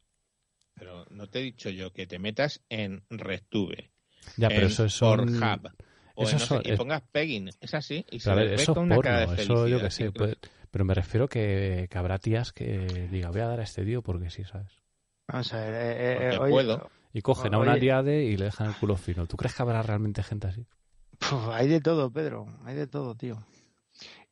Pero 0.76 1.06
no 1.10 1.27
te 1.30 1.39
he 1.39 1.43
dicho 1.43 1.69
yo 1.69 1.91
que 1.93 2.07
te 2.07 2.19
metas 2.19 2.64
en 2.69 3.03
RedTube, 3.10 3.91
Ya, 4.38 4.49
pero 4.53 4.68
en 4.68 4.68
eso 4.68 4.85
es 4.85 4.93
son... 4.93 5.27
Pornhub, 5.39 5.72
o 6.15 6.30
en 6.30 6.35
eso 6.35 6.39
no 6.39 6.45
sé, 6.47 6.56
son- 6.56 6.61
y 6.65 6.72
pongas 6.73 7.02
Pegging, 7.11 7.49
es 7.61 7.73
así, 7.73 8.06
y 8.10 8.19
se 8.19 8.31
a 8.31 8.35
ver, 8.35 8.47
eso 8.49 8.73
con 8.73 8.84
es 8.84 8.85
una 8.85 8.95
porno, 8.95 9.11
cara 9.11 9.19
de 9.22 9.27
eso 9.35 9.68
yo 9.68 9.80
felicidad, 9.80 9.93
que 9.93 10.11
sé. 10.11 10.11
pues- 10.11 10.38
pero 10.72 10.85
me 10.85 10.93
refiero 10.93 11.27
que, 11.30 11.88
que 11.89 11.97
habrá 11.97 12.19
tías 12.19 12.52
que 12.52 13.07
diga, 13.10 13.30
voy 13.31 13.41
a 13.41 13.47
dar 13.47 13.60
a 13.60 13.64
este 13.64 13.85
tío 13.85 14.02
porque 14.02 14.30
sí, 14.30 14.43
¿sabes? 14.43 14.81
Vamos 15.27 15.53
a 15.53 15.57
ver, 15.60 15.73
eh, 15.76 16.34
eh, 16.34 16.38
oye, 16.38 16.53
puedo. 16.53 16.91
Y 17.14 17.22
cogen 17.22 17.53
a 17.53 17.60
una 17.60 17.73
aliade 17.73 18.23
y 18.26 18.38
le 18.38 18.45
dejan 18.45 18.68
el 18.68 18.76
culo 18.76 18.97
fino. 18.97 19.27
¿Tú 19.27 19.38
crees 19.38 19.56
que 19.56 19.61
habrá 19.61 19.81
realmente 19.81 20.23
gente 20.23 20.47
así? 20.47 20.65
puf, 21.19 21.49
hay 21.49 21.68
de 21.68 21.81
todo, 21.81 22.11
Pedro, 22.11 22.47
hay 22.64 22.76
de 22.76 22.88
todo, 22.88 23.15
tío. 23.15 23.45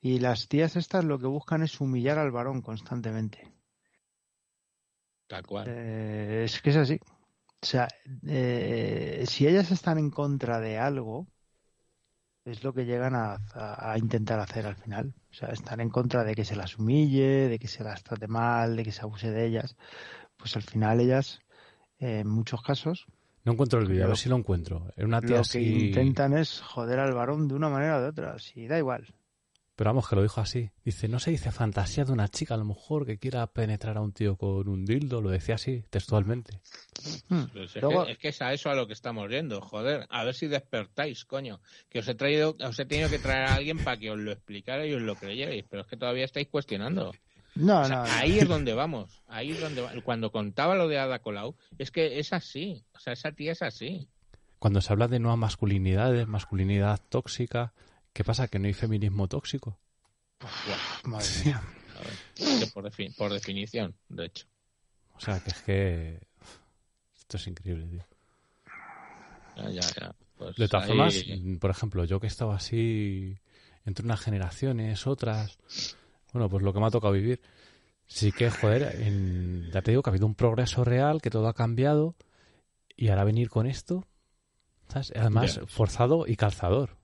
Y 0.01 0.19
las 0.19 0.49
tías 0.49 0.75
estas 0.77 1.05
lo 1.05 1.19
que 1.19 1.27
buscan 1.27 1.63
es 1.63 1.81
humillar 1.81 2.19
al 2.19 2.31
varón 2.31 2.61
constantemente. 2.63 3.52
Tal 5.33 5.47
cual. 5.47 5.65
Eh, 5.67 6.43
es 6.45 6.61
que 6.61 6.69
es 6.69 6.75
así. 6.75 6.99
O 7.61 7.65
sea, 7.65 7.87
eh, 8.27 9.23
si 9.27 9.47
ellas 9.47 9.71
están 9.71 9.97
en 9.97 10.11
contra 10.11 10.59
de 10.59 10.77
algo, 10.77 11.27
es 12.45 12.63
lo 12.63 12.71
que 12.73 12.85
llegan 12.85 13.15
a, 13.15 13.39
a- 13.55 13.93
a 13.93 13.97
intentar 13.97 14.39
hacer 14.39 14.67
al 14.67 14.75
final. 14.75 15.13
O 15.31 15.33
sea, 15.33 15.49
están 15.49 15.79
en 15.79 15.89
contra 15.89 16.23
de 16.23 16.35
que 16.35 16.45
se 16.45 16.55
las 16.55 16.77
humille, 16.77 17.47
de 17.49 17.57
que 17.57 17.67
se 17.67 17.83
las 17.83 18.03
trate 18.03 18.27
mal, 18.27 18.75
de 18.75 18.83
que 18.83 18.91
se 18.91 19.01
abuse 19.01 19.31
de 19.31 19.45
ellas. 19.47 19.75
Pues 20.37 20.55
al 20.55 20.61
final 20.61 20.99
ellas, 20.99 21.39
eh, 21.97 22.19
en 22.19 22.27
muchos 22.27 22.61
casos, 22.61 23.07
No 23.43 23.53
encuentro 23.53 23.79
el 23.79 23.87
vídeo, 23.87 24.05
a 24.05 24.07
ver 24.09 24.17
si 24.17 24.29
lo 24.29 24.35
encuentro. 24.37 24.87
Una 24.97 25.19
tía 25.19 25.37
lo 25.37 25.43
que 25.43 25.59
intentan 25.85 26.33
es 26.33 26.61
joder 26.61 26.99
al 26.99 27.13
varón 27.13 27.47
de 27.47 27.55
una 27.55 27.69
manera 27.69 27.97
o 27.97 28.01
de 28.01 28.07
otra. 28.09 28.37
Si 28.37 28.67
da 28.67 28.77
igual. 28.77 29.13
Pero 29.83 29.91
vamos, 29.95 30.07
que 30.07 30.15
lo 30.15 30.21
dijo 30.21 30.39
así. 30.39 30.69
Dice, 30.85 31.09
no 31.09 31.19
se 31.19 31.29
dice 31.31 31.51
fantasía 31.51 32.05
de 32.05 32.13
una 32.13 32.29
chica, 32.29 32.53
a 32.53 32.57
lo 32.57 32.63
mejor 32.63 33.05
que 33.05 33.17
quiera 33.17 33.45
penetrar 33.47 33.97
a 33.97 34.01
un 34.01 34.13
tío 34.13 34.37
con 34.37 34.69
un 34.69 34.85
dildo. 34.85 35.19
Lo 35.21 35.29
decía 35.29 35.55
así, 35.55 35.83
textualmente. 35.89 36.61
Hmm. 37.27 37.43
Pues 37.51 37.75
es, 37.75 37.81
Luego- 37.81 38.05
que, 38.05 38.13
es 38.13 38.17
que 38.17 38.27
es 38.29 38.41
a 38.41 38.53
eso 38.53 38.69
a 38.69 38.75
lo 38.75 38.87
que 38.87 38.93
estamos 38.93 39.29
yendo, 39.29 39.59
joder. 39.59 40.07
A 40.09 40.23
ver 40.23 40.35
si 40.35 40.47
despertáis, 40.47 41.25
coño. 41.25 41.59
Que 41.89 41.99
os 41.99 42.07
he 42.07 42.15
traído, 42.15 42.55
os 42.65 42.79
he 42.79 42.85
tenido 42.85 43.09
que 43.09 43.19
traer 43.19 43.45
a 43.49 43.55
alguien 43.55 43.77
para 43.83 43.97
que 43.97 44.09
os 44.09 44.17
lo 44.17 44.31
explicara 44.31 44.85
y 44.87 44.93
os 44.93 45.01
lo 45.01 45.15
creyerais, 45.15 45.65
pero 45.69 45.81
es 45.81 45.87
que 45.89 45.97
todavía 45.97 46.23
estáis 46.23 46.47
cuestionando. 46.47 47.11
No, 47.55 47.81
O 47.81 47.85
sea, 47.85 47.97
no, 47.97 48.03
no. 48.05 48.11
ahí 48.13 48.39
es 48.39 48.47
donde 48.47 48.73
vamos. 48.73 49.21
Ahí 49.27 49.51
es 49.51 49.59
donde 49.59 49.81
va- 49.81 49.91
Cuando 50.05 50.31
contaba 50.31 50.75
lo 50.75 50.87
de 50.87 50.97
Ada 50.97 51.19
Colau, 51.19 51.57
es 51.77 51.91
que 51.91 52.19
es 52.19 52.31
así. 52.31 52.85
O 52.95 52.99
sea, 52.99 53.11
esa 53.11 53.33
tía 53.33 53.51
es 53.51 53.61
así. 53.61 54.07
Cuando 54.59 54.79
se 54.79 54.93
habla 54.93 55.09
de 55.09 55.19
nuevas 55.19 55.37
masculinidades, 55.39 56.25
masculinidad 56.25 57.01
tóxica, 57.09 57.73
¿qué 58.13 58.23
pasa? 58.23 58.47
¿Que 58.47 58.59
no 58.59 58.67
hay 58.67 58.73
feminismo 58.73 59.27
tóxico? 59.27 59.79
Madre 61.03 61.27
mía. 61.45 61.61
A 61.95 61.99
ver, 61.99 62.13
es 62.37 62.59
que 62.65 62.67
por, 62.71 62.83
defi- 62.85 63.15
por 63.15 63.31
definición, 63.31 63.95
de 64.09 64.25
hecho. 64.25 64.47
O 65.15 65.19
sea, 65.19 65.39
que 65.39 65.49
es 65.49 65.61
que... 65.61 66.27
Esto 67.17 67.37
es 67.37 67.47
increíble, 67.47 67.85
tío. 67.87 68.05
Ya, 69.55 69.69
ya, 69.69 69.81
ya. 69.81 70.15
Pues 70.37 70.55
De 70.57 70.67
todas 70.67 70.83
ahí- 70.89 70.89
formas, 70.89 71.59
por 71.59 71.69
ejemplo, 71.71 72.03
yo 72.05 72.19
que 72.19 72.27
he 72.27 72.29
estado 72.29 72.51
así 72.51 73.37
entre 73.85 74.03
unas 74.05 74.19
generaciones, 74.21 75.05
otras, 75.07 75.57
bueno, 76.33 76.49
pues 76.49 76.63
lo 76.63 76.73
que 76.73 76.79
me 76.79 76.87
ha 76.87 76.91
tocado 76.91 77.13
vivir, 77.13 77.41
sí 78.07 78.31
que, 78.31 78.49
joder, 78.49 78.95
en- 79.01 79.69
ya 79.71 79.81
te 79.81 79.91
digo 79.91 80.01
que 80.03 80.09
ha 80.09 80.11
habido 80.11 80.25
un 80.25 80.35
progreso 80.35 80.83
real, 80.83 81.21
que 81.21 81.29
todo 81.29 81.47
ha 81.47 81.53
cambiado, 81.53 82.15
y 82.95 83.09
ahora 83.09 83.23
venir 83.23 83.49
con 83.49 83.67
esto, 83.67 84.05
¿sabes? 84.89 85.13
Además, 85.15 85.59
forzado 85.67 86.25
y 86.27 86.35
calzador. 86.35 86.97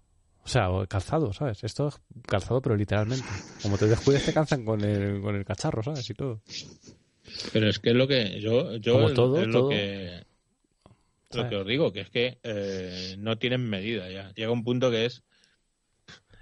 O 0.44 0.48
sea, 0.48 0.70
calzado, 0.88 1.32
¿sabes? 1.34 1.64
Esto 1.64 1.88
es 1.90 2.00
calzado, 2.28 2.62
pero 2.62 2.76
literalmente. 2.76 3.24
Como 3.62 3.78
te 3.78 3.88
descuides, 3.88 4.24
te 4.26 4.34
calzan 4.34 4.66
con 4.66 4.82
el, 4.84 5.22
con 5.22 5.36
el 5.36 5.46
cacharro, 5.46 5.84
¿sabes? 5.84 6.10
Y 6.10 6.14
todo. 6.14 6.42
Pero 7.54 7.70
es 7.70 7.80
que 7.80 7.90
es 7.92 7.96
lo 7.96 8.08
que 8.08 8.40
yo, 8.40 8.76
yo 8.78 8.94
Como 8.94 9.08
es- 9.10 9.14
todo, 9.14 9.42
es 9.42 9.48
lo 9.48 9.70
que 9.70 10.24
lo 11.32 11.48
que 11.48 11.56
os 11.58 11.68
digo, 11.68 11.94
que 11.94 12.02
es 12.02 12.10
que 12.10 12.40
eh, 12.42 13.16
no 13.20 13.38
tienen 13.38 13.70
medida 13.70 14.10
ya. 14.10 14.34
Llega 14.34 14.52
un 14.52 14.64
punto 14.64 14.90
que 14.90 15.06
es 15.06 15.24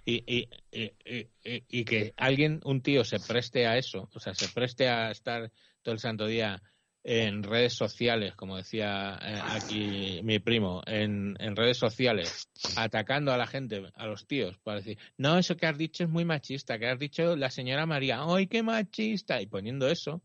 y, 0.05 0.23
y, 0.25 0.47
y, 0.71 0.83
y- 1.05 1.29
y- 1.43 1.63
y 1.67 1.83
que 1.83 2.13
alguien, 2.15 2.61
un 2.63 2.81
tío, 2.81 3.03
se 3.03 3.19
preste 3.19 3.67
a 3.67 3.77
eso, 3.77 4.09
o 4.13 4.19
sea, 4.21 4.33
se 4.33 4.47
preste 4.47 4.87
a 4.87 5.11
estar 5.11 5.51
todo 5.81 5.93
el 5.93 5.99
santo 5.99 6.25
día 6.27 6.61
en 7.09 7.41
redes 7.41 7.73
sociales, 7.73 8.35
como 8.35 8.57
decía 8.57 9.17
eh, 9.21 9.41
aquí 9.45 10.19
mi 10.25 10.39
primo, 10.39 10.81
en, 10.85 11.37
en 11.39 11.55
redes 11.55 11.77
sociales, 11.77 12.49
atacando 12.75 13.31
a 13.31 13.37
la 13.37 13.47
gente, 13.47 13.81
a 13.95 14.07
los 14.07 14.27
tíos, 14.27 14.57
para 14.57 14.79
decir, 14.79 14.97
no, 15.17 15.37
eso 15.37 15.55
que 15.55 15.67
has 15.67 15.77
dicho 15.77 16.03
es 16.03 16.09
muy 16.09 16.25
machista, 16.25 16.77
que 16.77 16.87
has 16.87 16.99
dicho 16.99 17.37
la 17.37 17.49
señora 17.49 17.85
María, 17.85 18.19
¡ay, 18.27 18.47
qué 18.47 18.61
machista! 18.61 19.41
Y 19.41 19.47
poniendo 19.47 19.87
eso, 19.87 20.21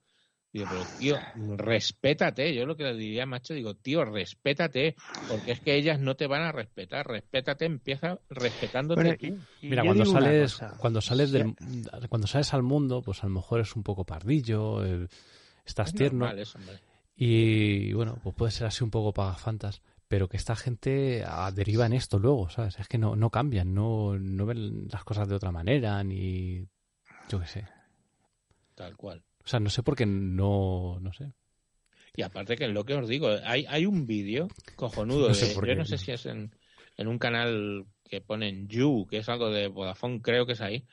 digo, 0.53 0.67
pero 0.67 0.87
tío, 0.87 1.21
respétate, 1.57 2.53
yo 2.53 2.67
lo 2.67 2.77
que 2.77 2.83
le 2.83 2.95
diría, 2.97 3.27
macho, 3.27 3.55
digo, 3.55 3.75
tío, 3.77 4.05
respétate, 4.05 4.97
porque 5.29 5.53
es 5.53 5.61
que 5.61 5.77
ellas 5.77 6.01
no 6.01 6.17
te 6.17 6.27
van 6.27 6.43
a 6.43 6.51
respetar, 6.51 7.07
respétate, 7.07 7.65
empieza 7.65 8.19
respetándote 8.29 9.05
Bueno, 9.05 9.15
tú. 9.21 9.27
y- 9.61 9.67
y 9.69 9.71
Mira, 9.71 9.85
cuando 9.85 10.05
sales, 10.05 10.61
cuando 10.81 11.01
sales 11.01 11.31
del, 11.31 11.55
cuando 12.09 12.27
sales 12.27 12.53
al 12.55 12.65
mundo, 12.65 13.03
pues 13.03 13.23
a 13.23 13.29
lo 13.29 13.35
mejor 13.35 13.61
es 13.61 13.77
un 13.77 13.85
poco 13.85 14.05
pardillo, 14.05 14.85
eh, 14.85 15.07
estás 15.65 15.89
Es 15.89 15.95
tierno. 15.95 16.31
eso. 16.31 16.59
Y 17.15 17.93
bueno, 17.93 18.19
pues 18.23 18.35
puede 18.35 18.51
ser 18.53 18.67
así 18.67 18.83
un 18.83 18.91
poco 18.91 19.13
pagafantas, 19.13 19.83
pero 20.09 20.29
que 20.29 20.37
esta 20.37 20.57
gente 20.57 21.25
ah, 21.27 21.51
deriva 21.53 21.87
en 21.87 21.93
esto 21.93 22.19
luego, 22.19 22.49
¿sabes? 22.51 22.79
Es 22.79 22.89
que 22.89 22.99
no, 22.99 23.17
no 23.17 23.31
cambian, 23.31 23.75
no, 23.75 24.19
no 24.19 24.47
ven 24.47 24.89
las 24.89 25.05
cosas 25.05 25.29
de 25.29 25.35
otra 25.35 25.53
manera, 25.53 26.03
ni 26.03 26.67
yo 27.29 27.41
qué 27.41 27.47
sé. 27.47 27.69
Tal 28.75 28.97
cual. 28.97 29.23
O 29.45 29.49
sea, 29.49 29.61
no 29.61 29.71
sé 29.71 29.83
por 29.83 29.97
qué 29.97 30.07
no, 30.07 30.99
no 31.01 31.13
sé. 31.13 31.33
Y 32.17 32.23
aparte 32.23 32.57
que 32.57 32.69
lo 32.69 32.85
que 32.85 32.95
os 32.95 33.09
digo, 33.09 33.29
hay, 33.45 33.65
hay 33.69 33.87
un 33.87 34.07
vídeo 34.07 34.49
cojonudo, 34.77 35.29
No 35.29 35.35
sé 35.35 35.47
de- 35.47 35.55
yo 35.55 35.61
qué. 35.63 35.77
no 35.77 35.85
sé 35.85 35.99
si 35.99 36.13
es 36.13 36.27
en, 36.27 36.55
en 36.97 37.09
un 37.09 37.19
canal 37.19 37.87
que 38.09 38.21
ponen 38.21 38.69
You, 38.69 39.07
que 39.09 39.19
es 39.19 39.29
algo 39.29 39.51
de 39.51 39.69
Vodafone, 39.69 40.21
creo 40.21 40.47
que 40.47 40.53
es 40.53 40.61
ahí, 40.61 40.85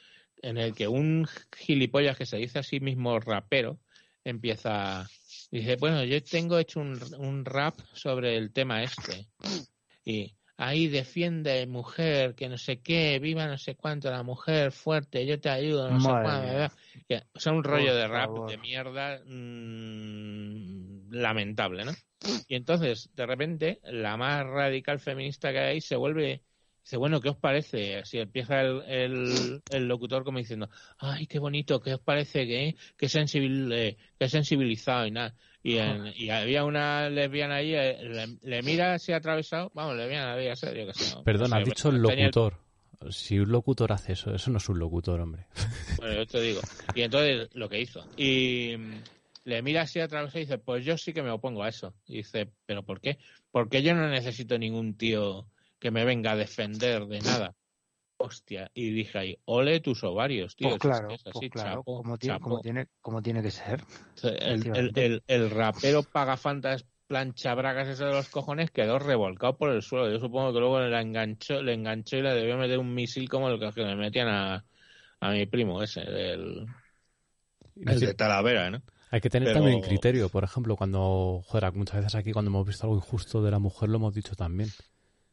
en 0.41 0.57
el 0.57 0.73
que 0.73 0.87
un 0.87 1.27
gilipollas 1.57 2.17
que 2.17 2.25
se 2.25 2.37
dice 2.37 2.59
a 2.59 2.63
sí 2.63 2.79
mismo 2.79 3.19
rapero 3.19 3.79
empieza, 4.29 5.07
dice, 5.51 5.75
bueno, 5.77 6.03
yo 6.03 6.23
tengo 6.23 6.57
hecho 6.57 6.79
un, 6.79 6.99
un 7.17 7.45
rap 7.45 7.79
sobre 7.93 8.37
el 8.37 8.51
tema 8.51 8.83
este. 8.83 9.27
Y 10.05 10.33
ahí 10.57 10.87
defiende 10.87 11.65
mujer, 11.67 12.35
que 12.35 12.49
no 12.49 12.57
sé 12.57 12.81
qué, 12.81 13.17
viva 13.19 13.47
no 13.47 13.57
sé 13.57 13.75
cuánto, 13.75 14.11
la 14.11 14.23
mujer 14.23 14.71
fuerte, 14.71 15.25
yo 15.25 15.39
te 15.39 15.49
ayudo, 15.49 15.89
no 15.89 15.99
sé 15.99 16.07
cuánto. 16.07 16.75
o 17.33 17.39
sea, 17.39 17.53
un 17.53 17.63
rollo 17.63 17.91
Por 17.91 17.95
de 17.95 18.07
rap 18.07 18.25
favor. 18.25 18.51
de 18.51 18.57
mierda 18.57 19.21
mm, 19.25 21.11
lamentable, 21.11 21.85
¿no? 21.85 21.91
Y 22.47 22.55
entonces, 22.55 23.09
de 23.15 23.25
repente, 23.25 23.79
la 23.83 24.17
más 24.17 24.45
radical 24.45 24.99
feminista 24.99 25.51
que 25.51 25.59
hay 25.59 25.81
se 25.81 25.95
vuelve... 25.95 26.43
Dice, 26.83 26.97
bueno, 26.97 27.21
¿qué 27.21 27.29
os 27.29 27.37
parece? 27.37 27.97
Así 27.97 28.17
empieza 28.19 28.61
el, 28.61 28.81
el, 28.87 29.61
el 29.69 29.87
locutor 29.87 30.23
como 30.23 30.39
diciendo, 30.39 30.69
ay, 30.97 31.27
qué 31.27 31.39
bonito, 31.39 31.79
¿qué 31.81 31.93
os 31.93 31.99
parece 32.01 32.47
que, 32.47 32.75
que, 32.97 33.09
sensibil, 33.09 33.71
eh, 33.71 33.97
que 34.17 34.29
sensibilizado 34.29 35.05
y 35.05 35.11
nada? 35.11 35.35
Y, 35.61 35.77
en- 35.77 36.13
y 36.15 36.29
había 36.29 36.63
una 36.63 37.09
lesbiana 37.09 37.55
ahí, 37.55 37.73
eh, 37.75 37.97
le, 38.03 38.37
le 38.41 38.61
mira 38.63 38.93
así 38.93 39.11
atravesado, 39.11 39.71
vamos, 39.73 39.95
lesbiana 39.97 40.35
debía 40.35 40.55
ser, 40.55 40.75
yo 40.75 40.87
qué 40.87 40.93
sé. 40.93 41.09
¿no? 41.09 41.23
Perdón, 41.23 41.49
No 41.51 41.55
sé, 41.57 41.61
has 41.61 41.65
dicho 41.65 41.89
el 41.89 42.01
locutor. 42.01 42.57
Si 43.11 43.39
un 43.39 43.51
locutor 43.51 43.91
hace 43.93 44.13
eso, 44.13 44.33
eso 44.33 44.51
no 44.51 44.57
es 44.57 44.67
un 44.67 44.79
locutor, 44.79 45.19
hombre. 45.21 45.45
Bueno, 45.97 46.15
yo 46.15 46.27
te 46.27 46.41
digo. 46.41 46.61
Y 46.95 47.01
entonces 47.01 47.49
lo 47.53 47.69
que 47.69 47.81
hizo. 47.81 48.05
Y 48.17 48.75
mm, 48.77 49.03
le 49.45 49.61
mira 49.61 49.81
así 49.83 49.99
atravesado 49.99 50.39
y 50.39 50.45
dice, 50.45 50.57
pues 50.57 50.83
yo 50.85 50.97
sí 50.97 51.13
que 51.13 51.23
me 51.23 51.29
opongo 51.31 51.63
a 51.63 51.69
eso. 51.69 51.93
Y 52.07 52.17
dice, 52.17 52.49
¿pero 52.65 52.83
por 52.83 52.99
qué? 53.01 53.17
Porque 53.51 53.81
yo 53.83 53.93
no 53.95 54.07
necesito 54.09 54.57
ningún 54.57 54.95
tío 54.97 55.47
que 55.79 55.91
me 55.91 56.05
venga 56.05 56.31
a 56.31 56.35
defender 56.35 57.05
de 57.07 57.19
nada. 57.21 57.55
Hostia. 58.17 58.69
Y 58.73 58.91
dije 58.91 59.17
ahí, 59.17 59.37
ole 59.45 59.79
tus 59.79 60.03
ovarios, 60.03 60.55
tío. 60.55 60.69
Pues 60.69 60.79
claro, 60.81 61.09
es 61.09 61.21
así, 61.25 61.49
pues 61.49 61.51
claro, 61.51 61.79
chapo, 61.79 62.03
como, 62.03 62.17
tiene, 62.17 62.35
chapo. 62.35 62.43
como, 62.49 62.61
tiene, 62.61 62.87
como 63.01 63.21
tiene 63.21 63.41
que 63.41 63.51
ser. 63.51 63.83
El, 64.23 64.75
el, 64.75 64.91
el, 64.95 65.23
el 65.25 65.49
rapero 65.49 66.03
pagafantas 66.03 66.85
plancha 67.07 67.55
bragas 67.55 67.87
ese 67.87 68.03
de 68.05 68.11
los 68.13 68.29
cojones 68.29 68.71
quedó 68.71 68.99
revolcado 68.99 69.57
por 69.57 69.71
el 69.71 69.81
suelo. 69.81 70.11
Yo 70.11 70.19
supongo 70.19 70.53
que 70.53 70.59
luego 70.59 70.81
le 70.81 71.01
enganchó, 71.01 71.63
le 71.63 71.73
enganchó 71.73 72.17
y 72.17 72.21
le 72.21 72.33
debió 72.33 72.57
meter 72.57 72.77
un 72.77 72.93
misil 72.93 73.29
como 73.29 73.49
el 73.49 73.57
que 73.73 73.81
le 73.83 73.95
metían 73.95 74.27
a, 74.27 74.65
a 75.21 75.31
mi 75.31 75.45
primo 75.45 75.81
ese, 75.81 76.01
el, 76.01 76.65
el 77.77 77.99
de 77.99 78.13
Talavera, 78.13 78.69
¿no? 78.69 78.81
Hay 79.11 79.21
que 79.21 79.29
tener 79.29 79.47
Pero- 79.49 79.61
también 79.61 79.81
criterio. 79.81 80.29
Por 80.29 80.43
ejemplo, 80.43 80.75
cuando, 80.75 81.41
joder, 81.45 81.71
muchas 81.73 81.95
veces 81.95 82.15
aquí 82.15 82.31
cuando 82.31 82.49
hemos 82.49 82.67
visto 82.67 82.83
algo 82.85 82.97
injusto 82.97 83.41
de 83.41 83.51
la 83.51 83.59
mujer 83.59 83.89
lo 83.89 83.95
hemos 83.95 84.13
dicho 84.13 84.35
también. 84.35 84.69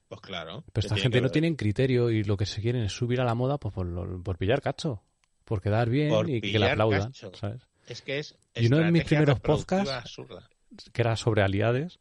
Pues 0.08 0.20
claro. 0.20 0.64
Pero 0.72 0.86
esta 0.86 0.96
gente 0.96 1.20
no 1.20 1.30
tiene 1.30 1.54
criterio 1.56 2.10
y 2.10 2.22
lo 2.22 2.36
que 2.36 2.46
se 2.46 2.60
quieren 2.60 2.82
es 2.82 2.92
subir 2.92 3.20
a 3.20 3.24
la 3.24 3.34
moda 3.34 3.58
pues, 3.58 3.74
por, 3.74 4.38
pillar 4.38 4.62
cacho. 4.62 5.02
Por 5.44 5.60
quedar 5.60 5.88
bien 5.88 6.10
Por 6.10 6.28
y 6.28 6.40
que 6.40 6.46
le 6.48 6.52
pillar 6.52 6.70
aplaudan. 6.72 7.12
¿sabes? 7.14 7.62
Es 7.86 8.02
que 8.02 8.18
es. 8.18 8.36
Y 8.54 8.66
uno 8.66 8.78
de 8.78 8.90
mis 8.90 9.04
primeros 9.04 9.40
podcasts- 9.40 9.90
absurda. 9.90 10.48
Que 10.92 11.02
era 11.02 11.16
sobre 11.16 11.42
aliades. 11.42 12.00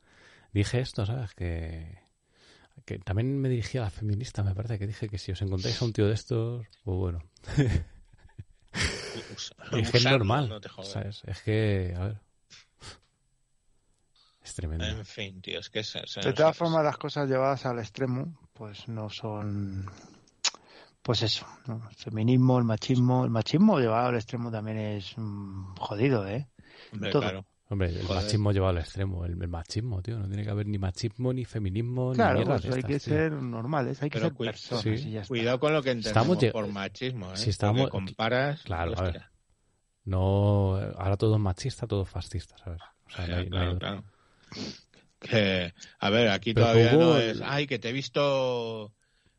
Dije 0.51 0.79
esto, 0.79 1.05
¿sabes? 1.05 1.33
Que, 1.33 1.99
que 2.85 2.99
también 2.99 3.39
me 3.39 3.49
dirigí 3.49 3.77
a 3.77 3.81
la 3.81 3.89
feminista, 3.89 4.43
me 4.43 4.55
parece 4.55 4.79
que 4.79 4.87
dije 4.87 5.09
que 5.09 5.17
si 5.17 5.31
os 5.31 5.41
encontráis 5.41 5.81
a 5.81 5.85
un 5.85 5.93
tío 5.93 6.07
de 6.07 6.13
estos, 6.13 6.65
pues 6.83 6.97
bueno. 6.97 7.19
Es 9.71 9.91
que 9.91 9.97
es 9.97 10.05
normal. 10.05 10.49
no. 10.49 10.83
¿sabes? 10.83 11.21
Es 11.25 11.41
que, 11.41 11.93
a 11.95 12.07
ver. 12.07 12.21
Es 14.45 14.53
tremendo. 14.53 14.85
En 14.85 15.03
fin, 15.05 15.41
tío, 15.41 15.59
es 15.59 15.69
que 15.71 15.79
es, 15.79 15.95
es- 15.95 16.23
De 16.23 16.31
todas 16.33 16.55
formas, 16.55 16.83
las 16.83 16.97
cosas 16.97 17.27
llevadas 17.27 17.65
al 17.65 17.79
extremo, 17.79 18.37
pues 18.53 18.87
no 18.87 19.09
son. 19.09 19.89
Pues 21.01 21.21
eso, 21.23 21.45
¿no? 21.67 21.81
el 21.89 21.95
feminismo, 21.95 22.57
el 22.59 22.63
machismo. 22.63 23.25
El 23.25 23.31
machismo 23.31 23.79
llevado 23.79 24.07
al 24.09 24.15
extremo 24.15 24.51
también 24.51 24.77
es 24.77 25.13
mm, 25.17 25.75
jodido, 25.77 26.27
¿eh? 26.27 26.47
Hombre, 26.93 27.11
todo. 27.11 27.21
claro. 27.23 27.45
Hombre, 27.67 27.89
el 27.89 28.05
Joder. 28.05 28.23
machismo 28.23 28.51
llevado 28.51 28.69
al 28.77 28.77
extremo. 28.83 29.25
El, 29.25 29.41
el 29.41 29.47
machismo, 29.47 30.01
tío. 30.03 30.19
No 30.19 30.27
tiene 30.27 30.43
que 30.43 30.51
haber 30.51 30.67
ni 30.67 30.77
machismo, 30.77 31.33
ni 31.33 31.45
feminismo, 31.45 32.11
ni 32.11 32.15
Claro, 32.17 32.35
mierdas 32.39 32.61
pues 32.61 32.73
de 32.75 32.77
hay 32.77 32.83
que 32.83 32.99
tío. 32.99 33.13
ser 33.13 33.31
normales, 33.31 34.01
hay 34.03 34.09
que 34.11 34.19
Pero 34.19 34.27
ser 34.29 34.37
cui- 34.37 34.45
personas 34.45 34.83
sí. 34.83 34.89
y 34.89 35.11
ya 35.13 35.21
está. 35.21 35.27
Cuidado 35.29 35.59
con 35.59 35.73
lo 35.73 35.81
que 35.81 35.89
entendemos 35.91 36.37
Estamos 36.37 36.51
por 36.53 36.67
machismo, 36.71 37.33
¿eh? 37.33 37.37
si 37.37 37.49
estamos- 37.49 37.89
comparas. 37.89 38.61
Claro, 38.61 38.93
a 38.97 39.01
ver. 39.03 39.23
No, 40.03 40.75
ahora 40.97 41.17
todo 41.17 41.35
es 41.35 41.41
machista, 41.41 41.87
todo 41.87 42.03
es 42.03 42.09
fascista, 42.09 42.55
¿sabes? 42.59 42.81
O 43.07 43.09
sea, 43.09 43.27
no 43.27 43.35
hay- 43.37 43.43
no 43.45 43.49
claro, 43.49 43.71
hay- 43.71 43.77
claro. 43.79 44.03
Que, 45.19 45.73
a 45.99 46.09
ver, 46.09 46.29
aquí 46.29 46.53
Pero 46.53 46.67
todavía 46.67 46.93
no 46.93 47.17
es. 47.17 47.41
Ay, 47.43 47.67
que 47.67 47.79
te 47.79 47.89
he 47.89 47.93
visto. 47.93 48.93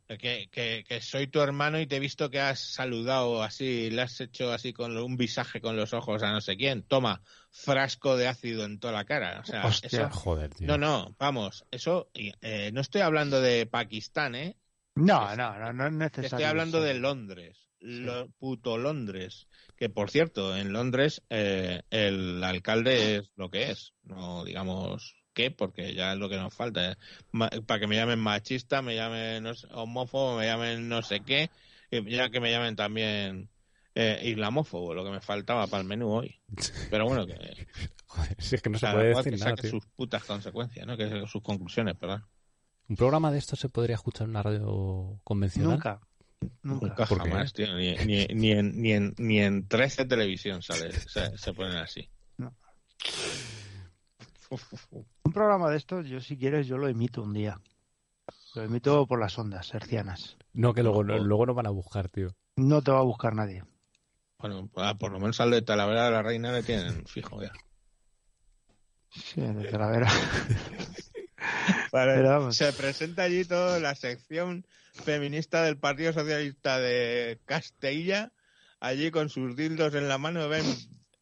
Que, 0.07 0.47
que, 0.49 0.85
que 0.87 1.01
soy 1.01 1.27
tu 1.27 1.41
hermano 1.41 1.81
y 1.81 1.85
te 1.85 1.97
he 1.97 1.99
visto 1.99 2.29
que 2.29 2.39
has 2.39 2.61
saludado 2.61 3.43
así, 3.43 3.89
le 3.89 4.03
has 4.03 4.21
hecho 4.21 4.53
así 4.53 4.71
con 4.71 4.95
lo- 4.95 5.03
un 5.05 5.17
visaje 5.17 5.59
con 5.59 5.75
los 5.75 5.91
ojos 5.91 6.23
a 6.23 6.31
no 6.31 6.39
sé 6.39 6.55
quién. 6.55 6.83
Toma, 6.83 7.21
frasco 7.51 8.15
de 8.15 8.29
ácido 8.29 8.63
en 8.63 8.79
toda 8.79 8.93
la 8.93 9.03
cara. 9.03 9.41
O 9.41 9.45
sea, 9.45 9.65
Hostia. 9.65 9.87
eso- 9.87 10.09
Joder, 10.09 10.53
tío. 10.55 10.67
No, 10.67 10.77
no, 10.77 11.13
vamos, 11.19 11.65
eso. 11.71 12.09
eh, 12.13 12.71
no 12.73 12.79
estoy 12.79 13.01
hablando 13.01 13.41
de 13.41 13.65
Pakistán, 13.65 14.35
¿eh? 14.35 14.55
No, 14.95 15.35
no, 15.35 15.59
no, 15.59 15.73
no 15.73 15.87
es 15.87 15.91
necesario. 15.93 16.27
Estoy 16.27 16.43
hablando 16.45 16.81
de 16.81 16.93
Londres, 16.93 17.66
lo, 17.79 18.27
puto 18.39 18.77
Londres. 18.77 19.47
Que 19.75 19.89
por 19.89 20.09
cierto, 20.09 20.55
en 20.57 20.73
Londres 20.73 21.21
eh, 21.29 21.81
el 21.91 22.43
alcalde 22.43 23.17
es 23.17 23.31
lo 23.35 23.49
que 23.49 23.71
es, 23.71 23.93
no 24.03 24.43
digamos 24.45 25.15
qué, 25.33 25.51
porque 25.51 25.93
ya 25.93 26.13
es 26.13 26.17
lo 26.19 26.29
que 26.29 26.37
nos 26.37 26.53
falta. 26.53 26.91
eh. 26.91 26.95
Ma- 27.31 27.49
para 27.65 27.79
que 27.79 27.87
me 27.87 27.95
llamen 27.95 28.19
machista, 28.19 28.81
me 28.81 28.95
llamen 28.95 29.43
no 29.43 29.53
sé, 29.53 29.67
homófobo, 29.71 30.37
me 30.37 30.45
llamen 30.45 30.89
no 30.89 31.01
sé 31.03 31.19
qué, 31.19 31.49
y 31.91 32.03
ya 32.09 32.29
que 32.29 32.39
me 32.39 32.49
llamen 32.51 32.75
también 32.75 33.49
eh, 33.93 34.21
islamófobo, 34.25 34.93
lo 34.95 35.03
que 35.03 35.11
me 35.11 35.21
faltaba 35.21 35.67
para 35.67 35.81
el 35.81 35.87
menú 35.87 36.09
hoy. 36.11 36.39
Pero 36.89 37.05
bueno, 37.05 37.25
que 37.27 37.67
Joder, 38.07 38.35
si 38.41 38.55
es 38.55 38.61
que 38.61 38.69
no 38.69 38.79
se 38.79 38.87
puede 38.87 39.09
decir 39.09 39.33
que 39.33 39.37
nada, 39.39 39.51
saque 39.51 39.61
tío. 39.63 39.71
sus 39.71 39.85
putas 39.87 40.23
consecuencias, 40.23 40.87
¿no? 40.87 40.97
Que 40.97 41.27
sus 41.27 41.41
conclusiones, 41.43 41.95
perdón. 41.97 42.25
¿Un 42.89 42.95
programa 42.95 43.31
de 43.31 43.37
esto 43.37 43.55
se 43.55 43.67
podría 43.69 43.95
escuchar 43.95 44.23
en 44.25 44.29
una 44.31 44.43
radio 44.43 45.19
convencional? 45.23 45.73
Nunca. 45.73 45.99
Nunca. 46.61 47.05
Jamás, 47.05 47.53
tío. 47.53 47.75
Ni, 47.75 47.95
ni, 48.05 48.25
ni 48.27 48.51
en, 48.51 48.81
ni, 48.81 48.91
en, 48.93 49.15
ni 49.17 49.39
en 49.39 49.67
13 49.67 50.05
televisión 50.05 50.61
sale, 50.61 50.91
se, 50.91 51.37
se 51.37 51.53
ponen 51.53 51.77
así. 51.77 52.09
No. 52.37 52.53
Un 55.23 55.33
programa 55.33 55.69
de 55.69 55.77
estos, 55.77 56.07
yo 56.07 56.19
si 56.21 56.37
quieres, 56.37 56.67
yo 56.67 56.77
lo 56.77 56.87
emito 56.87 57.21
un 57.23 57.33
día. 57.33 57.59
Lo 58.55 58.63
emito 58.63 59.05
por 59.07 59.19
las 59.19 59.37
ondas 59.37 59.73
hercianas. 59.73 60.37
No, 60.53 60.73
que 60.73 60.83
luego, 60.83 61.03
No. 61.03 61.17
luego 61.17 61.45
nos 61.45 61.55
van 61.55 61.67
a 61.67 61.71
buscar, 61.71 62.09
tío. 62.09 62.35
No 62.55 62.81
te 62.81 62.91
va 62.91 62.99
a 62.99 63.03
buscar 63.03 63.33
nadie. 63.35 63.63
Bueno, 64.39 64.69
ah, 64.75 64.95
por 64.97 65.11
lo 65.11 65.19
menos 65.19 65.39
al 65.41 65.51
de 65.51 65.61
Talavera 65.61 66.05
de 66.05 66.11
la 66.11 66.21
Reina 66.21 66.51
le 66.51 66.63
tienen 66.63 67.05
fijo 67.05 67.41
ya. 67.41 67.51
Sí, 69.09 69.41
de 69.41 69.65
Talavera. 69.69 70.07
Vale, 71.91 72.15
Pero 72.15 72.29
vamos. 72.29 72.55
Se 72.57 72.71
presenta 72.73 73.23
allí 73.23 73.45
toda 73.45 73.79
la 73.79 73.95
sección 73.95 74.65
feminista 74.93 75.63
del 75.63 75.77
Partido 75.77 76.13
Socialista 76.13 76.79
de 76.79 77.39
Castilla, 77.45 78.31
allí 78.79 79.11
con 79.11 79.29
sus 79.29 79.55
dildos 79.55 79.93
en 79.95 80.07
la 80.09 80.17
mano, 80.17 80.47
ven, 80.49 80.65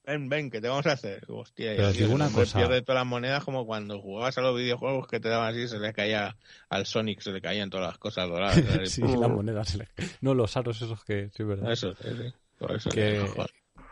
ven, 0.05 0.29
ven, 0.29 0.49
que 0.49 0.61
te 0.61 0.67
vamos 0.67 0.85
a 0.87 0.93
hacer. 0.93 1.23
Hostia, 1.27 1.73
y 1.73 1.77
Pero 1.77 1.91
digo 1.91 2.07
el 2.07 2.13
una 2.13 2.29
cosa. 2.29 2.57
pierde 2.59 2.81
todas 2.81 2.99
las 3.01 3.07
monedas 3.07 3.43
como 3.43 3.65
cuando 3.65 3.99
jugabas 4.01 4.37
a 4.37 4.41
los 4.41 4.55
videojuegos 4.57 5.07
que 5.07 5.19
te 5.19 5.29
daban 5.29 5.53
así, 5.53 5.67
se 5.67 5.79
le 5.79 5.93
caía 5.93 6.35
al 6.69 6.85
Sonic, 6.85 7.21
se 7.21 7.31
le 7.31 7.41
caían 7.41 7.69
todas 7.69 7.87
las 7.87 7.97
cosas 7.97 8.27
doradas. 8.29 8.55
sí, 8.89 9.01
Pum. 9.01 9.19
la 9.19 9.27
moneda. 9.27 9.63
se 9.65 9.77
le- 9.79 9.89
No, 10.21 10.33
los 10.33 10.55
aros 10.57 10.81
esos 10.81 11.03
que... 11.03 11.29
Sí, 11.35 11.43
verdad. 11.43 11.71
Eso, 11.71 11.93
sí, 11.95 12.09
sí. 12.21 12.33
Por 12.57 12.71
eso 12.75 12.89
Que- 12.89 13.21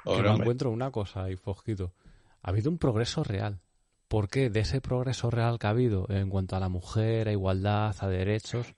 que 0.05 0.21
me 0.21 0.29
encuentro 0.29 0.69
una 0.71 0.91
cosa 0.91 1.29
y 1.29 1.35
Fosquito. 1.35 1.93
Ha 2.41 2.49
habido 2.49 2.69
un 2.69 2.77
progreso 2.77 3.23
real. 3.23 3.59
¿Por 4.13 4.29
qué? 4.29 4.51
De 4.51 4.59
ese 4.59 4.79
progreso 4.79 5.31
real 5.31 5.57
que 5.57 5.65
ha 5.65 5.71
habido 5.71 6.05
en 6.07 6.29
cuanto 6.29 6.55
a 6.55 6.59
la 6.59 6.69
mujer, 6.69 7.27
a 7.27 7.31
igualdad, 7.31 7.95
a 7.99 8.07
derechos, 8.07 8.75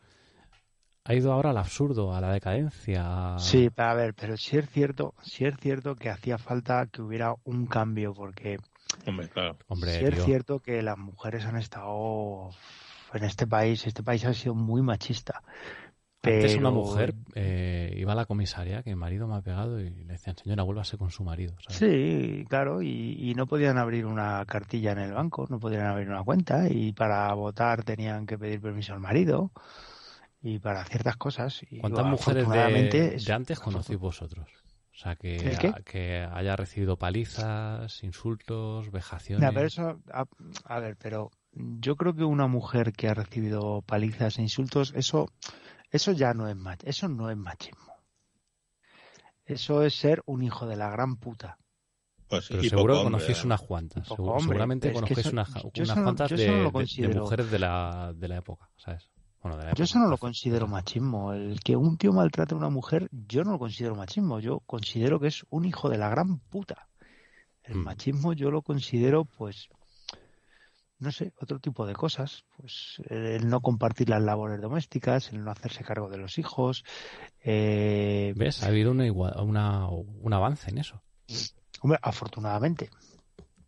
ha 1.03 1.13
ido 1.13 1.33
ahora 1.33 1.49
al 1.49 1.57
absurdo, 1.57 2.15
a 2.15 2.21
la 2.21 2.31
decadencia. 2.31 3.03
a- 3.05 3.37
Sí, 3.37 3.69
a 3.75 3.93
ver, 3.95 4.13
pero 4.13 4.37
sí 4.37 4.57
es 4.57 4.69
cierto, 4.69 5.13
sí 5.21 5.43
es 5.43 5.53
cierto 5.59 5.97
que 5.97 6.09
hacía 6.09 6.37
falta 6.37 6.87
que 6.87 7.01
hubiera 7.01 7.35
un 7.43 7.65
cambio, 7.65 8.13
porque 8.13 8.59
Hombre, 9.05 9.27
claro. 9.27 9.57
Hombre, 9.67 9.91
sí 9.99 10.05
es 10.05 10.13
tío. 10.13 10.23
cierto 10.23 10.59
que 10.61 10.81
las 10.81 10.97
mujeres 10.97 11.43
han 11.43 11.57
estado 11.57 12.51
en 13.13 13.23
este 13.25 13.45
país, 13.45 13.85
este 13.85 14.03
país 14.03 14.23
ha 14.23 14.33
sido 14.33 14.55
muy 14.55 14.81
machista. 14.81 15.43
Antes 16.25 16.51
Pero... 16.55 16.59
una 16.59 16.71
mujer 16.71 17.13
eh, 17.35 17.93
iba 17.97 18.13
a 18.13 18.15
la 18.15 18.25
comisaría 18.25 18.83
que 18.83 18.89
mi 18.91 18.95
marido 18.95 19.27
me 19.27 19.35
ha 19.35 19.41
pegado 19.41 19.79
y 19.79 19.89
le 19.89 20.13
decían, 20.13 20.35
señora, 20.37 20.63
vuélvase 20.63 20.97
con 20.97 21.11
su 21.11 21.23
marido. 21.23 21.55
¿sabes? 21.61 21.77
Sí, 21.79 22.45
claro, 22.49 22.81
y, 22.81 23.17
y 23.19 23.33
no 23.35 23.47
podían 23.47 23.77
abrir 23.77 24.05
una 24.05 24.43
cartilla 24.45 24.91
en 24.91 24.99
el 24.99 25.13
banco, 25.13 25.45
no 25.49 25.59
podían 25.59 25.85
abrir 25.85 26.09
una 26.09 26.23
cuenta 26.23 26.69
y 26.69 26.93
para 26.93 27.33
votar 27.33 27.83
tenían 27.83 28.25
que 28.25 28.37
pedir 28.37 28.61
permiso 28.61 28.93
al 28.93 28.99
marido 28.99 29.51
y 30.41 30.59
para 30.59 30.83
ciertas 30.85 31.17
cosas. 31.17 31.61
Y 31.69 31.79
¿Cuántas 31.79 32.05
mujeres 32.05 32.47
de, 32.49 33.15
es- 33.15 33.25
de 33.25 33.33
antes 33.33 33.59
conocéis 33.59 33.99
vosotros? 33.99 34.47
O 34.93 34.97
sea, 34.97 35.17
que, 35.17 35.57
que 35.83 36.21
haya 36.31 36.55
recibido 36.55 36.95
palizas, 36.95 38.01
insultos, 38.03 38.91
vejaciones. 38.91 39.51
Pero 39.53 39.67
eso, 39.67 39.99
a, 40.13 40.25
a 40.63 40.79
ver, 40.79 40.95
pero 40.95 41.31
yo 41.51 41.97
creo 41.97 42.13
que 42.15 42.23
una 42.23 42.47
mujer 42.47 42.93
que 42.93 43.09
ha 43.09 43.13
recibido 43.13 43.81
palizas 43.81 44.37
e 44.39 44.41
insultos, 44.43 44.93
eso, 44.95 45.27
eso 45.91 46.11
ya 46.11 46.33
no 46.33 46.47
es 46.47 46.55
mach, 46.55 46.79
eso 46.83 47.07
no 47.07 47.29
es 47.29 47.37
machismo. 47.37 47.93
Eso 49.45 49.83
es 49.83 49.93
ser 49.95 50.23
un 50.25 50.41
hijo 50.43 50.65
de 50.65 50.75
la 50.75 50.89
gran 50.89 51.17
puta. 51.17 51.57
Pues 52.27 52.47
Pero 52.49 52.63
seguro 52.63 53.03
conocéis 53.03 53.43
unas 53.43 53.61
cuantas. 53.61 54.07
Seguro- 54.07 54.39
seguramente 54.39 54.91
conocéis 54.91 55.27
unas, 55.27 55.53
yo 55.73 55.83
unas 55.83 55.97
no- 55.97 56.03
cuantas 56.03 56.29
de, 56.31 56.47
no 56.47 57.21
mujeres 57.21 57.51
de 57.51 57.59
la, 57.59 58.13
de 58.15 58.27
la 58.27 58.37
época, 58.37 58.69
¿sabes? 58.77 59.11
Bueno, 59.43 59.57
de 59.57 59.65
la 59.65 59.73
Yo 59.75 59.83
eso 59.83 59.99
no 59.99 60.07
lo 60.07 60.15
hace- 60.15 60.21
considero 60.21 60.67
machismo. 60.67 61.33
El 61.33 61.59
que 61.59 61.75
un 61.75 61.97
tío 61.97 62.11
maltrate 62.11 62.55
a 62.55 62.57
una 62.57 62.69
mujer, 62.69 63.07
yo 63.11 63.43
no 63.43 63.51
lo 63.51 63.59
considero 63.59 63.93
machismo. 63.95 64.39
Yo 64.39 64.61
considero 64.61 65.19
que 65.19 65.27
es 65.27 65.45
un 65.51 65.65
hijo 65.65 65.87
de 65.89 65.99
la 65.99 66.09
gran 66.09 66.39
puta. 66.39 66.89
El 67.61 67.75
Mm. 67.75 67.83
machismo 67.83 68.33
yo 68.33 68.49
lo 68.49 68.63
considero, 68.63 69.25
pues, 69.25 69.69
no 70.99 71.11
sé, 71.11 71.33
otro 71.39 71.59
tipo 71.59 71.85
de 71.85 71.93
cosas. 71.93 72.45
Pues 72.57 73.01
el 73.09 73.47
no 73.47 73.61
compartir 73.61 74.09
las 74.09 74.21
labores 74.21 74.61
domésticas, 74.61 75.31
el 75.31 75.43
no 75.43 75.51
hacerse 75.51 75.83
cargo 75.83 76.09
de 76.09 76.17
los 76.17 76.37
hijos. 76.37 76.83
Eh, 77.43 78.33
¿Ves? 78.35 78.63
Ha 78.63 78.67
habido 78.67 78.91
una 78.91 79.05
igua- 79.05 79.41
una- 79.43 79.87
un 79.89 80.33
avance 80.33 80.69
en 80.69 80.77
eso. 80.79 81.01
hombre, 81.81 81.99
afortunadamente. 82.01 82.89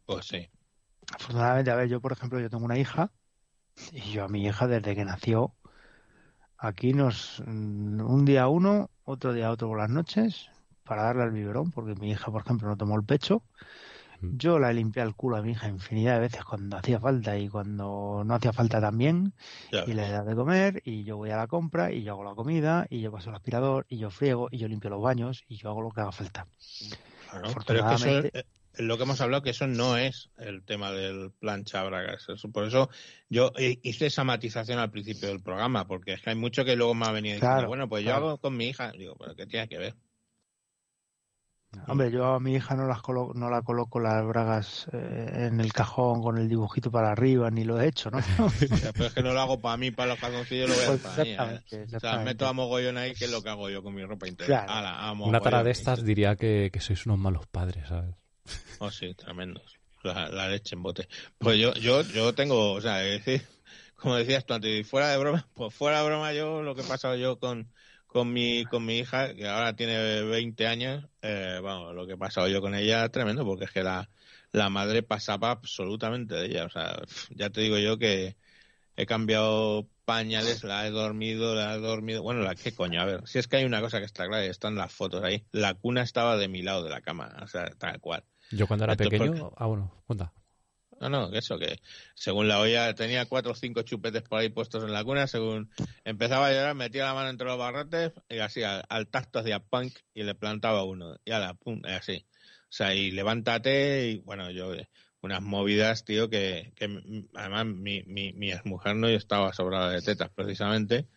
Pues 0.05 0.25
sí. 0.27 0.49
Afortunadamente, 1.13 1.71
a 1.71 1.75
ver, 1.75 1.87
yo 1.89 2.01
por 2.01 2.11
ejemplo, 2.13 2.39
yo 2.39 2.49
tengo 2.49 2.65
una 2.65 2.77
hija 2.77 3.11
y 3.91 4.01
yo 4.11 4.23
a 4.23 4.27
mi 4.27 4.43
hija 4.45 4.67
desde 4.67 4.95
que 4.95 5.05
nació, 5.05 5.53
aquí 6.57 6.93
nos, 6.93 7.41
mm, 7.45 8.01
un 8.01 8.25
día 8.25 8.47
uno, 8.47 8.89
otro 9.03 9.33
día 9.33 9.51
otro 9.51 9.67
por 9.67 9.77
las 9.77 9.89
noches, 9.89 10.49
para 10.83 11.03
darle 11.03 11.23
al 11.23 11.31
biberón, 11.31 11.71
porque 11.71 11.95
mi 11.95 12.11
hija, 12.11 12.31
por 12.31 12.41
ejemplo, 12.41 12.67
no 12.67 12.77
tomó 12.77 12.95
el 12.95 13.03
pecho. 13.05 13.43
Yo 14.21 14.59
la 14.59 14.71
he 14.71 14.73
limpiado 14.73 15.09
el 15.09 15.15
culo 15.15 15.37
a 15.37 15.41
mi 15.41 15.51
hija 15.51 15.67
infinidad 15.67 16.15
de 16.15 16.19
veces 16.21 16.43
cuando 16.43 16.77
hacía 16.77 16.99
falta 16.99 17.37
y 17.37 17.49
cuando 17.49 18.23
no 18.25 18.33
hacía 18.33 18.53
falta 18.53 18.81
también, 18.81 19.33
y 19.85 19.93
le 19.93 20.09
dado 20.09 20.29
de 20.29 20.35
comer, 20.35 20.81
y 20.85 21.03
yo 21.03 21.17
voy 21.17 21.31
a 21.31 21.37
la 21.37 21.47
compra, 21.47 21.91
y 21.91 22.03
yo 22.03 22.13
hago 22.13 22.23
la 22.23 22.35
comida, 22.35 22.87
y 22.89 23.01
yo 23.01 23.11
paso 23.11 23.29
el 23.29 23.35
aspirador, 23.35 23.85
y 23.89 23.97
yo 23.97 24.09
friego, 24.09 24.49
y 24.51 24.57
yo 24.57 24.67
limpio 24.67 24.89
los 24.89 25.01
baños, 25.01 25.43
y 25.47 25.57
yo 25.57 25.69
hago 25.69 25.81
lo 25.81 25.91
que 25.91 26.01
haga 26.01 26.11
falta. 26.11 26.47
Claro, 27.29 27.49
pero 27.65 27.79
es 27.79 28.01
que 28.01 28.27
eso 28.33 28.45
lo 28.77 28.97
que 28.97 29.03
hemos 29.03 29.21
hablado, 29.21 29.43
que 29.43 29.49
eso 29.49 29.67
no 29.67 29.97
es 29.97 30.29
el 30.37 30.63
tema 30.63 30.91
del 30.91 31.31
plancha 31.31 31.83
bragas. 31.83 32.27
Por 32.53 32.65
eso 32.65 32.89
yo 33.29 33.51
hice 33.57 34.07
esa 34.07 34.23
matización 34.23 34.79
al 34.79 34.91
principio 34.91 35.29
del 35.29 35.41
programa, 35.41 35.87
porque 35.87 36.13
es 36.13 36.21
que 36.21 36.29
hay 36.31 36.35
mucho 36.35 36.63
que 36.63 36.75
luego 36.75 36.93
me 36.93 37.05
ha 37.05 37.11
venido 37.11 37.35
diciendo, 37.35 37.55
Claro, 37.55 37.67
bueno, 37.67 37.89
pues 37.89 38.03
yo 38.03 38.13
hago 38.13 38.37
con 38.37 38.55
mi 38.55 38.67
hija. 38.67 38.91
Digo, 38.91 39.15
pero 39.17 39.35
¿qué 39.35 39.47
tiene 39.47 39.67
que 39.67 39.77
ver? 39.77 39.95
Hombre, 41.87 42.11
yo 42.11 42.25
a 42.33 42.39
mi 42.39 42.55
hija 42.55 42.75
no 42.75 42.87
las 42.87 42.99
colo- 42.99 43.33
no 43.35 43.49
la 43.49 43.61
coloco 43.61 43.99
las 43.99 44.25
bragas 44.25 44.87
eh, 44.93 45.47
en 45.51 45.59
el 45.59 45.71
cajón 45.71 46.21
con 46.21 46.37
el 46.37 46.49
dibujito 46.49 46.91
para 46.91 47.11
arriba, 47.11 47.49
ni 47.51 47.63
lo 47.63 47.79
he 47.79 47.87
hecho, 47.87 48.09
¿no? 48.09 48.19
Pero 48.93 49.05
es 49.05 49.13
que 49.13 49.23
no 49.23 49.33
lo 49.33 49.39
hago 49.41 49.61
para 49.61 49.77
mí, 49.77 49.91
para 49.91 50.09
los 50.09 50.19
calzoncillos, 50.19 50.69
lo 50.69 50.75
voy 50.75 50.83
a 50.83 50.87
Pues 50.87 51.05
hacer 51.05 51.37
para 51.37 51.51
mí. 51.51 51.57
¿eh? 51.71 51.87
O 51.95 51.99
sea, 51.99 52.17
meto 52.19 52.47
a 52.47 52.53
mogollón 52.53 52.97
ahí, 52.97 53.13
que 53.13 53.25
es 53.25 53.31
lo 53.31 53.41
que 53.41 53.49
hago 53.49 53.69
yo 53.69 53.83
con 53.83 53.93
mi 53.93 54.03
ropa 54.03 54.27
interior. 54.27 54.59
Claro. 54.65 54.71
Ala, 54.71 55.07
a 55.07 55.11
Una 55.13 55.39
tara 55.39 55.63
de 55.63 55.71
estas 55.71 56.03
diría 56.03 56.35
que, 56.35 56.69
que 56.71 56.79
sois 56.79 57.05
unos 57.05 57.19
malos 57.19 57.47
padres, 57.47 57.87
¿sabes? 57.87 58.15
Oh, 58.79 58.91
sí, 58.91 59.13
tremendos. 59.15 59.75
La, 60.03 60.29
la 60.29 60.47
leche 60.47 60.75
en 60.75 60.83
bote. 60.83 61.07
Pues 61.37 61.57
yo, 61.59 61.73
yo, 61.73 62.01
yo 62.01 62.33
tengo, 62.33 62.73
o 62.73 62.81
sea, 62.81 63.03
es 63.05 63.25
decir, 63.25 63.47
como 63.95 64.15
decías 64.15 64.45
tú 64.45 64.53
antes, 64.53 64.87
fuera 64.87 65.09
de 65.09 65.17
broma, 65.17 65.47
pues 65.53 65.73
fuera 65.73 66.01
de 66.01 66.07
broma 66.07 66.33
yo 66.33 66.61
lo 66.61 66.75
que 66.75 66.81
he 66.81 66.85
pasado 66.85 67.15
yo 67.15 67.39
con, 67.39 67.71
con 68.17 68.33
mi, 68.33 68.65
con 68.65 68.83
mi 68.83 68.97
hija, 68.97 69.35
que 69.35 69.47
ahora 69.47 69.75
tiene 69.75 70.23
20 70.23 70.65
años, 70.65 71.05
eh, 71.21 71.59
vamos, 71.61 71.93
lo 71.93 72.07
que 72.07 72.13
he 72.13 72.17
pasado 72.17 72.47
yo 72.47 72.61
con 72.61 72.73
ella 72.73 73.05
es 73.05 73.11
tremendo, 73.11 73.45
porque 73.45 73.65
es 73.65 73.71
que 73.71 73.83
la, 73.83 74.09
la 74.51 74.71
madre 74.71 75.03
pasaba 75.03 75.51
absolutamente 75.51 76.33
de 76.33 76.47
ella. 76.47 76.65
O 76.65 76.69
sea, 76.71 76.99
ya 77.29 77.51
te 77.51 77.61
digo 77.61 77.77
yo 77.77 77.99
que 77.99 78.35
he 78.95 79.05
cambiado 79.05 79.87
pañales, 80.03 80.63
la 80.63 80.87
he 80.87 80.89
dormido, 80.89 81.53
la 81.53 81.75
he 81.75 81.79
dormido. 81.79 82.23
Bueno, 82.23 82.41
la 82.41 82.55
qué 82.55 82.73
coño, 82.73 82.99
a 82.99 83.05
ver, 83.05 83.27
si 83.27 83.37
es 83.37 83.47
que 83.47 83.57
hay 83.57 83.65
una 83.65 83.81
cosa 83.81 83.99
que 83.99 84.05
está 84.05 84.25
clara, 84.25 84.43
y 84.43 84.49
están 84.49 84.73
las 84.73 84.91
fotos 84.91 85.23
ahí. 85.23 85.45
La 85.51 85.75
cuna 85.75 86.01
estaba 86.01 86.37
de 86.37 86.47
mi 86.47 86.63
lado 86.63 86.83
de 86.83 86.89
la 86.89 87.01
cama, 87.01 87.37
o 87.43 87.47
sea, 87.47 87.69
tal 87.77 87.99
cual. 87.99 88.23
Yo 88.49 88.65
cuando 88.65 88.85
era 88.85 88.93
Esto 88.93 89.03
pequeño... 89.11 89.51
Ah, 89.57 89.67
bueno, 89.67 89.93
cuenta. 90.07 90.33
No, 90.99 91.09
no, 91.09 91.29
que 91.29 91.37
eso, 91.39 91.59
que 91.59 91.79
según 92.15 92.47
la 92.47 92.59
olla 92.59 92.95
tenía 92.95 93.25
cuatro 93.27 93.51
o 93.51 93.55
cinco 93.55 93.83
chupetes 93.83 94.23
por 94.23 94.39
ahí 94.39 94.49
puestos 94.49 94.83
en 94.83 94.91
la 94.93 95.03
cuna, 95.03 95.27
según 95.27 95.69
empezaba 96.03 96.47
a 96.47 96.51
llorar, 96.51 96.75
metía 96.75 97.05
la 97.05 97.13
mano 97.13 97.29
entre 97.29 97.47
los 97.47 97.57
barrotes 97.57 98.13
y 98.29 98.39
así 98.39 98.63
al, 98.63 98.83
al 98.89 99.07
tacto 99.07 99.39
hacía 99.39 99.59
punk 99.59 99.93
y 100.15 100.23
le 100.23 100.33
plantaba 100.33 100.83
uno. 100.83 101.17
Y 101.23 101.31
a 101.31 101.39
la 101.39 101.53
pum, 101.53 101.81
así. 101.85 102.25
O 102.63 102.71
sea, 102.71 102.95
y 102.95 103.11
levántate 103.11 104.09
y 104.09 104.17
bueno, 104.19 104.49
yo, 104.51 104.73
eh, 104.73 104.89
unas 105.21 105.41
movidas, 105.41 106.03
tío, 106.05 106.29
que, 106.29 106.73
además 107.35 107.65
mi, 107.65 108.03
mi, 108.03 108.33
mi 108.33 108.51
exmujer 108.51 108.95
no 108.95 109.07
estaba 109.07 109.53
sobrada 109.53 109.91
de 109.91 110.01
tetas 110.01 110.29
precisamente. 110.29 111.07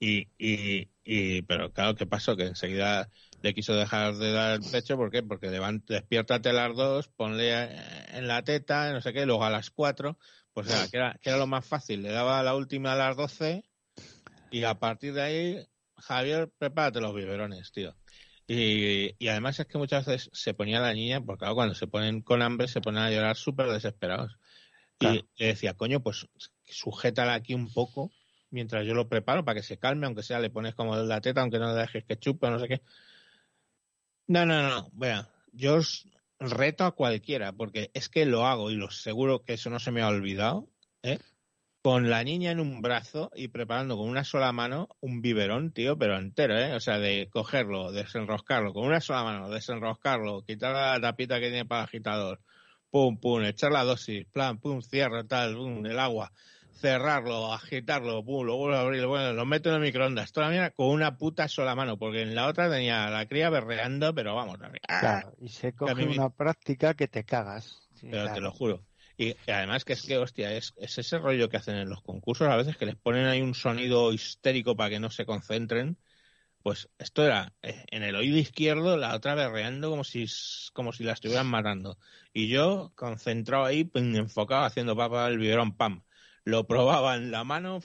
Y, 0.00 0.28
y, 0.38 0.90
y, 1.04 1.42
pero 1.42 1.72
claro, 1.72 1.94
¿qué 1.96 2.06
pasó? 2.06 2.36
Que 2.36 2.44
enseguida 2.46 3.10
le 3.42 3.54
quiso 3.54 3.74
dejar 3.74 4.16
de 4.16 4.32
dar 4.32 4.54
el 4.54 4.70
pecho, 4.70 4.96
¿por 4.96 5.10
qué? 5.10 5.22
Porque 5.22 5.48
despiértate 5.86 6.50
a 6.50 6.52
las 6.52 6.74
dos, 6.74 7.08
ponle 7.08 7.52
eh, 7.52 7.76
en 8.14 8.26
la 8.26 8.42
teta, 8.42 8.92
no 8.92 9.00
sé 9.00 9.12
qué, 9.12 9.26
luego 9.26 9.44
a 9.44 9.50
las 9.50 9.70
cuatro, 9.70 10.18
pues 10.52 10.68
era, 10.68 10.88
que 10.88 10.96
era, 10.96 11.18
que 11.22 11.30
era 11.30 11.38
lo 11.38 11.46
más 11.46 11.64
fácil, 11.64 12.02
le 12.02 12.10
daba 12.10 12.42
la 12.42 12.54
última 12.54 12.92
a 12.92 12.96
las 12.96 13.16
doce 13.16 13.64
y 14.50 14.64
a 14.64 14.74
partir 14.78 15.14
de 15.14 15.22
ahí, 15.22 15.66
Javier, 15.96 16.50
prepárate 16.58 17.00
los 17.00 17.14
biberones, 17.14 17.70
tío. 17.72 17.94
Y, 18.46 19.14
y 19.18 19.28
además 19.28 19.60
es 19.60 19.66
que 19.66 19.78
muchas 19.78 20.06
veces 20.06 20.30
se 20.32 20.54
ponía 20.54 20.80
la 20.80 20.94
niña, 20.94 21.20
porque 21.20 21.40
claro, 21.40 21.54
cuando 21.54 21.74
se 21.74 21.86
ponen 21.86 22.22
con 22.22 22.42
hambre 22.42 22.66
se 22.66 22.80
ponen 22.80 23.02
a 23.02 23.10
llorar 23.10 23.36
súper 23.36 23.66
desesperados. 23.68 24.38
Claro. 24.96 25.16
Y 25.16 25.28
le 25.36 25.46
decía, 25.48 25.74
coño, 25.74 26.00
pues 26.00 26.26
sujétala 26.64 27.34
aquí 27.34 27.54
un 27.54 27.72
poco 27.72 28.10
mientras 28.50 28.86
yo 28.86 28.94
lo 28.94 29.08
preparo 29.08 29.44
para 29.44 29.60
que 29.60 29.66
se 29.66 29.78
calme, 29.78 30.06
aunque 30.06 30.22
sea 30.22 30.40
le 30.40 30.50
pones 30.50 30.74
como 30.74 30.96
la 30.96 31.20
teta, 31.20 31.40
aunque 31.40 31.58
no 31.58 31.74
le 31.74 31.80
dejes 31.80 32.04
que 32.04 32.18
chupe 32.18 32.46
o 32.46 32.50
no 32.50 32.58
sé 32.58 32.68
qué. 32.68 32.82
No, 34.28 34.44
no, 34.44 34.62
no, 34.62 34.90
vea, 34.92 35.30
yo 35.52 35.76
os 35.76 36.06
reto 36.38 36.84
a 36.84 36.92
cualquiera, 36.92 37.52
porque 37.52 37.90
es 37.94 38.10
que 38.10 38.26
lo 38.26 38.46
hago 38.46 38.70
y 38.70 38.76
lo 38.76 38.90
seguro 38.90 39.42
que 39.42 39.54
eso 39.54 39.70
no 39.70 39.78
se 39.78 39.90
me 39.90 40.02
ha 40.02 40.08
olvidado, 40.08 40.68
¿eh? 41.02 41.18
Con 41.80 42.10
la 42.10 42.22
niña 42.24 42.50
en 42.50 42.60
un 42.60 42.82
brazo 42.82 43.30
y 43.34 43.48
preparando 43.48 43.96
con 43.96 44.06
una 44.06 44.24
sola 44.24 44.52
mano 44.52 44.90
un 45.00 45.22
biberón, 45.22 45.72
tío, 45.72 45.96
pero 45.96 46.18
entero, 46.18 46.58
¿eh? 46.58 46.74
O 46.74 46.80
sea, 46.80 46.98
de 46.98 47.30
cogerlo, 47.30 47.90
desenroscarlo 47.90 48.74
con 48.74 48.84
una 48.84 49.00
sola 49.00 49.24
mano, 49.24 49.48
desenroscarlo, 49.48 50.42
quitar 50.42 50.74
la 50.74 51.00
tapita 51.00 51.40
que 51.40 51.48
tiene 51.48 51.64
para 51.64 51.82
el 51.82 51.86
agitador, 51.86 52.42
pum, 52.90 53.18
pum, 53.18 53.44
echar 53.44 53.72
la 53.72 53.84
dosis, 53.84 54.26
plan, 54.26 54.58
pum, 54.58 54.82
cierra, 54.82 55.24
tal, 55.24 55.54
pum, 55.54 55.86
el 55.86 55.98
agua, 55.98 56.32
cerrarlo, 56.78 57.52
agitarlo, 57.52 58.24
pum, 58.24 58.46
lo 58.46 58.56
vuelvo 58.56 58.76
a 58.76 58.80
abrir, 58.80 59.06
bueno, 59.06 59.32
lo 59.32 59.44
meto 59.44 59.68
en 59.68 59.76
el 59.76 59.80
microondas, 59.80 60.32
toda 60.32 60.50
la 60.50 60.70
con 60.70 60.88
una 60.88 61.16
puta 61.16 61.48
sola 61.48 61.74
mano, 61.74 61.98
porque 61.98 62.22
en 62.22 62.34
la 62.34 62.46
otra 62.46 62.70
tenía 62.70 63.10
la 63.10 63.26
cría 63.26 63.50
berreando, 63.50 64.14
pero 64.14 64.34
vamos, 64.34 64.58
¡ah! 64.88 65.00
Claro, 65.00 65.34
y 65.40 65.48
se 65.48 65.72
coge 65.74 65.94
mí 65.94 66.04
una 66.04 66.30
práctica 66.30 66.94
que 66.94 67.08
te 67.08 67.24
cagas. 67.24 67.88
Sí, 67.94 68.08
pero 68.10 68.32
te 68.32 68.40
lo 68.40 68.52
juro. 68.52 68.84
Y 69.16 69.34
además 69.50 69.84
que 69.84 69.94
es 69.94 70.02
que, 70.02 70.16
hostia, 70.16 70.52
es, 70.52 70.72
es 70.76 70.96
ese 70.96 71.18
rollo 71.18 71.48
que 71.48 71.56
hacen 71.56 71.74
en 71.74 71.88
los 71.88 72.02
concursos 72.02 72.48
a 72.48 72.56
veces 72.56 72.76
que 72.76 72.86
les 72.86 72.94
ponen 72.94 73.26
ahí 73.26 73.42
un 73.42 73.54
sonido 73.54 74.12
histérico 74.12 74.76
para 74.76 74.90
que 74.90 75.00
no 75.00 75.10
se 75.10 75.26
concentren. 75.26 75.98
Pues 76.62 76.88
esto 76.98 77.24
era 77.24 77.52
eh, 77.62 77.84
en 77.90 78.04
el 78.04 78.14
oído 78.14 78.36
izquierdo, 78.36 78.96
la 78.96 79.16
otra 79.16 79.34
berreando 79.34 79.90
como 79.90 80.04
si, 80.04 80.26
como 80.72 80.92
si 80.92 81.02
la 81.02 81.14
estuvieran 81.14 81.48
matando. 81.48 81.98
Y 82.32 82.48
yo 82.48 82.92
concentrado 82.94 83.64
ahí, 83.64 83.90
enfocado, 83.94 84.64
haciendo 84.64 84.96
papa 84.96 85.26
el 85.26 85.38
biberón, 85.38 85.76
pam. 85.76 86.04
Lo 86.48 86.66
probaba 86.66 87.14
en 87.16 87.30
la 87.30 87.44
mano, 87.44 87.80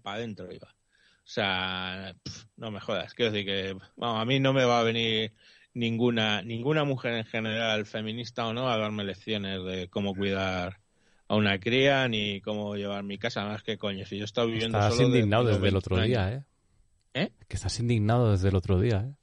para 0.00 0.18
adentro 0.18 0.52
iba. 0.52 0.68
O 0.68 1.26
sea, 1.26 2.14
no 2.56 2.70
me 2.70 2.78
jodas. 2.78 3.12
Quiero 3.12 3.32
decir 3.32 3.44
que, 3.44 3.76
vamos, 3.96 4.22
a 4.22 4.24
mí 4.24 4.38
no 4.38 4.52
me 4.52 4.64
va 4.64 4.78
a 4.78 4.84
venir 4.84 5.32
ninguna 5.72 6.40
ninguna 6.42 6.84
mujer 6.84 7.14
en 7.14 7.24
general, 7.24 7.86
feminista 7.86 8.46
o 8.46 8.52
no, 8.52 8.70
a 8.70 8.76
darme 8.76 9.02
lecciones 9.02 9.64
de 9.64 9.88
cómo 9.88 10.14
cuidar 10.14 10.78
a 11.26 11.34
una 11.34 11.58
cría 11.58 12.06
ni 12.06 12.40
cómo 12.40 12.76
llevar 12.76 13.02
mi 13.02 13.18
casa. 13.18 13.44
Más 13.46 13.64
que 13.64 13.78
coño, 13.78 14.06
si 14.06 14.16
yo 14.16 14.22
he 14.22 14.26
estado 14.26 14.46
viviendo 14.46 14.78
Estás 14.78 14.94
solo 14.94 15.08
indignado 15.08 15.46
desde 15.46 15.56
el 15.56 15.62
20 15.62 15.78
otro 15.78 16.00
día, 16.00 16.32
¿eh? 16.32 16.44
¿Eh? 17.14 17.32
Que 17.48 17.56
estás 17.56 17.80
indignado 17.80 18.30
desde 18.30 18.48
el 18.48 18.54
otro 18.54 18.78
día, 18.78 19.04
¿eh? 19.08 19.14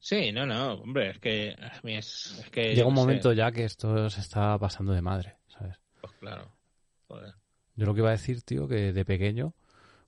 Sí, 0.00 0.32
no, 0.32 0.44
no, 0.44 0.72
hombre, 0.72 1.10
es 1.10 1.20
que 1.20 1.54
a 1.56 1.80
mí 1.84 1.94
es, 1.94 2.36
es 2.40 2.50
que 2.50 2.74
Llega 2.74 2.88
un 2.88 2.96
sé, 2.96 3.00
momento 3.00 3.32
ya 3.32 3.52
que 3.52 3.64
esto 3.64 4.10
se 4.10 4.20
está 4.20 4.58
pasando 4.58 4.92
de 4.92 5.02
madre, 5.02 5.36
¿sabes? 5.46 5.78
pues 6.00 6.12
claro. 6.14 6.52
Joder. 7.06 7.43
Yo 7.76 7.86
lo 7.86 7.94
que 7.94 8.00
iba 8.00 8.08
a 8.10 8.12
decir, 8.12 8.42
tío, 8.42 8.68
que 8.68 8.92
de 8.92 9.04
pequeño, 9.04 9.54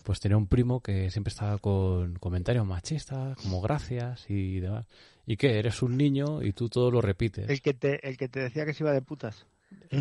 pues 0.05 0.21
tenía 0.21 0.37
un 0.37 0.47
primo 0.47 0.81
que 0.81 1.11
siempre 1.11 1.31
estaba 1.31 1.59
con 1.59 2.15
comentarios 2.17 2.65
machistas, 2.67 3.37
como 3.39 3.61
gracias 3.61 4.29
y 4.31 4.61
demás. 4.61 4.87
¿Y 5.27 5.37
qué? 5.37 5.59
Eres 5.59 5.83
un 5.83 5.97
niño 5.97 6.43
y 6.43 6.53
tú 6.53 6.69
todo 6.69 6.91
lo 6.93 7.01
repites. 7.01 7.49
El 7.51 7.61
que, 7.61 7.75
te, 7.75 8.09
el 8.09 8.17
que 8.17 8.29
te 8.29 8.41
decía 8.41 8.65
que 8.65 8.73
se 8.75 8.85
iba 8.85 8.93
de 8.93 9.03
putas. 9.03 9.47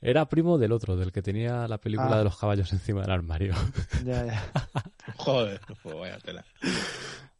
Era 0.00 0.28
primo 0.28 0.58
del 0.58 0.72
otro, 0.72 0.96
del 0.96 1.12
que 1.12 1.22
tenía 1.22 1.68
la 1.68 1.78
película 1.78 2.14
Ah. 2.16 2.18
de 2.18 2.24
los 2.24 2.36
caballos 2.36 2.72
encima 2.72 3.02
del 3.02 3.10
armario. 3.12 3.54
Ya, 4.04 4.26
ya. 4.26 4.52
Joder, 5.16 5.60
pues 5.82 5.94
vaya 5.94 6.18
tela. 6.18 6.44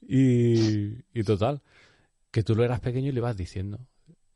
y, 0.00 0.94
y 1.12 1.24
total, 1.24 1.60
que 2.30 2.42
tú 2.44 2.54
lo 2.54 2.64
eras 2.64 2.80
pequeño 2.80 3.08
y 3.08 3.12
le 3.12 3.18
ibas 3.18 3.36
diciendo. 3.36 3.80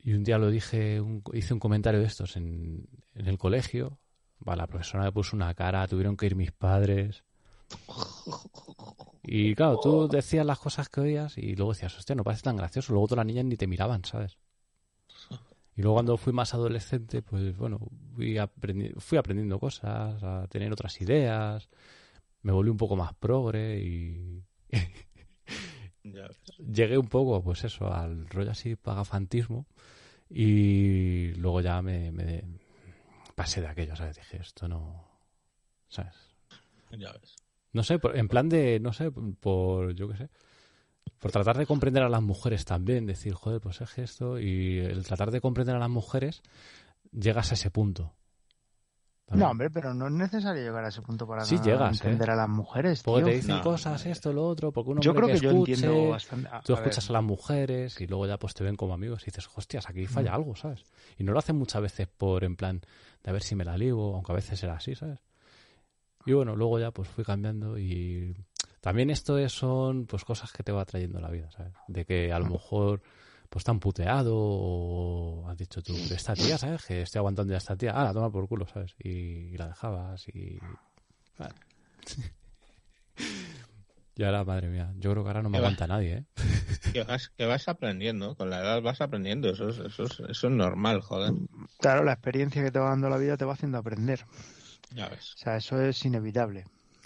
Y 0.03 0.13
un 0.13 0.23
día 0.23 0.37
lo 0.37 0.49
dije, 0.49 0.99
un- 1.01 1.23
hice 1.33 1.53
un 1.53 1.59
comentario 1.59 1.99
de 2.01 2.05
estos 2.07 2.35
en, 2.35 2.85
en 3.15 3.27
el 3.27 3.37
colegio, 3.37 3.97
la 4.55 4.67
profesora 4.67 5.03
me 5.03 5.11
puso 5.11 5.35
una 5.35 5.53
cara, 5.53 5.87
tuvieron 5.87 6.15
que 6.17 6.27
ir 6.27 6.35
mis 6.35 6.51
padres. 6.51 7.23
Y 9.23 9.53
claro, 9.53 9.77
tú 9.77 10.07
decías 10.09 10.43
las 10.45 10.57
cosas 10.59 10.89
que 10.89 11.01
oías 11.01 11.37
y 11.37 11.55
luego 11.55 11.73
decías, 11.73 11.95
hostia, 11.97 12.15
no 12.15 12.23
parece 12.23 12.41
tan 12.43 12.55
gracioso. 12.57 12.93
Luego 12.93 13.07
todas 13.07 13.17
las 13.17 13.27
niñas 13.27 13.45
ni 13.45 13.55
te 13.57 13.67
miraban, 13.67 14.03
¿sabes? 14.05 14.37
Y 15.75 15.81
luego 15.81 15.95
cuando 15.95 16.17
fui 16.17 16.33
más 16.33 16.53
adolescente, 16.53 17.21
pues 17.21 17.55
bueno, 17.57 17.79
fui, 18.15 18.35
aprendi- 18.37 18.93
fui 18.99 19.17
aprendiendo 19.17 19.59
cosas, 19.59 20.21
a 20.23 20.47
tener 20.49 20.71
otras 20.71 20.99
ideas, 21.01 21.69
me 22.43 22.51
volví 22.53 22.69
un 22.71 22.77
poco 22.77 22.95
más 22.97 23.13
progre 23.15 23.79
y 23.79 24.43
llegué 26.57 26.97
un 26.97 27.07
poco, 27.07 27.43
pues 27.43 27.63
eso, 27.63 27.91
al 27.93 28.27
rollo 28.29 28.51
así 28.51 28.75
pagafantismo 28.75 29.65
y 30.29 31.33
luego 31.35 31.61
ya 31.61 31.81
me, 31.81 32.11
me 32.11 32.43
pasé 33.37 33.61
de 33.61 33.67
aquello, 33.67 33.95
¿sabes? 33.95 34.15
Dije, 34.15 34.37
esto 34.41 34.67
no, 34.67 35.05
¿sabes? 35.89 36.15
Ya 36.97 37.11
ves. 37.13 37.35
No 37.71 37.83
sé, 37.83 37.99
por- 37.99 38.17
en 38.17 38.27
plan 38.27 38.49
de, 38.49 38.79
no 38.79 38.93
sé, 38.93 39.11
por, 39.11 39.93
yo 39.93 40.09
qué 40.09 40.17
sé, 40.17 40.29
por 41.19 41.31
tratar 41.31 41.55
de 41.55 41.67
comprender 41.67 42.01
a 42.01 42.09
las 42.09 42.23
mujeres 42.23 42.65
también, 42.65 43.05
decir, 43.05 43.35
joder, 43.35 43.61
pues 43.61 43.79
es 43.81 43.95
esto, 43.99 44.39
y 44.39 44.79
el 44.79 45.05
tratar 45.05 45.29
de 45.29 45.39
comprender 45.39 45.75
a 45.75 45.79
las 45.79 45.89
mujeres, 45.89 46.41
llegas 47.11 47.51
a 47.51 47.53
ese 47.53 47.69
punto. 47.69 48.15
También. 49.25 49.45
No, 49.45 49.51
hombre, 49.51 49.69
pero 49.69 49.93
no 49.93 50.07
es 50.07 50.13
necesario 50.13 50.63
llegar 50.63 50.85
a 50.85 50.87
ese 50.87 51.01
punto 51.01 51.27
para 51.27 51.43
Sí 51.43 51.59
llegas, 51.59 51.91
entender 51.97 52.29
¿eh? 52.29 52.31
a 52.31 52.35
las 52.37 52.49
mujeres, 52.49 53.03
Porque 53.03 53.23
tío. 53.23 53.29
te 53.31 53.35
dicen 53.35 53.55
No, 53.57 53.61
cosas, 53.61 54.05
esto, 54.05 54.31
lo 54.33 54.47
otro, 54.47 54.71
porque 54.71 54.91
uno 54.91 55.01
Yo 55.01 55.13
creo 55.13 55.27
que, 55.27 55.39
yo 55.39 55.51
entiendo 55.51 56.09
bastante. 56.09 56.47
a- 56.49 56.61
Tú 56.61 56.73
a 56.73 56.77
ver, 56.77 56.87
escuchas 56.87 57.09
a 57.09 57.13
las 57.13 57.23
mujeres 57.23 57.99
y 57.99 58.07
luego 58.07 58.25
ya 58.25 58.39
pues 58.39 58.53
te 58.53 58.63
ven 58.63 58.77
como 58.77 58.93
amigos 58.93 59.23
y 59.23 59.25
dices, 59.25 59.47
hostias, 59.53 59.89
aquí 59.89 60.07
falla 60.07 60.33
algo, 60.33 60.55
¿sabes? 60.55 60.85
Y 61.17 61.23
no 61.25 61.33
lo 61.33 61.39
hacen 61.39 61.57
muchas 61.57 61.81
veces 61.81 62.07
por 62.07 62.45
en 62.45 62.55
plan 62.55 62.81
de 63.23 63.29
a 63.29 63.33
ver 63.33 63.43
si 63.43 63.55
me 63.55 63.65
la 63.65 63.77
ligo, 63.77 64.15
aunque 64.15 64.31
a 64.31 64.35
veces 64.35 64.61
era 64.63 64.75
así, 64.75 64.95
¿sabes? 64.95 65.19
Y 66.25 66.33
bueno, 66.33 66.55
luego 66.55 66.79
ya 66.79 66.91
pues 66.91 67.07
fui 67.07 67.23
cambiando 67.23 67.77
y 67.77 68.35
también 68.81 69.09
esto 69.09 69.37
es, 69.37 69.51
son 69.53 70.05
pues 70.05 70.25
cosas 70.25 70.51
que 70.51 70.63
te 70.63 70.71
va 70.71 70.85
trayendo 70.85 71.19
la 71.19 71.29
vida, 71.29 71.49
¿sabes? 71.51 71.73
De 71.87 72.05
que 72.05 72.31
a 72.33 72.39
lo 72.39 72.47
mejor 72.47 73.01
pues 73.49 73.63
te 73.63 73.71
han 73.71 73.79
puteado 73.79 74.35
o 74.35 75.47
has 75.47 75.57
dicho 75.57 75.81
tú, 75.81 75.95
esta 75.95 76.33
tía, 76.33 76.57
¿sabes? 76.57 76.85
Que 76.85 77.01
estoy 77.01 77.19
aguantando 77.19 77.53
ya 77.53 77.57
esta 77.57 77.77
tía, 77.77 77.91
ah, 77.93 78.03
la 78.03 78.13
toma 78.13 78.29
por 78.29 78.47
culo, 78.47 78.67
¿sabes? 78.67 78.93
Y, 78.99 79.09
y 79.09 79.57
la 79.57 79.67
dejabas 79.67 80.27
y... 80.29 80.59
vale. 81.37 81.55
y 84.17 84.23
ahora, 84.23 84.43
madre 84.43 84.67
mía, 84.67 84.91
yo 84.97 85.11
creo 85.11 85.23
que 85.23 85.29
ahora 85.29 85.43
no 85.43 85.49
me 85.49 85.59
aguanta 85.59 85.85
nadie, 85.85 86.13
¿eh? 86.13 86.25
Que 86.93 87.03
vas, 87.03 87.29
que 87.29 87.45
vas 87.45 87.67
aprendiendo, 87.67 88.35
con 88.35 88.49
la 88.49 88.59
edad 88.59 88.81
vas 88.81 89.01
aprendiendo, 89.01 89.49
eso 89.49 89.69
es, 89.69 89.77
eso 89.77 90.05
es, 90.05 90.19
eso 90.21 90.47
es 90.47 90.53
normal, 90.53 91.01
joder. 91.01 91.33
Claro, 91.79 92.03
la 92.03 92.13
experiencia 92.13 92.63
que 92.63 92.71
te 92.71 92.79
va 92.79 92.89
dando 92.89 93.09
la 93.09 93.17
vida 93.17 93.37
te 93.37 93.45
va 93.45 93.53
haciendo 93.53 93.77
aprender. 93.77 94.25
Ya 94.91 95.07
ves. 95.09 95.35
O 95.35 95.37
sea, 95.37 95.57
eso 95.57 95.79
es 95.81 96.03
inevitable. 96.05 96.63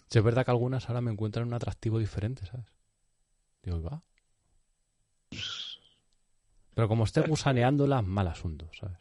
Sí, 0.07 0.19
es 0.19 0.23
verdad 0.23 0.45
que 0.45 0.51
algunas 0.51 0.87
ahora 0.87 1.01
me 1.01 1.11
encuentran 1.11 1.47
un 1.47 1.53
atractivo 1.53 1.99
diferente, 1.99 2.45
¿sabes? 2.45 2.67
Digo, 3.63 3.77
"Y 3.77 3.81
va. 3.81 4.01
Pero 6.75 6.87
como 6.87 7.03
esté 7.03 7.21
gusaneándolas, 7.21 8.03
mal 8.05 8.27
asunto, 8.27 8.69
¿sabes? 8.79 8.97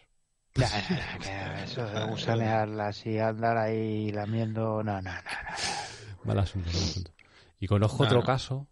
Ya, 0.54 0.68
que 1.20 1.64
eso 1.64 1.84
de 1.84 2.04
gusanearlas 2.06 3.06
y 3.06 3.18
andar 3.18 3.56
ahí 3.56 4.10
lamiendo, 4.10 4.82
no, 4.82 5.00
no, 5.00 5.00
no. 5.02 5.12
no. 5.12 6.24
Mal 6.24 6.38
asunto, 6.40 6.70
mal 6.72 6.82
asunto. 6.82 7.12
Y 7.60 7.66
conozco 7.68 7.98
No, 7.98 8.04
otro 8.06 8.18
no. 8.20 8.24
caso 8.24 8.66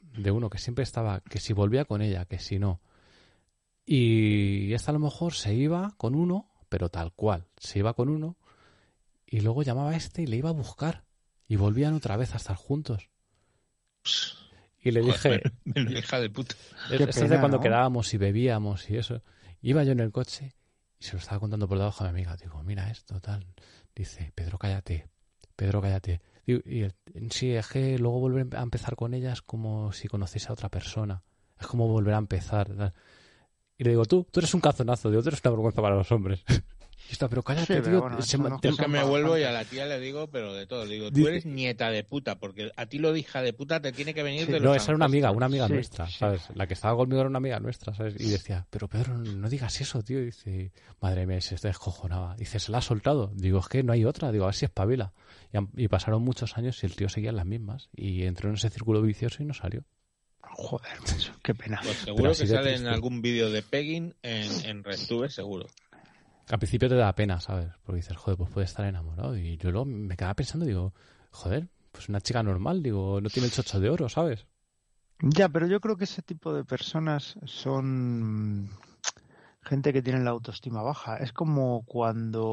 de 0.00 0.30
uno 0.30 0.48
que 0.48 0.58
siempre 0.58 0.84
estaba, 0.84 1.20
que 1.20 1.40
si 1.40 1.52
volvía 1.52 1.84
con 1.84 2.00
ella, 2.00 2.24
que 2.24 2.38
si 2.38 2.58
no. 2.58 2.80
Y 3.84 4.72
esta 4.74 4.90
a 4.90 4.94
lo 4.94 5.00
mejor 5.00 5.34
se 5.34 5.54
iba 5.54 5.94
con 5.96 6.14
uno, 6.14 6.48
pero 6.68 6.88
tal 6.88 7.12
cual. 7.12 7.46
Se 7.58 7.78
iba 7.80 7.94
con 7.94 8.08
uno 8.08 8.36
y 9.26 9.40
luego 9.40 9.62
llamaba 9.62 9.90
a 9.90 9.96
este 9.96 10.22
y 10.22 10.26
le 10.26 10.36
iba 10.36 10.50
a 10.50 10.52
buscar. 10.52 11.04
Y 11.48 11.56
volvían 11.56 11.94
otra 11.94 12.16
vez 12.16 12.34
a 12.34 12.36
estar 12.36 12.56
juntos. 12.56 13.08
Y 14.82 14.90
le 14.90 15.00
dije, 15.02 15.42
Menuda 15.64 15.98
hija 15.98 16.20
de 16.20 16.30
puta. 16.30 16.54
Es- 16.90 16.98
Qué 16.98 17.04
Esto 17.04 17.24
es 17.24 17.30
de 17.30 17.38
cuando 17.40 17.56
¿no? 17.58 17.62
quedábamos 17.62 18.12
y 18.14 18.18
bebíamos 18.18 18.88
y 18.90 18.96
eso. 18.96 19.22
Iba 19.62 19.82
yo 19.84 19.92
en 19.92 20.00
el 20.00 20.12
coche 20.12 20.54
y 21.00 21.04
se 21.04 21.12
lo 21.14 21.18
estaba 21.18 21.40
contando 21.40 21.66
por 21.66 21.78
debajo 21.78 22.04
a 22.04 22.06
mi 22.08 22.10
amiga. 22.10 22.36
Digo, 22.36 22.62
mira 22.62 22.90
esto, 22.90 23.20
tal. 23.20 23.46
Dice, 23.96 24.32
Pedro, 24.34 24.58
cállate. 24.58 25.08
Pedro, 25.56 25.80
cállate. 25.80 26.20
Y 26.56 26.82
el- 26.82 26.94
sí, 27.30 27.50
es 27.52 27.68
que 27.68 27.98
luego 27.98 28.20
volver 28.20 28.56
a 28.56 28.62
empezar 28.62 28.96
con 28.96 29.12
ella 29.14 29.32
es 29.32 29.42
como 29.42 29.92
si 29.92 30.08
conociese 30.08 30.48
a 30.48 30.52
otra 30.54 30.68
persona. 30.70 31.22
Es 31.60 31.66
como 31.66 31.86
volver 31.88 32.14
a 32.14 32.18
empezar. 32.18 32.94
Y 33.76 33.84
le 33.84 33.90
digo, 33.90 34.04
tú, 34.06 34.26
tú 34.30 34.40
eres 34.40 34.54
un 34.54 34.60
cazonazo. 34.60 35.10
Digo, 35.10 35.22
tú 35.22 35.28
eres 35.28 35.40
una 35.44 35.52
vergüenza 35.52 35.82
para 35.82 35.96
los 35.96 36.10
hombres. 36.12 36.44
Y 37.08 37.12
está, 37.12 37.26
pero 37.28 37.42
cállate, 37.42 37.76
Sí, 37.76 37.82
tío. 37.82 38.00
bueno, 38.02 38.20
se 38.20 38.36
no- 38.36 38.60
te- 38.60 38.70
que 38.76 38.86
me 38.86 39.02
vuelvo 39.02 39.38
y 39.38 39.42
a 39.42 39.50
la 39.50 39.64
tía 39.64 39.86
le 39.86 39.98
digo, 39.98 40.26
pero 40.26 40.52
de 40.52 40.66
todo. 40.66 40.84
Le 40.84 40.94
digo, 40.94 41.10
tú 41.10 41.26
eres 41.26 41.46
nieta 41.46 41.90
de 41.90 42.04
puta, 42.04 42.38
porque 42.38 42.70
a 42.76 42.84
ti 42.86 42.98
lo 42.98 43.12
de 43.14 43.20
hija 43.20 43.40
de 43.40 43.54
puta 43.54 43.80
te 43.80 43.92
tiene 43.92 44.12
que 44.12 44.22
venir 44.22 44.44
Sí, 44.44 44.52
de 44.52 44.60
los 44.60 44.62
No, 44.68 44.74
esa 44.74 44.90
era 44.90 44.96
una 44.96 45.06
amiga, 45.06 45.30
una 45.30 45.46
amiga 45.46 45.66
Sí, 45.68 45.72
nuestra, 45.72 46.06
sí. 46.06 46.16
¿sabes? 46.18 46.42
La 46.54 46.66
que 46.66 46.74
estaba 46.74 46.96
conmigo 46.96 47.20
era 47.20 47.30
una 47.30 47.38
amiga 47.38 47.60
nuestra, 47.60 47.94
¿sabes? 47.94 48.14
Y 48.20 48.28
decía, 48.28 48.66
pero 48.68 48.88
Pedro, 48.88 49.16
no 49.16 49.48
digas 49.48 49.80
eso, 49.80 50.02
tío. 50.02 50.20
Y 50.20 50.26
dice, 50.26 50.72
madre 51.00 51.26
mía, 51.26 51.40
se 51.40 51.54
está 51.54 51.68
descojonaba. 51.68 52.36
Dice, 52.36 52.58
se 52.58 52.70
la 52.70 52.78
ha 52.78 52.82
soltado. 52.82 53.30
Digo, 53.34 53.60
es 53.60 53.68
que 53.68 53.82
no 53.82 53.92
hay 53.94 54.04
otra. 54.04 54.30
Digo, 54.30 54.44
a 54.44 54.48
ver 54.48 54.54
si 54.54 54.66
espabila. 54.66 55.14
Y, 55.52 55.84
y 55.84 55.88
pasaron 55.88 56.20
muchos 56.22 56.58
años 56.58 56.82
y 56.82 56.86
el 56.86 56.94
tío 56.94 57.08
seguía 57.08 57.30
en 57.30 57.36
las 57.36 57.46
mismas. 57.46 57.88
Y 57.96 58.24
entró 58.24 58.50
en 58.50 58.56
ese 58.56 58.68
círculo 58.68 59.00
vicioso 59.00 59.42
y 59.42 59.46
no 59.46 59.54
salió. 59.54 59.82
Joder, 60.42 60.90
qué 61.42 61.54
pena. 61.54 61.80
Pues 61.82 61.96
seguro 61.98 62.30
que 62.32 62.46
sale 62.46 62.74
en 62.74 62.86
algún 62.86 63.22
vídeo 63.22 63.50
de 63.50 63.62
pegging 63.62 64.14
en, 64.22 64.64
en 64.66 64.84
RedTube, 64.84 65.30
seguro. 65.30 65.66
Al 66.50 66.58
principio 66.58 66.88
te 66.88 66.94
da 66.94 67.14
pena, 67.14 67.40
¿sabes? 67.40 67.70
Porque 67.84 67.96
dices, 67.96 68.16
joder, 68.16 68.38
pues 68.38 68.50
puede 68.50 68.64
estar 68.64 68.86
enamorado. 68.86 69.36
Y 69.36 69.56
yo 69.58 69.70
luego 69.70 69.84
me 69.84 70.16
quedaba 70.16 70.34
pensando, 70.34 70.64
digo, 70.64 70.94
joder, 71.30 71.68
pues 71.92 72.08
una 72.08 72.20
chica 72.20 72.42
normal, 72.42 72.82
digo, 72.82 73.20
no 73.20 73.28
tiene 73.28 73.46
el 73.46 73.52
chocho 73.52 73.80
de 73.80 73.90
oro, 73.90 74.08
¿sabes? 74.08 74.46
Ya, 75.20 75.48
pero 75.48 75.66
yo 75.66 75.80
creo 75.80 75.96
que 75.96 76.04
ese 76.04 76.22
tipo 76.22 76.54
de 76.54 76.64
personas 76.64 77.36
son 77.44 78.70
gente 79.62 79.92
que 79.92 80.02
tiene 80.02 80.20
la 80.20 80.30
autoestima 80.30 80.82
baja. 80.82 81.16
Es 81.16 81.32
como 81.32 81.84
cuando 81.84 82.46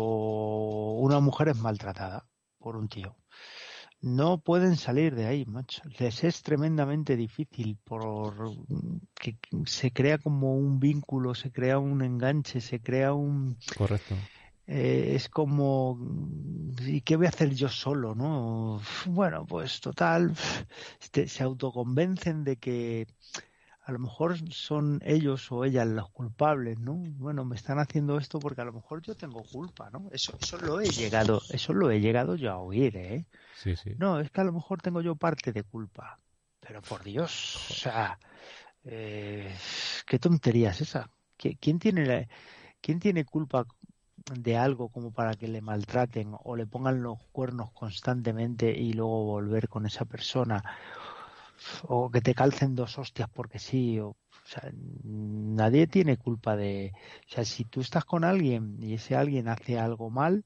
una 0.98 1.20
mujer 1.20 1.50
es 1.50 1.58
maltratada 1.58 2.26
por 2.58 2.76
un 2.76 2.90
tío. 2.90 3.16
No 4.02 4.40
pueden 4.40 4.76
salir 4.78 5.16
de 5.16 5.26
ahí, 5.26 5.46
macho. 5.46 5.82
Les 6.00 6.24
es 6.24 6.44
tremendamente 6.44 7.16
difícil 7.16 7.78
por 7.84 8.52
que 9.16 9.38
se 9.66 9.92
crea 9.92 10.18
como 10.20 10.56
un 10.56 10.80
vínculo, 10.80 11.34
se 11.34 11.52
crea 11.52 11.80
un 11.80 12.02
enganche, 12.04 12.62
se 12.62 12.80
crea 12.80 13.14
un 13.14 13.58
Correcto. 13.78 14.16
eh, 14.68 15.14
es 15.16 15.30
como 15.30 16.00
¿y 16.86 17.02
qué 17.02 17.16
voy 17.16 17.26
a 17.26 17.30
hacer 17.30 17.54
yo 17.56 17.70
solo, 17.70 18.16
no? 18.16 18.82
Bueno, 19.08 19.46
pues 19.46 19.80
total, 19.82 20.36
se 21.26 21.44
autoconvencen 21.44 22.44
de 22.44 22.58
que 22.58 23.08
a 23.86 23.92
lo 23.92 24.00
mejor 24.00 24.38
son 24.52 25.00
ellos 25.06 25.52
o 25.52 25.64
ellas 25.64 25.88
los 25.88 26.10
culpables, 26.10 26.80
¿no? 26.80 26.96
Bueno, 26.96 27.46
me 27.46 27.56
están 27.56 27.78
haciendo 27.80 28.18
esto 28.18 28.40
porque 28.40 28.62
a 28.62 28.66
lo 28.66 28.74
mejor 28.74 29.02
yo 29.02 29.16
tengo 29.16 29.44
culpa, 29.44 29.90
¿no? 29.92 30.10
Eso, 30.12 30.34
eso 30.42 30.58
lo 30.58 30.80
he 30.82 30.90
llegado, 30.90 31.42
eso 31.50 31.74
lo 31.74 31.92
he 31.92 32.00
llegado 32.02 32.36
yo 32.36 32.52
a 32.52 32.58
oír, 32.58 32.98
¿eh? 32.98 33.26
Sí, 33.54 33.76
sí. 33.76 33.94
No, 33.98 34.20
es 34.20 34.32
que 34.32 34.42
a 34.42 34.44
lo 34.44 34.54
mejor 34.54 34.82
tengo 34.82 35.02
yo 35.02 35.16
parte 35.16 35.52
de 35.52 35.64
culpa. 35.64 36.20
Pero 36.60 36.82
por 36.82 37.04
Dios, 37.04 37.56
o 37.70 37.74
sea, 37.76 38.20
eh, 38.86 39.56
qué 40.08 40.20
tontería 40.20 40.72
es 40.72 40.82
esa. 40.82 41.10
¿Qui- 41.38 41.58
¿Quién 41.62 41.80
tiene, 41.80 42.06
la- 42.06 42.28
¿Quién 42.82 43.00
tiene 43.00 43.26
culpa 43.26 43.66
de 44.40 44.58
algo 44.58 44.90
como 44.90 45.12
para 45.12 45.36
que 45.36 45.48
le 45.48 45.62
maltraten 45.62 46.32
o 46.44 46.56
le 46.56 46.66
pongan 46.68 47.04
los 47.04 47.20
cuernos 47.32 47.72
constantemente 47.74 48.72
y 48.72 48.94
luego 48.94 49.26
volver 49.26 49.70
con 49.70 49.86
esa 49.86 50.06
persona? 50.06 50.64
O 51.84 52.10
que 52.12 52.22
te 52.22 52.34
calcen 52.34 52.76
dos 52.76 52.98
hostias 52.98 53.30
porque 53.30 53.60
sí. 53.60 54.00
O, 54.00 54.16
nadie 55.04 55.88
tiene 55.88 56.18
culpa 56.18 56.56
de... 56.56 56.94
O 57.28 57.34
sea, 57.34 57.46
si 57.46 57.66
tú 57.66 57.82
estás 57.82 58.06
con 58.06 58.24
alguien 58.24 58.78
y 58.82 58.94
ese 58.94 59.16
alguien 59.16 59.48
hace 59.48 59.80
algo 59.80 60.10
mal, 60.10 60.46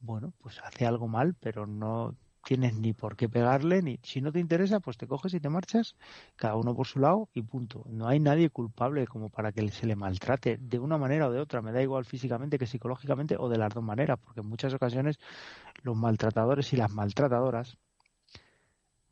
bueno, 0.00 0.32
pues 0.38 0.60
hace 0.62 0.86
algo 0.86 1.08
mal, 1.08 1.34
pero 1.34 1.66
no 1.66 2.14
tienes 2.44 2.74
ni 2.76 2.92
por 2.92 3.16
qué 3.16 3.28
pegarle, 3.28 3.82
ni 3.82 3.98
si 4.02 4.20
no 4.20 4.30
te 4.30 4.38
interesa, 4.38 4.80
pues 4.80 4.98
te 4.98 5.06
coges 5.06 5.32
y 5.34 5.40
te 5.40 5.48
marchas, 5.48 5.96
cada 6.36 6.56
uno 6.56 6.74
por 6.74 6.86
su 6.86 7.00
lado 7.00 7.28
y 7.32 7.42
punto. 7.42 7.84
No 7.88 8.06
hay 8.06 8.20
nadie 8.20 8.50
culpable 8.50 9.06
como 9.06 9.30
para 9.30 9.50
que 9.52 9.66
se 9.70 9.86
le 9.86 9.96
maltrate 9.96 10.58
de 10.58 10.78
una 10.78 10.98
manera 10.98 11.28
o 11.28 11.32
de 11.32 11.40
otra, 11.40 11.62
me 11.62 11.72
da 11.72 11.82
igual 11.82 12.04
físicamente 12.04 12.58
que 12.58 12.66
psicológicamente 12.66 13.36
o 13.38 13.48
de 13.48 13.58
las 13.58 13.72
dos 13.72 13.82
maneras, 13.82 14.18
porque 14.22 14.40
en 14.40 14.48
muchas 14.48 14.74
ocasiones 14.74 15.18
los 15.82 15.96
maltratadores 15.96 16.72
y 16.72 16.76
las 16.76 16.92
maltratadoras 16.92 17.78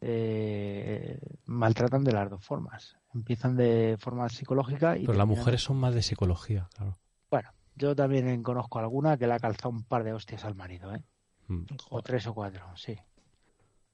eh, 0.05 1.19
maltratan 1.47 2.03
de 2.03 2.13
las 2.13 2.29
dos 2.29 2.45
formas. 2.45 2.97
Empiezan 3.15 3.57
de 3.57 3.97
forma 3.99 4.29
psicológica 4.29 4.99
y 4.99 5.07
Pero 5.07 5.17
las 5.17 5.27
mujeres 5.27 5.63
son 5.63 5.77
más 5.77 5.95
de 5.95 6.03
psicología, 6.03 6.69
claro. 6.75 6.99
Bueno, 7.31 7.51
yo 7.77 7.95
también 7.95 8.43
conozco 8.43 8.81
alguna 8.81 9.17
que 9.17 9.29
le 9.29 9.35
ha 9.35 9.39
calzado 9.39 9.71
un 9.71 9.85
par 9.85 10.03
de 10.03 10.13
hostias 10.13 10.45
al 10.45 10.57
marido, 10.57 10.93
¿eh? 10.93 11.05
Mm. 11.47 11.63
O 11.91 12.03
tres 12.03 12.27
o 12.27 12.35
cuatro, 12.35 12.65
sí. 12.77 12.99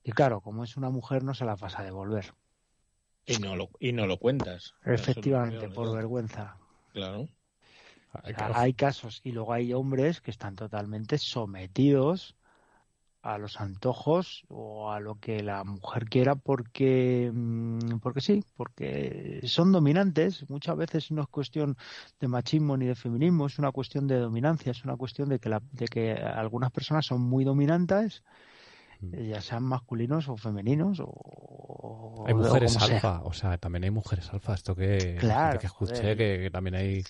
Y 0.03 0.13
claro, 0.13 0.41
como 0.41 0.65
es 0.65 0.79
una 0.79 0.89
mujer, 0.89 1.23
no 1.25 1.35
se 1.35 1.45
la 1.45 1.57
vas 1.57 1.79
a 1.79 1.85
devolver. 1.85 2.33
Y 3.27 3.37
no 3.39 3.55
lo, 3.57 3.69
y 3.79 3.93
no 3.93 4.07
lo 4.07 4.17
cuentas. 4.17 4.75
Lo 4.83 4.95
Efectivamente, 4.95 5.69
por 5.69 5.95
vergüenza. 5.95 6.57
Claro. 6.93 7.29
Hay 8.55 8.73
casos 8.73 9.21
y 9.23 9.33
luego 9.33 9.53
hay 9.53 9.75
hombres 9.75 10.23
que 10.23 10.31
están 10.31 10.57
totalmente 10.57 11.19
sometidos 11.19 12.38
a 13.35 13.39
los 13.39 13.61
antojos 13.61 14.45
o 14.49 14.91
a 14.91 15.01
lo 15.01 15.17
que 15.17 15.43
la 15.43 15.65
mujer 15.65 16.07
quiera 16.07 16.35
porque 16.35 17.31
mm, 17.33 17.99
porque 18.03 18.21
sí, 18.21 18.43
porque 18.57 19.41
son 19.45 19.73
dominantes. 19.73 20.49
Muchas 20.51 20.77
veces 20.77 21.11
no 21.11 21.23
es 21.23 21.29
cuestión 21.29 21.77
de 22.21 22.29
machismo 22.29 22.77
ni 22.77 22.87
de 22.87 22.95
feminismo, 22.95 23.47
es 23.47 23.59
una 23.59 23.73
cuestión 23.73 24.07
de 24.07 24.19
dominancia, 24.19 24.73
es 24.73 24.85
una 24.85 24.97
cuestión 24.97 25.29
de 25.29 25.39
que, 25.39 25.49
la, 25.49 25.63
de 25.73 25.87
que 25.87 26.13
algunas 26.13 26.71
personas 26.71 27.07
son 27.07 27.21
muy 27.23 27.45
dominantes, 27.45 28.23
Mm. 29.01 29.15
ya 29.31 29.41
sean 29.41 29.63
masculinos 29.63 30.29
o 30.29 30.37
femeninos 30.37 31.01
o 31.01 32.25
Hay 32.27 32.35
o 32.35 32.39
mujeres 32.39 32.73
sea. 32.73 32.97
alfa, 32.97 33.21
o 33.23 33.33
sea, 33.33 33.57
también 33.59 33.85
hay 33.85 33.91
mujeres 33.91 34.29
alfa. 34.33 34.55
Esto 34.55 34.75
que, 34.75 35.17
Claro, 35.21 35.61
que 35.61 35.67
escuché, 35.67 36.17
que 36.17 36.51
también 36.53 36.75
hay. 36.75 37.05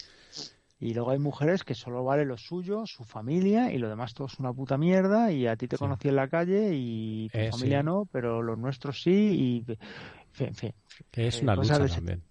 Y 0.80 0.94
luego 0.94 1.10
hay 1.10 1.18
mujeres 1.18 1.64
que 1.64 1.74
solo 1.74 2.04
vale 2.04 2.24
lo 2.24 2.36
suyo, 2.36 2.86
su 2.86 3.04
familia, 3.04 3.72
y 3.72 3.78
lo 3.78 3.88
demás 3.88 4.14
todo 4.14 4.28
es 4.28 4.38
una 4.38 4.52
puta 4.52 4.78
mierda, 4.78 5.32
y 5.32 5.46
a 5.46 5.56
ti 5.56 5.66
te 5.66 5.76
Sí. 5.76 5.80
conocí 5.80 6.08
en 6.08 6.16
la 6.16 6.28
calle 6.28 6.70
y 6.74 7.28
tu 7.30 7.38
Eh, 7.38 7.50
familia 7.50 7.78
sí. 7.80 7.84
no, 7.84 8.06
pero 8.12 8.42
los 8.42 8.58
nuestros 8.58 9.02
sí, 9.02 9.64
y 9.68 10.42
en 10.44 10.54
fin. 10.54 10.72
Que 11.10 11.26
es 11.26 11.34
Eh, 11.36 11.42
una 11.42 11.56
lucha 11.56 11.78
de 11.78 11.88
también. 11.88 12.22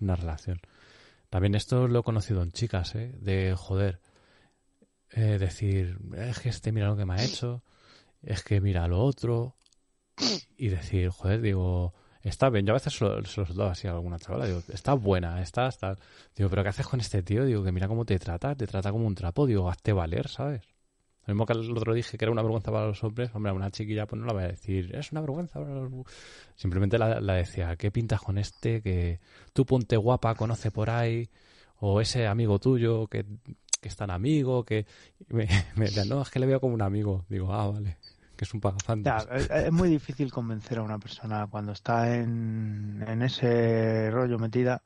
Una 0.00 0.16
relación. 0.16 0.60
También 1.30 1.54
esto 1.54 1.88
lo 1.88 2.00
he 2.00 2.02
conocido 2.02 2.42
en 2.42 2.52
chicas, 2.52 2.94
¿eh? 2.94 3.14
De 3.20 3.54
joder. 3.56 4.00
eh, 5.10 5.38
decir, 5.38 5.98
es 6.16 6.38
que 6.40 6.48
este 6.48 6.72
mira 6.72 6.88
lo 6.88 6.96
que 6.96 7.04
me 7.06 7.14
ha 7.14 7.24
hecho. 7.24 7.62
Es 8.22 8.42
que 8.44 8.60
mira 8.60 8.88
lo 8.88 9.00
otro. 9.02 9.56
Y 10.56 10.68
decir, 10.68 11.08
joder, 11.10 11.40
digo, 11.40 11.94
está 12.22 12.50
bien. 12.50 12.66
Yo 12.66 12.72
a 12.72 12.74
veces 12.74 12.94
se 12.94 13.04
lo, 13.04 13.24
se 13.24 13.40
lo 13.40 13.46
doy 13.46 13.68
así 13.70 13.88
a 13.88 13.92
alguna 13.92 14.18
chavala. 14.18 14.46
Digo, 14.46 14.62
está 14.68 14.94
buena, 14.94 15.42
está, 15.42 15.68
está. 15.68 15.98
Digo, 16.36 16.48
pero 16.50 16.62
¿qué 16.62 16.68
haces 16.68 16.86
con 16.86 17.00
este 17.00 17.22
tío? 17.22 17.44
Digo, 17.44 17.64
que 17.64 17.72
mira 17.72 17.88
cómo 17.88 18.04
te 18.04 18.18
trata. 18.18 18.54
Te 18.54 18.66
trata 18.66 18.92
como 18.92 19.06
un 19.06 19.14
trapo. 19.14 19.46
Digo, 19.46 19.68
hazte 19.68 19.92
valer, 19.92 20.28
¿sabes? 20.28 20.62
Lo 21.26 21.34
mismo 21.34 21.46
que 21.46 21.52
el 21.52 21.76
otro 21.76 21.94
dije 21.94 22.18
que 22.18 22.24
era 22.24 22.32
una 22.32 22.42
vergüenza 22.42 22.72
para 22.72 22.86
los 22.86 23.02
hombres, 23.04 23.30
hombre, 23.34 23.52
una 23.52 23.70
chiquilla 23.70 24.06
pues 24.06 24.20
no 24.20 24.26
la 24.26 24.32
voy 24.32 24.42
a 24.42 24.48
decir, 24.48 24.94
es 24.94 25.12
una 25.12 25.20
vergüenza. 25.20 25.60
para 25.60 25.74
los-". 25.74 26.06
Simplemente 26.56 26.98
la, 26.98 27.20
decía, 27.34 27.76
¿qué 27.76 27.90
pintas 27.92 28.20
con 28.20 28.38
este? 28.38 28.82
Que 28.82 29.20
tú 29.52 29.64
ponte 29.64 29.96
guapa, 29.96 30.34
conoce 30.34 30.70
por 30.72 30.90
ahí, 30.90 31.28
o 31.78 32.00
ese 32.00 32.26
amigo 32.26 32.58
tuyo 32.58 33.06
que, 33.06 33.24
que 33.80 33.88
es 33.88 33.96
tan 33.96 34.10
amigo, 34.10 34.64
que 34.64 34.86
me, 35.28 35.46
me 35.76 35.90
no, 36.06 36.22
es 36.22 36.30
que 36.30 36.40
le 36.40 36.46
veo 36.46 36.60
como 36.60 36.74
un 36.74 36.82
amigo. 36.82 37.24
Digo, 37.28 37.52
ah, 37.52 37.68
vale, 37.68 37.98
que 38.36 38.44
es 38.44 38.54
un 38.54 38.60
es, 39.66 39.72
muy 39.72 39.88
difícil 39.88 40.30
convencer 40.30 40.78
a 40.78 40.82
una 40.82 40.98
persona 40.98 41.46
cuando 41.48 41.72
está 41.72 42.16
en, 42.16 43.04
en 43.06 43.22
ese 43.22 44.10
rollo 44.10 44.38
metida. 44.38 44.82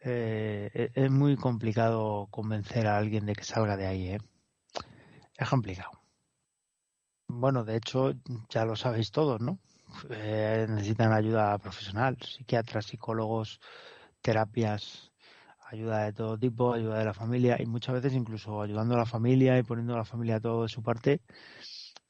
eh, 0.00 0.70
es- 0.74 0.90
es 1.04 1.10
muy 1.10 1.36
complicado 1.36 2.28
convencer 2.30 2.86
a 2.86 2.98
alguien 2.98 3.26
de 3.26 3.34
que 3.34 3.44
salga 3.44 3.76
de 3.76 3.86
ahí, 3.86 4.08
¿eh? 4.08 4.18
Es 5.38 5.48
complicado. 5.48 5.90
Bueno, 7.28 7.64
de 7.64 7.76
hecho, 7.76 8.12
ya 8.50 8.64
lo 8.64 8.76
sabéis 8.76 9.10
todos, 9.10 9.40
¿no? 9.40 9.58
Eh, 10.10 10.66
necesitan 10.68 11.12
ayuda 11.12 11.58
profesional, 11.58 12.16
psiquiatras, 12.22 12.86
psicólogos, 12.86 13.60
terapias, 14.22 15.12
ayuda 15.70 16.04
de 16.04 16.12
todo 16.12 16.38
tipo, 16.38 16.72
ayuda 16.74 16.98
de 16.98 17.04
la 17.06 17.14
familia 17.14 17.60
y 17.60 17.66
muchas 17.66 17.94
veces 17.96 18.14
incluso 18.14 18.62
ayudando 18.62 18.94
a 18.94 18.98
la 18.98 19.06
familia 19.06 19.58
y 19.58 19.62
poniendo 19.62 19.94
a 19.94 19.98
la 19.98 20.04
familia 20.04 20.40
todo 20.40 20.62
de 20.64 20.68
su 20.68 20.82
parte, 20.82 21.22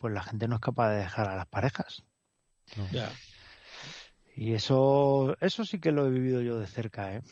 pues 0.05 0.13
la 0.13 0.23
gente 0.23 0.49
no 0.49 0.57
es 0.57 0.61
capaz 0.61 0.91
de 0.91 0.99
dejar 0.99 1.31
a 1.31 1.35
las 1.35 1.47
parejas. 1.47 2.05
No. 2.77 2.87
Ya. 2.93 3.11
Y 4.37 4.53
eso, 4.53 5.35
eso 5.41 5.65
sí 5.65 5.81
que 5.81 5.93
lo 5.93 6.07
he 6.07 6.11
vivido 6.11 6.43
yo 6.43 6.59
de 6.59 6.67
cerca, 6.67 7.15
¿eh? 7.15 7.23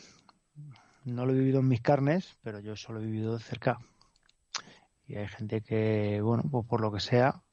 No 1.05 1.27
lo 1.27 1.33
he 1.33 1.37
vivido 1.37 1.59
en 1.59 1.67
mis 1.67 1.81
carnes, 1.81 2.35
pero 2.41 2.59
yo 2.61 2.73
eso 2.73 2.91
lo 2.91 2.99
he 2.99 3.05
vivido 3.05 3.37
de 3.37 3.43
cerca. 3.43 3.77
Y 5.05 5.17
hay 5.17 5.27
gente 5.27 5.61
que, 5.61 6.19
bueno, 6.21 6.45
pues 6.49 6.65
por 6.65 6.81
lo 6.81 6.91
que 6.91 6.99
sea, 6.99 7.43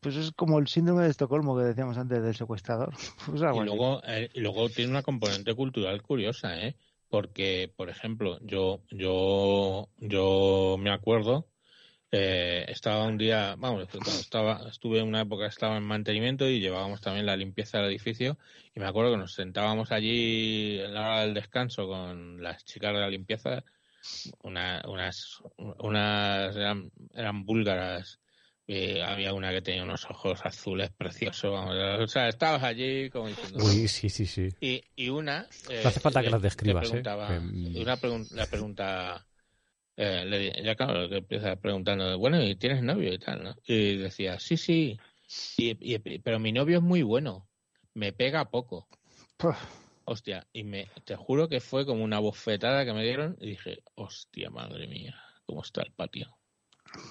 pues 0.00 0.16
es 0.16 0.32
como 0.32 0.58
el 0.58 0.66
síndrome 0.66 1.02
de 1.02 1.10
Estocolmo 1.10 1.54
que 1.54 1.64
decíamos 1.64 1.98
antes 1.98 2.22
del 2.22 2.34
secuestrador. 2.34 2.94
Pues 3.26 3.42
algo 3.42 3.62
Y 3.62 3.66
luego, 3.66 4.00
eh, 4.06 4.30
y 4.32 4.40
luego 4.40 4.70
tiene 4.70 4.92
una 4.92 5.02
componente 5.02 5.54
cultural 5.54 6.00
curiosa, 6.00 6.58
¿eh? 6.58 6.78
Porque, 7.10 7.70
por 7.76 7.90
ejemplo, 7.90 8.38
yo, 8.40 8.80
yo, 8.90 9.90
yo 9.98 10.76
me 10.78 10.90
acuerdo, 10.90 11.51
eh, 12.14 12.66
estaba 12.68 13.04
un 13.06 13.16
día, 13.16 13.54
vamos, 13.58 13.88
estaba, 14.20 14.68
estuve 14.68 15.00
en 15.00 15.08
una 15.08 15.22
época, 15.22 15.46
estaba 15.46 15.78
en 15.78 15.82
mantenimiento 15.84 16.46
y 16.48 16.60
llevábamos 16.60 17.00
también 17.00 17.24
la 17.26 17.36
limpieza 17.36 17.78
del 17.78 17.88
edificio 17.88 18.38
y 18.74 18.80
me 18.80 18.86
acuerdo 18.86 19.12
que 19.12 19.16
nos 19.16 19.32
sentábamos 19.34 19.90
allí 19.92 20.78
en 20.78 20.92
la 20.92 21.00
hora 21.00 21.20
del 21.22 21.32
descanso 21.34 21.86
con 21.88 22.42
las 22.42 22.64
chicas 22.66 22.92
de 22.92 23.00
la 23.00 23.08
limpieza, 23.08 23.64
una- 24.42 24.82
unas, 24.86 25.42
unas 25.56 26.54
eran, 26.56 26.90
eran 27.14 27.44
búlgaras 27.44 28.18
y 28.66 28.98
había 29.00 29.32
una 29.34 29.50
que 29.50 29.62
tenía 29.62 29.82
unos 29.82 30.04
ojos 30.10 30.44
azules 30.44 30.90
preciosos, 30.90 31.50
vamos, 31.50 31.74
o 32.00 32.06
sea, 32.08 32.28
estabas 32.28 32.62
allí 32.62 33.08
como 33.10 33.28
diciendo... 33.28 33.64
Uy, 33.64 33.88
sí, 33.88 34.08
sí, 34.10 34.26
sí. 34.26 34.48
Y, 34.60 34.82
y 34.94 35.08
una... 35.08 35.46
eh, 35.70 35.80
No 35.82 35.88
hace 35.88 36.00
falta 36.00 36.20
que 36.20 36.26
le- 36.26 36.32
las 36.32 36.42
describas, 36.42 36.92
le 36.92 36.98
¿eh? 36.98 37.02
Que, 37.02 37.40
mm. 37.40 37.76
y 37.76 37.80
una 37.82 37.96
pregun- 37.96 38.30
le 38.30 38.46
pregunta... 38.46 39.26
eh, 39.96 40.24
le- 40.24 40.62
ya 40.64 40.74
claro, 40.76 41.08
que 41.08 41.18
empieza 41.18 41.56
preguntando, 41.56 42.18
bueno, 42.18 42.42
¿y 42.42 42.56
tienes 42.56 42.82
novio 42.82 43.12
y 43.12 43.18
tal, 43.18 43.42
no? 43.44 43.54
Y 43.66 43.96
decía, 43.96 44.38
sí, 44.40 44.56
sí, 44.56 44.98
y, 45.56 45.94
y- 45.94 46.18
pero 46.20 46.38
mi 46.38 46.52
novio 46.52 46.78
es 46.78 46.82
muy 46.84 47.02
bueno, 47.02 47.48
me 47.94 48.12
pega 48.12 48.50
poco. 48.50 48.88
Hostia, 50.04 50.46
y 50.52 50.64
me, 50.64 50.88
te 51.04 51.16
juro 51.16 51.48
que 51.48 51.60
fue 51.60 51.86
como 51.86 52.04
una 52.04 52.18
bofetada 52.20 52.84
que 52.84 52.92
me 52.92 53.02
dieron 53.04 53.36
y 53.40 53.50
dije, 53.50 53.82
hostia, 53.94 54.50
madre 54.50 54.86
mía, 54.88 55.14
¿cómo 55.46 55.62
está 55.62 55.82
el 55.82 55.92
patio? 55.92 56.36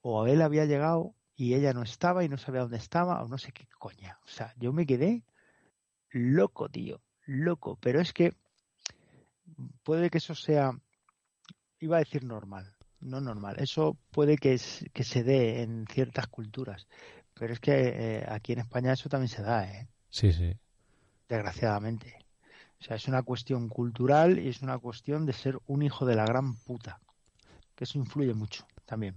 o 0.00 0.26
él 0.26 0.40
había 0.40 0.64
llegado 0.64 1.12
y 1.34 1.52
ella 1.52 1.74
no 1.74 1.82
estaba 1.82 2.24
y 2.24 2.30
no 2.30 2.38
sabía 2.38 2.62
dónde 2.62 2.78
estaba 2.78 3.22
o 3.22 3.28
no 3.28 3.36
sé 3.36 3.52
qué 3.52 3.68
coña. 3.78 4.18
O 4.24 4.28
sea, 4.28 4.54
yo 4.56 4.72
me 4.72 4.86
quedé 4.86 5.22
loco, 6.08 6.70
tío, 6.70 7.02
loco. 7.26 7.76
Pero 7.78 8.00
es 8.00 8.14
que 8.14 8.32
puede 9.82 10.08
que 10.08 10.16
eso 10.16 10.34
sea 10.34 10.70
iba 11.78 11.96
a 11.96 12.04
decir 12.04 12.24
normal, 12.24 12.74
no 13.00 13.20
normal. 13.20 13.56
Eso 13.58 13.98
puede 14.12 14.38
que, 14.38 14.58
que 14.94 15.04
se 15.04 15.22
dé 15.22 15.60
en 15.60 15.86
ciertas 15.88 16.26
culturas, 16.28 16.86
pero 17.34 17.52
es 17.52 17.60
que 17.60 17.72
eh, 17.74 18.26
aquí 18.26 18.54
en 18.54 18.60
España 18.60 18.94
eso 18.94 19.10
también 19.10 19.28
se 19.28 19.42
da, 19.42 19.70
¿eh? 19.70 19.90
Sí, 20.08 20.32
sí. 20.32 20.58
Desgraciadamente. 21.28 22.25
O 22.86 22.88
sea, 22.88 22.96
es 22.98 23.08
una 23.08 23.24
cuestión 23.24 23.68
cultural 23.68 24.38
y 24.38 24.46
es 24.46 24.62
una 24.62 24.78
cuestión 24.78 25.26
de 25.26 25.32
ser 25.32 25.58
un 25.66 25.82
hijo 25.82 26.06
de 26.06 26.14
la 26.14 26.24
gran 26.24 26.54
puta. 26.54 27.00
Que 27.74 27.82
eso 27.82 27.98
influye 27.98 28.32
mucho 28.32 28.64
también. 28.84 29.16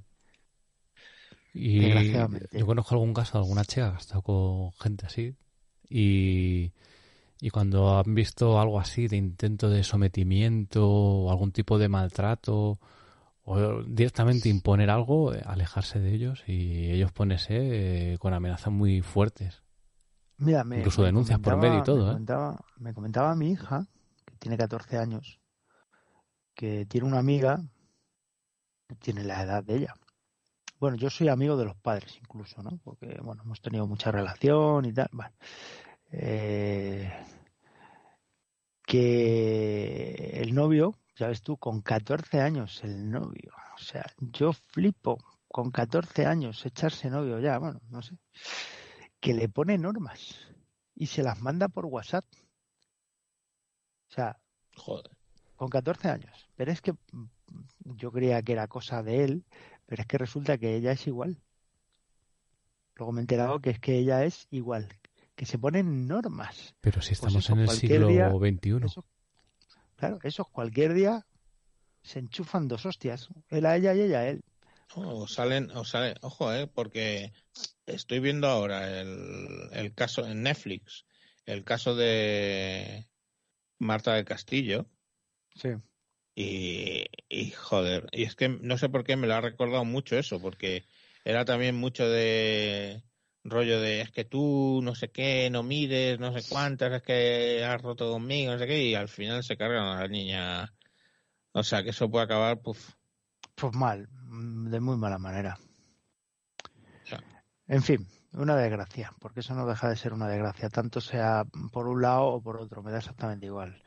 Y 1.53 1.91
yo 1.91 2.65
conozco 2.65 2.95
algún 2.95 3.13
caso 3.13 3.33
de 3.33 3.43
alguna 3.43 3.63
chica 3.63 3.91
que 3.91 3.95
ha 3.97 3.99
estado 3.99 4.23
con 4.23 4.71
gente 4.71 5.05
así 5.05 5.35
y, 5.87 6.71
y 7.41 7.49
cuando 7.51 7.99
han 7.99 8.15
visto 8.15 8.59
algo 8.59 8.79
así 8.79 9.07
de 9.07 9.17
intento 9.17 9.69
de 9.69 9.83
sometimiento 9.83 10.89
o 10.89 11.29
algún 11.29 11.51
tipo 11.51 11.77
de 11.77 11.89
maltrato 11.89 12.79
o 13.43 13.83
directamente 13.83 14.49
imponer 14.49 14.89
algo, 14.89 15.31
alejarse 15.45 15.99
de 15.99 16.15
ellos 16.15 16.43
y 16.47 16.89
ellos 16.89 17.11
ponerse 17.11 18.13
eh, 18.13 18.17
con 18.17 18.33
amenazas 18.33 18.73
muy 18.73 19.01
fuertes. 19.01 19.61
Mira, 20.39 20.63
me, 20.63 20.77
Incluso 20.77 21.03
denuncias 21.03 21.39
por 21.39 21.57
medio 21.57 21.79
y 21.79 21.83
todo. 21.83 21.97
Me 21.97 22.03
¿eh? 22.03 22.13
comentaba, 22.13 22.65
me 22.77 22.93
comentaba 22.93 23.35
mi 23.35 23.51
hija, 23.51 23.85
que 24.25 24.35
tiene 24.37 24.57
14 24.57 24.97
años, 24.97 25.39
que 26.53 26.85
tiene 26.85 27.07
una 27.07 27.19
amiga, 27.19 27.61
que 28.87 28.95
tiene 28.95 29.23
la 29.23 29.43
edad 29.43 29.63
de 29.63 29.75
ella. 29.75 29.93
Bueno, 30.79 30.95
yo 30.95 31.09
soy 31.09 31.27
amigo 31.27 31.57
de 31.57 31.65
los 31.65 31.75
padres 31.75 32.17
incluso, 32.21 32.63
¿no? 32.63 32.79
Porque, 32.83 33.19
bueno, 33.21 33.43
hemos 33.43 33.61
tenido 33.61 33.85
mucha 33.85 34.11
relación 34.11 34.85
y 34.85 34.93
tal. 34.93 35.09
Bueno, 35.11 35.31
eh, 36.11 37.11
que 38.85 40.39
el 40.41 40.55
novio, 40.55 40.95
ya 41.17 41.27
ves 41.27 41.41
tú, 41.41 41.57
con 41.57 41.81
14 41.81 42.39
años 42.39 42.81
el 42.85 43.11
novio. 43.11 43.51
O 43.75 43.77
sea, 43.77 44.05
yo 44.19 44.53
flipo 44.53 45.17
con 45.49 45.69
14 45.69 46.25
años 46.25 46.65
echarse 46.65 47.09
novio 47.09 47.39
ya, 47.39 47.57
bueno, 47.57 47.81
no 47.89 48.01
sé. 48.01 48.15
Que 49.19 49.33
le 49.33 49.49
pone 49.49 49.77
normas 49.77 50.49
y 50.95 51.07
se 51.07 51.23
las 51.23 51.41
manda 51.41 51.67
por 51.67 51.85
WhatsApp. 51.85 52.25
O 54.09 54.13
sea, 54.13 54.39
Joder. 54.75 55.09
con 55.55 55.69
14 55.69 56.09
años. 56.09 56.49
Pero 56.55 56.71
es 56.71 56.81
que 56.81 56.93
yo 57.83 58.11
creía 58.11 58.41
que 58.41 58.53
era 58.53 58.67
cosa 58.67 59.03
de 59.03 59.23
él, 59.23 59.45
pero 59.85 60.01
es 60.01 60.07
que 60.07 60.17
resulta 60.17 60.57
que 60.57 60.75
ella 60.75 60.91
es 60.91 61.07
igual. 61.07 61.41
Luego 62.95 63.13
me 63.13 63.21
he 63.21 63.23
enterado 63.23 63.59
que 63.59 63.69
es 63.69 63.79
que 63.79 63.97
ella 63.97 64.25
es 64.25 64.47
igual, 64.51 64.89
que 65.35 65.45
se 65.45 65.57
ponen 65.57 66.05
normas. 66.05 66.75
Pero 66.81 67.01
si 67.01 67.13
estamos 67.13 67.33
pues 67.35 67.45
eso, 67.45 67.53
en 67.53 67.59
el 67.59 67.69
siglo 67.69 68.07
día, 68.07 68.29
XXI. 68.29 68.85
Eso, 68.85 69.05
claro, 69.95 70.19
esos 70.23 70.49
cualquier 70.49 70.93
día 70.93 71.25
se 72.01 72.19
enchufan 72.19 72.67
dos 72.67 72.85
hostias, 72.85 73.29
él 73.47 73.65
a 73.65 73.77
ella 73.77 73.93
y 73.93 74.01
ella 74.01 74.19
a 74.19 74.27
él. 74.27 74.43
O 74.95 75.27
salen, 75.27 75.71
o 75.71 75.85
salen, 75.85 76.15
ojo, 76.21 76.51
eh, 76.51 76.67
porque 76.67 77.31
estoy 77.93 78.19
viendo 78.19 78.47
ahora 78.47 78.99
el, 79.01 79.69
el 79.71 79.93
caso 79.93 80.25
en 80.25 80.43
Netflix, 80.43 81.05
el 81.45 81.63
caso 81.63 81.95
de 81.95 83.07
Marta 83.79 84.13
del 84.13 84.25
Castillo. 84.25 84.87
Sí. 85.55 85.69
Y, 86.35 87.05
y, 87.27 87.51
joder, 87.51 88.07
y 88.11 88.23
es 88.23 88.35
que 88.35 88.49
no 88.49 88.77
sé 88.77 88.89
por 88.89 89.03
qué 89.03 89.15
me 89.15 89.27
lo 89.27 89.35
ha 89.35 89.41
recordado 89.41 89.83
mucho 89.83 90.17
eso, 90.17 90.39
porque 90.41 90.85
era 91.25 91.43
también 91.43 91.75
mucho 91.75 92.07
de 92.07 93.03
rollo 93.43 93.79
de 93.81 94.01
es 94.01 94.11
que 94.11 94.25
tú 94.25 94.81
no 94.83 94.95
sé 94.95 95.09
qué, 95.09 95.49
no 95.49 95.63
mires, 95.63 96.19
no 96.19 96.37
sé 96.37 96.47
cuántas, 96.47 96.93
es 96.93 97.03
que 97.03 97.63
has 97.63 97.81
roto 97.81 98.11
conmigo, 98.11 98.51
no 98.51 98.59
sé 98.59 98.67
qué, 98.67 98.83
y 98.83 98.95
al 98.95 99.09
final 99.09 99.43
se 99.43 99.57
cargan 99.57 99.85
a 99.85 100.01
la 100.01 100.07
niña. 100.07 100.73
O 101.51 101.63
sea, 101.63 101.83
que 101.83 101.89
eso 101.89 102.09
puede 102.09 102.25
acabar, 102.25 102.61
pues. 102.61 102.95
Pues 103.55 103.75
mal, 103.75 104.07
de 104.69 104.79
muy 104.79 104.97
mala 104.97 105.17
manera. 105.17 105.57
En 107.69 107.83
fin, 107.83 108.05
una 108.33 108.55
desgracia, 108.55 109.13
porque 109.19 109.39
eso 109.39 109.53
no 109.53 109.65
deja 109.65 109.87
de 109.87 109.95
ser 109.95 110.11
una 110.11 110.27
desgracia, 110.27 110.69
tanto 110.69 110.99
sea 110.99 111.45
por 111.71 111.87
un 111.87 112.01
lado 112.01 112.25
o 112.25 112.41
por 112.41 112.57
otro, 112.57 112.83
me 112.83 112.91
da 112.91 112.97
exactamente 112.97 113.45
igual. 113.45 113.81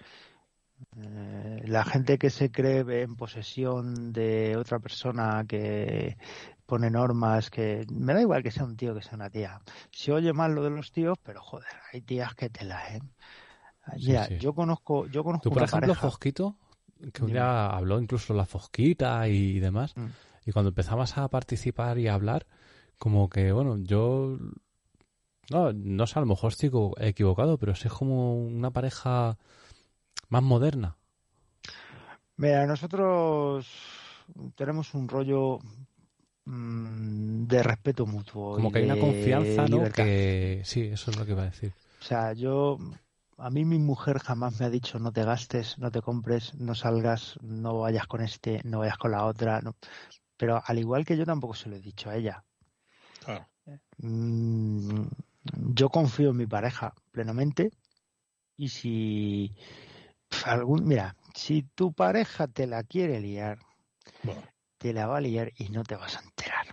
Eh, 0.96 1.62
la 1.66 1.84
gente 1.84 2.18
que 2.18 2.30
se 2.30 2.50
cree 2.50 3.02
en 3.02 3.16
posesión 3.16 4.12
de 4.12 4.56
otra 4.56 4.78
persona 4.78 5.44
que 5.46 6.16
pone 6.66 6.90
normas 6.90 7.50
que 7.50 7.86
me 7.90 8.14
da 8.14 8.20
igual 8.20 8.42
que 8.42 8.50
sea 8.50 8.64
un 8.64 8.76
tío 8.76 8.94
que 8.94 9.02
sea 9.02 9.14
una 9.14 9.30
tía 9.30 9.60
se 9.92 10.12
oye 10.12 10.32
mal 10.32 10.54
lo 10.54 10.64
de 10.64 10.70
los 10.70 10.90
tíos 10.90 11.18
pero 11.22 11.40
joder 11.40 11.68
hay 11.92 12.00
tías 12.00 12.34
que 12.34 12.50
te 12.50 12.64
la 12.64 12.96
¿eh? 12.96 13.00
ya 13.96 14.24
sí, 14.24 14.34
sí. 14.34 14.40
yo 14.40 14.54
conozco 14.54 15.06
yo 15.06 15.22
conozco 15.22 15.44
tú 15.44 15.50
por 15.50 15.58
una 15.58 15.66
ejemplo 15.66 15.88
pareja... 15.88 16.00
Fosquito 16.08 16.56
que 17.12 17.30
ya 17.30 17.66
habló 17.66 18.00
incluso 18.00 18.34
la 18.34 18.44
Fosquita 18.46 19.28
y 19.28 19.60
demás 19.60 19.94
Mm. 19.96 20.06
y 20.46 20.52
cuando 20.52 20.70
empezamos 20.70 21.16
a 21.16 21.28
participar 21.28 21.98
y 21.98 22.08
a 22.08 22.14
hablar 22.14 22.46
como 23.02 23.28
que 23.28 23.50
bueno 23.50 23.78
yo 23.78 24.38
no 25.50 25.72
no 25.72 26.06
sé 26.06 26.20
a 26.20 26.22
lo 26.22 26.28
mejor 26.28 26.52
estoy 26.52 26.70
equivocado 26.98 27.58
pero 27.58 27.72
es 27.72 27.82
como 27.86 28.36
una 28.36 28.70
pareja 28.70 29.38
más 30.28 30.42
moderna. 30.44 30.96
Mira, 32.36 32.64
nosotros 32.64 33.66
tenemos 34.54 34.94
un 34.94 35.08
rollo 35.08 35.58
mmm, 36.44 37.44
de 37.46 37.62
respeto 37.64 38.06
mutuo. 38.06 38.54
Como 38.54 38.70
que 38.70 38.78
hay 38.78 38.84
una 38.84 39.00
confianza, 39.00 39.62
¿no? 39.62 39.78
libertad. 39.78 40.04
Que 40.04 40.62
sí, 40.64 40.82
eso 40.82 41.10
es 41.10 41.16
lo 41.18 41.26
que 41.26 41.32
iba 41.32 41.42
a 41.42 41.46
decir. 41.46 41.72
O 42.00 42.04
sea, 42.04 42.32
yo, 42.34 42.78
a 43.36 43.50
mí 43.50 43.64
mi 43.64 43.80
mujer 43.80 44.20
jamás 44.20 44.60
me 44.60 44.66
ha 44.66 44.70
dicho 44.70 45.00
no 45.00 45.12
te 45.12 45.24
gastes, 45.24 45.76
no 45.78 45.90
te 45.90 46.02
compres, 46.02 46.54
no 46.54 46.76
salgas, 46.76 47.36
no 47.42 47.80
vayas 47.80 48.06
con 48.06 48.22
este, 48.22 48.60
no 48.62 48.78
vayas 48.78 48.96
con 48.96 49.10
la 49.10 49.26
otra. 49.26 49.60
No. 49.60 49.74
Pero 50.36 50.62
al 50.64 50.78
igual 50.78 51.04
que 51.04 51.16
yo 51.16 51.26
tampoco 51.26 51.54
se 51.54 51.68
lo 51.68 51.74
he 51.74 51.80
dicho 51.80 52.08
a 52.08 52.14
ella. 52.14 52.44
Claro. 53.24 53.48
Mm, 53.98 55.06
yo 55.74 55.88
confío 55.88 56.30
en 56.30 56.36
mi 56.36 56.46
pareja 56.46 56.94
plenamente 57.10 57.70
y 58.56 58.68
si 58.68 59.54
algún 60.44 60.86
mira 60.86 61.16
si 61.34 61.62
tu 61.62 61.92
pareja 61.92 62.48
te 62.48 62.66
la 62.66 62.82
quiere 62.82 63.20
liar 63.20 63.58
Bueno, 64.22 64.42
te 64.78 64.92
la 64.92 65.06
va 65.06 65.18
a 65.18 65.20
liar 65.20 65.52
y 65.56 65.68
no 65.68 65.84
te 65.84 65.96
vas 65.96 66.16
a 66.16 66.20
enterar 66.20 66.66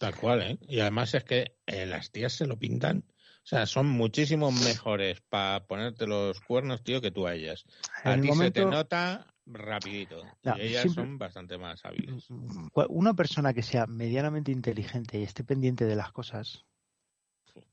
tal 0.00 0.16
cual, 0.16 0.40
¿eh? 0.42 0.58
Y 0.66 0.80
además 0.80 1.12
es 1.14 1.24
que 1.24 1.58
eh, 1.66 1.84
las 1.84 2.10
tías 2.10 2.32
se 2.32 2.46
lo 2.46 2.58
pintan. 2.58 3.04
O 3.06 3.46
sea, 3.50 3.66
son 3.66 3.86
muchísimo 3.86 4.50
mejores 4.50 5.20
para 5.28 5.66
ponerte 5.66 6.06
los 6.06 6.40
cuernos, 6.40 6.82
tío, 6.82 7.02
que 7.02 7.10
tú 7.10 7.26
a 7.26 7.34
ellas. 7.34 7.64
A 8.04 8.14
En 8.14 8.22
ti 8.22 8.32
se 8.32 8.50
te 8.50 8.64
nota 8.64 9.26
rapidito. 9.52 10.24
No, 10.42 10.56
y 10.56 10.60
ellas 10.62 10.92
son 10.92 11.18
bastante 11.18 11.58
más 11.58 11.84
hábiles. 11.84 12.28
una 12.88 13.14
persona 13.14 13.52
que 13.52 13.62
sea 13.62 13.86
medianamente 13.86 14.52
inteligente 14.52 15.18
y 15.18 15.22
esté 15.22 15.44
pendiente 15.44 15.84
de 15.84 15.96
las 15.96 16.12
cosas 16.12 16.64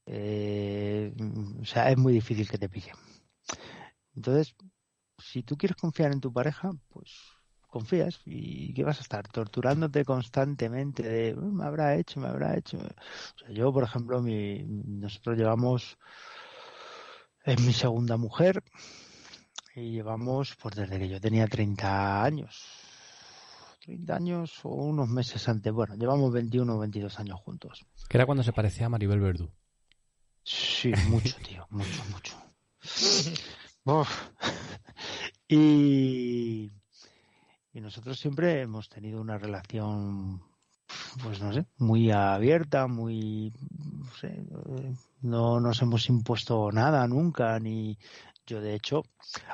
eh, 0.05 1.13
o 1.61 1.65
sea 1.65 1.89
es 1.91 1.97
muy 1.97 2.13
difícil 2.13 2.49
que 2.49 2.57
te 2.57 2.69
pille 2.69 2.91
entonces 4.15 4.55
si 5.17 5.43
tú 5.43 5.57
quieres 5.57 5.75
confiar 5.77 6.11
en 6.11 6.21
tu 6.21 6.31
pareja 6.31 6.71
pues 6.89 7.11
confías 7.67 8.21
y 8.25 8.73
que 8.73 8.83
vas 8.83 8.99
a 8.99 9.01
estar 9.01 9.27
torturándote 9.27 10.05
constantemente 10.05 11.03
de 11.03 11.35
"Uh, 11.35 11.51
me 11.51 11.65
habrá 11.65 11.95
hecho 11.95 12.19
me 12.19 12.27
habrá 12.27 12.57
hecho 12.57 12.77
o 12.77 13.39
sea, 13.39 13.49
yo 13.49 13.71
por 13.73 13.83
ejemplo 13.83 14.21
mi, 14.21 14.63
nosotros 14.65 15.37
llevamos 15.37 15.97
es 17.43 17.61
mi 17.61 17.73
segunda 17.73 18.17
mujer 18.17 18.63
y 19.77 19.91
llevamos 19.91 20.55
pues 20.61 20.75
desde 20.75 20.97
que 20.97 21.07
yo 21.07 21.21
tenía 21.21 21.47
30 21.47 22.23
años 22.23 22.65
30 23.85 24.15
años 24.15 24.59
o 24.63 24.69
unos 24.69 25.07
meses 25.07 25.47
antes 25.47 25.71
bueno 25.71 25.95
llevamos 25.95 26.33
21 26.33 26.75
o 26.75 26.79
22 26.79 27.19
años 27.19 27.39
juntos 27.39 27.85
Que 28.09 28.17
era 28.17 28.25
cuando 28.25 28.43
se 28.43 28.53
parecía 28.53 28.87
a 28.87 28.89
Maribel 28.89 29.19
Verdú. 29.19 29.51
Sí, 30.43 30.91
mucho, 31.09 31.35
tío, 31.45 31.67
mucho, 31.69 32.03
mucho. 32.11 32.35
Uf. 33.83 34.09
Y, 35.47 36.71
y 37.73 37.81
nosotros 37.81 38.17
siempre 38.17 38.61
hemos 38.61 38.87
tenido 38.87 39.19
una 39.19 39.37
relación, 39.37 40.41
pues 41.21 41.41
no 41.41 41.53
sé, 41.53 41.65
muy 41.77 42.11
abierta, 42.11 42.87
muy, 42.87 43.53
no 43.77 44.11
sé, 44.15 44.45
no 45.21 45.59
nos 45.59 45.81
hemos 45.81 46.07
impuesto 46.09 46.71
nada 46.71 47.05
nunca, 47.07 47.59
ni 47.59 47.97
yo 48.47 48.61
de 48.61 48.73
hecho, 48.73 49.03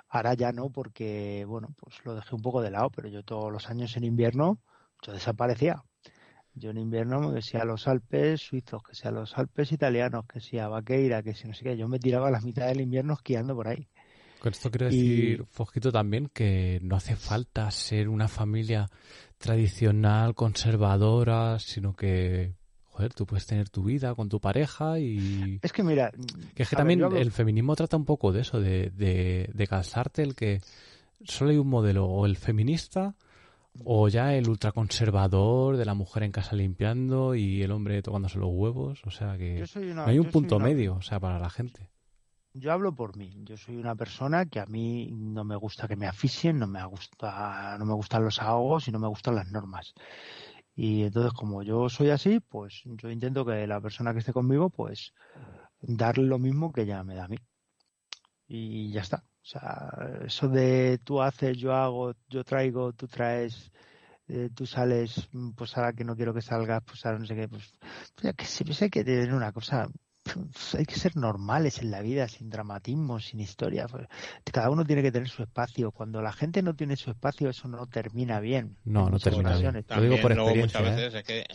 ahora 0.07 0.33
ya 0.35 0.51
no, 0.53 0.69
porque, 0.69 1.43
bueno, 1.45 1.69
pues 1.77 1.95
lo 2.05 2.15
dejé 2.15 2.33
un 2.35 2.41
poco 2.41 2.61
de 2.61 2.71
lado, 2.71 2.89
pero 2.91 3.09
yo 3.09 3.23
todos 3.23 3.51
los 3.51 3.69
años 3.69 3.97
en 3.97 4.05
invierno, 4.05 4.59
yo 5.05 5.11
desaparecía. 5.11 5.83
Yo 6.55 6.69
en 6.69 6.77
invierno, 6.77 7.33
que 7.33 7.41
sea 7.41 7.65
los 7.65 7.87
Alpes 7.87 8.39
suizos, 8.41 8.83
que 8.83 8.93
sea 8.93 9.09
los 9.09 9.35
Alpes 9.37 9.71
italianos, 9.71 10.25
que 10.31 10.39
sea 10.39 10.67
Vaqueira, 10.67 11.23
que 11.23 11.33
si 11.33 11.47
no 11.47 11.53
sé 11.55 11.63
qué, 11.63 11.75
yo 11.75 11.87
me 11.87 11.97
tiraba 11.97 12.29
la 12.29 12.39
mitad 12.41 12.67
del 12.67 12.81
invierno 12.81 13.13
esquiando 13.13 13.55
por 13.55 13.67
ahí. 13.67 13.87
Con 14.39 14.51
esto 14.51 14.69
quiero 14.69 14.89
Y- 14.89 15.31
decir, 15.31 15.45
Fosquito, 15.49 15.91
también 15.91 16.29
que 16.31 16.79
no 16.83 16.95
hace 16.95 17.15
falta 17.15 17.71
ser 17.71 18.07
una 18.07 18.27
familia 18.27 18.87
tradicional, 19.39 20.35
conservadora, 20.35 21.57
sino 21.59 21.95
que, 21.95 22.53
joder, 22.93 23.13
tú 23.13 23.25
puedes 23.25 23.45
tener 23.45 23.69
tu 23.69 23.83
vida 23.83 24.13
con 24.15 24.29
tu 24.29 24.39
pareja 24.39 24.99
y... 24.99 25.59
Es 25.61 25.73
que 25.73 25.83
mira, 25.83 26.11
Que 26.55 26.63
es 26.63 26.69
que 26.69 26.75
ver, 26.75 26.81
también 26.81 27.03
hablo- 27.03 27.17
el 27.17 27.31
feminismo 27.31 27.75
trata 27.75 27.97
un 27.97 28.05
poco 28.05 28.31
de 28.31 28.41
eso, 28.41 28.59
de, 28.61 28.91
de, 28.91 29.49
de 29.53 29.67
calzarte 29.67 30.21
el 30.23 30.35
que 30.35 30.61
solo 31.25 31.51
hay 31.51 31.57
un 31.57 31.67
modelo, 31.69 32.05
o 32.05 32.25
el 32.25 32.37
feminista 32.37 33.15
O 33.83 34.07
ya 34.09 34.35
el 34.35 34.47
ultraconservador 34.47 35.77
de 35.77 35.85
la 35.85 35.95
mujer 35.95 36.21
en 36.23 36.31
casa 36.31 36.55
limpiando 36.55 37.33
y 37.33 37.63
el 37.63 37.71
hombre 37.71 38.01
tocándose 38.03 38.37
los 38.37 38.49
huevos. 38.51 39.01
O 39.05 39.09
sea 39.11 39.35
que 39.37 39.65
una- 39.75 39.93
no 39.95 40.05
hay 40.05 40.19
un 40.19 40.29
punto 40.29 40.57
una- 40.57 40.65
medio, 40.65 40.95
o 40.95 41.01
sea, 41.01 41.19
para 41.19 41.39
la 41.39 41.49
gente. 41.49 41.89
Yo 42.55 42.71
hablo 42.71 42.93
por 42.93 43.17
mí. 43.17 43.31
Yo 43.43 43.57
soy 43.57 43.77
una 43.77 43.95
persona 43.95 44.45
que 44.45 44.59
a 44.59 44.67
mí 44.67 45.09
no 45.11 45.43
me 45.43 45.55
gusta 45.55 45.87
que 45.87 45.95
me 45.95 46.05
asfixien, 46.05 46.59
no 46.59 46.67
me 46.67 46.85
gusta, 46.85 47.75
no 47.79 47.85
me 47.85 47.95
gustan 47.95 48.23
los 48.23 48.39
ahogos 48.39 48.87
y 48.87 48.91
no 48.91 48.99
me 48.99 49.07
gustan 49.07 49.33
las 49.33 49.49
normas. 49.51 49.95
Y 50.75 51.03
entonces, 51.03 51.33
como 51.33 51.63
yo 51.63 51.89
soy 51.89 52.09
así, 52.09 52.39
pues 52.39 52.81
yo 52.85 53.09
intento 53.09 53.45
que 53.45 53.67
la 53.67 53.79
persona 53.81 54.13
que 54.13 54.19
esté 54.19 54.33
conmigo, 54.33 54.69
pues 54.69 55.13
darle 55.81 56.25
lo 56.25 56.39
mismo 56.39 56.71
que 56.71 56.81
ella 56.83 57.03
me 57.03 57.15
da 57.15 57.25
a 57.25 57.27
mí. 57.27 57.37
Y 58.47 58.91
ya 58.91 59.01
está. 59.01 59.23
O 59.43 59.45
sea, 59.45 59.91
eso 60.25 60.47
de 60.47 60.99
tú 61.03 61.21
haces, 61.21 61.57
yo 61.57 61.73
hago, 61.73 62.13
yo 62.29 62.43
traigo, 62.43 62.93
tú 62.93 63.07
traes, 63.07 63.71
eh, 64.27 64.49
tú 64.55 64.65
sales, 64.65 65.29
pues 65.55 65.77
ahora 65.77 65.93
que 65.93 66.05
no 66.05 66.15
quiero 66.15 66.33
que 66.33 66.41
salgas, 66.41 66.81
pues 66.85 67.05
ahora 67.05 67.19
no 67.19 67.25
sé 67.25 67.35
qué, 67.35 67.47
pues, 67.49 67.73
pues 68.15 68.35
que 68.35 68.65
pues 68.65 68.81
hay 68.81 68.89
que 68.89 69.03
tener 69.03 69.33
una 69.33 69.51
cosa, 69.51 69.89
hay 70.77 70.85
que 70.85 70.95
ser 70.95 71.15
normales 71.17 71.79
en 71.79 71.91
la 71.91 72.01
vida, 72.01 72.27
sin 72.27 72.49
dramatismo, 72.49 73.19
sin 73.19 73.39
historia. 73.39 73.87
Cada 74.51 74.69
uno 74.69 74.85
tiene 74.85 75.01
que 75.01 75.11
tener 75.11 75.29
su 75.29 75.43
espacio. 75.43 75.91
Cuando 75.91 76.21
la 76.21 76.31
gente 76.33 76.61
no 76.61 76.75
tiene 76.75 76.95
su 76.95 77.11
espacio, 77.11 77.49
eso 77.49 77.67
no 77.67 77.87
termina 77.87 78.39
bien. 78.39 78.77
No, 78.85 79.09
no 79.09 79.19
termina 79.19 79.57
bien. 79.57 79.85
Lo 79.87 80.01
digo 80.01 80.17
por 80.21 80.33
luego 80.33 80.49
experiencia, 80.49 80.79
muchas 80.79 80.81
¿eh? 80.81 80.95
veces 80.95 81.13
es 81.15 81.23
que 81.23 81.39
eh, 81.39 81.45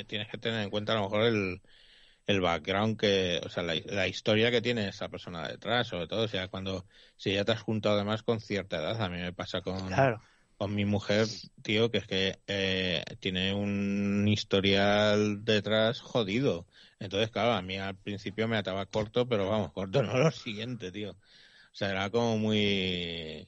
eh, 0.00 0.04
tienes 0.04 0.28
que 0.28 0.38
tener 0.38 0.62
en 0.62 0.70
cuenta 0.70 0.92
a 0.92 0.96
lo 0.96 1.02
mejor 1.02 1.22
el, 1.22 1.62
el 2.26 2.40
background 2.40 2.98
que, 2.98 3.40
o 3.44 3.48
sea, 3.48 3.62
la, 3.62 3.74
la 3.86 4.08
historia 4.08 4.50
que 4.50 4.62
tiene 4.62 4.88
esa 4.88 5.08
persona 5.08 5.48
detrás, 5.48 5.88
sobre 5.88 6.06
todo, 6.06 6.24
o 6.24 6.28
sea, 6.28 6.48
cuando, 6.48 6.86
si 7.16 7.32
ya 7.34 7.44
te 7.44 7.52
has 7.52 7.60
juntado 7.62 7.96
además 7.96 8.22
con 8.22 8.40
cierta 8.40 8.78
edad, 8.78 9.00
a 9.02 9.08
mí 9.08 9.18
me 9.18 9.32
pasa 9.32 9.60
con, 9.62 9.76
Claro. 9.86 10.22
con 10.56 10.74
mi 10.74 10.84
mujer, 10.84 11.26
tío, 11.62 11.90
que 11.90 11.98
es 11.98 12.06
que 12.06 12.40
eh, 12.46 13.04
tiene 13.20 13.52
un 13.54 14.26
historial 14.28 15.44
detrás 15.44 16.00
jodido. 16.00 16.66
Entonces, 17.02 17.30
claro, 17.30 17.52
a 17.52 17.62
mí 17.62 17.76
al 17.78 17.96
principio 17.96 18.46
me 18.46 18.56
ataba 18.56 18.86
corto, 18.86 19.28
pero 19.28 19.48
vamos, 19.50 19.72
corto 19.72 20.02
no 20.02 20.16
lo 20.18 20.30
siguiente, 20.30 20.92
tío. 20.92 21.12
O 21.12 21.74
sea, 21.74 21.90
era 21.90 22.10
como 22.10 22.38
muy 22.38 23.46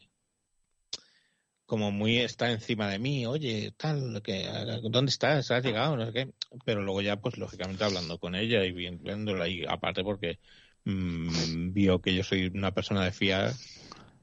como 1.66 1.90
muy 1.90 2.18
está 2.18 2.51
encima 2.51 2.89
de 2.89 2.98
mí, 2.98 3.26
oye, 3.26 3.72
tal, 3.76 4.20
que 4.22 4.47
¿dónde 4.90 5.10
estás? 5.10 5.51
¿Has 5.51 5.64
llegado? 5.64 5.97
No 5.97 6.06
sé 6.06 6.12
qué. 6.12 6.32
Pero 6.64 6.82
luego 6.82 7.01
ya, 7.01 7.16
pues 7.16 7.39
lógicamente 7.39 7.85
hablando 7.85 8.18
con 8.18 8.35
ella 8.35 8.64
y 8.64 8.72
viéndola 8.72 9.48
y 9.48 9.64
aparte 9.66 10.05
porque 10.05 10.39
mm, 10.85 11.72
vio 11.72 12.01
que 12.01 12.14
yo 12.14 12.22
soy 12.24 12.47
una 12.55 12.72
persona 12.72 13.05
de 13.05 13.12
fiar, 13.12 13.52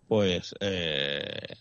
pues 0.08 0.54
eh, 0.60 1.56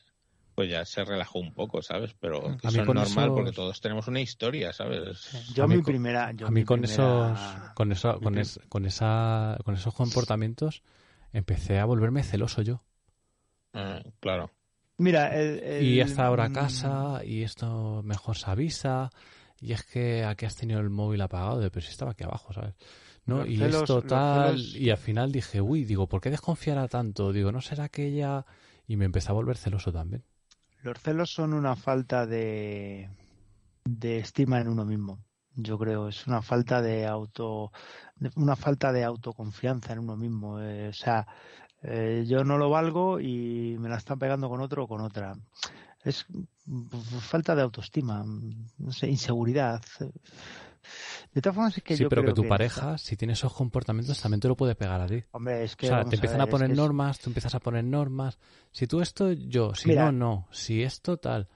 pues 0.61 0.71
ya 0.71 0.85
se 0.85 1.05
relajó 1.05 1.39
un 1.39 1.55
poco, 1.55 1.81
¿sabes? 1.83 2.15
Pero 2.21 2.47
A 2.63 2.69
eso 2.69 2.83
es 2.83 2.87
normal 2.87 3.07
esos- 3.07 3.35
porque 3.35 3.53
todos 3.53 3.81
tenemos 3.81 4.07
una 4.09 4.21
historia, 4.21 4.73
¿sabes? 4.73 5.31
Yo 5.55 5.65
A 5.65 5.67
mí 5.67 5.77
mi 5.77 5.83
con- 5.83 5.93
primera... 5.93 6.33
yo 6.33 6.47
a 6.47 6.51
mí 6.51 6.65
con 6.65 6.81
primera- 6.83 6.93
esos 7.33 7.57
con 7.75 7.93
eso 7.93 8.21
con, 8.21 8.37
es- 8.39 8.61
con 8.69 8.85
esa 8.87 9.57
con 9.65 9.75
esos 9.75 9.95
comportamientos 9.95 10.83
empecé 11.33 11.79
a 11.79 11.85
volverme 11.87 12.23
celoso 12.23 12.61
yo. 12.63 12.83
Ah, 13.73 14.03
claro. 14.21 14.51
Mira, 14.99 15.35
el, 15.35 15.61
el- 15.61 15.83
y 15.87 16.01
hasta 16.03 16.27
ahora 16.27 16.49
mm, 16.49 16.53
casa 16.53 17.25
y 17.25 17.43
esto 17.43 18.03
mejor 18.05 18.37
se 18.37 18.51
avisa. 18.51 19.11
Y 19.63 19.73
es 19.73 19.83
que 19.85 20.25
aquí 20.25 20.47
has 20.47 20.57
tenido 20.57 20.81
el 20.81 20.91
móvil 20.91 21.21
apagado 21.21 21.59
de 21.61 21.71
pero 21.71 21.85
si 21.85 21.91
estaba 21.93 22.13
aquí 22.13 22.25
abajo 22.25 22.53
sabes 22.55 22.75
no 23.27 23.39
Los 23.41 23.49
y 23.49 23.57
celos- 23.59 23.83
esto 23.83 24.03
tal 24.03 24.57
celos- 24.59 24.75
y 24.77 24.91
al 24.91 24.97
final 24.97 25.33
dije 25.33 25.61
uy 25.61 25.85
digo 25.85 26.09
por 26.09 26.21
qué 26.23 26.31
desconfiará 26.31 26.89
tanto 26.89 27.31
digo 27.33 27.53
no 27.53 27.61
será 27.61 27.91
que 27.91 28.07
ella 28.07 28.47
y 28.87 28.97
me 28.97 29.05
empecé 29.05 29.29
a 29.29 29.35
volver 29.35 29.59
celoso 29.59 29.93
también 29.93 30.25
Los 30.83 30.99
celos 30.99 31.31
son 31.31 31.53
una 31.53 31.77
falta 31.77 32.27
de, 32.27 33.11
de 33.85 34.19
estima 34.19 34.61
en 34.61 34.69
uno 34.69 34.85
mismo. 34.85 35.19
Yo 35.55 35.79
creo 35.79 36.09
es 36.09 36.27
una 36.27 36.41
falta 36.41 36.81
de 36.81 37.07
auto, 37.07 37.71
una 38.37 38.57
falta 38.57 38.93
de 38.93 39.05
autoconfianza 39.05 39.93
en 39.93 39.99
uno 39.99 40.17
mismo. 40.17 40.61
Eh, 40.61 40.89
o 40.89 40.93
sea, 40.93 41.27
eh, 41.83 42.25
yo 42.27 42.45
no 42.45 42.57
lo 42.57 42.71
valgo 42.71 43.21
y 43.21 43.77
me 43.79 43.91
la 43.91 43.97
están 43.97 44.19
pegando 44.19 44.49
con 44.49 44.61
otro 44.63 44.85
o 44.85 44.89
con 44.89 45.03
otra. 45.03 45.35
Es 46.03 46.25
mm, 46.65 46.87
falta 47.21 47.55
de 47.55 47.63
autoestima, 47.63 48.25
mm, 48.25 48.67
no 48.79 48.93
sé, 48.93 49.09
inseguridad. 49.09 49.83
De 51.33 51.41
todas 51.43 51.55
formas 51.55 51.77
es 51.77 51.83
que 51.83 51.97
sí 51.97 52.03
yo 52.03 52.09
pero 52.09 52.25
que 52.25 52.33
tu 52.33 52.49
pareja 52.49 52.99
si 52.99 53.17
tiene 53.17 53.35
esos 53.35 53.53
comportamientos 53.53 54.21
también 54.21 54.41
te 54.41 54.49
lo 54.49 54.57
puede 54.57 54.75
pegar 54.75 55.01
a 55.01 55.07
ti 55.07 55.23
hombre, 55.33 55.65
es 55.65 55.77
que 55.77 55.87
o 55.87 55.89
sea, 55.91 56.05
te 56.05 56.17
empiezan 56.17 56.41
a, 56.41 56.45
ver, 56.45 56.51
poner 56.51 56.67
que 56.69 56.73
es- 56.73 56.79
normas, 56.79 57.19
tú 57.19 57.31
empiezas 57.31 57.55
a 57.55 57.61
poner 57.61 57.85
normas. 57.85 58.39
Si 58.73 58.87
tú 58.87 59.01
esto, 59.01 59.33
yo. 59.33 59.75
Si 59.75 59.89
Mira. 59.89 60.07
no, 60.07 60.13
no. 60.13 60.49
Si 60.51 60.83
esto, 60.83 61.17
tal. 61.19 61.49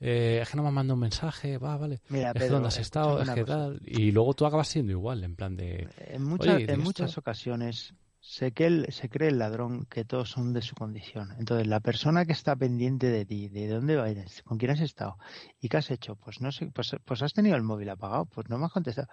Eh, 0.00 0.40
es 0.42 0.48
que 0.48 0.56
no 0.56 0.62
me 0.62 0.68
has 0.70 0.74
mandado 0.74 0.94
un 0.94 1.00
mensaje, 1.00 1.58
va, 1.58 1.76
vale. 1.76 2.00
Mira, 2.08 2.28
es 2.28 2.32
que 2.32 2.38
Pedro, 2.40 2.54
dónde 2.54 2.68
has 2.68 2.78
estado, 2.78 3.22
es 3.22 3.30
que 3.30 3.42
cosa. 3.42 3.56
tal. 3.56 3.80
Y 3.84 4.10
luego 4.10 4.34
tú 4.34 4.46
acabas 4.46 4.68
siendo 4.68 4.90
igual, 4.92 5.22
en 5.22 5.36
plan 5.36 5.56
de. 5.56 5.88
En, 5.98 6.24
muchas 6.24 6.60
en 6.60 6.80
¿y 6.80 6.82
muchas 6.82 7.16
ocasiones 7.18 7.94
se, 8.22 8.52
que 8.52 8.66
el, 8.66 8.92
se 8.92 9.08
cree 9.10 9.28
el 9.30 9.38
ladrón 9.38 9.84
que 9.86 10.04
todos 10.04 10.30
son 10.30 10.52
de 10.52 10.62
su 10.62 10.76
condición. 10.76 11.34
Entonces, 11.38 11.66
la 11.66 11.80
persona 11.80 12.24
que 12.24 12.32
está 12.32 12.54
pendiente 12.56 13.08
de 13.08 13.26
ti, 13.26 13.48
de 13.48 13.68
dónde 13.68 13.96
vas, 13.96 14.42
con 14.44 14.58
quién 14.58 14.70
has 14.70 14.80
estado 14.80 15.18
y 15.60 15.68
qué 15.68 15.78
has 15.78 15.90
hecho, 15.90 16.16
pues 16.16 16.40
no 16.40 16.52
sé, 16.52 16.70
pues, 16.72 16.94
pues 17.04 17.22
has 17.22 17.32
tenido 17.34 17.56
el 17.56 17.64
móvil 17.64 17.90
apagado, 17.90 18.26
pues 18.26 18.48
no 18.48 18.58
me 18.58 18.66
has 18.66 18.72
contestado. 18.72 19.08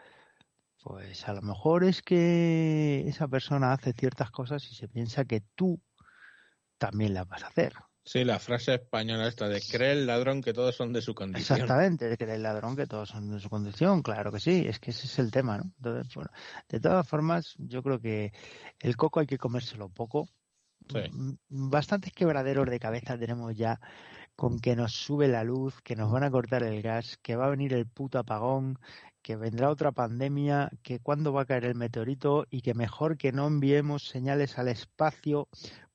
Pues 0.84 1.27
a 1.27 1.34
lo 1.34 1.41
mejor 1.41 1.84
es 1.84 2.02
que 2.02 3.06
esa 3.07 3.27
persona 3.27 3.73
hace 3.73 3.94
ciertas 3.94 4.31
cosas 4.31 4.64
y 4.72 4.76
se 4.76 4.88
piensa 4.88 5.26
que 5.26 5.41
tú 5.56 5.81
también 6.77 7.14
las 7.14 7.27
vas 7.27 7.44
a 7.44 7.48
hacer. 7.48 7.73
Sí, 8.03 8.23
la 8.23 8.39
frase 8.39 8.76
española 8.76 9.27
esta 9.27 9.47
de 9.47 9.61
cree 9.61 9.91
el 9.91 10.07
ladrón 10.07 10.41
que 10.41 10.53
todos 10.53 10.76
son 10.76 10.93
de 10.93 11.01
su 11.01 11.13
condición. 11.13 11.59
Exactamente, 11.59 12.17
que 12.17 12.23
el 12.23 12.41
ladrón 12.41 12.76
que 12.76 12.88
todos 12.88 13.09
son 13.09 13.30
de 13.30 13.39
su 13.39 13.49
condición, 13.49 14.01
claro 14.01 14.31
que 14.31 14.39
sí, 14.39 14.65
es 14.67 14.80
que 14.80 14.91
ese 14.91 15.05
es 15.05 15.19
el 15.19 15.31
tema, 15.31 15.57
¿no? 15.57 15.65
Entonces, 15.77 16.13
bueno, 16.15 16.31
de 16.67 16.80
todas 16.80 17.07
formas, 17.07 17.55
yo 17.57 17.84
creo 17.84 17.99
que 17.99 18.34
el 18.80 18.95
coco 18.95 19.19
hay 19.19 19.27
que 19.27 19.38
comérselo 19.38 19.89
poco. 19.89 20.27
Sí. 20.91 20.99
Bastantes 21.49 22.13
quebraderos 22.13 22.67
de 22.67 22.80
cabeza 22.80 23.17
tenemos 23.17 23.55
ya 23.55 23.80
con 24.35 24.59
que 24.59 24.76
nos 24.76 24.93
sube 24.93 25.27
la 25.27 25.43
luz, 25.43 25.81
que 25.84 25.95
nos 25.95 26.11
van 26.11 26.23
a 26.23 26.31
cortar 26.31 26.63
el 26.63 26.81
gas, 26.81 27.17
que 27.21 27.35
va 27.35 27.45
a 27.47 27.49
venir 27.49 27.73
el 27.73 27.85
puto 27.85 28.17
apagón, 28.17 28.80
que 29.21 29.35
vendrá 29.35 29.69
otra 29.69 29.91
pandemia, 29.91 30.71
que 30.81 30.99
cuándo 30.99 31.34
va 31.34 31.41
a 31.41 31.45
caer 31.45 31.65
el 31.65 31.76
meteorito 31.76 32.47
y 32.49 32.61
que 32.61 32.73
mejor 32.73 33.17
que 33.17 33.31
no 33.31 33.47
enviemos 33.47 34.07
señales 34.07 34.57
al 34.57 34.69
espacio 34.69 35.49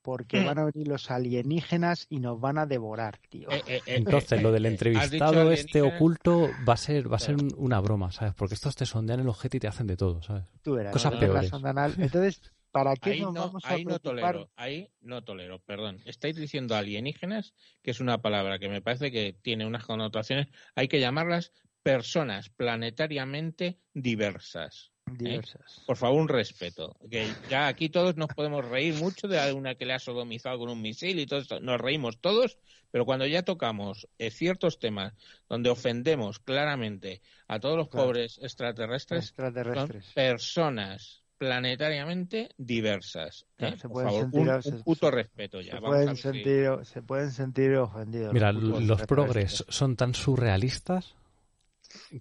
porque 0.05 0.39
Mm. 0.39 0.45
van 0.45 0.59
a 0.59 0.65
venir 0.67 0.87
los 0.87 1.11
alienígenas 1.11 2.07
y 2.11 2.21
nos 2.21 2.39
van 2.39 2.59
a 2.59 2.67
devorar, 2.67 3.19
tío. 3.31 3.51
Eh, 3.51 3.63
eh, 3.67 3.77
eh, 3.87 3.97
Entonces, 3.97 4.43
lo 4.43 4.53
del 4.53 4.67
entrevistado 4.67 5.51
este 5.51 5.81
oculto 5.81 6.55
va 6.69 6.75
a 6.75 6.77
ser 6.77 7.11
va 7.11 7.17
a 7.17 7.21
ser 7.21 7.37
una 7.57 7.81
broma, 7.81 8.13
¿sabes? 8.13 8.35
Porque 8.35 8.55
estos 8.55 8.77
te 8.77 8.85
sondean 8.85 9.21
el 9.21 9.29
objeto 9.29 9.57
y 9.57 9.61
te 9.61 9.67
hacen 9.67 9.87
de 9.87 9.97
todo, 9.97 10.23
¿sabes? 10.23 10.45
Tú 10.63 10.75
verás, 10.75 10.93
cosas 10.93 11.15
peores. 11.15 11.51
Entonces, 11.97 12.43
¿para 12.71 12.95
qué 12.97 13.13
Ahí 13.13 13.21
nos 13.23 13.33
no, 13.33 13.41
vamos 13.47 13.65
a 13.65 13.71
ahí 13.71 13.85
no 13.87 13.99
tolero, 13.99 14.51
ahí 14.57 14.91
no 15.01 15.25
tolero, 15.25 15.61
perdón. 15.61 16.03
Estáis 16.05 16.37
diciendo 16.37 16.77
alienígenas, 16.77 17.55
que 17.83 17.91
es 17.91 18.01
una 18.01 18.21
palabra 18.21 18.59
que 18.59 18.69
me 18.69 18.83
parece 18.83 19.11
que 19.11 19.33
tiene 19.33 19.65
unas 19.67 19.87
connotaciones, 19.87 20.49
hay 20.75 20.87
que 20.87 21.01
llamarlas 21.01 21.53
personas 21.83 22.51
planetariamente 22.51 23.79
diversas. 23.95 24.94
Diversas. 25.07 25.83
Por 25.87 25.97
favor, 25.97 26.21
un 26.21 26.29
respeto. 26.29 26.97
Que 27.11 27.29
ya 27.51 27.67
aquí 27.69 27.89
todos 27.89 28.17
nos 28.17 28.29
podemos 28.29 28.65
reír 28.69 28.95
mucho 28.95 29.29
de 29.29 29.39
alguna 29.39 29.75
que 29.75 29.87
le 29.87 29.93
ha 29.93 29.99
sodomizado 29.99 30.59
con 30.59 30.71
un 30.71 30.81
misil 30.83 31.19
y 31.19 31.27
todo 31.27 31.41
esto. 31.41 31.61
Nos 31.61 31.81
reímos 31.81 32.19
todos, 32.19 32.59
pero 32.91 33.05
cuando 33.05 33.27
ya 33.27 33.43
tocamos 33.43 34.09
eh, 34.19 34.31
ciertos 34.31 34.79
temas 34.79 35.13
donde 35.49 35.71
ofendemos 35.71 36.39
claramente 36.41 37.21
a 37.49 37.61
todos 37.61 37.77
los 37.77 37.89
Claro. 37.89 38.07
pobres 38.07 38.39
extraterrestres, 38.43 39.27
son 39.27 39.47
Extraterrestres. 39.47 40.13
personas 40.15 41.23
planetariamente 41.37 42.49
diversas. 42.57 43.45
Claro, 43.57 43.75
¿eh? 43.77 43.79
se 43.79 43.89
Por 43.89 43.93
pueden 43.93 44.09
favor, 44.09 44.23
sentir- 44.31 44.41
un, 44.57 44.63
se- 44.63 44.69
un 44.71 44.83
puto 44.83 45.11
respeto 45.11 45.61
ya. 45.61 45.73
Se 45.73 45.81
Vamos 45.81 45.91
pueden, 45.91 46.17
sentir, 46.17 46.71
se 46.85 47.03
pueden 47.03 47.31
sentir 47.31 47.77
ofendidos. 47.77 48.33
Mira, 48.33 48.53
los 48.53 49.03
progres 49.03 49.65
son 49.69 49.97
tan 49.97 50.15
surrealistas 50.15 51.15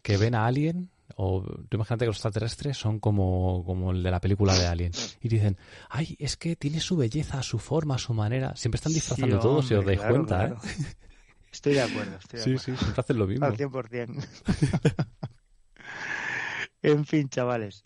que 0.01 0.17
ven 0.17 0.35
a 0.35 0.45
alguien, 0.45 0.89
o 1.15 1.41
tú 1.69 1.77
imagínate 1.77 2.05
que 2.05 2.07
los 2.07 2.17
extraterrestres 2.17 2.77
son 2.77 2.99
como, 2.99 3.63
como 3.65 3.91
el 3.91 4.01
de 4.03 4.11
la 4.11 4.19
película 4.19 4.53
de 4.53 4.67
Alien, 4.67 4.91
y 5.21 5.27
dicen, 5.29 5.57
ay, 5.89 6.15
es 6.19 6.37
que 6.37 6.55
tiene 6.55 6.79
su 6.79 6.95
belleza, 6.97 7.41
su 7.43 7.59
forma, 7.59 7.97
su 7.97 8.13
manera. 8.13 8.55
Siempre 8.55 8.77
están 8.77 8.93
disfrazando 8.93 9.37
Sí, 9.37 9.41
todo, 9.41 9.61
si 9.61 9.73
os 9.73 9.85
dais 9.85 9.99
claro, 9.99 10.13
cuenta, 10.15 10.37
claro. 10.37 10.55
¿eh? 10.63 10.93
Estoy 11.51 11.73
de 11.73 11.81
acuerdo. 11.83 12.17
Estoy 12.17 12.39
de 12.39 12.43
Sí, 12.43 12.49
acuerdo. 12.51 12.63
sí, 12.63 12.77
siempre 12.77 13.01
hacen 13.01 13.17
lo 13.17 13.27
mismo. 13.27 13.45
Al 13.45 13.57
100%. 13.57 14.27
en 16.81 17.05
fin, 17.05 17.29
chavales. 17.29 17.81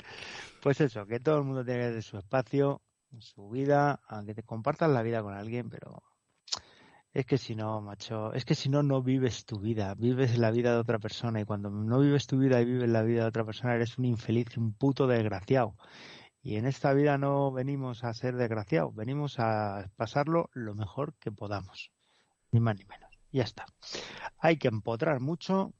Pues 0.61 0.81
eso, 0.81 1.05
que 1.05 1.19
todo 1.19 1.37
el 1.37 1.43
mundo 1.43 1.63
tiene 1.63 1.81
que 1.81 1.87
tener 1.87 2.03
su 2.03 2.17
espacio, 2.17 2.81
su 3.19 3.49
vida, 3.49 4.01
aunque 4.07 4.33
te 4.33 4.43
compartas 4.43 4.89
la 4.89 5.01
vida 5.01 5.21
con 5.21 5.33
alguien, 5.33 5.69
pero 5.69 6.01
es 7.19 7.25
que 7.25 7.37
si 7.37 7.55
no, 7.55 7.81
macho, 7.81 8.33
es 8.33 8.45
que 8.45 8.55
si 8.55 8.69
no, 8.69 8.83
no 8.83 9.01
vives 9.01 9.45
tu 9.45 9.59
vida, 9.59 9.95
vives 9.95 10.37
la 10.37 10.51
vida 10.51 10.71
de 10.73 10.77
otra 10.79 10.99
persona 10.99 11.41
y 11.41 11.45
cuando 11.45 11.69
no 11.69 11.99
vives 11.99 12.27
tu 12.27 12.37
vida 12.37 12.61
y 12.61 12.65
vives 12.65 12.89
la 12.89 13.01
vida 13.01 13.21
de 13.23 13.27
otra 13.29 13.43
persona, 13.45 13.73
eres 13.75 13.97
un 13.97 14.05
infeliz, 14.05 14.55
un 14.57 14.73
puto 14.73 15.07
desgraciado. 15.07 15.75
Y 16.41 16.55
en 16.57 16.65
esta 16.67 16.93
vida 16.93 17.17
no 17.17 17.51
venimos 17.51 18.03
a 18.03 18.13
ser 18.13 18.35
desgraciados, 18.35 18.95
venimos 18.95 19.39
a 19.39 19.89
pasarlo 19.95 20.49
lo 20.53 20.75
mejor 20.75 21.15
que 21.19 21.31
podamos, 21.31 21.91
ni 22.51 22.59
más 22.59 22.77
ni 22.77 22.85
menos. 22.85 23.11
ya 23.31 23.43
está. 23.43 23.65
Hay 24.39 24.57
que 24.57 24.67
empotrar 24.69 25.19
mucho, 25.19 25.73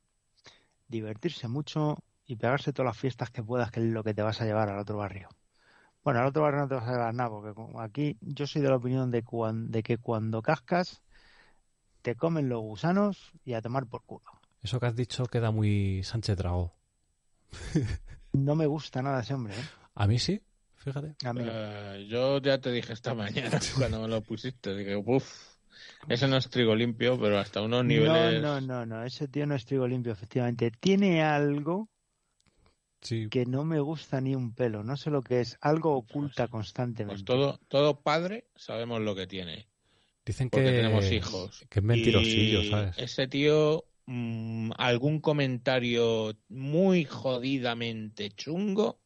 divertirse 0.87 1.47
mucho 1.47 1.97
y 2.25 2.35
pegarse 2.35 2.73
todas 2.73 2.87
las 2.91 2.97
fiestas 2.97 3.31
que 3.31 3.43
puedas, 3.43 3.71
que 3.71 3.79
es 3.81 3.85
lo 3.87 4.03
que 4.03 4.13
te 4.13 4.21
vas 4.23 4.41
a 4.41 4.45
llevar 4.45 4.69
al 4.69 4.79
otro 4.79 4.97
barrio. 4.97 5.29
Bueno, 6.03 6.21
al 6.21 6.27
otro 6.27 6.43
barrio 6.43 6.61
no 6.61 6.67
te 6.69 6.75
vas 6.75 6.87
a 6.87 6.91
llevar 6.93 7.13
nada, 7.13 7.29
porque 7.29 7.53
aquí 7.79 8.17
yo 8.21 8.47
soy 8.47 8.61
de 8.61 8.69
la 8.69 8.77
opinión 8.77 9.11
de, 9.11 9.23
cuan- 9.23 9.69
de 9.71 9.83
que 9.83 9.97
cuando 9.97 10.41
cascas 10.41 11.03
te 12.07 12.15
comen 12.15 12.47
los 12.47 12.61
gusanos 12.61 13.33
y 13.43 13.51
a 13.51 13.61
tomar 13.61 13.85
por 13.85 14.01
culo. 14.05 14.23
Eso 14.61 14.79
que 14.79 14.85
has 14.85 14.95
dicho 14.95 15.25
queda 15.25 15.51
muy 15.51 16.03
Sánchez 16.03 16.37
Dragó. 16.37 16.73
No 18.31 18.55
me 18.55 18.65
gusta 18.65 19.01
nada 19.01 19.21
ese 19.21 19.33
hombre, 19.33 19.55
¿eh? 19.55 19.63
A 19.95 20.07
mí 20.07 20.19
sí, 20.19 20.41
fíjate. 20.75 21.15
A 21.25 21.33
mí 21.33 21.41
no. 21.41 21.51
Eh, 21.51 22.07
yo 22.07 22.39
ya 22.39 22.59
te 22.59 22.71
dije 22.71 22.93
esta 22.93 23.13
mañana 23.13 23.59
cuando 23.77 24.01
me 24.01 24.07
lo 24.07 24.21
pusiste, 24.21 24.75
dije, 24.75 24.95
uff, 24.95 25.55
ese 26.07 26.27
no 26.27 26.37
es 26.37 26.49
trigo 26.49 26.75
limpio, 26.75 27.19
pero 27.19 27.39
hasta 27.39 27.61
unos 27.61 27.83
niveles... 27.83 28.41
No, 28.41 28.61
no, 28.61 28.67
no, 28.67 28.85
no, 28.85 29.03
ese 29.03 29.27
tío 29.27 29.45
no 29.47 29.55
es 29.55 29.65
trigo 29.65 29.87
limpio, 29.87 30.13
efectivamente. 30.13 30.71
Tiene 30.71 31.23
algo 31.23 31.89
Sí, 33.01 33.27
que 33.29 33.45
no 33.45 33.65
me 33.65 33.79
gusta 33.79 34.21
ni 34.21 34.35
un 34.35 34.53
pelo, 34.53 34.83
no 34.83 34.95
sé 34.95 35.09
lo 35.09 35.23
que 35.23 35.41
es, 35.41 35.57
algo 35.59 35.95
oculta 35.95 36.47
constantemente. 36.47 37.23
Pues 37.23 37.25
todo, 37.25 37.59
todo 37.67 38.01
padre 38.01 38.47
sabemos 38.55 39.01
lo 39.01 39.15
que 39.15 39.27
tiene, 39.27 39.67
dicen 40.31 40.49
porque 40.49 40.67
que, 40.67 40.71
tenemos 40.73 41.11
hijos. 41.11 41.65
que 41.69 41.79
es 41.79 41.85
mentirosillo, 41.85 42.61
Y 42.61 42.69
¿sabes? 42.69 42.97
Ese 42.97 43.27
tío, 43.27 43.85
mm, 44.05 44.71
algún 44.77 45.19
comentario 45.19 46.35
muy 46.49 47.05
jodidamente 47.05 48.31
chungo, 48.31 48.99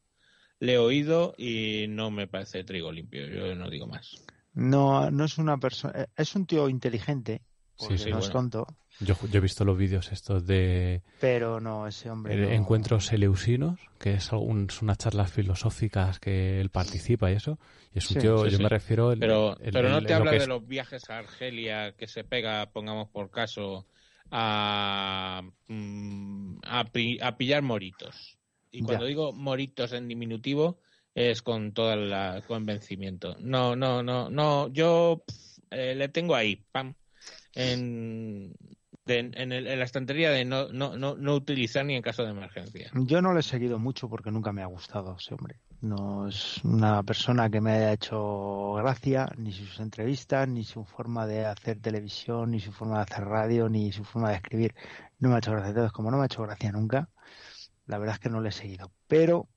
le 0.58 0.74
he 0.74 0.78
oído 0.78 1.34
y 1.36 1.86
no 1.88 2.10
me 2.10 2.26
parece 2.28 2.64
trigo 2.64 2.92
limpio, 2.92 3.26
yo 3.26 3.54
no 3.54 3.68
digo 3.68 3.86
más. 3.86 4.22
No, 4.54 5.10
no 5.10 5.24
es 5.24 5.38
una 5.38 5.58
persona, 5.58 6.08
es 6.16 6.34
un 6.34 6.46
tío 6.46 6.68
inteligente, 6.68 7.42
porque 7.76 7.98
sí, 7.98 8.10
no 8.10 8.18
es 8.18 8.30
tonto, 8.30 8.66
Yo, 9.04 9.16
yo 9.30 9.38
he 9.38 9.40
visto 9.40 9.64
los 9.64 9.76
vídeos 9.76 10.12
estos 10.12 10.46
de 10.46 11.02
pero 11.20 11.60
no, 11.60 11.86
ese 11.86 12.10
hombre. 12.10 12.34
eh, 12.34 12.46
no- 12.46 12.50
encuentros 12.52 13.12
eleusinos, 13.12 13.80
que 13.98 14.14
es 14.14 14.32
un- 14.32 14.70
son 14.70 14.84
unas 14.86 14.98
charlas 14.98 15.32
filosóficas 15.32 16.18
que 16.20 16.60
él 16.60 16.70
participa 16.70 17.30
y 17.30 17.34
eso. 17.34 17.58
Y 17.94 17.98
es 17.98 18.10
un 18.10 18.14
Sí, 18.14 18.20
tío, 18.20 18.44
sí, 18.44 18.50
yo 18.50 18.56
sí. 18.58 18.62
me 18.62 18.68
refiero... 18.68 19.12
el- 19.12 19.18
Pero, 19.18 19.56
el- 19.60 19.72
pero 19.72 19.88
no 19.88 19.98
el- 19.98 20.06
te 20.06 20.14
habla 20.14 20.30
de 20.32 20.36
es- 20.38 20.48
los 20.48 20.66
viajes 20.66 21.08
a 21.10 21.18
Argelia 21.18 21.92
que 21.96 22.06
se 22.06 22.24
pega, 22.24 22.70
pongamos 22.72 23.08
por 23.10 23.30
caso, 23.30 23.86
a, 24.30 25.42
mm, 25.68 26.58
a, 26.64 26.84
pi- 26.84 27.18
a 27.20 27.36
pillar 27.36 27.62
moritos. 27.62 28.38
Y 28.70 28.82
cuando 28.82 29.04
Ya. 29.04 29.08
digo 29.08 29.32
moritos 29.32 29.92
en 29.92 30.08
diminutivo 30.08 30.78
es 31.14 31.42
con 31.42 31.72
todo 31.72 31.92
el 31.92 32.42
convencimiento. 32.44 33.36
No, 33.40 33.76
no, 33.76 34.02
no, 34.02 34.30
no. 34.30 34.68
Yo 34.68 35.22
eh, 35.70 35.94
le 35.94 36.08
tengo 36.08 36.34
ahí, 36.34 36.64
pam, 36.72 36.94
en, 37.54 38.54
en 39.06 39.50
la 39.50 39.84
estantería 39.84 40.30
de 40.30 40.44
no, 40.44 40.68
no, 40.68 40.96
no, 40.96 41.16
no 41.16 41.34
utilizar 41.34 41.84
ni 41.84 41.94
en 41.94 42.02
caso 42.02 42.22
de 42.22 42.30
emergencia. 42.30 42.90
Yo 42.94 43.20
no 43.20 43.32
le 43.32 43.40
he 43.40 43.42
seguido 43.42 43.78
mucho 43.78 44.08
porque 44.08 44.30
nunca 44.30 44.52
me 44.52 44.62
ha 44.62 44.66
gustado 44.66 45.16
ese 45.18 45.34
hombre. 45.34 45.56
No 45.80 46.28
es 46.28 46.62
una 46.64 47.02
persona 47.02 47.50
que 47.50 47.60
me 47.60 47.72
haya 47.72 47.92
hecho 47.92 48.74
gracia, 48.74 49.28
ni 49.36 49.52
sus 49.52 49.80
entrevistas, 49.80 50.48
ni 50.48 50.62
su 50.64 50.84
forma 50.84 51.26
de 51.26 51.44
hacer 51.44 51.80
televisión, 51.80 52.52
ni 52.52 52.60
su 52.60 52.72
forma 52.72 52.98
de 52.98 53.02
hacer 53.02 53.24
radio, 53.24 53.68
ni 53.68 53.90
su 53.90 54.04
forma 54.04 54.30
de 54.30 54.36
escribir. 54.36 54.74
No 55.18 55.28
me 55.28 55.34
ha 55.34 55.38
hecho 55.38 55.50
gracia. 55.50 55.70
Entonces, 55.70 55.92
como 55.92 56.10
no 56.10 56.18
me 56.18 56.24
ha 56.24 56.26
hecho 56.26 56.42
gracia 56.42 56.70
nunca, 56.70 57.08
la 57.86 57.98
verdad 57.98 58.14
es 58.14 58.20
que 58.20 58.30
no 58.30 58.40
le 58.40 58.50
he 58.50 58.52
seguido. 58.52 58.92
Pero 59.08 59.48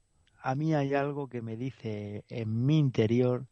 a 0.42 0.56
mí 0.56 0.74
hay 0.74 0.96
algo 0.96 1.28
que 1.28 1.44
me 1.44 1.56
dice 1.56 2.26
en 2.30 2.66
mi 2.66 2.80
interior, 2.80 3.46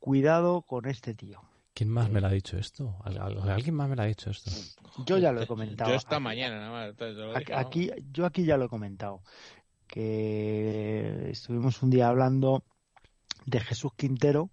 cuidado 0.00 0.62
con 0.62 0.86
este 0.86 1.14
tío. 1.14 1.40
¿Quién 1.74 1.88
más 1.88 2.10
me 2.10 2.20
lo 2.20 2.26
ha 2.26 2.30
dicho 2.30 2.58
esto? 2.58 2.96
¿Al- 3.02 3.18
al- 3.18 3.50
¿Alguien 3.50 3.74
más 3.74 3.88
me 3.88 3.96
lo 3.96 4.02
ha 4.02 4.06
dicho 4.06 4.30
esto? 4.30 4.50
Yo 5.06 5.16
ya 5.18 5.32
lo 5.32 5.42
he 5.42 5.46
comentado. 5.46 5.90
Yo 5.90 5.96
esta 5.96 6.16
Aquí- 6.16 6.22
mañana 6.24 6.56
nada 6.58 6.70
más. 6.70 7.16
lo 7.16 7.56
Aquí, 7.58 7.90
yo 8.12 8.26
aquí 8.26 8.44
ya 8.44 8.56
lo 8.58 8.66
he 8.66 8.68
comentado, 8.68 9.22
que 9.86 11.30
estuvimos 11.30 11.82
un 11.82 11.90
día 11.90 12.08
hablando 12.08 12.64
de 13.46 13.60
Jesús 13.60 13.92
Quintero, 13.96 14.50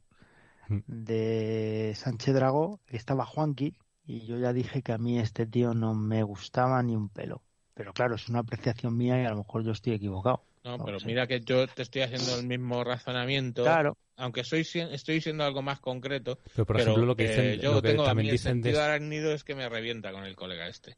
Mm. 0.69 0.79
de 0.87 1.93
Sánchez 1.95 2.35
Dragó, 2.35 2.79
y 2.89 2.95
estaba 2.95 3.25
Juanqui, 3.25 3.75
y 4.05 4.25
yo 4.25 4.37
ya 4.37 4.53
dije 4.53 4.81
que 4.81 4.91
a 4.93 4.97
mí 4.97 5.19
este 5.19 5.45
tío 5.45 5.73
no 5.73 5.93
me 5.95 6.23
gustaba 6.23 6.81
ni 6.83 6.95
un 6.95 7.09
pelo. 7.09 7.41
Pero 7.73 7.93
claro, 7.93 8.15
es 8.15 8.29
una 8.29 8.39
apreciación 8.39 8.95
mía 8.95 9.21
y 9.21 9.25
a 9.25 9.29
lo 9.31 9.37
mejor 9.37 9.63
yo 9.63 9.71
estoy 9.71 9.93
equivocado. 9.93 10.43
No, 10.63 10.77
No 10.77 10.85
pero 10.85 10.99
sé. 10.99 11.05
mira 11.07 11.25
que 11.27 11.39
yo 11.41 11.67
te 11.67 11.81
estoy 11.81 12.01
haciendo 12.03 12.37
el 12.37 12.45
mismo 12.45 12.83
razonamiento. 12.83 13.63
Claro, 13.63 13.97
Aunque 14.19 14.43
soy, 14.43 14.61
estoy 14.91 15.21
siendo 15.21 15.43
algo 15.43 15.61
más 15.61 15.79
concreto. 15.79 16.37
Pero 16.53 16.65
por 16.65 16.75
pero 16.75 16.83
ejemplo 16.83 17.05
lo 17.05 17.15
que 17.15 17.23
eh, 17.25 17.27
dicen, 17.29 17.61
yo 17.61 17.73
lo 17.75 17.81
que 17.81 17.89
tengo 17.89 18.03
a 18.03 18.07
también 18.07 18.25
mí 18.25 18.29
el 18.29 18.37
dicen 18.37 18.61
de 18.61 18.69
sentido 18.69 18.83
arácnido 18.83 19.31
es 19.33 19.43
que 19.43 19.55
me 19.55 19.67
revienta 19.69 20.11
con 20.11 20.25
el 20.25 20.35
colega 20.35 20.67
este. 20.67 20.95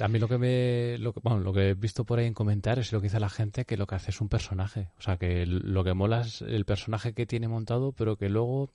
A 0.00 0.08
mí 0.08 0.18
lo 0.18 0.28
que 0.28 0.38
me, 0.38 0.96
lo 0.98 1.12
que, 1.12 1.20
bueno, 1.22 1.40
lo 1.40 1.52
que 1.52 1.70
he 1.70 1.74
visto 1.74 2.04
por 2.04 2.18
ahí 2.18 2.26
en 2.26 2.32
comentarios 2.32 2.90
y 2.90 2.94
lo 2.94 3.00
que 3.02 3.08
dice 3.08 3.20
la 3.20 3.28
gente 3.28 3.66
que 3.66 3.76
lo 3.76 3.86
que 3.86 3.94
hace 3.96 4.10
es 4.12 4.20
un 4.22 4.30
personaje, 4.30 4.88
o 4.98 5.02
sea 5.02 5.18
que 5.18 5.44
lo 5.46 5.84
que 5.84 5.92
mola 5.92 6.22
es 6.22 6.40
el 6.40 6.64
personaje 6.64 7.12
que 7.12 7.26
tiene 7.26 7.48
montado, 7.48 7.92
pero 7.92 8.16
que 8.16 8.30
luego 8.30 8.70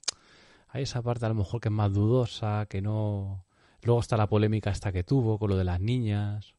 hay 0.68 0.84
esa 0.84 1.02
parte 1.02 1.26
a 1.26 1.28
lo 1.30 1.34
mejor 1.34 1.60
que 1.60 1.68
es 1.68 1.72
más 1.74 1.92
dudosa, 1.92 2.66
que 2.70 2.80
no, 2.80 3.44
luego 3.82 4.00
está 4.00 4.16
la 4.16 4.28
polémica 4.28 4.70
esta 4.70 4.92
que 4.92 5.02
tuvo 5.02 5.36
con 5.40 5.50
lo 5.50 5.56
de 5.56 5.64
las 5.64 5.80
niñas, 5.80 6.54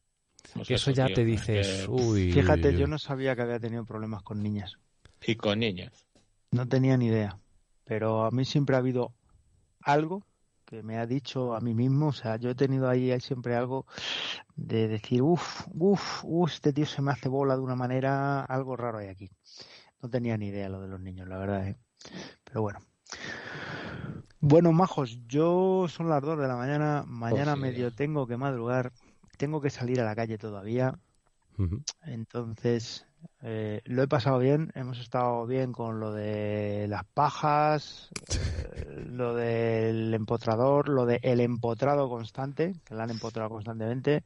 Pues 0.52 0.68
que 0.68 0.74
eso 0.74 0.90
ya 0.90 1.06
tío, 1.06 1.14
te 1.14 1.22
es 1.22 1.26
dices, 1.26 1.84
que- 1.86 1.90
uy, 1.90 2.32
fíjate, 2.32 2.68
uy, 2.68 2.74
uy". 2.74 2.80
yo 2.82 2.86
no 2.88 2.98
sabía 2.98 3.34
que 3.34 3.42
había 3.42 3.58
tenido 3.58 3.86
problemas 3.86 4.22
con 4.22 4.42
niñas. 4.42 4.76
Y 5.26 5.36
con 5.36 5.60
niñas. 5.60 5.92
No 6.52 6.68
tenía 6.68 6.96
ni 6.96 7.06
idea. 7.06 7.38
Pero 7.84 8.24
a 8.24 8.30
mí 8.30 8.44
siempre 8.44 8.76
ha 8.76 8.78
habido 8.78 9.12
algo 9.80 10.24
que 10.64 10.82
me 10.82 10.98
ha 10.98 11.06
dicho 11.06 11.54
a 11.54 11.60
mí 11.60 11.74
mismo. 11.74 12.08
O 12.08 12.12
sea, 12.12 12.36
yo 12.36 12.50
he 12.50 12.54
tenido 12.54 12.88
ahí 12.88 13.18
siempre 13.20 13.56
algo 13.56 13.86
de 14.54 14.88
decir, 14.88 15.22
uff, 15.22 15.66
uff, 15.74 16.24
uff, 16.24 16.52
este 16.52 16.72
tío 16.72 16.86
se 16.86 17.02
me 17.02 17.10
hace 17.10 17.28
bola 17.28 17.56
de 17.56 17.62
una 17.62 17.74
manera, 17.74 18.42
algo 18.44 18.76
raro 18.76 18.98
hay 18.98 19.08
aquí. 19.08 19.30
No 20.00 20.08
tenía 20.08 20.36
ni 20.36 20.48
idea 20.48 20.68
lo 20.68 20.80
de 20.80 20.88
los 20.88 21.00
niños, 21.00 21.28
la 21.28 21.38
verdad, 21.38 21.68
¿eh? 21.68 21.78
Pero 22.44 22.62
bueno. 22.62 22.80
Bueno, 24.40 24.72
majos, 24.72 25.18
yo 25.28 25.86
son 25.88 26.08
las 26.08 26.20
2 26.22 26.38
de 26.38 26.48
la 26.48 26.56
mañana. 26.56 27.04
Mañana 27.06 27.54
sí. 27.54 27.60
medio 27.60 27.94
tengo 27.94 28.26
que 28.26 28.36
madrugar. 28.36 28.92
Tengo 29.38 29.60
que 29.60 29.70
salir 29.70 30.00
a 30.00 30.04
la 30.04 30.16
calle 30.16 30.38
todavía. 30.38 30.98
Entonces, 32.04 33.06
eh, 33.42 33.80
lo 33.84 34.02
he 34.02 34.08
pasado 34.08 34.38
bien, 34.38 34.70
hemos 34.74 34.98
estado 34.98 35.46
bien 35.46 35.72
con 35.72 36.00
lo 36.00 36.12
de 36.12 36.86
las 36.88 37.04
pajas, 37.04 38.08
eh, 38.74 39.04
lo 39.10 39.34
del 39.34 40.12
empotrador, 40.14 40.88
lo 40.88 41.06
del 41.06 41.40
empotrado 41.40 42.08
constante, 42.08 42.74
que 42.84 42.94
la 42.94 43.04
han 43.04 43.10
empotrado 43.10 43.48
constantemente. 43.50 44.24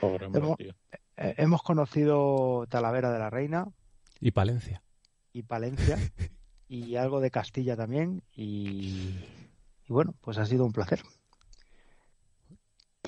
Pobre 0.00 0.26
Hemos- 0.26 0.56
tío. 0.56 0.72
Eh, 1.16 1.34
hemos 1.38 1.62
conocido 1.62 2.66
Talavera 2.68 3.10
de 3.12 3.18
la 3.18 3.28
Reina 3.30 3.66
Y 4.20 4.30
Palencia. 4.30 4.82
y 5.32 5.42
Palencia 5.42 5.96
y 6.68 6.94
algo 6.96 7.20
de 7.20 7.30
Castilla 7.30 7.76
también 7.76 8.22
y, 8.32 9.18
y 9.84 9.92
bueno, 9.92 10.14
pues 10.20 10.38
ha 10.38 10.46
sido 10.46 10.64
un 10.64 10.72
placer. 10.72 11.00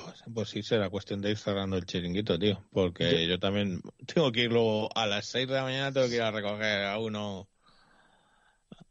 Pues, 0.05 0.23
pues 0.35 0.49
sí, 0.51 0.63
será 0.63 0.89
cuestión 0.91 1.21
de 1.21 1.31
ir 1.31 1.37
cerrando 1.39 1.77
el 1.77 1.85
chiringuito, 1.87 2.39
tío. 2.39 2.65
Porque 2.73 3.27
yo 3.27 3.39
también 3.39 3.81
tengo 4.07 4.31
que 4.33 4.43
ir 4.45 4.53
luego 4.53 4.89
a 4.97 5.07
las 5.07 5.27
6 5.27 5.49
de 5.49 5.55
la 5.55 5.63
mañana, 5.63 5.93
tengo 5.93 6.09
que 6.09 6.15
ir 6.17 6.23
a 6.23 6.31
recoger 6.31 6.85
a 6.87 6.99
uno 6.99 7.49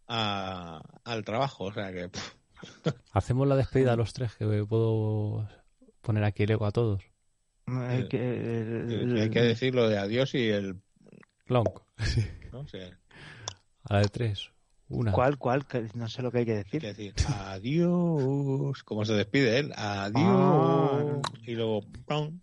a- 0.08 0.82
al 1.04 1.24
trabajo. 1.24 1.66
O 1.66 1.74
sea 1.74 1.92
que. 1.92 2.10
pff, 2.10 2.34
Hacemos 3.14 3.48
la 3.48 3.56
despedida 3.56 3.94
a 3.94 3.96
los 3.96 4.14
tres, 4.14 4.36
que 4.36 4.46
puedo 4.66 5.48
poner 6.02 6.24
aquí 6.24 6.44
el 6.44 6.52
ego 6.52 6.66
a 6.66 6.72
todos. 6.72 7.04
Eh, 7.68 8.08
que, 8.10 9.06
que 9.16 9.22
hay 9.22 9.30
que 9.30 9.42
decir 9.42 9.76
lo 9.76 9.88
de 9.88 9.98
adiós 9.98 10.34
y 10.36 10.50
el. 10.50 10.82
Sea, 12.68 12.98
A 13.84 13.94
la 13.94 14.00
de 14.02 14.08
tres. 14.10 14.52
Una. 14.90 15.12
¿Cuál, 15.12 15.38
cuál? 15.38 15.66
No 15.94 16.10
sé 16.10 16.24
lo 16.24 16.32
que 16.32 16.40
hay 16.40 16.46
que 16.46 16.52
hay 16.52 16.58
decir. 16.58 16.82
que 16.82 16.88
decir 16.88 17.14
adiós. 17.28 18.84
¿Cómo 18.84 19.06
se 19.06 19.14
despide 19.14 19.60
él? 19.60 19.72
Adiós. 19.76 20.18
Ah. 20.18 21.22
Y 21.46 21.54
luego. 21.54 21.82
¡pum! 22.06 22.40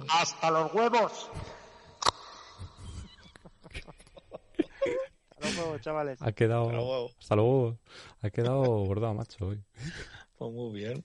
Hasta 0.10 0.52
los 0.52 0.74
huevos. 0.74 1.32
Hasta 5.32 5.48
los 5.50 5.58
huevos, 5.58 5.82
chavales. 5.82 6.22
Ha 6.22 6.32
quedado. 6.32 6.66
Hasta 6.66 6.76
luego. 6.76 7.12
Hasta 7.20 7.36
luego. 7.36 7.80
Ha 8.22 8.30
quedado 8.30 8.64
bordado, 8.86 9.14
macho, 9.16 9.48
hoy. 9.48 9.64
Pues 10.38 10.54
muy 10.54 10.80
bien. 10.80 11.04